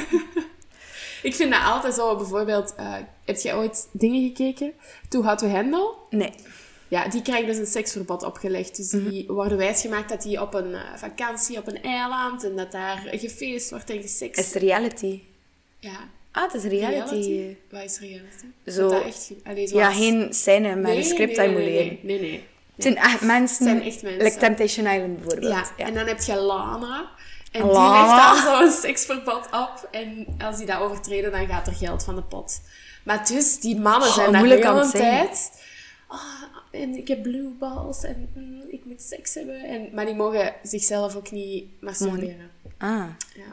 Ik 1.23 1.35
vind 1.35 1.51
dat 1.51 1.63
altijd 1.65 1.95
zo, 1.95 2.17
bijvoorbeeld... 2.17 2.75
eh, 2.77 2.95
heb 3.25 3.37
jij 3.37 3.55
ooit 3.55 3.89
dingen 3.93 4.23
gekeken? 4.23 4.73
Too 5.09 5.23
Hot 5.23 5.39
to 5.39 5.47
Handle? 5.49 5.95
nee. 6.11 6.33
Ja, 6.89 7.09
die 7.09 7.23
krijgen 7.23 7.47
dus 7.47 7.57
een 7.57 7.67
seksverbod 7.67 8.23
opgelegd. 8.23 8.77
Dus 8.77 8.89
die 8.91 9.27
worden 9.27 9.59
wijsgemaakt 9.59 10.09
dat 10.09 10.23
die 10.23 10.41
op 10.41 10.55
een 10.55 10.75
eh, 10.75 10.81
vakantie 10.97 11.59
op 11.59 11.67
een 11.67 11.83
eiland... 11.83 12.45
en 12.45 12.57
dat 12.57 12.73
daar 12.73 13.09
gefeest 13.13 13.71
wordt 13.71 13.91
en. 13.91 14.39
Is 14.39 14.53
het 14.55 14.63
reality? 14.63 15.21
Ja. 15.79 16.09
Ah, 16.33 16.53
het 16.53 16.65
is 16.65 16.71
reality. 16.71 17.57
Wat 17.71 17.83
is 17.83 17.99
reality? 17.99 18.47
Zo- 18.67 18.89
Dat 18.89 19.03
echt... 19.05 19.33
Ja, 19.71 19.93
geen 19.93 20.35
scène 20.35 20.77
met 20.77 20.97
een 20.97 21.05
script 21.05 21.37
nee, 21.37 21.65
leren. 21.65 21.99
Nee, 22.03 22.21
nee. 22.21 22.21
nee. 22.21 22.45
Het 22.75 22.83
zijn 22.83 22.97
echt 22.97 23.21
mensen. 23.21 23.65
zijn 23.65 23.83
echt 23.83 24.03
mensen. 24.03 24.23
Like 24.23 24.39
Temptation 24.39 24.87
Island 24.87 25.17
bijvoorbeeld. 25.21 25.73
Ja. 25.77 25.85
en 25.87 25.95
dan 25.95 26.07
heb 26.07 26.21
je 26.21 26.35
Lana. 26.35 27.11
En 27.53 27.63
die 27.63 27.73
legt 27.91 28.17
dan 28.17 28.37
zo'n 28.37 28.71
seksverbod 28.71 29.47
op. 29.51 29.89
En 29.91 30.27
als 30.45 30.57
die 30.57 30.67
dat 30.67 30.79
overtreden, 30.81 31.31
dan 31.33 31.47
gaat 31.47 31.67
er 31.67 31.73
geld 31.75 32.05
van 32.05 32.15
de 32.15 32.23
pot. 32.23 32.61
Maar 33.05 33.27
dus, 33.27 33.61
die 33.61 33.81
mannen 33.81 34.09
Oh, 34.09 34.15
zijn 34.15 34.33
daar 34.33 34.65
aan 34.67 34.77
het 34.79 34.91
zijn. 34.91 35.03
tijd... 35.27 35.63
"Ah, 36.09 36.19
en 36.71 36.95
ik 36.97 37.09
heb 37.09 37.23
blue 37.23 37.49
balls 37.59 38.03
en 38.03 38.31
mm, 38.35 38.63
ik 38.69 38.85
moet 38.85 39.03
seks 39.03 39.35
hebben. 39.35 39.65
En, 39.65 39.89
maar 39.95 40.05
die 40.05 40.15
mogen 40.15 40.55
zichzelf 40.63 41.17
ook 41.17 41.31
niet 41.31 41.65
masturberen. 41.81 42.51
Ah. 42.79 43.05
Ja. 43.35 43.53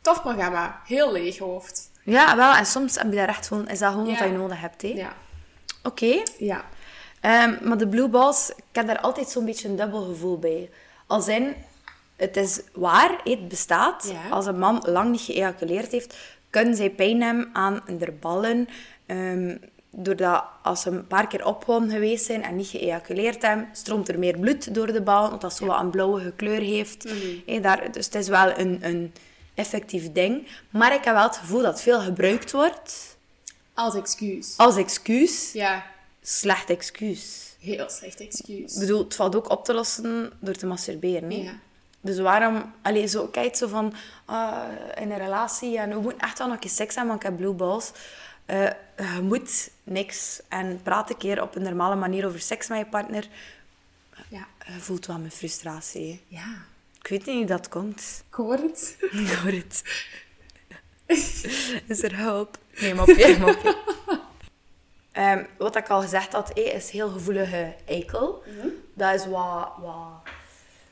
Tof 0.00 0.20
programma. 0.22 0.80
Heel 0.86 1.12
leeg 1.12 1.38
hoofd. 1.38 1.90
Ja, 2.02 2.36
wel. 2.36 2.52
En 2.54 2.66
soms 2.66 2.94
heb 2.96 3.10
je 3.10 3.16
daar 3.16 3.28
echt 3.28 3.46
gewoon... 3.46 3.68
Is 3.68 3.78
dat 3.78 3.90
gewoon 3.92 4.06
Ja. 4.06 4.18
wat 4.18 4.28
je 4.28 4.34
nodig 4.34 4.60
hebt, 4.60 4.82
hè? 4.82 4.88
Ja. 4.88 5.12
Oké. 5.82 6.22
Ja. 6.38 6.64
Ehm, 7.20 7.54
maar 7.68 7.78
de 7.78 7.88
blue 7.88 8.08
balls, 8.08 8.50
ik 8.56 8.64
heb 8.72 8.86
daar 8.86 9.00
altijd 9.00 9.28
zo'n 9.28 9.44
beetje 9.44 9.68
een 9.68 9.76
dubbel 9.76 10.02
gevoel 10.04 10.38
bij. 10.38 10.70
Als 11.06 11.28
in, 11.28 11.54
het 12.24 12.36
is 12.36 12.60
waar, 12.72 13.20
het 13.24 13.48
bestaat. 13.48 14.12
Ja. 14.12 14.28
Als 14.30 14.46
een 14.46 14.58
man 14.58 14.84
lang 14.86 15.10
niet 15.10 15.20
geëjaculeerd 15.20 15.92
heeft, 15.92 16.16
kunnen 16.50 16.74
zij 16.76 16.90
pijn 16.90 17.22
hebben 17.22 17.50
aan 17.52 17.82
de 17.98 18.12
ballen. 18.20 18.68
Ehm, 19.06 19.56
doordat 19.90 20.44
als 20.62 20.80
ze 20.80 20.90
een 20.90 21.06
paar 21.06 21.26
keer 21.26 21.44
opgewonden 21.46 21.90
geweest 21.90 22.24
zijn 22.24 22.42
en 22.42 22.56
niet 22.56 22.66
geëjaculeerd 22.66 23.42
hebben, 23.42 23.68
stroomt 23.72 24.08
er 24.08 24.18
meer 24.18 24.38
bloed 24.38 24.74
door 24.74 24.92
de 24.92 25.02
bal, 25.02 25.24
omdat 25.24 25.40
dat 25.40 25.54
zo 25.56 25.66
wat 25.66 25.80
een 25.80 25.90
blauwige 25.90 26.32
kleur 26.36 26.60
heeft. 26.60 27.08
Hé, 27.46 27.60
daar, 27.60 27.92
dus 27.92 28.04
het 28.04 28.14
is 28.14 28.28
wel 28.28 28.58
een, 28.58 28.78
een 28.82 29.12
effectief 29.54 30.12
ding. 30.12 30.46
Maar 30.70 30.94
ik 30.94 31.04
heb 31.04 31.14
wel 31.14 31.22
het 31.22 31.36
gevoel 31.36 31.62
dat 31.62 31.72
het 31.72 31.80
veel 31.80 32.00
gebruikt 32.00 32.52
wordt 32.52 33.16
Als 33.74 33.94
excuus. 33.94 34.54
als 34.56 34.76
excuus. 34.76 35.52
Ja. 35.52 35.86
Slecht 36.22 36.70
excuus. 36.70 37.56
Heel 37.60 37.90
slecht 37.90 38.20
excuus. 38.20 38.74
Ik 38.74 38.80
bedoel, 38.80 38.98
het 39.04 39.14
valt 39.14 39.36
ook 39.36 39.50
op 39.50 39.64
te 39.64 39.74
lossen 39.74 40.32
door 40.40 40.54
te 40.54 40.66
masturberen. 40.66 41.30
Hè? 41.30 41.36
Ja. 41.36 41.52
Dus 42.04 42.18
waarom... 42.18 42.72
Allee, 42.82 43.06
zo, 43.06 43.26
kijk 43.26 43.56
zo 43.56 43.68
van... 43.68 43.94
ah, 44.24 44.62
in 44.94 45.10
een 45.10 45.18
relatie 45.18 45.78
en 45.78 45.88
we 45.88 46.00
moeten 46.00 46.20
echt 46.20 46.38
wel 46.38 46.46
nog 46.46 46.56
een 46.56 46.62
keer 46.62 46.70
seks 46.70 46.94
hebben, 46.94 47.12
want 47.12 47.24
ik 47.24 47.28
heb 47.28 47.38
blue 47.38 47.52
balls. 47.52 47.92
Eh, 48.46 48.70
je 48.96 49.20
moet 49.22 49.70
niks. 49.82 50.40
En 50.48 50.82
praat 50.82 51.10
een 51.10 51.16
keer 51.16 51.42
op 51.42 51.54
een 51.54 51.62
normale 51.62 51.94
manier 51.94 52.26
over 52.26 52.40
seks 52.40 52.68
met 52.68 52.78
je 52.78 52.86
partner. 52.86 53.28
Ja. 54.28 54.46
Je 54.66 54.80
voelt 54.80 55.06
wel 55.06 55.18
mijn 55.18 55.30
frustratie. 55.30 56.22
Ja. 56.28 56.64
Ik 57.00 57.08
weet 57.08 57.26
niet 57.26 57.36
hoe 57.36 57.44
dat 57.44 57.68
komt. 57.68 58.24
Ik 58.28 58.34
hoor 58.34 58.56
het. 58.56 58.96
Ik 59.12 59.28
hoor 59.28 59.52
het. 59.52 59.82
Is 61.86 62.02
er 62.02 62.16
hulp? 62.16 62.58
Nee, 62.80 62.94
mopje, 62.94 63.38
mopje. 63.38 63.76
Ehm, 65.12 65.44
wat 65.58 65.76
ik 65.76 65.88
al 65.88 66.00
gezegd 66.00 66.32
had, 66.32 66.50
hé, 66.54 66.60
is 66.60 66.90
heel 66.90 67.08
gevoelige 67.08 67.74
eikel. 67.84 68.42
Dat 68.94 69.14
is 69.14 69.26
wat, 69.26 69.72
wat 69.80 70.22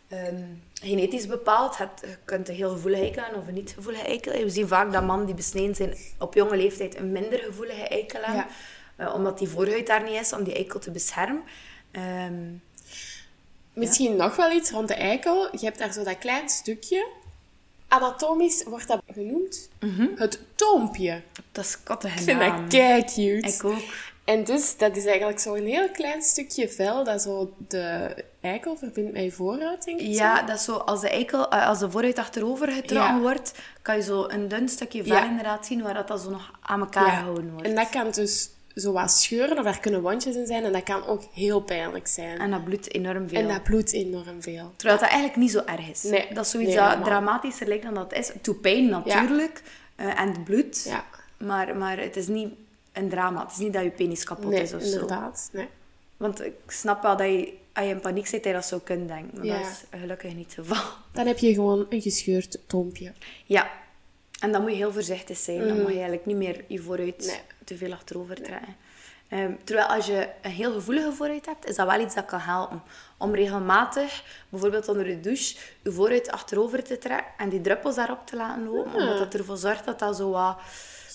ehm, 0.09 0.45
genetisch 0.83 1.27
bepaald. 1.27 1.79
Het, 1.79 1.91
je 2.01 2.17
kunt 2.25 2.49
een 2.49 2.55
heel 2.55 2.71
gevoelige 2.71 3.03
eikel 3.03 3.23
hebben 3.23 3.41
of 3.41 3.47
een 3.47 3.55
niet 3.55 3.73
gevoelige 3.75 4.05
eikel. 4.05 4.33
We 4.33 4.51
zien 4.51 4.69
vaak 4.69 4.93
dat 4.93 5.05
mannen 5.05 5.27
die 5.27 5.35
besneden 5.35 5.75
zijn 5.75 5.97
op 6.19 6.35
jonge 6.35 6.57
leeftijd 6.57 6.97
een 6.97 7.13
minder 7.13 7.39
gevoelige 7.39 7.89
eikel 7.89 8.21
hebben. 8.23 8.47
Eh, 8.97 9.15
omdat 9.15 9.39
die 9.39 9.49
voorhuid 9.49 9.87
daar 9.87 10.03
niet 10.03 10.21
is 10.21 10.33
om 10.33 10.45
die 10.45 10.55
eikel 10.55 10.81
te 10.81 10.91
beschermen. 10.91 11.43
Ehm, 11.91 12.43
Misschien 13.73 14.17
nog 14.17 14.37
wel 14.37 14.51
iets 14.51 14.71
rond 14.71 14.89
de 14.89 14.95
eikel. 14.95 15.49
Je 15.53 15.65
hebt 15.65 15.79
daar 15.79 15.93
zo 15.93 16.05
dat 16.05 16.19
klein 16.19 16.49
stukje. 16.49 17.07
Anatomisch 17.89 18.65
wordt 18.65 18.89
dat 18.89 19.03
genoemd 19.13 19.69
het 20.17 20.41
toompje. 20.55 21.23
dat 21.53 21.65
is 21.65 21.83
kattige 21.83 22.19
Ik 22.19 22.23
vind 22.23 22.41
dat 22.41 22.69
kei 22.69 23.05
cute. 23.05 23.49
Ik 23.49 23.65
ook. 23.65 23.83
En 24.25 24.45
dus, 24.45 24.77
dat 24.77 24.97
is 24.97 25.05
eigenlijk 25.07 25.39
zo'n 25.41 25.65
heel 25.65 25.89
klein 25.91 26.23
stukje 26.23 26.69
vel 26.69 27.05
dat 27.05 27.23
zo 27.23 27.55
de 27.69 28.15
eikel 28.41 28.77
verbindt 28.77 29.13
met 29.13 29.23
je 29.23 29.33
vooruit, 29.33 29.85
denk 29.85 30.01
ik. 30.01 30.07
Ja, 30.07 30.39
zo. 30.41 30.47
dat 30.47 30.57
is 30.57 30.65
zo, 30.65 30.73
als 30.77 31.01
de 31.01 31.09
eikel, 31.11 31.51
eh, 31.51 31.69
als 31.69 31.79
de 31.79 31.91
vooruit 31.91 32.19
achterover 32.19 32.69
getrokken 32.73 33.15
Ja. 33.15 33.21
wordt, 33.21 33.53
kan 33.83 33.97
je 33.97 34.03
zo 34.03 34.25
een 34.29 34.49
dun 34.49 34.69
stukje 34.69 35.05
vel 35.05 35.17
Ja. 35.17 35.25
inderdaad 35.29 35.67
zien 35.67 35.83
waar 35.83 35.95
dat, 35.95 36.09
dan 36.09 36.19
zo 36.19 36.31
nog 36.31 36.51
aan 36.63 36.81
elkaar 36.81 37.07
Ja. 37.07 37.17
gehouden 37.19 37.51
wordt. 37.53 37.67
En 37.67 37.75
dat 37.75 37.89
kan 37.89 38.11
dus 38.11 38.51
zo 38.75 38.93
wat 38.93 39.11
scheuren, 39.11 39.59
of 39.59 39.65
daar 39.65 39.81
kunnen 39.81 40.03
wondjes 40.03 40.35
in 40.37 40.47
zijn, 40.47 40.65
en 40.65 40.73
dat 40.73 40.83
kan 40.83 41.07
ook 41.07 41.23
heel 41.35 41.61
pijnlijk 41.61 42.07
zijn. 42.07 42.39
En 42.39 42.51
dat 42.51 42.65
bloedt 42.65 42.95
enorm 42.95 43.29
veel. 43.29 43.39
En 43.39 43.49
dat 43.49 43.63
bloedt 43.63 43.93
enorm 43.93 44.43
veel. 44.43 44.73
Terwijl 44.77 44.99
dat 45.01 45.09
eigenlijk 45.09 45.37
niet 45.41 45.51
zo 45.51 45.63
erg 45.67 45.89
is. 45.91 46.03
Nee. 46.03 46.27
Dat 46.35 46.45
is 46.45 46.51
zoiets 46.51 46.75
Nee, 46.75 46.89
dat 46.89 47.05
dramatischer 47.05 47.67
lijkt 47.69 47.85
dan 47.85 47.95
dat 47.95 48.13
is. 48.13 48.29
Het 48.29 48.45
doet 48.45 48.61
pijn 48.61 48.89
natuurlijk. 48.89 49.63
eh, 49.97 50.21
en 50.21 50.29
het 50.29 50.45
bloedt. 50.45 50.85
Ja. 50.85 51.05
Maar, 51.37 51.77
maar 51.77 51.99
het 51.99 52.17
is 52.17 52.27
niet 52.29 52.49
een 52.93 53.09
drama. 53.09 53.43
Het 53.43 53.51
is 53.53 53.57
niet 53.59 53.73
dat 53.73 53.83
je 53.83 53.91
penis 53.91 54.25
kapot 54.25 54.51
Nee, 54.51 54.63
is 54.63 54.73
of 54.73 54.83
zo. 54.83 54.93
inderdaad. 54.93 55.49
Nee. 55.53 55.69
Want 56.17 56.45
ik 56.45 56.55
snap 56.67 57.03
wel 57.03 57.17
dat 57.17 57.27
je, 57.27 57.53
als 57.73 57.85
je 57.85 57.91
in 57.91 58.01
paniek 58.01 58.27
zit, 58.27 58.43
dat 58.43 58.53
je 58.53 58.59
dat 58.59 58.67
zou 58.67 58.81
kunnen 58.81 59.07
denken. 59.07 59.37
Maar 59.37 59.47
Ja. 59.47 59.59
dat 59.59 59.67
is 59.67 59.99
gelukkig 60.01 60.35
niet 60.35 60.57
het 60.57 60.67
geval. 60.67 60.85
Dan 61.13 61.27
heb 61.27 61.39
je 61.39 61.55
gewoon 61.55 61.87
een 61.89 62.03
gescheurd 62.03 62.59
toompje. 62.67 63.13
Ja. 63.47 63.71
En 64.41 64.53
dan 64.53 64.61
moet 64.63 64.71
je 64.71 64.77
heel 64.77 64.93
voorzichtig 64.93 65.37
zijn. 65.37 65.59
Dan 65.59 65.77
mag 65.77 65.87
je 65.87 65.93
eigenlijk 65.93 66.27
niet 66.27 66.37
meer 66.37 66.65
je 66.67 66.79
vooruit 66.83 67.17
Mhm. 67.19 67.27
Nee. 67.27 67.41
te 67.65 67.77
veel 67.77 67.93
achterover 67.93 68.35
trekken. 68.43 68.77
Ehm, 69.29 69.53
terwijl 69.65 69.87
als 69.89 70.07
je 70.07 70.29
een 70.43 70.51
heel 70.51 70.73
gevoelige 70.73 71.13
vooruit 71.13 71.47
hebt, 71.47 71.67
is 71.69 71.77
dat 71.77 71.87
wel 71.91 72.01
iets 72.01 72.15
dat 72.15 72.25
kan 72.25 72.39
helpen. 72.41 72.83
Om 73.19 73.35
regelmatig, 73.35 74.25
bijvoorbeeld 74.49 74.89
onder 74.89 75.05
de 75.05 75.21
douche, 75.21 75.57
je 75.83 75.93
vooruit 75.93 76.31
achterover 76.31 76.85
te 76.85 76.99
trekken 76.99 77.33
en 77.37 77.49
die 77.49 77.61
druppels 77.61 77.95
daarop 77.95 78.27
te 78.27 78.37
laten 78.37 78.65
lopen. 78.65 78.95
Omdat 78.95 79.19
dat 79.19 79.35
ervoor 79.35 79.57
zorgt 79.57 79.85
dat 79.85 79.99
dat 79.99 80.17
zo 80.17 80.31
wat. 80.31 80.59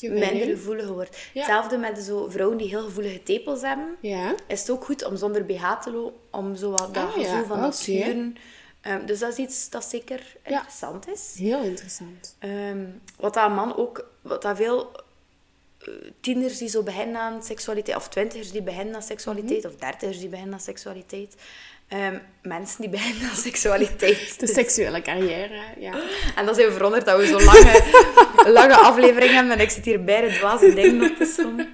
Minder 0.02 0.46
gevoelig 0.48 0.88
wordt. 0.88 1.18
Ja. 1.34 1.40
Hetzelfde 1.42 1.78
met 1.78 1.98
zo 2.00 2.30
vrouwen 2.30 2.58
die 2.58 2.68
heel 2.68 2.84
gevoelige 2.84 3.24
tepels 3.24 3.62
hebben. 3.62 3.96
Ja. 4.02 4.36
Is 4.48 4.60
het 4.60 4.70
ook 4.70 4.84
goed 4.86 5.04
om 5.06 5.16
zonder 5.18 5.46
BH 5.46 5.72
te 5.82 5.92
lopen, 5.92 6.20
om 6.32 6.56
zo 6.56 6.70
wat 6.72 6.94
dat 6.94 7.04
Ah, 7.04 7.14
gevoel 7.14 7.46
van 7.46 7.58
dat 7.62 7.74
Oké. 7.74 7.76
schuren... 7.84 8.36
Ehm, 8.82 9.06
dus 9.06 9.20
dat 9.20 9.32
is 9.32 9.38
iets 9.38 9.70
dat 9.70 9.84
zeker 9.86 10.36
interessant 10.44 11.08
is. 11.08 11.36
Heel 11.38 11.62
interessant. 11.62 12.36
Ehm, 12.40 12.86
wat 13.20 13.34
dat 13.34 13.50
man 13.50 13.76
ook, 13.76 14.10
wat 14.22 14.42
dat 14.42 14.58
veel 14.58 14.92
eh, 15.80 15.94
tieners 16.22 16.58
die 16.58 16.70
zo 16.70 16.84
beginnen 16.84 17.22
aan 17.22 17.44
seksualiteit, 17.44 17.98
of 17.98 18.10
twintigers 18.10 18.52
die 18.52 18.62
beginnen 18.62 18.96
aan 18.96 19.02
seksualiteit, 19.02 19.64
Mhm. 19.64 19.72
of 19.74 19.80
dertigers 19.80 20.20
die 20.20 20.30
beginnen 20.30 20.54
aan 20.54 20.60
seksualiteit, 20.60 21.36
ehm, 21.88 22.18
mensen 22.42 22.82
die 22.82 22.90
beginnen 22.90 23.30
aan 23.30 23.36
seksualiteit. 23.36 24.36
De 24.40 24.48
seksuele 24.48 25.02
carrière, 25.02 25.60
ja. 25.80 25.94
En 26.36 26.46
dan 26.46 26.56
zijn 26.56 26.68
we 26.68 26.74
verwonderd 26.74 27.06
dat 27.06 27.20
we 27.20 27.28
zo'n 27.28 27.44
lange, 27.44 27.84
lange 28.60 28.76
aflevering 28.76 29.32
hebben 29.32 29.52
en 29.54 29.60
ik 29.60 29.70
zit 29.70 29.86
hier 29.86 30.04
bij 30.04 30.22
de 30.22 30.34
dwaze 30.34 30.74
dingen 30.74 31.12
op 31.12 31.18
te 31.18 31.26
sommen. 31.26 31.74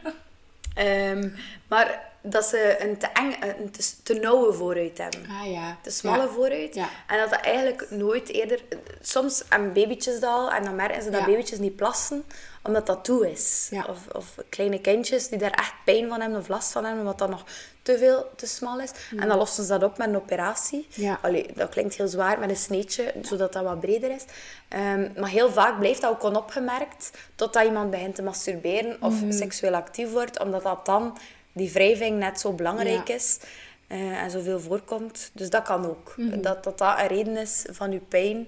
Ehm, 0.75 1.29
maar 1.67 2.11
dat 2.21 2.45
ze 2.45 2.75
een 2.79 2.97
te, 2.97 3.07
eng, 3.13 3.35
een 3.59 3.71
te, 3.71 3.83
te 4.03 4.13
nauwe 4.13 4.53
vooruit 4.53 4.97
hebben 4.97 5.25
Ah 5.41 5.51
ja. 5.51 5.77
te 5.81 5.89
smalle 5.91 6.21
Ja. 6.23 6.27
vooruit. 6.27 6.75
Ja. 6.75 6.89
En 7.07 7.17
dat 7.19 7.29
dat 7.29 7.39
eigenlijk 7.39 7.85
nooit 7.89 8.29
eerder... 8.29 8.59
Soms 9.01 9.43
hebben 9.49 9.73
babytjes 9.73 10.19
dat 10.19 10.29
al 10.29 10.51
en 10.51 10.63
dan 10.63 10.75
merken 10.75 11.03
ze 11.03 11.09
dat 11.09 11.19
Ja. 11.19 11.25
babytjes 11.25 11.59
niet 11.59 11.75
plassen, 11.75 12.23
omdat 12.63 12.85
dat 12.85 13.03
toe 13.03 13.31
is. 13.31 13.67
Ja. 13.71 13.85
Of, 13.89 13.97
of 14.15 14.35
kleine 14.49 14.79
kindjes 14.81 15.27
die 15.29 15.37
daar 15.39 15.51
echt 15.51 15.73
pijn 15.85 16.09
van 16.09 16.21
hebben 16.21 16.39
of 16.39 16.47
last 16.47 16.71
van 16.71 16.83
hebben, 16.83 17.01
omdat 17.01 17.17
dat 17.19 17.29
nog 17.29 17.43
te 17.81 17.97
veel, 17.97 18.29
te 18.35 18.47
smal 18.47 18.79
is. 18.79 18.91
En 19.17 19.27
dan 19.27 19.37
lossen 19.37 19.63
ze 19.63 19.69
dat 19.77 19.83
op 19.91 19.97
met 19.97 20.07
een 20.07 20.15
operatie. 20.15 20.87
Ja. 20.89 21.19
Allee, 21.21 21.45
dat 21.55 21.69
klinkt 21.69 21.95
heel 21.95 22.07
zwaar, 22.07 22.39
met 22.39 22.49
een 22.49 22.55
sneetje, 22.55 23.13
zodat 23.21 23.53
dat 23.53 23.63
wat 23.63 23.79
breder 23.79 24.11
is. 24.11 24.23
Ehm, 24.67 25.09
maar 25.19 25.29
heel 25.29 25.51
vaak 25.51 25.79
blijft 25.79 26.01
dat 26.01 26.11
ook 26.11 26.23
onopgemerkt, 26.23 27.11
totdat 27.35 27.63
iemand 27.65 27.91
begint 27.91 28.15
te 28.15 28.21
masturberen 28.23 28.97
of 28.99 29.21
Mhm. 29.21 29.31
seksueel 29.31 29.75
actief 29.75 30.11
wordt, 30.11 30.39
omdat 30.39 30.63
dat 30.63 30.85
dan, 30.85 31.17
die 31.53 31.71
wrijving 31.71 32.19
net 32.19 32.39
zo 32.39 32.51
belangrijk 32.53 33.07
Ja. 33.07 33.13
is. 33.15 33.39
eh, 33.87 34.21
en 34.21 34.31
zoveel 34.31 34.59
voorkomt. 34.59 35.29
Dus 35.33 35.49
dat 35.49 35.63
kan 35.63 35.85
ook. 35.85 36.13
Mhm. 36.17 36.41
Dat, 36.41 36.63
dat 36.63 36.77
dat 36.77 36.99
een 36.99 37.07
reden 37.07 37.37
is 37.37 37.65
van 37.69 37.91
uw 37.91 38.01
pijn. 38.09 38.47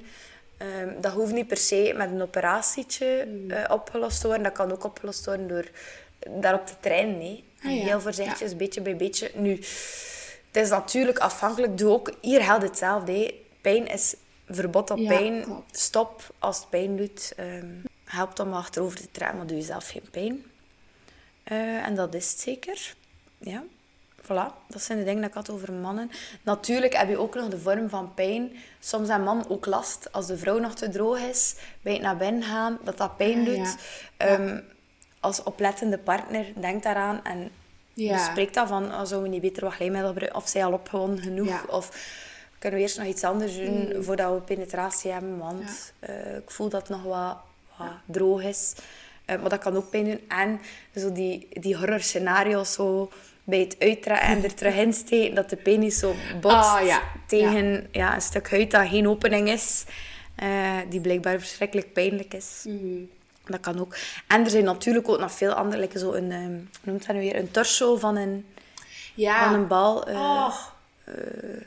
Ehm, 0.57 1.01
dat 1.01 1.11
hoeft 1.13 1.33
niet 1.33 1.47
per 1.47 1.57
se 1.57 1.93
met 1.95 2.09
een 2.11 2.21
operatietje 2.21 3.27
Mhm. 3.27 3.51
eh, 3.51 3.71
opgelost 3.71 4.21
te 4.21 4.27
worden. 4.27 4.43
Dat 4.45 4.53
kan 4.53 4.71
ook 4.71 4.83
opgelost 4.83 5.25
worden 5.25 5.47
door 5.47 5.65
daarop 6.29 6.65
te 6.67 6.73
trainen. 6.79 7.39
Ah, 7.63 7.75
ja. 7.75 7.83
Heel 7.83 8.01
voorzichtig, 8.01 8.55
beetje 8.55 8.81
bij 8.81 8.95
beetje. 8.95 9.31
Nu, 9.35 9.51
het 10.51 10.63
is 10.63 10.69
natuurlijk 10.69 11.17
afhankelijk. 11.19 11.77
Doe 11.77 11.91
ook, 11.91 12.11
hier 12.21 12.41
geldt 12.43 12.63
hetzelfde. 12.63 13.11
hè. 13.11 13.43
Pijn 13.61 13.87
is 13.87 14.15
verbod 14.49 14.89
op 14.91 14.97
Ja, 14.97 15.07
pijn. 15.07 15.43
klopt. 15.43 15.79
Stop 15.79 16.33
als 16.39 16.57
het 16.59 16.69
pijn 16.69 16.97
doet. 16.97 17.33
Ehm, 17.35 17.67
helpt 18.05 18.39
om 18.39 18.53
achterover 18.53 18.97
te 18.99 19.11
trekken, 19.11 19.37
maar 19.37 19.47
doe 19.47 19.57
je 19.57 19.63
zelf 19.63 19.87
geen 19.87 20.09
pijn. 20.11 20.43
Eh, 21.43 21.85
en 21.85 21.95
dat 21.95 22.13
is 22.13 22.31
het 22.31 22.39
zeker. 22.39 22.95
Ja, 23.37 23.63
voilà. 24.26 24.67
Dat 24.67 24.82
zijn 24.82 24.97
de 24.97 25.03
dingen 25.03 25.21
dat 25.21 25.30
ik 25.30 25.36
had 25.36 25.49
over 25.49 25.73
mannen. 25.73 26.11
Natuurlijk 26.43 26.93
heb 26.97 27.09
je 27.09 27.17
ook 27.19 27.36
nog 27.36 27.47
de 27.49 27.59
vorm 27.59 27.89
van 27.89 28.13
pijn. 28.13 28.51
Soms 28.80 29.07
heeft 29.09 29.19
man 29.23 29.45
ook 29.49 29.65
last 29.65 30.11
als 30.11 30.28
de 30.28 30.38
vrouw 30.38 30.57
nog 30.59 30.73
te 30.76 30.89
droog 30.89 31.19
is, 31.19 31.55
bij 31.82 31.93
het 31.93 32.01
naar 32.01 32.17
binnen 32.17 32.43
gaan, 32.43 32.78
dat 32.84 32.97
dat 32.97 33.17
pijn 33.17 33.39
Ah, 33.39 33.45
doet. 33.45 33.55
ja. 33.57 33.76
Ehm, 34.17 34.59
als 35.19 35.43
oplettende 35.43 35.97
partner, 35.97 36.45
denk 36.59 36.84
daaraan 36.84 37.23
en 37.23 37.49
Ja. 37.93 38.13
bespreek 38.13 38.53
dat 38.53 38.67
van, 38.67 38.84
oh, 38.84 38.91
zouden 38.91 39.21
we 39.21 39.28
niet 39.28 39.41
beter 39.41 39.63
wat 39.63 39.73
glijmiddel 39.73 40.09
gebruiken? 40.09 40.41
Of 40.41 40.47
zij 40.47 40.65
al 40.65 40.71
opgewonden 40.73 41.23
genoeg? 41.23 41.67
Of 41.67 41.89
kunnen 42.59 42.80
we 42.80 42.86
eerst 42.86 42.97
nog 42.97 43.07
iets 43.07 43.23
anders 43.23 43.55
doen 43.55 43.93
voordat 44.03 44.34
we 44.34 44.39
penetratie 44.41 45.11
hebben? 45.11 45.38
Want 45.38 45.93
eh, 45.99 46.36
ik 46.36 46.51
voel 46.51 46.69
dat 46.69 46.82
het 46.88 46.89
nog 46.89 47.03
wat, 47.03 47.38
wat 47.78 47.88
droog 48.05 48.41
is. 48.43 48.73
Eh, 49.26 49.39
maar 49.41 49.49
dat 49.49 49.59
kan 49.59 49.76
ook 49.76 49.89
pijn 49.89 50.05
doen. 50.05 50.21
En 50.28 50.59
zo 50.95 51.11
die, 51.11 51.47
die 51.51 51.78
horror 51.78 51.99
scenario's, 51.99 52.73
zo 52.73 53.11
bij 53.47 53.59
het 53.59 53.75
uittrekken 53.79 54.21
en 54.27 54.43
er 54.43 54.53
terug 54.53 54.75
insteken, 54.75 55.35
dat 55.35 55.49
de 55.49 55.55
penis 55.55 55.99
zo 55.99 56.15
botst 56.41 56.57
Ah, 56.57 56.85
ja. 56.85 57.01
tegen 57.27 57.87
ja. 57.91 58.15
een 58.15 58.21
stuk 58.21 58.49
huid 58.49 58.71
dat 58.71 58.87
geen 58.87 59.07
opening 59.09 59.49
is, 59.49 59.83
eh, 60.35 60.77
die 60.89 60.99
blijkbaar 61.01 61.39
verschrikkelijk 61.39 61.93
pijnlijk 61.93 62.33
is. 62.33 62.63
Mhm. 62.67 62.99
Dat 63.45 63.59
kan 63.59 63.79
ook. 63.79 63.95
En 64.27 64.43
er 64.43 64.49
zijn 64.49 64.63
natuurlijk 64.63 65.09
ook 65.09 65.19
nog 65.19 65.31
veel 65.31 65.51
andere, 65.53 65.81
like 65.81 65.99
zo 65.99 66.13
een, 66.13 66.31
ehm, 66.31 66.57
noemt 66.83 67.05
dat 67.07 67.15
nu 67.15 67.21
weer, 67.21 67.35
een 67.35 67.51
torso 67.51 67.95
van 67.97 68.15
een, 68.15 68.45
Ja. 69.15 69.43
van 69.43 69.53
een 69.59 69.67
bal. 69.67 70.07
eh, 70.07 70.15
Oh. 70.15 70.55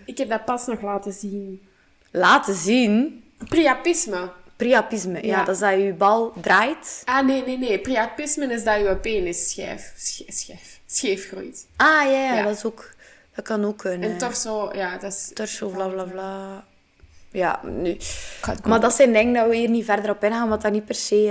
Ik 0.04 0.18
heb 0.18 0.28
dat 0.28 0.44
pas 0.44 0.66
nog 0.66 0.82
laten 0.82 1.12
zien. 1.12 1.62
Laten 2.10 2.54
zien. 2.54 3.24
Priapisme. 3.48 4.30
Priapisme, 4.56 5.22
ja. 5.22 5.26
Ja. 5.38 5.44
dat 5.44 5.54
is 5.54 5.60
dat 5.60 5.72
je 5.80 5.92
bal 5.92 6.32
draait. 6.40 7.02
Ah, 7.04 7.26
nee, 7.26 7.42
nee, 7.44 7.58
nee. 7.58 7.78
Priapisme 7.78 8.52
is 8.52 8.64
dat 8.64 8.76
je 8.80 8.96
penis 8.96 9.50
schijf, 9.50 9.92
scheef 10.90 11.28
groeit. 11.28 11.66
Ah, 11.76 11.86
ja, 11.86 12.04
ja, 12.04 12.34
Ja. 12.36 12.42
dat 12.42 12.56
is 12.56 12.64
ook... 12.64 12.94
Dat 13.34 13.44
kan 13.44 13.64
ook 13.64 13.84
een... 13.84 14.02
En 14.02 14.10
eh, 14.12 14.16
torso, 14.18 14.70
ja, 14.74 14.98
dat 14.98 15.12
is... 15.12 15.30
torso, 15.34 15.68
bla, 15.68 15.88
bla, 15.88 16.04
bla. 16.04 16.64
Ja, 17.30 17.60
nu... 17.64 17.96
Maar 18.64 18.80
dat 18.80 18.94
zijn 18.94 19.12
dingen 19.12 19.34
dat 19.34 19.48
we 19.48 19.56
hier 19.56 19.68
niet 19.70 19.84
verder 19.84 20.10
op 20.10 20.24
ingaan, 20.24 20.48
want 20.48 20.62
dat 20.62 20.72
niet 20.72 20.84
per 20.84 20.94
se... 20.94 21.26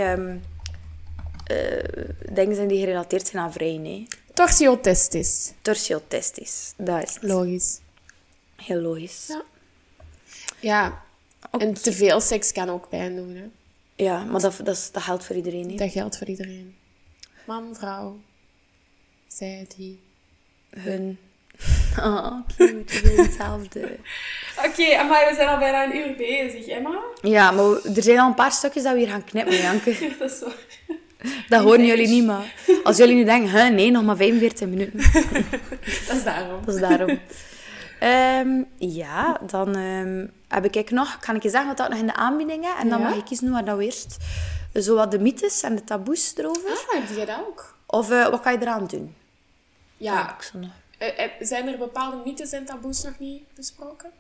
eh, 1.46 2.04
dingen 2.34 2.56
zijn 2.56 2.68
die 2.68 2.80
gerelateerd 2.80 3.28
zijn 3.28 3.44
aan 3.44 3.52
vrij, 3.52 3.78
nee. 3.78 4.08
Torsiotestis. 4.34 5.54
Torsiotestis, 5.62 6.74
dat 6.78 7.04
is 7.04 7.14
het. 7.14 7.24
Logisch. 7.24 7.80
Heel 8.56 8.82
logisch. 8.82 9.26
Ja. 9.28 9.44
Ja. 10.60 11.02
En 11.60 11.74
te 11.74 11.92
veel 11.94 12.20
seks 12.22 12.52
kan 12.52 12.70
ook 12.70 12.90
pijn 12.90 13.16
doen, 13.16 13.36
hè. 13.36 13.50
Ja, 14.04 14.24
maar 14.24 14.42
dat, 14.42 14.60
dat, 14.64 14.90
dat 14.92 15.04
geldt 15.04 15.26
voor 15.26 15.36
iedereen. 15.36 15.76
Dat 15.76 15.92
geldt 15.92 16.18
voor 16.18 16.28
iedereen. 16.28 16.76
Man, 17.46 17.76
vrouw. 17.76 18.20
Zij, 19.28 19.68
die. 19.78 20.00
Hun... 20.70 21.18
Oh, 22.00 22.34
cute, 22.58 23.02
we 23.02 23.22
hetzelfde. 23.22 23.80
Oké, 24.66 25.04
maar 25.04 25.28
we 25.30 25.34
zijn 25.36 25.48
al 25.48 25.58
bijna 25.58 25.84
een 25.84 25.96
uur 25.96 26.16
bezig, 26.16 26.68
Emma. 26.68 27.00
Ja, 27.22 27.52
maar 27.52 27.66
er 27.96 28.04
zijn 28.04 28.20
al 28.20 28.28
een 28.28 28.34
paar 28.34 28.52
stukjes 28.52 28.84
dat 28.84 28.94
we 28.94 29.00
hier 29.00 29.08
gaan 29.08 29.24
knippen, 29.24 29.56
Janke. 29.56 29.98
Dat 30.20 30.32
is. 30.32 30.44
Dat 31.48 31.64
horen 31.64 31.86
jullie 31.86 32.08
niet, 32.08 32.26
maar... 32.26 32.54
Als 32.84 32.98
jullie 32.98 33.16
nu 33.16 33.24
denken, 33.24 33.50
hè, 33.50 33.70
nee, 33.70 33.92
nog 33.92 34.04
maar 34.04 34.16
45 34.16 34.68
minuten. 34.68 34.98
Dat 36.08 36.16
is 36.16 36.24
daarom. 36.24 36.66
Dat 36.66 36.76
is 36.76 36.82
daarom. 36.82 37.20
Ehm, 38.00 38.64
ja, 38.78 39.40
dan 39.46 39.76
ehm, 39.76 40.26
heb 40.48 40.76
ik 40.76 40.92
nog... 40.92 41.20
Kan 41.20 41.36
ik 41.36 41.44
je 41.44 41.50
zeggen 41.50 41.68
wat 41.68 41.78
dat 41.78 41.90
nog 41.90 42.00
in 42.00 42.06
de 42.08 42.16
aanbieding 42.16 42.64
is? 42.66 42.72
En 42.80 42.90
dan 42.90 43.00
Ja. 43.00 43.08
mag 43.10 43.18
ik 43.18 43.26
kiezen 43.26 43.52
waar 43.52 43.66
dat 43.66 43.78
we 43.78 43.84
eerst... 43.84 44.18
Zo 44.74 44.96
wat 44.96 45.12
de 45.12 45.20
mythes 45.20 45.64
en 45.64 45.76
de 45.76 45.84
taboes 45.84 46.34
erover. 46.38 46.70
Ah, 46.70 46.94
heb 47.00 47.18
je 47.18 47.26
dat 47.26 47.38
ook? 47.48 47.77
Of 47.88 48.12
eh, 48.12 48.28
wat 48.30 48.42
kan 48.42 48.52
je 48.54 48.58
eraan 48.62 48.88
doen? 48.88 49.16
Ja. 49.98 50.36
Eh, 50.98 51.20
eh, 51.24 51.30
zijn 51.40 51.68
er 51.68 51.78
bepaalde 51.78 52.18
mythes 52.26 52.52
en 52.52 52.66
taboes 52.66 53.04
nog 53.04 53.20
niet 53.20 53.44
besproken? 53.56 54.12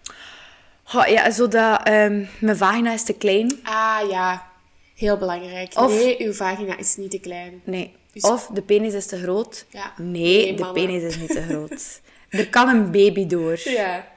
Goh, 0.83 1.07
ja, 1.07 1.31
zo 1.31 1.47
dat... 1.47 1.83
ehm, 1.83 2.25
mijn 2.39 2.57
vagina 2.57 2.91
is 2.93 3.03
te 3.03 3.13
klein. 3.13 3.59
Ah, 3.63 4.09
ja. 4.09 4.47
Heel 4.95 5.17
belangrijk. 5.17 5.71
Of- 5.75 5.91
Nee, 5.91 6.15
uw 6.25 6.33
vagina 6.33 6.77
is 6.77 6.95
niet 6.95 7.11
te 7.11 7.19
klein. 7.19 7.61
Nee. 7.63 7.95
Dus- 8.13 8.23
Of 8.23 8.47
de 8.53 8.61
penis 8.61 8.93
is 8.93 9.05
te 9.05 9.21
groot. 9.21 9.65
Ja. 9.69 9.93
Nee, 9.97 10.21
Nee, 10.21 10.53
de 10.53 10.63
mannen. 10.63 10.85
penis 10.85 11.03
is 11.03 11.17
niet 11.17 11.29
te 11.31 11.41
groot. 11.41 12.01
Er 12.39 12.49
kan 12.49 12.69
een 12.69 12.91
baby 12.91 13.27
door. 13.27 13.59
Ja. 13.63 14.07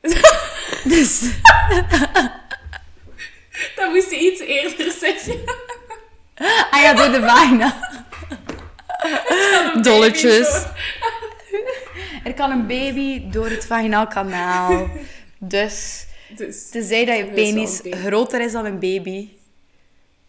Dus... 0.84 1.20
Dat 3.76 3.90
moest 3.90 4.10
je 4.10 4.18
iets 4.18 4.40
eerder 4.40 4.92
zeggen. 4.92 5.40
Ah 6.70 6.80
ja, 6.82 6.94
door 6.94 7.10
de 7.20 7.20
vagina. 7.26 7.74
Dolletjes. 9.82 10.64
Er 12.24 12.34
kan 12.34 12.50
een 12.50 12.66
baby 12.66 13.30
door 13.30 13.48
het 13.50 13.66
vaginaal 13.66 14.06
kanaal. 14.06 14.88
Dus, 15.38 16.06
Dus 16.36 16.68
tenzij 16.70 17.04
dat 17.04 17.16
je 17.16 17.24
is 17.26 17.34
penis 17.34 17.84
een 17.84 17.92
groter 17.92 18.40
is 18.40 18.52
dan 18.52 18.64
een 18.64 18.78
baby, 18.78 19.28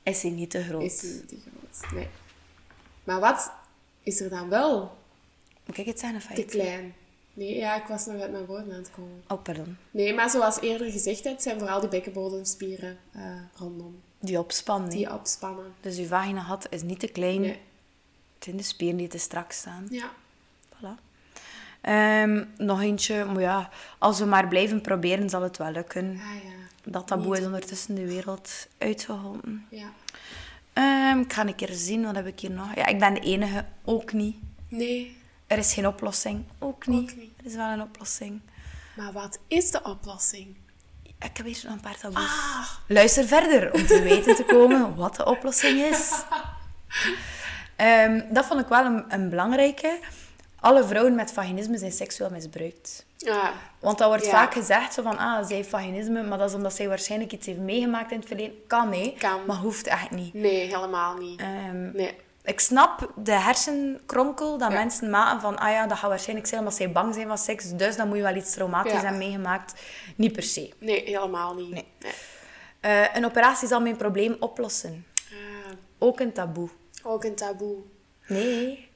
is 0.03 0.21
hij 0.21 0.31
niet 0.31 0.49
te 0.49 0.63
groot. 0.63 0.81
is 0.81 0.99
die 0.99 1.09
niet 1.11 1.27
te 1.27 1.35
groot. 1.35 1.91
Nee. 1.93 2.07
Maar 3.03 3.19
wat 3.19 3.51
is 4.03 4.21
er 4.21 4.29
dan 4.29 4.49
wel 4.49 4.97
ik 5.73 5.85
het 5.85 5.99
zeggen 5.99 6.17
of 6.17 6.23
te 6.25 6.33
hij? 6.33 6.43
klein? 6.43 6.93
Nee, 7.33 7.55
ja, 7.55 7.75
ik 7.75 7.87
was 7.87 8.05
nog 8.05 8.21
uit 8.21 8.31
mijn 8.31 8.45
woorden 8.45 8.71
aan 8.71 8.77
het 8.79 8.91
komen. 8.95 9.23
Oh, 9.27 9.41
pardon. 9.43 9.77
Nee, 9.91 10.13
maar 10.13 10.29
zoals 10.29 10.61
eerder 10.61 10.91
gezegd, 10.91 11.23
het 11.23 11.41
zijn 11.41 11.59
vooral 11.59 11.79
die 11.79 11.89
bekkenbodemspieren 11.89 12.97
eh, 13.13 13.21
rondom 13.55 14.01
Die 14.19 14.39
opspannen. 14.39 14.89
die 14.89 15.13
opspannen. 15.13 15.73
Dus 15.81 15.97
je 15.97 16.05
vagina 16.07 16.41
had 16.41 16.67
is 16.69 16.81
niet 16.81 16.99
te 16.99 17.07
klein. 17.07 17.41
Nee. 17.41 17.59
Het 18.39 18.47
zijn 18.47 18.57
de 18.57 18.63
spieren 18.63 18.97
die 18.97 19.07
te 19.07 19.17
strak 19.17 19.51
staan. 19.51 19.87
Ja. 19.89 20.11
Voilà. 20.75 21.07
Ehm, 21.81 22.45
nog 22.57 22.81
eentje, 22.81 23.25
maar 23.25 23.41
ja, 23.41 23.69
als 23.97 24.19
we 24.19 24.25
maar 24.25 24.47
blijven 24.47 24.81
proberen, 24.81 25.29
zal 25.29 25.41
het 25.41 25.57
wel 25.57 25.71
lukken. 25.71 26.19
Ah 26.21 26.43
ja. 26.43 26.51
Dat 26.83 27.07
taboe 27.07 27.29
Niet 27.29 27.39
is 27.39 27.45
ondertussen 27.45 27.95
de 27.95 28.05
wereld 28.05 28.67
uitgeholpen. 28.77 29.65
Ja. 29.69 29.91
Ehm, 30.73 31.19
ik 31.19 31.33
ga 31.33 31.47
een 31.47 31.55
keer 31.55 31.73
zien, 31.73 32.03
wat 32.03 32.15
heb 32.15 32.25
ik 32.25 32.39
hier 32.39 32.51
nog? 32.51 32.75
Ja, 32.75 32.85
ik 32.85 32.99
ben 32.99 33.13
de 33.13 33.19
enige, 33.19 33.65
ook 33.83 34.13
niet. 34.13 34.35
Nee. 34.67 35.17
Er 35.47 35.57
is 35.57 35.73
geen 35.73 35.87
oplossing, 35.87 36.43
ook 36.59 36.87
niet. 36.87 37.11
Ook 37.11 37.17
niet. 37.17 37.31
Er 37.37 37.45
is 37.45 37.55
wel 37.55 37.69
een 37.69 37.81
oplossing. 37.81 38.41
Maar 38.95 39.11
wat 39.11 39.39
is 39.47 39.71
de 39.71 39.83
oplossing? 39.83 40.55
Ik 41.03 41.37
heb 41.37 41.45
hier 41.45 41.61
nog 41.63 41.73
een 41.73 41.79
paar 41.79 41.97
taboes. 41.97 42.23
Ah. 42.23 42.67
Luister 42.87 43.27
verder 43.27 43.73
om 43.73 43.85
te 43.85 44.01
weten 44.01 44.35
te 44.35 44.43
komen 44.43 44.95
wat 44.95 45.15
de 45.15 45.25
oplossing 45.25 45.79
is. 45.81 46.11
Ehm, 47.79 48.21
dat 48.29 48.45
vond 48.45 48.59
ik 48.61 48.67
wel 48.67 48.85
een, 48.85 49.03
een 49.07 49.29
belangrijke. 49.29 49.99
Alle 50.59 50.83
vrouwen 50.83 51.15
met 51.15 51.31
vaginisme 51.31 51.77
zijn 51.77 51.91
seksueel 51.91 52.29
misbruikt. 52.29 53.05
Ja. 53.17 53.51
Want 53.79 53.97
dat 53.97 54.07
wordt 54.07 54.25
Ja. 54.25 54.31
vaak 54.31 54.53
gezegd 54.53 54.93
zo 54.93 55.01
van, 55.01 55.17
ah, 55.17 55.45
zij 55.45 55.55
heeft 55.55 55.69
vaginisme, 55.69 56.23
maar 56.23 56.37
dat 56.37 56.49
is 56.49 56.55
omdat 56.55 56.73
zij 56.75 56.87
waarschijnlijk 56.87 57.31
iets 57.31 57.45
heeft 57.45 57.59
meegemaakt 57.59 58.11
in 58.11 58.17
het 58.17 58.27
verleden. 58.27 58.55
Kan, 58.67 58.89
nee. 58.89 59.15
Kan. 59.19 59.45
Maar 59.47 59.55
hoeft 59.55 59.87
echt 59.87 60.11
niet. 60.11 60.33
Nee, 60.33 60.67
helemaal 60.75 61.17
niet. 61.17 61.39
Ehm, 61.39 61.91
Nee. 61.91 62.15
Ik 62.43 62.59
snap 62.59 63.11
de 63.15 63.31
hersenkronkel 63.33 64.57
dat 64.57 64.71
Ja. 64.71 64.77
mensen 64.77 65.09
maken 65.09 65.41
van, 65.41 65.57
ah 65.57 65.71
ja, 65.71 65.87
dat 65.87 65.97
gaat 65.97 66.09
waarschijnlijk 66.09 66.47
zijn 66.47 66.59
omdat 66.59 66.75
zij 66.75 66.91
bang 66.91 67.13
zijn 67.13 67.27
van 67.27 67.37
seks, 67.37 67.71
dus 67.75 67.95
dan 67.95 68.07
moet 68.07 68.17
je 68.17 68.23
wel 68.23 68.35
iets 68.35 68.51
traumatisch 68.53 68.91
Ja. 68.91 68.99
hebben 68.99 69.17
meegemaakt. 69.17 69.81
Niet 70.15 70.31
per 70.33 70.43
se. 70.43 70.73
Nee, 70.79 71.03
helemaal 71.05 71.53
niet. 71.55 71.69
Nee. 71.71 71.85
Nee. 71.99 72.11
Eh, 72.79 73.15
een 73.15 73.25
operatie 73.25 73.67
zal 73.67 73.81
mijn 73.81 73.95
probleem 73.97 74.35
oplossen. 74.39 75.05
Ah, 75.31 75.71
Ook 75.97 76.19
een 76.19 76.33
taboe. 76.33 76.69
Ook 77.03 77.23
een 77.23 77.35
taboe. 77.35 77.77
Nee, 78.27 78.89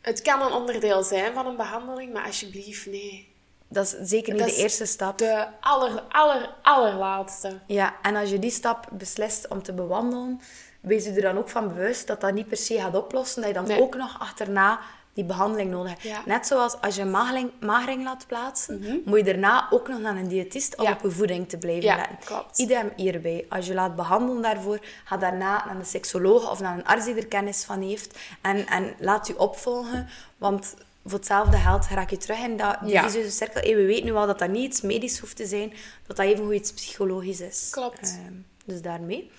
Het 0.00 0.22
kan 0.22 0.40
een 0.42 0.52
onderdeel 0.52 1.02
zijn 1.02 1.34
van 1.34 1.46
een 1.46 1.56
behandeling, 1.56 2.12
maar 2.12 2.24
alsjeblieft, 2.26 2.86
nee. 2.86 3.32
dat 3.68 3.84
is 3.84 4.08
zeker 4.10 4.32
niet 4.32 4.42
Dat 4.42 4.50
de 4.50 4.56
eerste 4.62 4.84
stap. 4.86 5.18
De 5.18 5.46
aller, 5.60 6.02
aller, 6.08 6.54
allerlaatste. 6.62 7.58
Ja, 7.66 7.94
en 8.02 8.16
als 8.16 8.30
je 8.30 8.38
die 8.38 8.50
stap 8.50 8.88
beslist 8.92 9.48
om 9.48 9.62
te 9.62 9.72
bewandelen, 9.72 10.40
wees 10.80 11.04
je 11.04 11.10
er 11.12 11.22
dan 11.22 11.38
ook 11.38 11.48
van 11.48 11.68
bewust 11.68 12.06
dat 12.06 12.20
dat 12.20 12.32
niet 12.32 12.48
per 12.48 12.56
se 12.56 12.80
gaat 12.80 12.94
oplossen, 12.96 13.40
dat 13.42 13.50
je 13.50 13.56
dan 13.56 13.66
Nee. 13.66 13.80
ook 13.80 13.94
nog 13.96 14.20
achterna 14.20 14.80
die 15.14 15.24
behandeling 15.24 15.70
nodig. 15.70 16.02
Ja. 16.02 16.18
Mhm. 16.18 16.28
Net 16.28 16.46
zoals 16.46 16.80
als 16.80 16.94
je 16.96 17.02
een 17.02 17.10
magering, 17.10 17.50
magering 17.60 18.04
laat 18.04 18.26
plaatsen, 18.26 19.02
moet 19.04 19.18
je 19.18 19.24
daarna 19.24 19.66
ook 19.70 19.88
nog 19.88 20.00
naar 20.00 20.16
een 20.16 20.28
diëtist 20.28 20.76
om 20.76 20.84
Ja. 20.84 20.92
op 20.92 21.00
je 21.02 21.10
voeding 21.10 21.48
te 21.48 21.58
blijven 21.58 21.84
Ja, 21.84 21.96
letten. 21.96 22.18
klopt. 22.24 22.58
Idem 22.58 22.92
hierbij. 22.96 23.46
Als 23.48 23.66
je 23.66 23.74
laat 23.74 23.96
behandelen 23.96 24.42
daarvoor, 24.42 24.78
ga 25.04 25.16
daarna 25.16 25.64
naar 25.66 25.76
een 25.76 25.86
seksoloog 25.86 26.50
of 26.50 26.60
naar 26.60 26.78
een 26.78 26.84
arts 26.86 27.04
die 27.04 27.14
er 27.14 27.26
kennis 27.26 27.64
van 27.64 27.82
heeft 27.82 28.18
en, 28.40 28.66
en 28.66 28.94
laat 28.98 29.26
je 29.26 29.38
opvolgen, 29.38 30.08
want 30.38 30.74
voor 31.04 31.18
hetzelfde 31.18 31.56
geld 31.56 31.86
raak 31.86 32.10
je 32.10 32.16
terug 32.16 32.38
in 32.38 32.56
dat, 32.56 32.76
die 32.82 33.00
vicieuze 33.00 33.30
cirkel. 33.30 33.74
We 33.76 33.84
weten 33.86 34.04
nu 34.04 34.12
wel 34.12 34.26
dat 34.26 34.38
dat 34.38 34.48
niet 34.48 34.64
iets 34.64 34.80
medisch 34.80 35.18
hoeft 35.18 35.36
te 35.36 35.46
zijn, 35.46 35.72
dat 36.06 36.16
dat 36.16 36.26
even 36.26 36.54
iets 36.54 36.72
psychologisch 36.72 37.40
is. 37.40 37.68
Klopt. 37.70 38.00
Ehm, 38.24 38.32
dus 38.64 38.82
daarmee. 38.82 39.30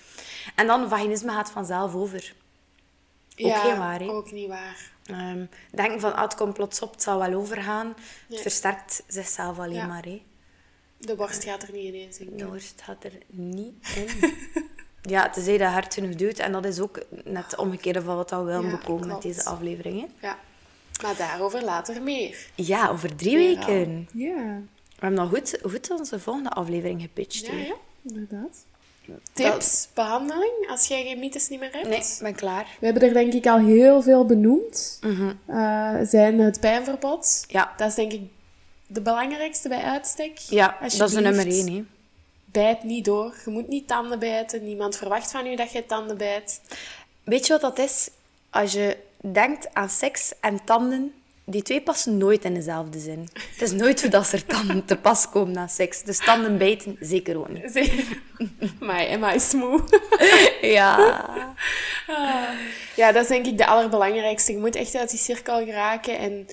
En 0.54 0.66
dan, 0.66 0.88
vaginisme 0.88 1.30
gaat 1.32 1.50
vanzelf 1.50 1.94
over. 1.94 2.34
Ook 3.36 3.48
ja, 3.48 3.78
waar, 3.78 4.02
ook 4.08 4.32
niet 4.32 4.48
waar. 4.48 4.90
Ehm, 5.14 5.44
denken 5.70 6.00
van, 6.00 6.14
ah, 6.14 6.22
het 6.22 6.34
komt 6.34 6.54
plots 6.54 6.80
op, 6.80 6.90
het 6.92 7.02
zal 7.02 7.18
wel 7.18 7.32
overgaan. 7.34 7.94
Het 8.28 8.40
versterkt 8.40 9.02
zichzelf 9.06 9.58
alleen 9.58 9.74
Ja. 9.74 9.86
maar. 9.86 10.04
Hè. 10.04 10.22
De 10.98 11.14
borst 11.14 11.44
gaat 11.44 11.62
er 11.62 11.72
niet 11.72 11.84
ineens 11.94 12.18
in. 12.18 12.36
De 12.36 12.46
worst 12.46 12.82
gaat 12.82 13.04
er 13.04 13.12
niet 13.26 13.74
in. 13.96 14.34
ja, 15.02 15.30
tenzij 15.30 15.58
dat 15.58 15.70
hard 15.72 15.94
genoeg 15.94 16.14
duwt. 16.14 16.38
En 16.38 16.52
dat 16.52 16.64
is 16.64 16.80
ook 16.80 17.02
net 17.24 17.44
het 17.44 17.56
omgekeerde 17.56 18.02
van 18.02 18.16
wat 18.16 18.30
we 18.30 18.36
willen 18.42 18.64
Ja, 18.64 18.70
bekomen 18.76 19.08
met 19.08 19.22
deze 19.22 19.44
afleveringen. 19.44 20.08
Ja. 20.20 20.38
Maar 21.02 21.16
daarover 21.16 21.64
later 21.64 22.02
meer. 22.02 22.46
Ja, 22.54 22.88
over 22.88 23.16
drie 23.16 23.36
weken. 23.36 24.08
Ja. 24.12 24.34
We 24.34 25.08
hebben 25.08 25.18
nog 25.20 25.28
goed, 25.28 25.58
goed 25.62 25.90
onze 25.90 26.20
volgende 26.20 26.50
aflevering 26.50 27.00
gepitcht. 27.02 27.46
Ja, 27.46 27.74
inderdaad. 28.02 28.64
Tips, 29.32 29.88
behandeling, 29.94 30.66
als 30.70 30.86
jij 30.86 31.02
geen 31.02 31.18
mythes 31.18 31.48
niet 31.48 31.60
meer 31.60 31.72
hebt? 31.72 31.88
Nee, 31.88 31.98
ik 31.98 32.18
ben 32.20 32.34
klaar. 32.34 32.66
We 32.78 32.84
hebben 32.84 33.02
er 33.02 33.12
denk 33.12 33.32
ik 33.32 33.46
al 33.46 33.58
heel 33.58 34.02
veel 34.02 34.26
benoemd. 34.26 34.98
Mhm. 35.00 35.32
Eh, 35.46 35.94
zijn 36.02 36.38
het 36.40 36.60
pijnverbod. 36.60 37.44
Ja, 37.48 37.72
Dat 37.76 37.88
is 37.88 37.94
denk 37.94 38.12
ik 38.12 38.20
de 38.86 39.00
belangrijkste 39.00 39.68
bij 39.68 39.82
uitstek. 39.82 40.38
ja 40.38 40.76
dat 40.80 40.92
is 41.08 41.14
de 41.14 41.20
nummer 41.20 41.46
één. 41.46 41.72
Hè. 41.74 41.84
Bijt 42.44 42.82
niet 42.82 43.04
door. 43.04 43.34
Je 43.44 43.50
moet 43.50 43.68
niet 43.68 43.88
tanden 43.88 44.18
bijten. 44.18 44.64
Niemand 44.64 44.96
verwacht 44.96 45.30
van 45.30 45.46
u 45.46 45.56
dat 45.56 45.72
je 45.72 45.86
tanden 45.86 46.16
bijt. 46.16 46.60
Weet 47.24 47.46
je 47.46 47.52
wat 47.52 47.60
dat 47.60 47.78
is? 47.78 48.10
Als 48.50 48.72
je 48.72 48.96
denkt 49.20 49.74
aan 49.74 49.88
seks 49.88 50.32
en 50.40 50.64
tanden, 50.64 51.14
die 51.52 51.62
twee 51.62 51.80
passen 51.80 52.16
nooit 52.16 52.44
in 52.44 52.54
dezelfde 52.54 52.98
zin. 52.98 53.28
Het 53.32 53.62
is 53.62 53.72
nooit 53.72 54.00
zo 54.00 54.08
dat 54.08 54.26
ze 54.26 54.36
er 54.36 54.44
tanden 54.44 54.84
te 54.84 54.96
pas 54.96 55.28
komen 55.30 55.52
na 55.52 55.66
seks. 55.66 56.02
Dus 56.02 56.18
tanden 56.18 56.58
bijten, 56.58 56.96
zeker 57.00 57.38
ook 57.38 57.48
niet. 57.48 57.72
Zeker. 57.72 58.04
Maar 58.80 59.00
Emma 59.00 59.32
is 59.32 59.52
moe. 59.52 59.80
Ja. 60.60 61.54
Ja, 62.96 63.12
dat 63.12 63.22
is 63.22 63.28
denk 63.28 63.46
ik 63.46 63.58
de 63.58 63.66
allerbelangrijkste. 63.66 64.52
Je 64.52 64.58
moet 64.58 64.76
echt 64.76 64.94
uit 64.94 65.10
die 65.10 65.18
cirkel 65.18 65.64
geraken. 65.64 66.18
En 66.18 66.46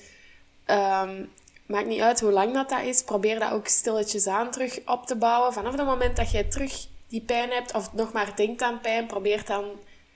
ehm, 0.65 1.23
maakt 1.65 1.87
niet 1.87 2.01
uit 2.01 2.19
hoe 2.19 2.31
lang 2.31 2.53
dat, 2.53 2.69
dat 2.69 2.83
is. 2.83 3.03
Probeer 3.03 3.39
dat 3.39 3.51
ook 3.51 3.67
stilletjes 3.67 4.27
aan 4.27 4.51
terug 4.51 4.79
op 4.85 5.05
te 5.05 5.15
bouwen. 5.15 5.53
Vanaf 5.53 5.75
het 5.75 5.85
moment 5.85 6.15
dat 6.15 6.31
jij 6.31 6.43
terug 6.43 6.87
die 7.07 7.21
pijn 7.21 7.49
hebt, 7.49 7.73
of 7.73 7.93
nog 7.93 8.11
maar 8.11 8.35
denkt 8.35 8.61
aan 8.61 8.81
pijn, 8.81 9.05
probeer 9.05 9.45
dan 9.45 9.65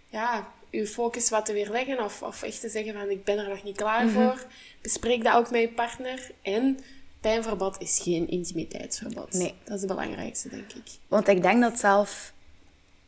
ja, 0.10 0.48
je 0.80 0.88
focus 0.88 1.30
wat 1.30 1.46
te 1.46 1.54
weerleggen. 1.54 2.04
Of, 2.04 2.22
of 2.22 2.44
echt 2.44 2.62
te 2.62 2.70
zeggen 2.70 2.94
van, 2.94 3.10
ik 3.10 3.24
ben 3.24 3.38
er 3.38 3.50
nog 3.50 3.64
niet 3.64 3.76
klaar 3.76 4.10
voor. 4.10 4.46
Bespreek 4.82 5.24
dat 5.24 5.36
ook 5.36 5.52
met 5.52 5.62
je 5.62 5.70
partner. 5.70 6.32
En 6.42 6.80
pijnverbod 7.22 7.82
is 7.82 8.00
geen 8.04 8.30
intimiteitsverbod. 8.30 9.34
Nee. 9.34 9.54
Dat 9.64 9.74
is 9.74 9.82
het 9.82 9.90
belangrijkste, 9.90 10.50
denk 10.50 10.72
ik. 10.74 10.92
Want 11.08 11.28
ik 11.28 11.42
denk 11.42 11.62
dat 11.62 11.80
zelf, 11.80 12.34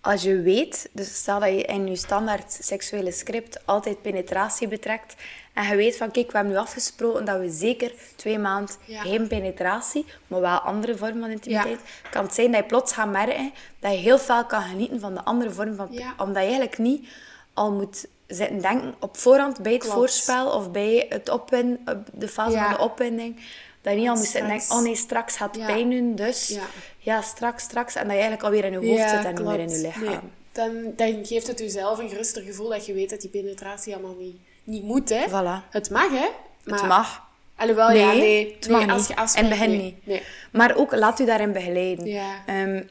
als 0.02 0.24
je 0.24 0.42
weet, 0.42 0.90
dus 0.92 1.16
stel 1.16 1.40
dat 1.40 1.50
je 1.50 1.64
in 1.64 1.88
je 1.88 1.96
standaard 1.96 2.58
seksuele 2.62 3.12
script 3.12 3.66
altijd 3.66 4.02
penetratie 4.02 4.68
betrekt, 4.68 5.16
en 5.54 5.68
je 5.68 5.76
weet 5.76 5.98
van, 5.98 6.12
kijk, 6.12 6.32
we 6.32 6.38
hebben 6.38 6.54
nu 6.54 6.60
afgesproken 6.60 7.26
dat 7.26 7.40
we 7.40 7.50
zeker 7.50 7.92
twee 8.16 8.40
maanden 8.40 8.76
Ja. 8.86 9.02
geen 9.02 9.28
penetratie, 9.28 10.06
maar 10.28 10.42
wel 10.42 10.58
andere 10.60 10.98
vormen 10.98 11.20
van 11.20 11.30
intimiteit, 11.30 11.80
kan 12.12 12.24
het 12.24 12.34
zijn 12.34 12.52
dat 12.52 12.62
je 12.62 12.68
plots 12.68 12.94
gaat 12.94 13.12
merken 13.12 13.52
dat 13.80 13.92
je 13.92 13.98
heel 13.98 14.20
veel 14.20 14.46
kan 14.46 14.62
genieten 14.62 15.00
van 15.00 15.14
de 15.14 15.24
andere 15.24 15.52
vorm 15.52 15.76
van... 15.76 15.88
Ja. 15.92 16.14
Omdat 16.18 16.36
je 16.36 16.40
eigenlijk 16.42 16.78
niet 16.78 17.08
al 17.56 17.72
moet 17.72 18.06
zitten 18.28 18.62
denken 18.62 18.96
op 19.00 19.18
voorhand 19.18 19.62
bij 19.62 19.72
het 19.72 19.82
Klopt. 19.82 19.96
voorspel 19.98 20.52
of 20.52 20.72
bij 20.72 21.06
het 21.10 21.30
opwin, 21.30 21.80
op 21.86 21.98
de 22.14 22.28
fase 22.28 22.56
Ja. 22.56 22.64
van 22.64 22.74
de 22.74 22.80
opwinding. 22.92 23.36
Dat 23.82 23.94
je 23.94 24.00
niet 24.00 24.10
al 24.10 24.16
moet 24.16 24.24
zitten 24.24 24.42
denken, 24.48 24.62
Straks. 24.62 24.80
oh 24.82 24.86
nee, 24.88 24.96
straks 24.96 25.38
gaat 25.38 25.56
Ja. 25.56 25.66
pijn 25.66 25.90
doen, 25.90 26.16
dus 26.16 26.48
Ja. 26.48 26.62
ja. 27.00 27.22
straks, 27.22 27.64
straks. 27.64 27.96
En 27.96 28.02
dat 28.04 28.12
je 28.12 28.22
eigenlijk 28.22 28.44
alweer 28.44 28.66
in 28.66 28.72
je 28.72 28.78
hoofd 28.98 29.10
zit 29.10 29.24
en 29.26 29.34
niet 29.36 29.44
meer 29.46 29.60
in 29.60 29.70
je 29.70 29.78
lichaam. 29.82 30.04
Nee. 30.04 30.18
Dan, 30.52 30.72
dan 30.96 31.26
geeft 31.26 31.48
het 31.48 31.60
jezelf 31.60 32.00
een 32.00 32.10
geruster 32.10 32.42
gevoel 32.42 32.70
dat 32.70 32.86
je 32.86 32.94
weet 32.94 33.10
dat 33.10 33.22
die 33.22 33.30
penetratie 33.30 33.94
allemaal 33.94 34.16
niet, 34.20 34.36
niet 34.64 34.84
moet, 34.84 35.10
hè. 35.10 35.26
Voilà. 35.28 35.70
Het 35.70 35.90
mag, 35.90 36.10
hè. 36.10 36.28
Maar, 36.64 36.80
Het 36.80 36.88
mag. 36.88 37.24
Alhoewel, 37.58 37.92
ja, 37.92 38.12
nee. 38.14 38.56
het 38.60 38.68
nee, 38.70 38.78
mag 38.86 38.90
als 38.90 39.00
niet. 39.00 39.08
je 39.08 39.16
afspreekt, 39.16 39.46
In 39.48 39.52
het 39.52 39.60
begin 39.60 39.78
nee. 39.78 39.86
niet. 39.86 40.06
Nee. 40.06 40.22
Maar 40.52 40.76
ook, 40.76 40.96
laat 40.96 41.20
u 41.20 41.26
daarin 41.26 41.52
begeleiden. 41.52 42.06
Ja. 42.06 42.44
Ehm, 42.46 42.84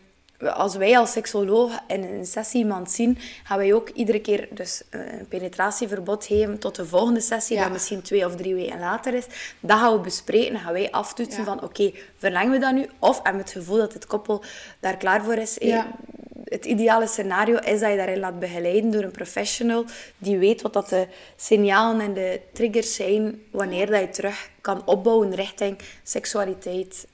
als 0.53 0.77
wij 0.77 0.99
als 0.99 1.13
seksoloog 1.13 1.79
in 1.87 2.03
een 2.03 2.27
sessie 2.27 2.61
iemand 2.61 2.91
zien, 2.91 3.19
gaan 3.45 3.59
wij 3.59 3.75
ook 3.75 3.89
iedere 3.89 4.21
keer 4.21 4.49
dus 4.51 4.83
een 4.91 5.27
penetratieverbod 5.29 6.25
geven 6.27 6.59
tot 6.59 6.75
de 6.75 6.87
volgende 6.87 7.21
sessie, 7.21 7.57
Ja. 7.57 7.63
dat 7.63 7.73
misschien 7.73 8.03
twee 8.03 8.27
of 8.27 8.37
drie 8.37 8.55
weken 8.55 8.79
later 8.79 9.15
is. 9.15 9.27
Dat 9.61 9.79
gaan 9.79 9.93
we 9.93 9.99
bespreken, 10.01 10.53
dan 10.53 10.61
gaan 10.63 10.73
wij 10.73 10.91
aftoetsen 10.91 11.39
Ja. 11.39 11.45
van 11.45 11.63
oké, 11.63 11.93
verlengen 12.19 12.51
we 12.53 12.59
dat 12.59 12.73
nu? 12.75 12.87
Of 12.99 13.15
hebben 13.15 13.33
we 13.33 13.39
het 13.49 13.51
gevoel 13.59 13.77
dat 13.79 13.93
het 13.93 14.07
koppel 14.07 14.43
daar 14.81 14.97
klaar 14.97 15.25
voor 15.25 15.35
is? 15.37 15.59
Eh, 15.59 15.69
Ja. 15.69 15.87
Het 16.45 16.65
ideale 16.65 17.07
scenario 17.07 17.57
is 17.59 17.81
dat 17.81 17.91
je 17.91 17.97
daarin 17.97 18.19
laat 18.19 18.39
begeleiden 18.39 18.91
door 18.91 19.03
een 19.03 19.11
professional 19.11 19.85
die 20.19 20.39
weet 20.39 20.63
wat 20.63 20.73
dat 20.73 20.89
de 20.89 21.07
signalen 21.37 22.01
en 22.01 22.15
de 22.15 22.41
triggers 22.53 22.95
zijn 22.95 23.43
wanneer 23.51 23.87
dat 23.91 24.01
je 24.01 24.09
terug 24.09 24.49
kan 24.61 24.83
opbouwen 24.87 25.35
richting 25.35 25.79
seksualiteit 26.03 27.07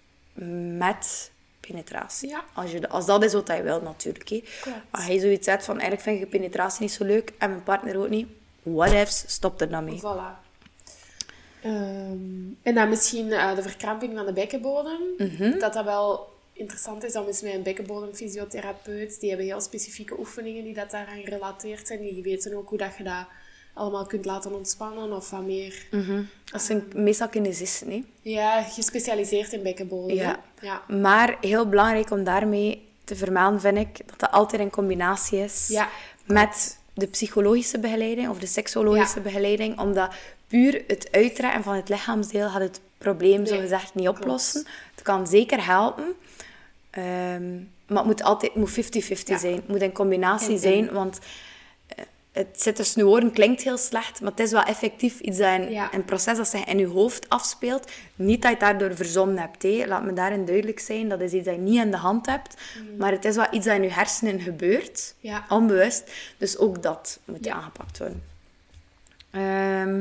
met 0.79 1.30
penetratie. 1.71 2.29
Ja. 2.29 2.45
Als, 2.55 2.71
je, 2.71 2.89
als 2.89 3.07
dat 3.07 3.25
is 3.25 3.33
wat 3.33 3.49
je 3.49 3.63
wil, 3.63 3.81
natuurlijk. 3.81 4.29
Hè. 4.29 4.43
Als 4.91 5.07
je 5.07 5.21
zoiets 5.21 5.45
zegt 5.45 5.65
van, 5.65 5.79
eigenlijk 5.79 6.03
vind 6.03 6.23
ik 6.23 6.29
penetratie 6.29 6.83
niet 6.83 6.93
zo 6.93 7.05
leuk 7.05 7.33
en 7.39 7.51
mijn 7.51 7.63
partner 7.63 7.99
ook 7.99 8.09
niet, 8.09 8.27
what 8.63 8.93
ifs, 8.93 9.25
stop 9.27 9.61
er 9.61 9.71
dan 9.71 9.85
mee. 9.85 9.99
Voilà. 9.99 10.49
Ehm, 11.63 12.53
en 12.63 12.75
dan 12.75 12.89
misschien 12.89 13.33
eh, 13.33 13.55
de 13.55 13.63
verkramping 13.63 14.17
van 14.17 14.27
de 14.27 14.33
bekkenbodem. 14.33 15.01
Mhm. 15.19 15.59
Dat 15.59 15.73
dat 15.73 15.85
wel 15.85 16.29
interessant 16.53 17.05
is 17.05 17.17
om 17.17 17.27
eens 17.27 17.43
met 17.43 17.55
een 17.55 17.63
bekkenbodemfysiotherapeut. 17.63 19.21
Die 19.21 19.29
hebben 19.29 19.47
heel 19.47 19.61
specifieke 19.61 20.19
oefeningen 20.19 20.65
die 20.65 20.75
dat 20.75 20.91
daaraan 20.91 21.23
gerelateerd 21.23 21.87
zijn. 21.87 22.01
Die 22.01 22.23
weten 22.23 22.57
ook 22.57 22.69
hoe 22.69 22.79
dat 22.79 22.97
je 22.97 23.05
dat 23.05 23.27
allemaal 23.75 24.07
kunt 24.07 24.25
laten 24.25 24.55
ontspannen 24.55 25.13
of 25.13 25.31
wat 25.31 25.43
meer... 25.45 25.87
Dat 26.45 26.63
zijn 26.63 26.85
meestal 26.95 27.29
kinesisten, 27.29 27.91
hè. 27.91 28.03
Ja, 28.23 28.63
gespecialiseerd 28.63 29.53
in 29.53 29.63
bekkenbodem. 29.63 30.17
Ja. 30.17 30.41
Ja. 30.61 30.83
Maar 30.89 31.37
heel 31.41 31.69
belangrijk 31.69 32.11
om 32.11 32.25
daarmee 32.25 32.89
te 33.05 33.17
vermelden, 33.17 33.61
vind 33.61 33.77
ik, 33.79 33.97
dat 34.07 34.19
dat 34.19 34.31
altijd 34.31 34.61
in 34.63 34.71
combinatie 34.71 35.39
is 35.39 35.69
Ja, 35.69 35.89
met 36.27 36.79
de 36.95 37.07
psychologische 37.07 37.79
begeleiding 37.79 38.29
of 38.29 38.39
de 38.39 38.47
seksologische 38.47 39.17
Ja. 39.17 39.23
begeleiding. 39.23 39.79
Omdat 39.79 40.13
puur 40.47 40.85
het 40.87 41.09
uittrekken 41.13 41.63
van 41.63 41.75
het 41.75 41.89
lichaamsdeel 41.89 42.49
gaat 42.49 42.61
het 42.61 42.81
probleem, 42.99 43.47
zo 43.47 43.53
Nee, 43.53 43.61
gezegd, 43.63 43.95
niet 43.95 44.09
oplossen. 44.09 44.67
Het 44.95 45.03
kan 45.03 45.27
zeker 45.27 45.67
helpen. 45.67 46.05
ehm, 46.91 47.55
maar 47.87 47.97
het 47.99 48.05
moet 48.07 48.23
altijd 48.23 48.53
het 48.53 48.61
moet 48.61 48.71
50-50 48.71 49.29
Ja. 49.35 49.39
zijn. 49.39 49.55
Het 49.55 49.69
moet 49.69 49.83
een 49.83 49.93
combinatie 49.93 50.53
En- 50.53 50.59
zijn, 50.59 50.93
want 50.93 51.19
het 52.33 52.63
zit 52.63 52.77
tussen 52.77 53.03
je 53.05 53.09
oren, 53.11 53.33
klinkt 53.33 53.63
heel 53.63 53.77
slecht, 53.79 54.21
maar 54.21 54.31
het 54.31 54.41
is 54.41 54.51
wel 54.51 54.63
effectief 54.63 55.21
iets 55.21 55.39
dat 55.39 55.47
een, 55.47 55.71
Ja. 55.71 55.95
een 55.95 56.05
proces 56.05 56.37
dat 56.37 56.49
zich 56.49 56.65
in 56.65 56.79
je 56.79 56.87
hoofd 56.87 57.29
afspeelt. 57.29 57.91
Niet 58.15 58.43
dat 58.43 58.51
je 58.51 58.57
het 58.57 58.67
daardoor 58.67 58.97
verzonnen 58.97 59.39
hebt. 59.39 59.87
Laat 59.89 60.05
me 60.05 60.13
daarin 60.13 60.45
duidelijk 60.45 60.81
zijn. 60.81 61.09
Dat 61.09 61.21
is 61.21 61.33
iets 61.33 61.45
dat 61.45 61.55
je 61.55 61.61
niet 61.61 61.83
in 61.83 61.91
de 61.91 61.97
hand 61.97 62.27
hebt. 62.27 62.55
Maar 62.99 63.13
het 63.13 63.25
is 63.25 63.37
wel 63.37 63.47
iets 63.51 63.67
dat 63.67 63.77
in 63.77 63.83
je 63.83 63.91
hersenen 63.93 64.41
gebeurt. 64.41 65.15
Mm. 65.21 65.31
Ja. 65.31 65.45
Onbewust. 65.49 66.13
Dus 66.39 66.59
ook 66.59 66.83
dat 66.83 67.19
moet 67.25 67.45
Ja. 67.45 67.55
aangepakt 67.55 67.99
worden. 67.99 68.23
Ehm, 69.31 69.97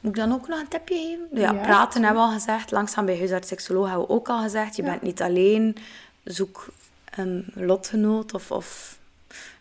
moet 0.00 0.10
ik 0.10 0.14
dan 0.14 0.32
ook 0.32 0.48
nog 0.48 0.60
een 0.60 0.68
tipje 0.68 0.94
geven? 0.96 1.28
Ja, 1.40 1.52
praten 1.52 2.02
hebben 2.02 2.22
we 2.22 2.28
al 2.28 2.34
gezegd. 2.34 2.70
Langzaam 2.70 3.04
bij 3.06 3.18
huisarts 3.18 3.48
seksoloog 3.48 3.86
hebben 3.88 4.06
we 4.06 4.12
ook 4.12 4.28
al 4.28 4.42
gezegd. 4.42 4.76
Je 4.76 4.82
bent 4.82 5.02
niet 5.02 5.22
alleen. 5.22 5.76
Zoek 6.24 6.66
een 7.14 7.52
lotgenoot 7.54 8.34
of, 8.34 8.50
of 8.50 8.98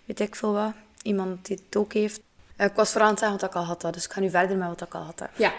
weet 0.06 0.20
ik 0.20 0.36
veel 0.36 0.54
wat. 0.54 0.74
Iemand 1.04 1.45
die 1.45 1.60
het 1.66 1.76
ook 1.76 1.93
heeft. 1.93 2.22
Eh, 2.56 2.66
Ik 2.66 2.74
was 2.74 2.89
vooral 2.89 3.08
aan 3.08 3.14
het 3.14 3.22
zeggen 3.24 3.39
wat 3.39 3.49
ik 3.49 3.56
al 3.56 3.64
had, 3.64 3.93
dus 3.93 4.06
ik 4.06 4.12
ga 4.12 4.20
nu 4.20 4.30
verder 4.30 4.58
met 4.58 4.68
wat 4.68 4.82
ik 4.82 4.93
al 4.95 5.02
had. 5.02 5.22
Ja. 5.36 5.54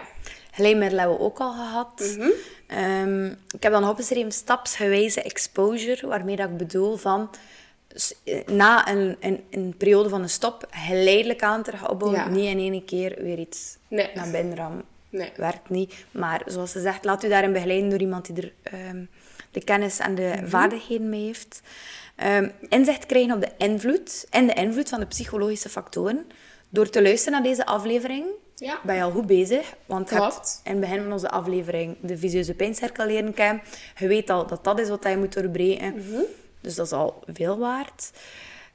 Glijmiddel 0.53 0.99
hebben 0.99 1.17
we 1.17 1.23
ook 1.23 1.39
al 1.39 1.53
gehad. 1.53 2.17
Ehm, 2.67 3.27
ik 3.27 3.63
heb 3.63 3.73
dan 3.73 3.89
opgeschreven 3.89 4.33
stapsgewijze 4.33 5.23
exposure, 5.23 6.07
waarmee 6.07 6.37
dat 6.37 6.49
ik 6.49 6.57
bedoel 6.57 6.97
van 6.97 7.31
eh, 8.25 8.47
na 8.47 8.89
een, 8.89 9.17
een, 9.21 9.45
een 9.51 9.75
periode 9.79 10.09
van 10.09 10.23
een 10.23 10.29
stop 10.29 10.67
geleidelijk 10.71 11.43
aan 11.43 11.63
terug 11.63 11.89
opbouwen. 11.89 12.21
Ja. 12.21 12.29
Niet 12.29 12.45
in 12.49 12.59
één 12.73 12.85
keer 12.85 13.15
weer 13.23 13.39
iets 13.39 13.77
Nee. 13.89 14.11
naar 14.15 14.31
binnen 14.31 14.57
rammen. 14.57 14.85
Nee. 15.09 15.33
Werkt 15.37 15.69
niet. 15.71 15.95
Maar 16.11 16.43
zoals 16.47 16.71
ze 16.73 16.81
zegt, 16.81 17.05
laat 17.05 17.25
u 17.25 17.29
daarin 17.29 17.53
begeleiden 17.53 17.91
door 17.91 18.01
iemand 18.01 18.27
die 18.35 18.37
er 18.43 18.53
ehm, 18.63 19.05
de 19.51 19.65
kennis 19.65 19.99
en 19.99 20.15
de 20.15 20.33
Mhm. 20.37 20.49
vaardigheden 20.49 21.09
mee 21.09 21.25
heeft. 21.25 21.61
Ehm, 22.23 22.49
inzicht 22.69 23.07
krijgen 23.07 23.35
op 23.35 23.41
de 23.41 23.51
invloed 23.59 24.27
en 24.31 24.47
de 24.47 24.53
invloed 24.53 24.89
van 24.89 25.01
de 25.01 25.07
psychologische 25.07 25.69
factoren. 25.69 26.27
Door 26.69 26.89
te 26.89 27.03
luisteren 27.03 27.33
naar 27.33 27.49
deze 27.51 27.67
aflevering 27.67 28.27
Ja. 28.55 28.79
ben 28.83 28.95
je 28.97 29.03
al 29.03 29.11
goed 29.11 29.27
bezig. 29.27 29.75
Want 29.87 30.09
je 30.11 30.15
hebt 30.21 30.61
in 30.65 30.71
het 30.71 30.81
begin 30.81 31.03
van 31.03 31.13
onze 31.13 31.31
aflevering 31.31 31.97
de 32.01 32.19
visieuze 32.19 32.55
pijncirkel 32.55 33.07
leren 33.07 33.35
kennen. 33.35 33.63
Je 33.99 34.07
weet 34.07 34.31
al 34.31 34.47
dat 34.47 34.65
dat 34.65 34.79
is 34.79 34.89
wat 34.89 35.05
je 35.05 35.17
moet 35.17 35.33
doorbreken. 35.33 35.95
Mhm. 35.95 36.21
Dus 36.61 36.75
dat 36.75 36.87
is 36.87 36.93
al 36.93 37.23
veel 37.27 37.59
waard. 37.59 38.11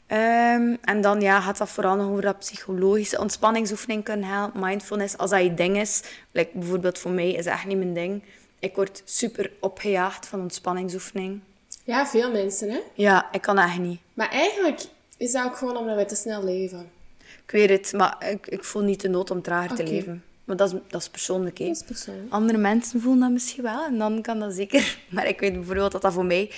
Ehm, 0.07 0.75
en 0.83 1.01
dan 1.01 1.21
ja, 1.21 1.41
gaat 1.41 1.57
dat 1.57 1.69
vooral 1.69 1.95
nog 1.95 2.09
over 2.09 2.21
dat 2.21 2.39
psychologische 2.39 3.19
ontspanningsoefening 3.19 4.03
kunnen 4.03 4.29
helpen. 4.29 4.59
Mindfulness, 4.59 5.17
als 5.17 5.29
dat 5.29 5.41
je 5.41 5.53
ding 5.53 5.77
is. 5.77 6.03
Like 6.31 6.51
bijvoorbeeld 6.53 6.97
voor 6.97 7.11
mij 7.11 7.31
is 7.31 7.45
dat 7.45 7.53
echt 7.53 7.65
niet 7.65 7.77
mijn 7.77 7.93
ding. 7.93 8.23
Ik 8.59 8.75
word 8.75 9.01
super 9.05 9.51
opgejaagd 9.59 10.25
van 10.27 10.39
ontspanningsoefening. 10.41 11.41
Ja, 11.87 12.07
veel 12.07 12.31
mensen, 12.31 12.69
hè. 12.69 12.79
Ja, 12.93 13.27
ik 13.31 13.41
kan 13.41 13.57
echt 13.57 13.79
niet. 13.79 13.99
Maar 14.13 14.29
eigenlijk 14.29 14.81
is 15.17 15.31
dat 15.31 15.45
ook 15.45 15.57
gewoon 15.57 15.77
omdat 15.77 15.95
wij 15.95 16.05
te 16.05 16.15
snel 16.15 16.43
leven. 16.43 16.91
Ik 17.19 17.51
weet 17.51 17.69
het, 17.69 17.93
maar 17.93 18.29
ik, 18.29 18.47
ik 18.47 18.63
voel 18.63 18.81
niet 18.81 19.01
de 19.01 19.09
nood 19.09 19.31
om 19.31 19.41
trager 19.41 19.75
te 19.75 19.83
leven. 19.83 20.23
Maar 20.43 20.55
dat 20.55 20.73
is, 20.73 20.79
dat 20.87 21.01
is 21.01 21.09
persoonlijk, 21.09 21.57
hè. 21.57 21.65
Dat 21.65 21.75
is 21.75 21.83
persoonlijk. 21.83 22.31
Andere 22.31 22.57
mensen 22.57 23.01
voelen 23.01 23.21
dat 23.21 23.31
misschien 23.31 23.63
wel 23.63 23.85
en 23.85 23.97
dan 23.97 24.21
kan 24.21 24.39
dat 24.39 24.53
zeker. 24.53 24.97
Maar 25.09 25.27
ik 25.27 25.39
weet 25.39 25.53
bijvoorbeeld 25.53 25.91
dat 25.91 26.01
dat 26.01 26.13
voor 26.13 26.25
mij 26.25 26.51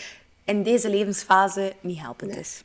in 0.46 0.64
deze 0.64 0.90
levensfase 0.90 1.74
niet 1.82 2.00
helpend 2.00 2.36
is. 2.36 2.64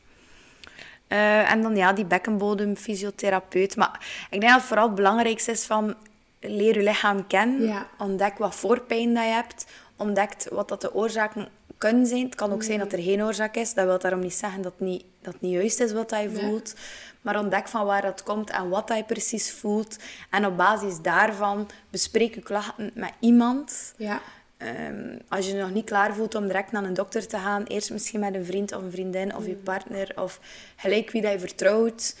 Eh, 1.07 1.51
en 1.51 1.61
dan 1.61 1.75
ja, 1.75 1.93
die 1.93 2.05
bekkenbodem, 2.05 2.75
fysiotherapeut. 2.75 3.75
Maar 3.75 4.25
ik 4.29 4.39
denk 4.39 4.51
dat 4.51 4.59
het 4.59 4.67
vooral 4.69 4.85
het 4.85 4.95
belangrijkste 4.95 5.51
is 5.51 5.65
van 5.65 5.95
leer 6.39 6.77
je 6.77 6.83
lichaam 6.83 7.27
kennen. 7.27 7.67
Ja. 7.67 7.87
Ontdek 7.97 8.37
wat 8.37 8.55
voor 8.55 8.81
pijn 8.81 9.13
dat 9.13 9.23
je 9.23 9.29
hebt. 9.29 9.65
Ontdek 9.95 10.47
wat 10.51 10.67
dat 10.67 10.81
de 10.81 10.93
oorzaken 10.93 11.47
kunnen 11.77 12.05
zijn. 12.05 12.25
Het 12.25 12.35
kan 12.35 12.51
ook 12.51 12.63
zijn 12.63 12.79
dat 12.79 12.91
er 12.93 13.01
geen 13.01 13.23
oorzaak 13.23 13.55
is. 13.55 13.73
Dat 13.73 13.85
wil 13.85 13.99
daarom 13.99 14.19
niet 14.19 14.33
zeggen 14.33 14.61
dat 14.61 14.71
het 14.71 14.87
niet, 14.87 15.05
dat 15.21 15.33
het 15.33 15.41
niet 15.41 15.51
juist 15.53 15.79
is 15.79 15.91
wat 15.91 16.09
je 16.09 16.15
Nee. 16.15 16.29
voelt. 16.29 16.73
Maar 17.21 17.39
ontdek 17.39 17.67
van 17.67 17.85
waar 17.85 18.01
dat 18.01 18.23
komt 18.23 18.49
en 18.49 18.69
wat 18.69 18.91
je 18.95 19.03
precies 19.03 19.51
voelt. 19.51 19.97
En 20.29 20.45
op 20.45 20.57
basis 20.57 21.01
daarvan 21.01 21.69
bespreek 21.89 22.35
je 22.35 22.41
klachten 22.41 22.91
met 22.93 23.11
iemand. 23.19 23.93
Ja. 23.97 24.21
Ehm, 24.57 25.17
als 25.27 25.45
je 25.47 25.53
je 25.55 25.61
nog 25.61 25.71
niet 25.73 25.85
klaar 25.85 26.13
voelt 26.15 26.35
om 26.35 26.45
direct 26.47 26.71
naar 26.71 26.83
een 26.83 26.93
dokter 26.93 27.27
te 27.27 27.37
gaan, 27.37 27.63
eerst 27.63 27.91
misschien 27.91 28.19
met 28.19 28.35
een 28.35 28.45
vriend 28.45 28.75
of 28.75 28.81
een 28.83 28.91
vriendin 28.91 29.35
of 29.35 29.45
je 29.45 29.55
partner 29.55 30.11
of 30.15 30.39
gelijk 30.75 31.11
wie 31.11 31.21
dat 31.21 31.31
je 31.31 31.39
vertrouwt. 31.39 32.15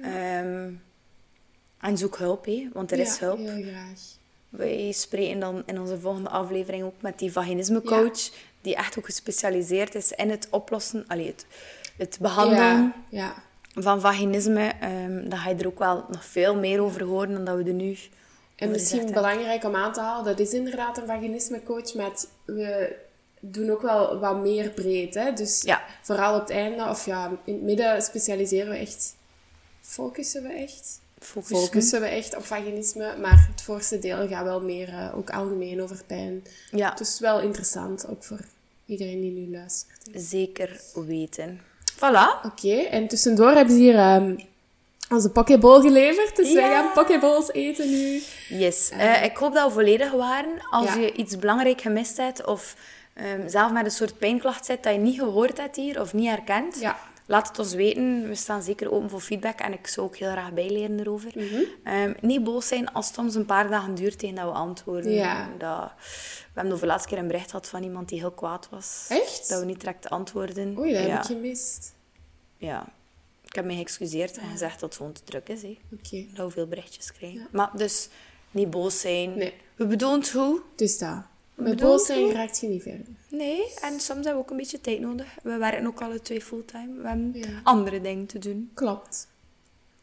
Ehm, 0.00 0.70
en 1.80 1.98
zoek 1.98 2.16
hulp, 2.18 2.46
want 2.72 2.92
er 2.92 2.98
is 2.98 3.18
Ja, 3.18 3.24
hulp. 3.26 3.38
heel 3.38 3.62
graag. 3.62 3.98
wij 4.48 4.92
spreken 4.92 5.40
dan 5.40 5.62
in 5.66 5.80
onze 5.80 5.98
volgende 6.00 6.28
aflevering 6.28 6.84
ook 6.84 7.02
met 7.02 7.18
die 7.18 7.32
vaginismecoach, 7.32 8.30
die 8.60 8.74
echt 8.76 8.98
ook 8.98 9.04
gespecialiseerd 9.04 9.94
is 9.94 10.12
in 10.12 10.30
het 10.30 10.48
oplossen, 10.50 11.04
allee, 11.06 11.26
het, 11.26 11.46
het 11.96 12.18
behandelen 12.20 12.64
Ja, 12.66 12.92
ja. 13.08 13.34
van 13.82 14.00
vaginisme. 14.00 14.72
Dan 15.28 15.38
ga 15.38 15.48
je 15.50 15.54
er 15.56 15.66
ook 15.66 15.78
wel 15.78 16.04
nog 16.08 16.24
veel 16.24 16.56
meer 16.56 16.80
over 16.82 17.02
horen 17.04 17.32
dan 17.32 17.44
dat 17.44 17.56
we 17.56 17.64
er 17.64 17.72
nu 17.72 17.96
En 18.56 18.70
misschien 18.70 18.98
gezegd 19.00 19.14
belangrijk 19.20 19.64
om 19.64 19.74
aan 19.74 19.92
te 19.92 20.00
halen, 20.00 20.24
dat 20.24 20.38
is 20.38 20.52
inderdaad 20.52 20.98
een 20.98 21.06
vaginismecoach, 21.06 21.94
maar 21.94 22.06
het- 22.10 22.28
we 22.44 22.96
doen 23.40 23.70
ook 23.70 23.82
wel 23.82 24.18
wat 24.18 24.36
meer 24.40 24.68
breed. 24.70 25.14
Hè? 25.14 25.32
Dus 25.32 25.62
Ja. 25.62 25.82
vooral 26.02 26.34
op 26.34 26.40
het 26.40 26.50
einde, 26.50 26.84
of 26.84 27.04
ja, 27.06 27.30
in 27.44 27.52
het 27.54 27.62
midden 27.62 28.02
specialiseren 28.02 28.70
we 28.72 28.76
echt, 28.78 29.14
focussen 29.80 30.42
we 30.42 30.48
echt. 30.52 31.00
Focussen. 31.20 31.56
Focussen 31.58 32.00
we 32.00 32.06
echt 32.06 32.36
op 32.36 32.44
vaginisme, 32.44 33.14
maar 33.20 33.46
het 33.52 33.62
voorste 33.62 33.98
deel 33.98 34.28
gaat 34.28 34.44
wel 34.44 34.60
meer 34.60 34.88
eh, 34.88 35.16
ook 35.16 35.30
algemeen 35.30 35.82
over 35.82 36.00
pijn. 36.06 36.44
Ja, 36.70 36.90
Dus 36.94 37.20
wel 37.20 37.40
interessant, 37.40 38.08
ook 38.08 38.24
voor 38.24 38.40
iedereen 38.86 39.20
die 39.20 39.30
nu 39.30 39.50
luistert. 39.50 39.98
zeker 40.14 40.80
weten. 40.94 41.60
Voilà. 41.94 42.44
Oké, 42.44 42.74
en 42.76 43.08
tussendoor 43.08 43.50
hebben 43.50 43.74
ze 43.74 43.80
hier 43.80 43.94
ehm, 43.94 44.36
onze 45.10 45.30
pokeball 45.30 45.80
geleverd. 45.80 46.36
Dus 46.36 46.52
wij 46.52 46.70
gaan 46.70 46.92
pokeballs 46.92 47.52
eten 47.52 47.90
nu. 47.90 48.22
Yes. 48.48 48.88
Eh, 48.90 49.24
ik 49.24 49.36
hoop 49.36 49.54
dat 49.54 49.66
we 49.66 49.72
volledig 49.72 50.12
waren. 50.12 50.66
Als 50.70 50.86
Ja. 50.94 51.00
je 51.00 51.12
iets 51.12 51.38
belangrijk 51.38 51.80
gemist 51.80 52.16
hebt 52.16 52.44
of 52.46 52.76
ehm, 53.14 53.48
zelf 53.48 53.72
met 53.72 53.84
een 53.84 53.90
soort 53.90 54.18
pijnklacht 54.18 54.66
zit 54.66 54.82
dat 54.82 54.92
je 54.92 54.98
niet 54.98 55.18
gehoord 55.18 55.58
hebt 55.58 55.76
hier 55.76 56.00
of 56.00 56.12
niet 56.12 56.28
herkent, 56.28 56.80
Ja. 56.80 56.98
Laat 57.28 57.48
het 57.48 57.58
ons 57.58 57.74
weten. 57.74 58.28
We 58.28 58.34
staan 58.34 58.62
zeker 58.62 58.92
open 58.92 59.10
voor 59.10 59.20
feedback 59.20 59.58
en 59.58 59.72
ik 59.72 59.86
zou 59.86 60.06
ook 60.06 60.16
heel 60.16 60.30
graag 60.30 60.52
bijleren 60.52 61.00
erover. 61.00 61.32
Ehm, 61.84 62.12
niet 62.20 62.44
boos 62.44 62.68
zijn 62.68 62.92
als 62.92 63.06
het 63.06 63.14
soms 63.14 63.34
een 63.34 63.46
paar 63.46 63.68
dagen 63.68 63.94
duurt 63.94 64.18
tegen 64.18 64.34
dat 64.34 64.44
we 64.44 64.50
antwoorden. 64.50 65.12
Ja. 65.12 65.48
Dat, 65.58 65.92
we 65.98 66.54
hebben 66.54 66.72
over 66.72 66.86
de 66.86 66.92
laatste 66.92 67.08
keer 67.08 67.18
een 67.18 67.26
bericht 67.26 67.50
gehad 67.50 67.68
van 67.68 67.82
iemand 67.82 68.08
die 68.08 68.18
heel 68.18 68.30
kwaad 68.30 68.68
was. 68.70 69.06
Echt? 69.08 69.48
Dat 69.48 69.60
we 69.60 69.66
niet 69.66 69.80
direct 69.80 70.10
antwoorden. 70.10 70.78
Oei, 70.78 70.92
dat 70.92 71.02
ja. 71.02 71.08
heb 71.08 71.18
ik 71.18 71.26
gemist. 71.26 71.94
ja. 72.56 72.86
Ik 73.44 73.54
heb 73.54 73.64
mij 73.64 73.74
geëxcuseerd 73.74 74.38
en 74.38 74.50
gezegd 74.50 74.80
dat 74.80 74.88
het 74.88 74.96
gewoon 74.96 75.12
te 75.12 75.24
druk 75.24 75.48
is. 75.48 75.62
Oké. 75.92 76.26
Dat 76.34 76.46
we 76.46 76.50
veel 76.52 76.66
berichtjes 76.66 77.12
krijgen. 77.12 77.48
Maar 77.52 77.70
dus, 77.74 78.08
niet 78.50 78.70
boos 78.70 79.00
zijn. 79.00 79.34
Nee. 79.34 79.54
We 79.74 79.86
bedoelen 79.86 80.20
het 80.20 80.30
goed. 80.30 80.60
Dus 80.76 80.98
dat. 80.98 81.22
Met 81.58 82.00
zijn 82.00 82.32
raakt 82.32 82.60
je 82.60 82.66
niet 82.68 82.82
verder. 82.82 83.06
Nee, 83.30 83.62
en 83.80 83.90
soms 84.00 84.06
hebben 84.06 84.32
we 84.32 84.38
ook 84.38 84.50
een 84.50 84.56
beetje 84.56 84.80
tijd 84.80 85.00
nodig. 85.00 85.26
We 85.42 85.56
werken 85.56 85.86
ook 85.86 86.00
alle 86.02 86.20
twee 86.20 86.40
fulltime. 86.40 87.02
We 87.02 87.08
hebben 87.08 87.32
Ja. 87.34 87.60
andere 87.62 88.00
dingen 88.00 88.26
te 88.26 88.38
doen. 88.38 88.70
Klopt. 88.74 89.28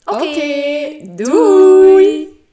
Oké, 0.06 0.24
Oké, 0.24 1.16
doei. 1.24 2.44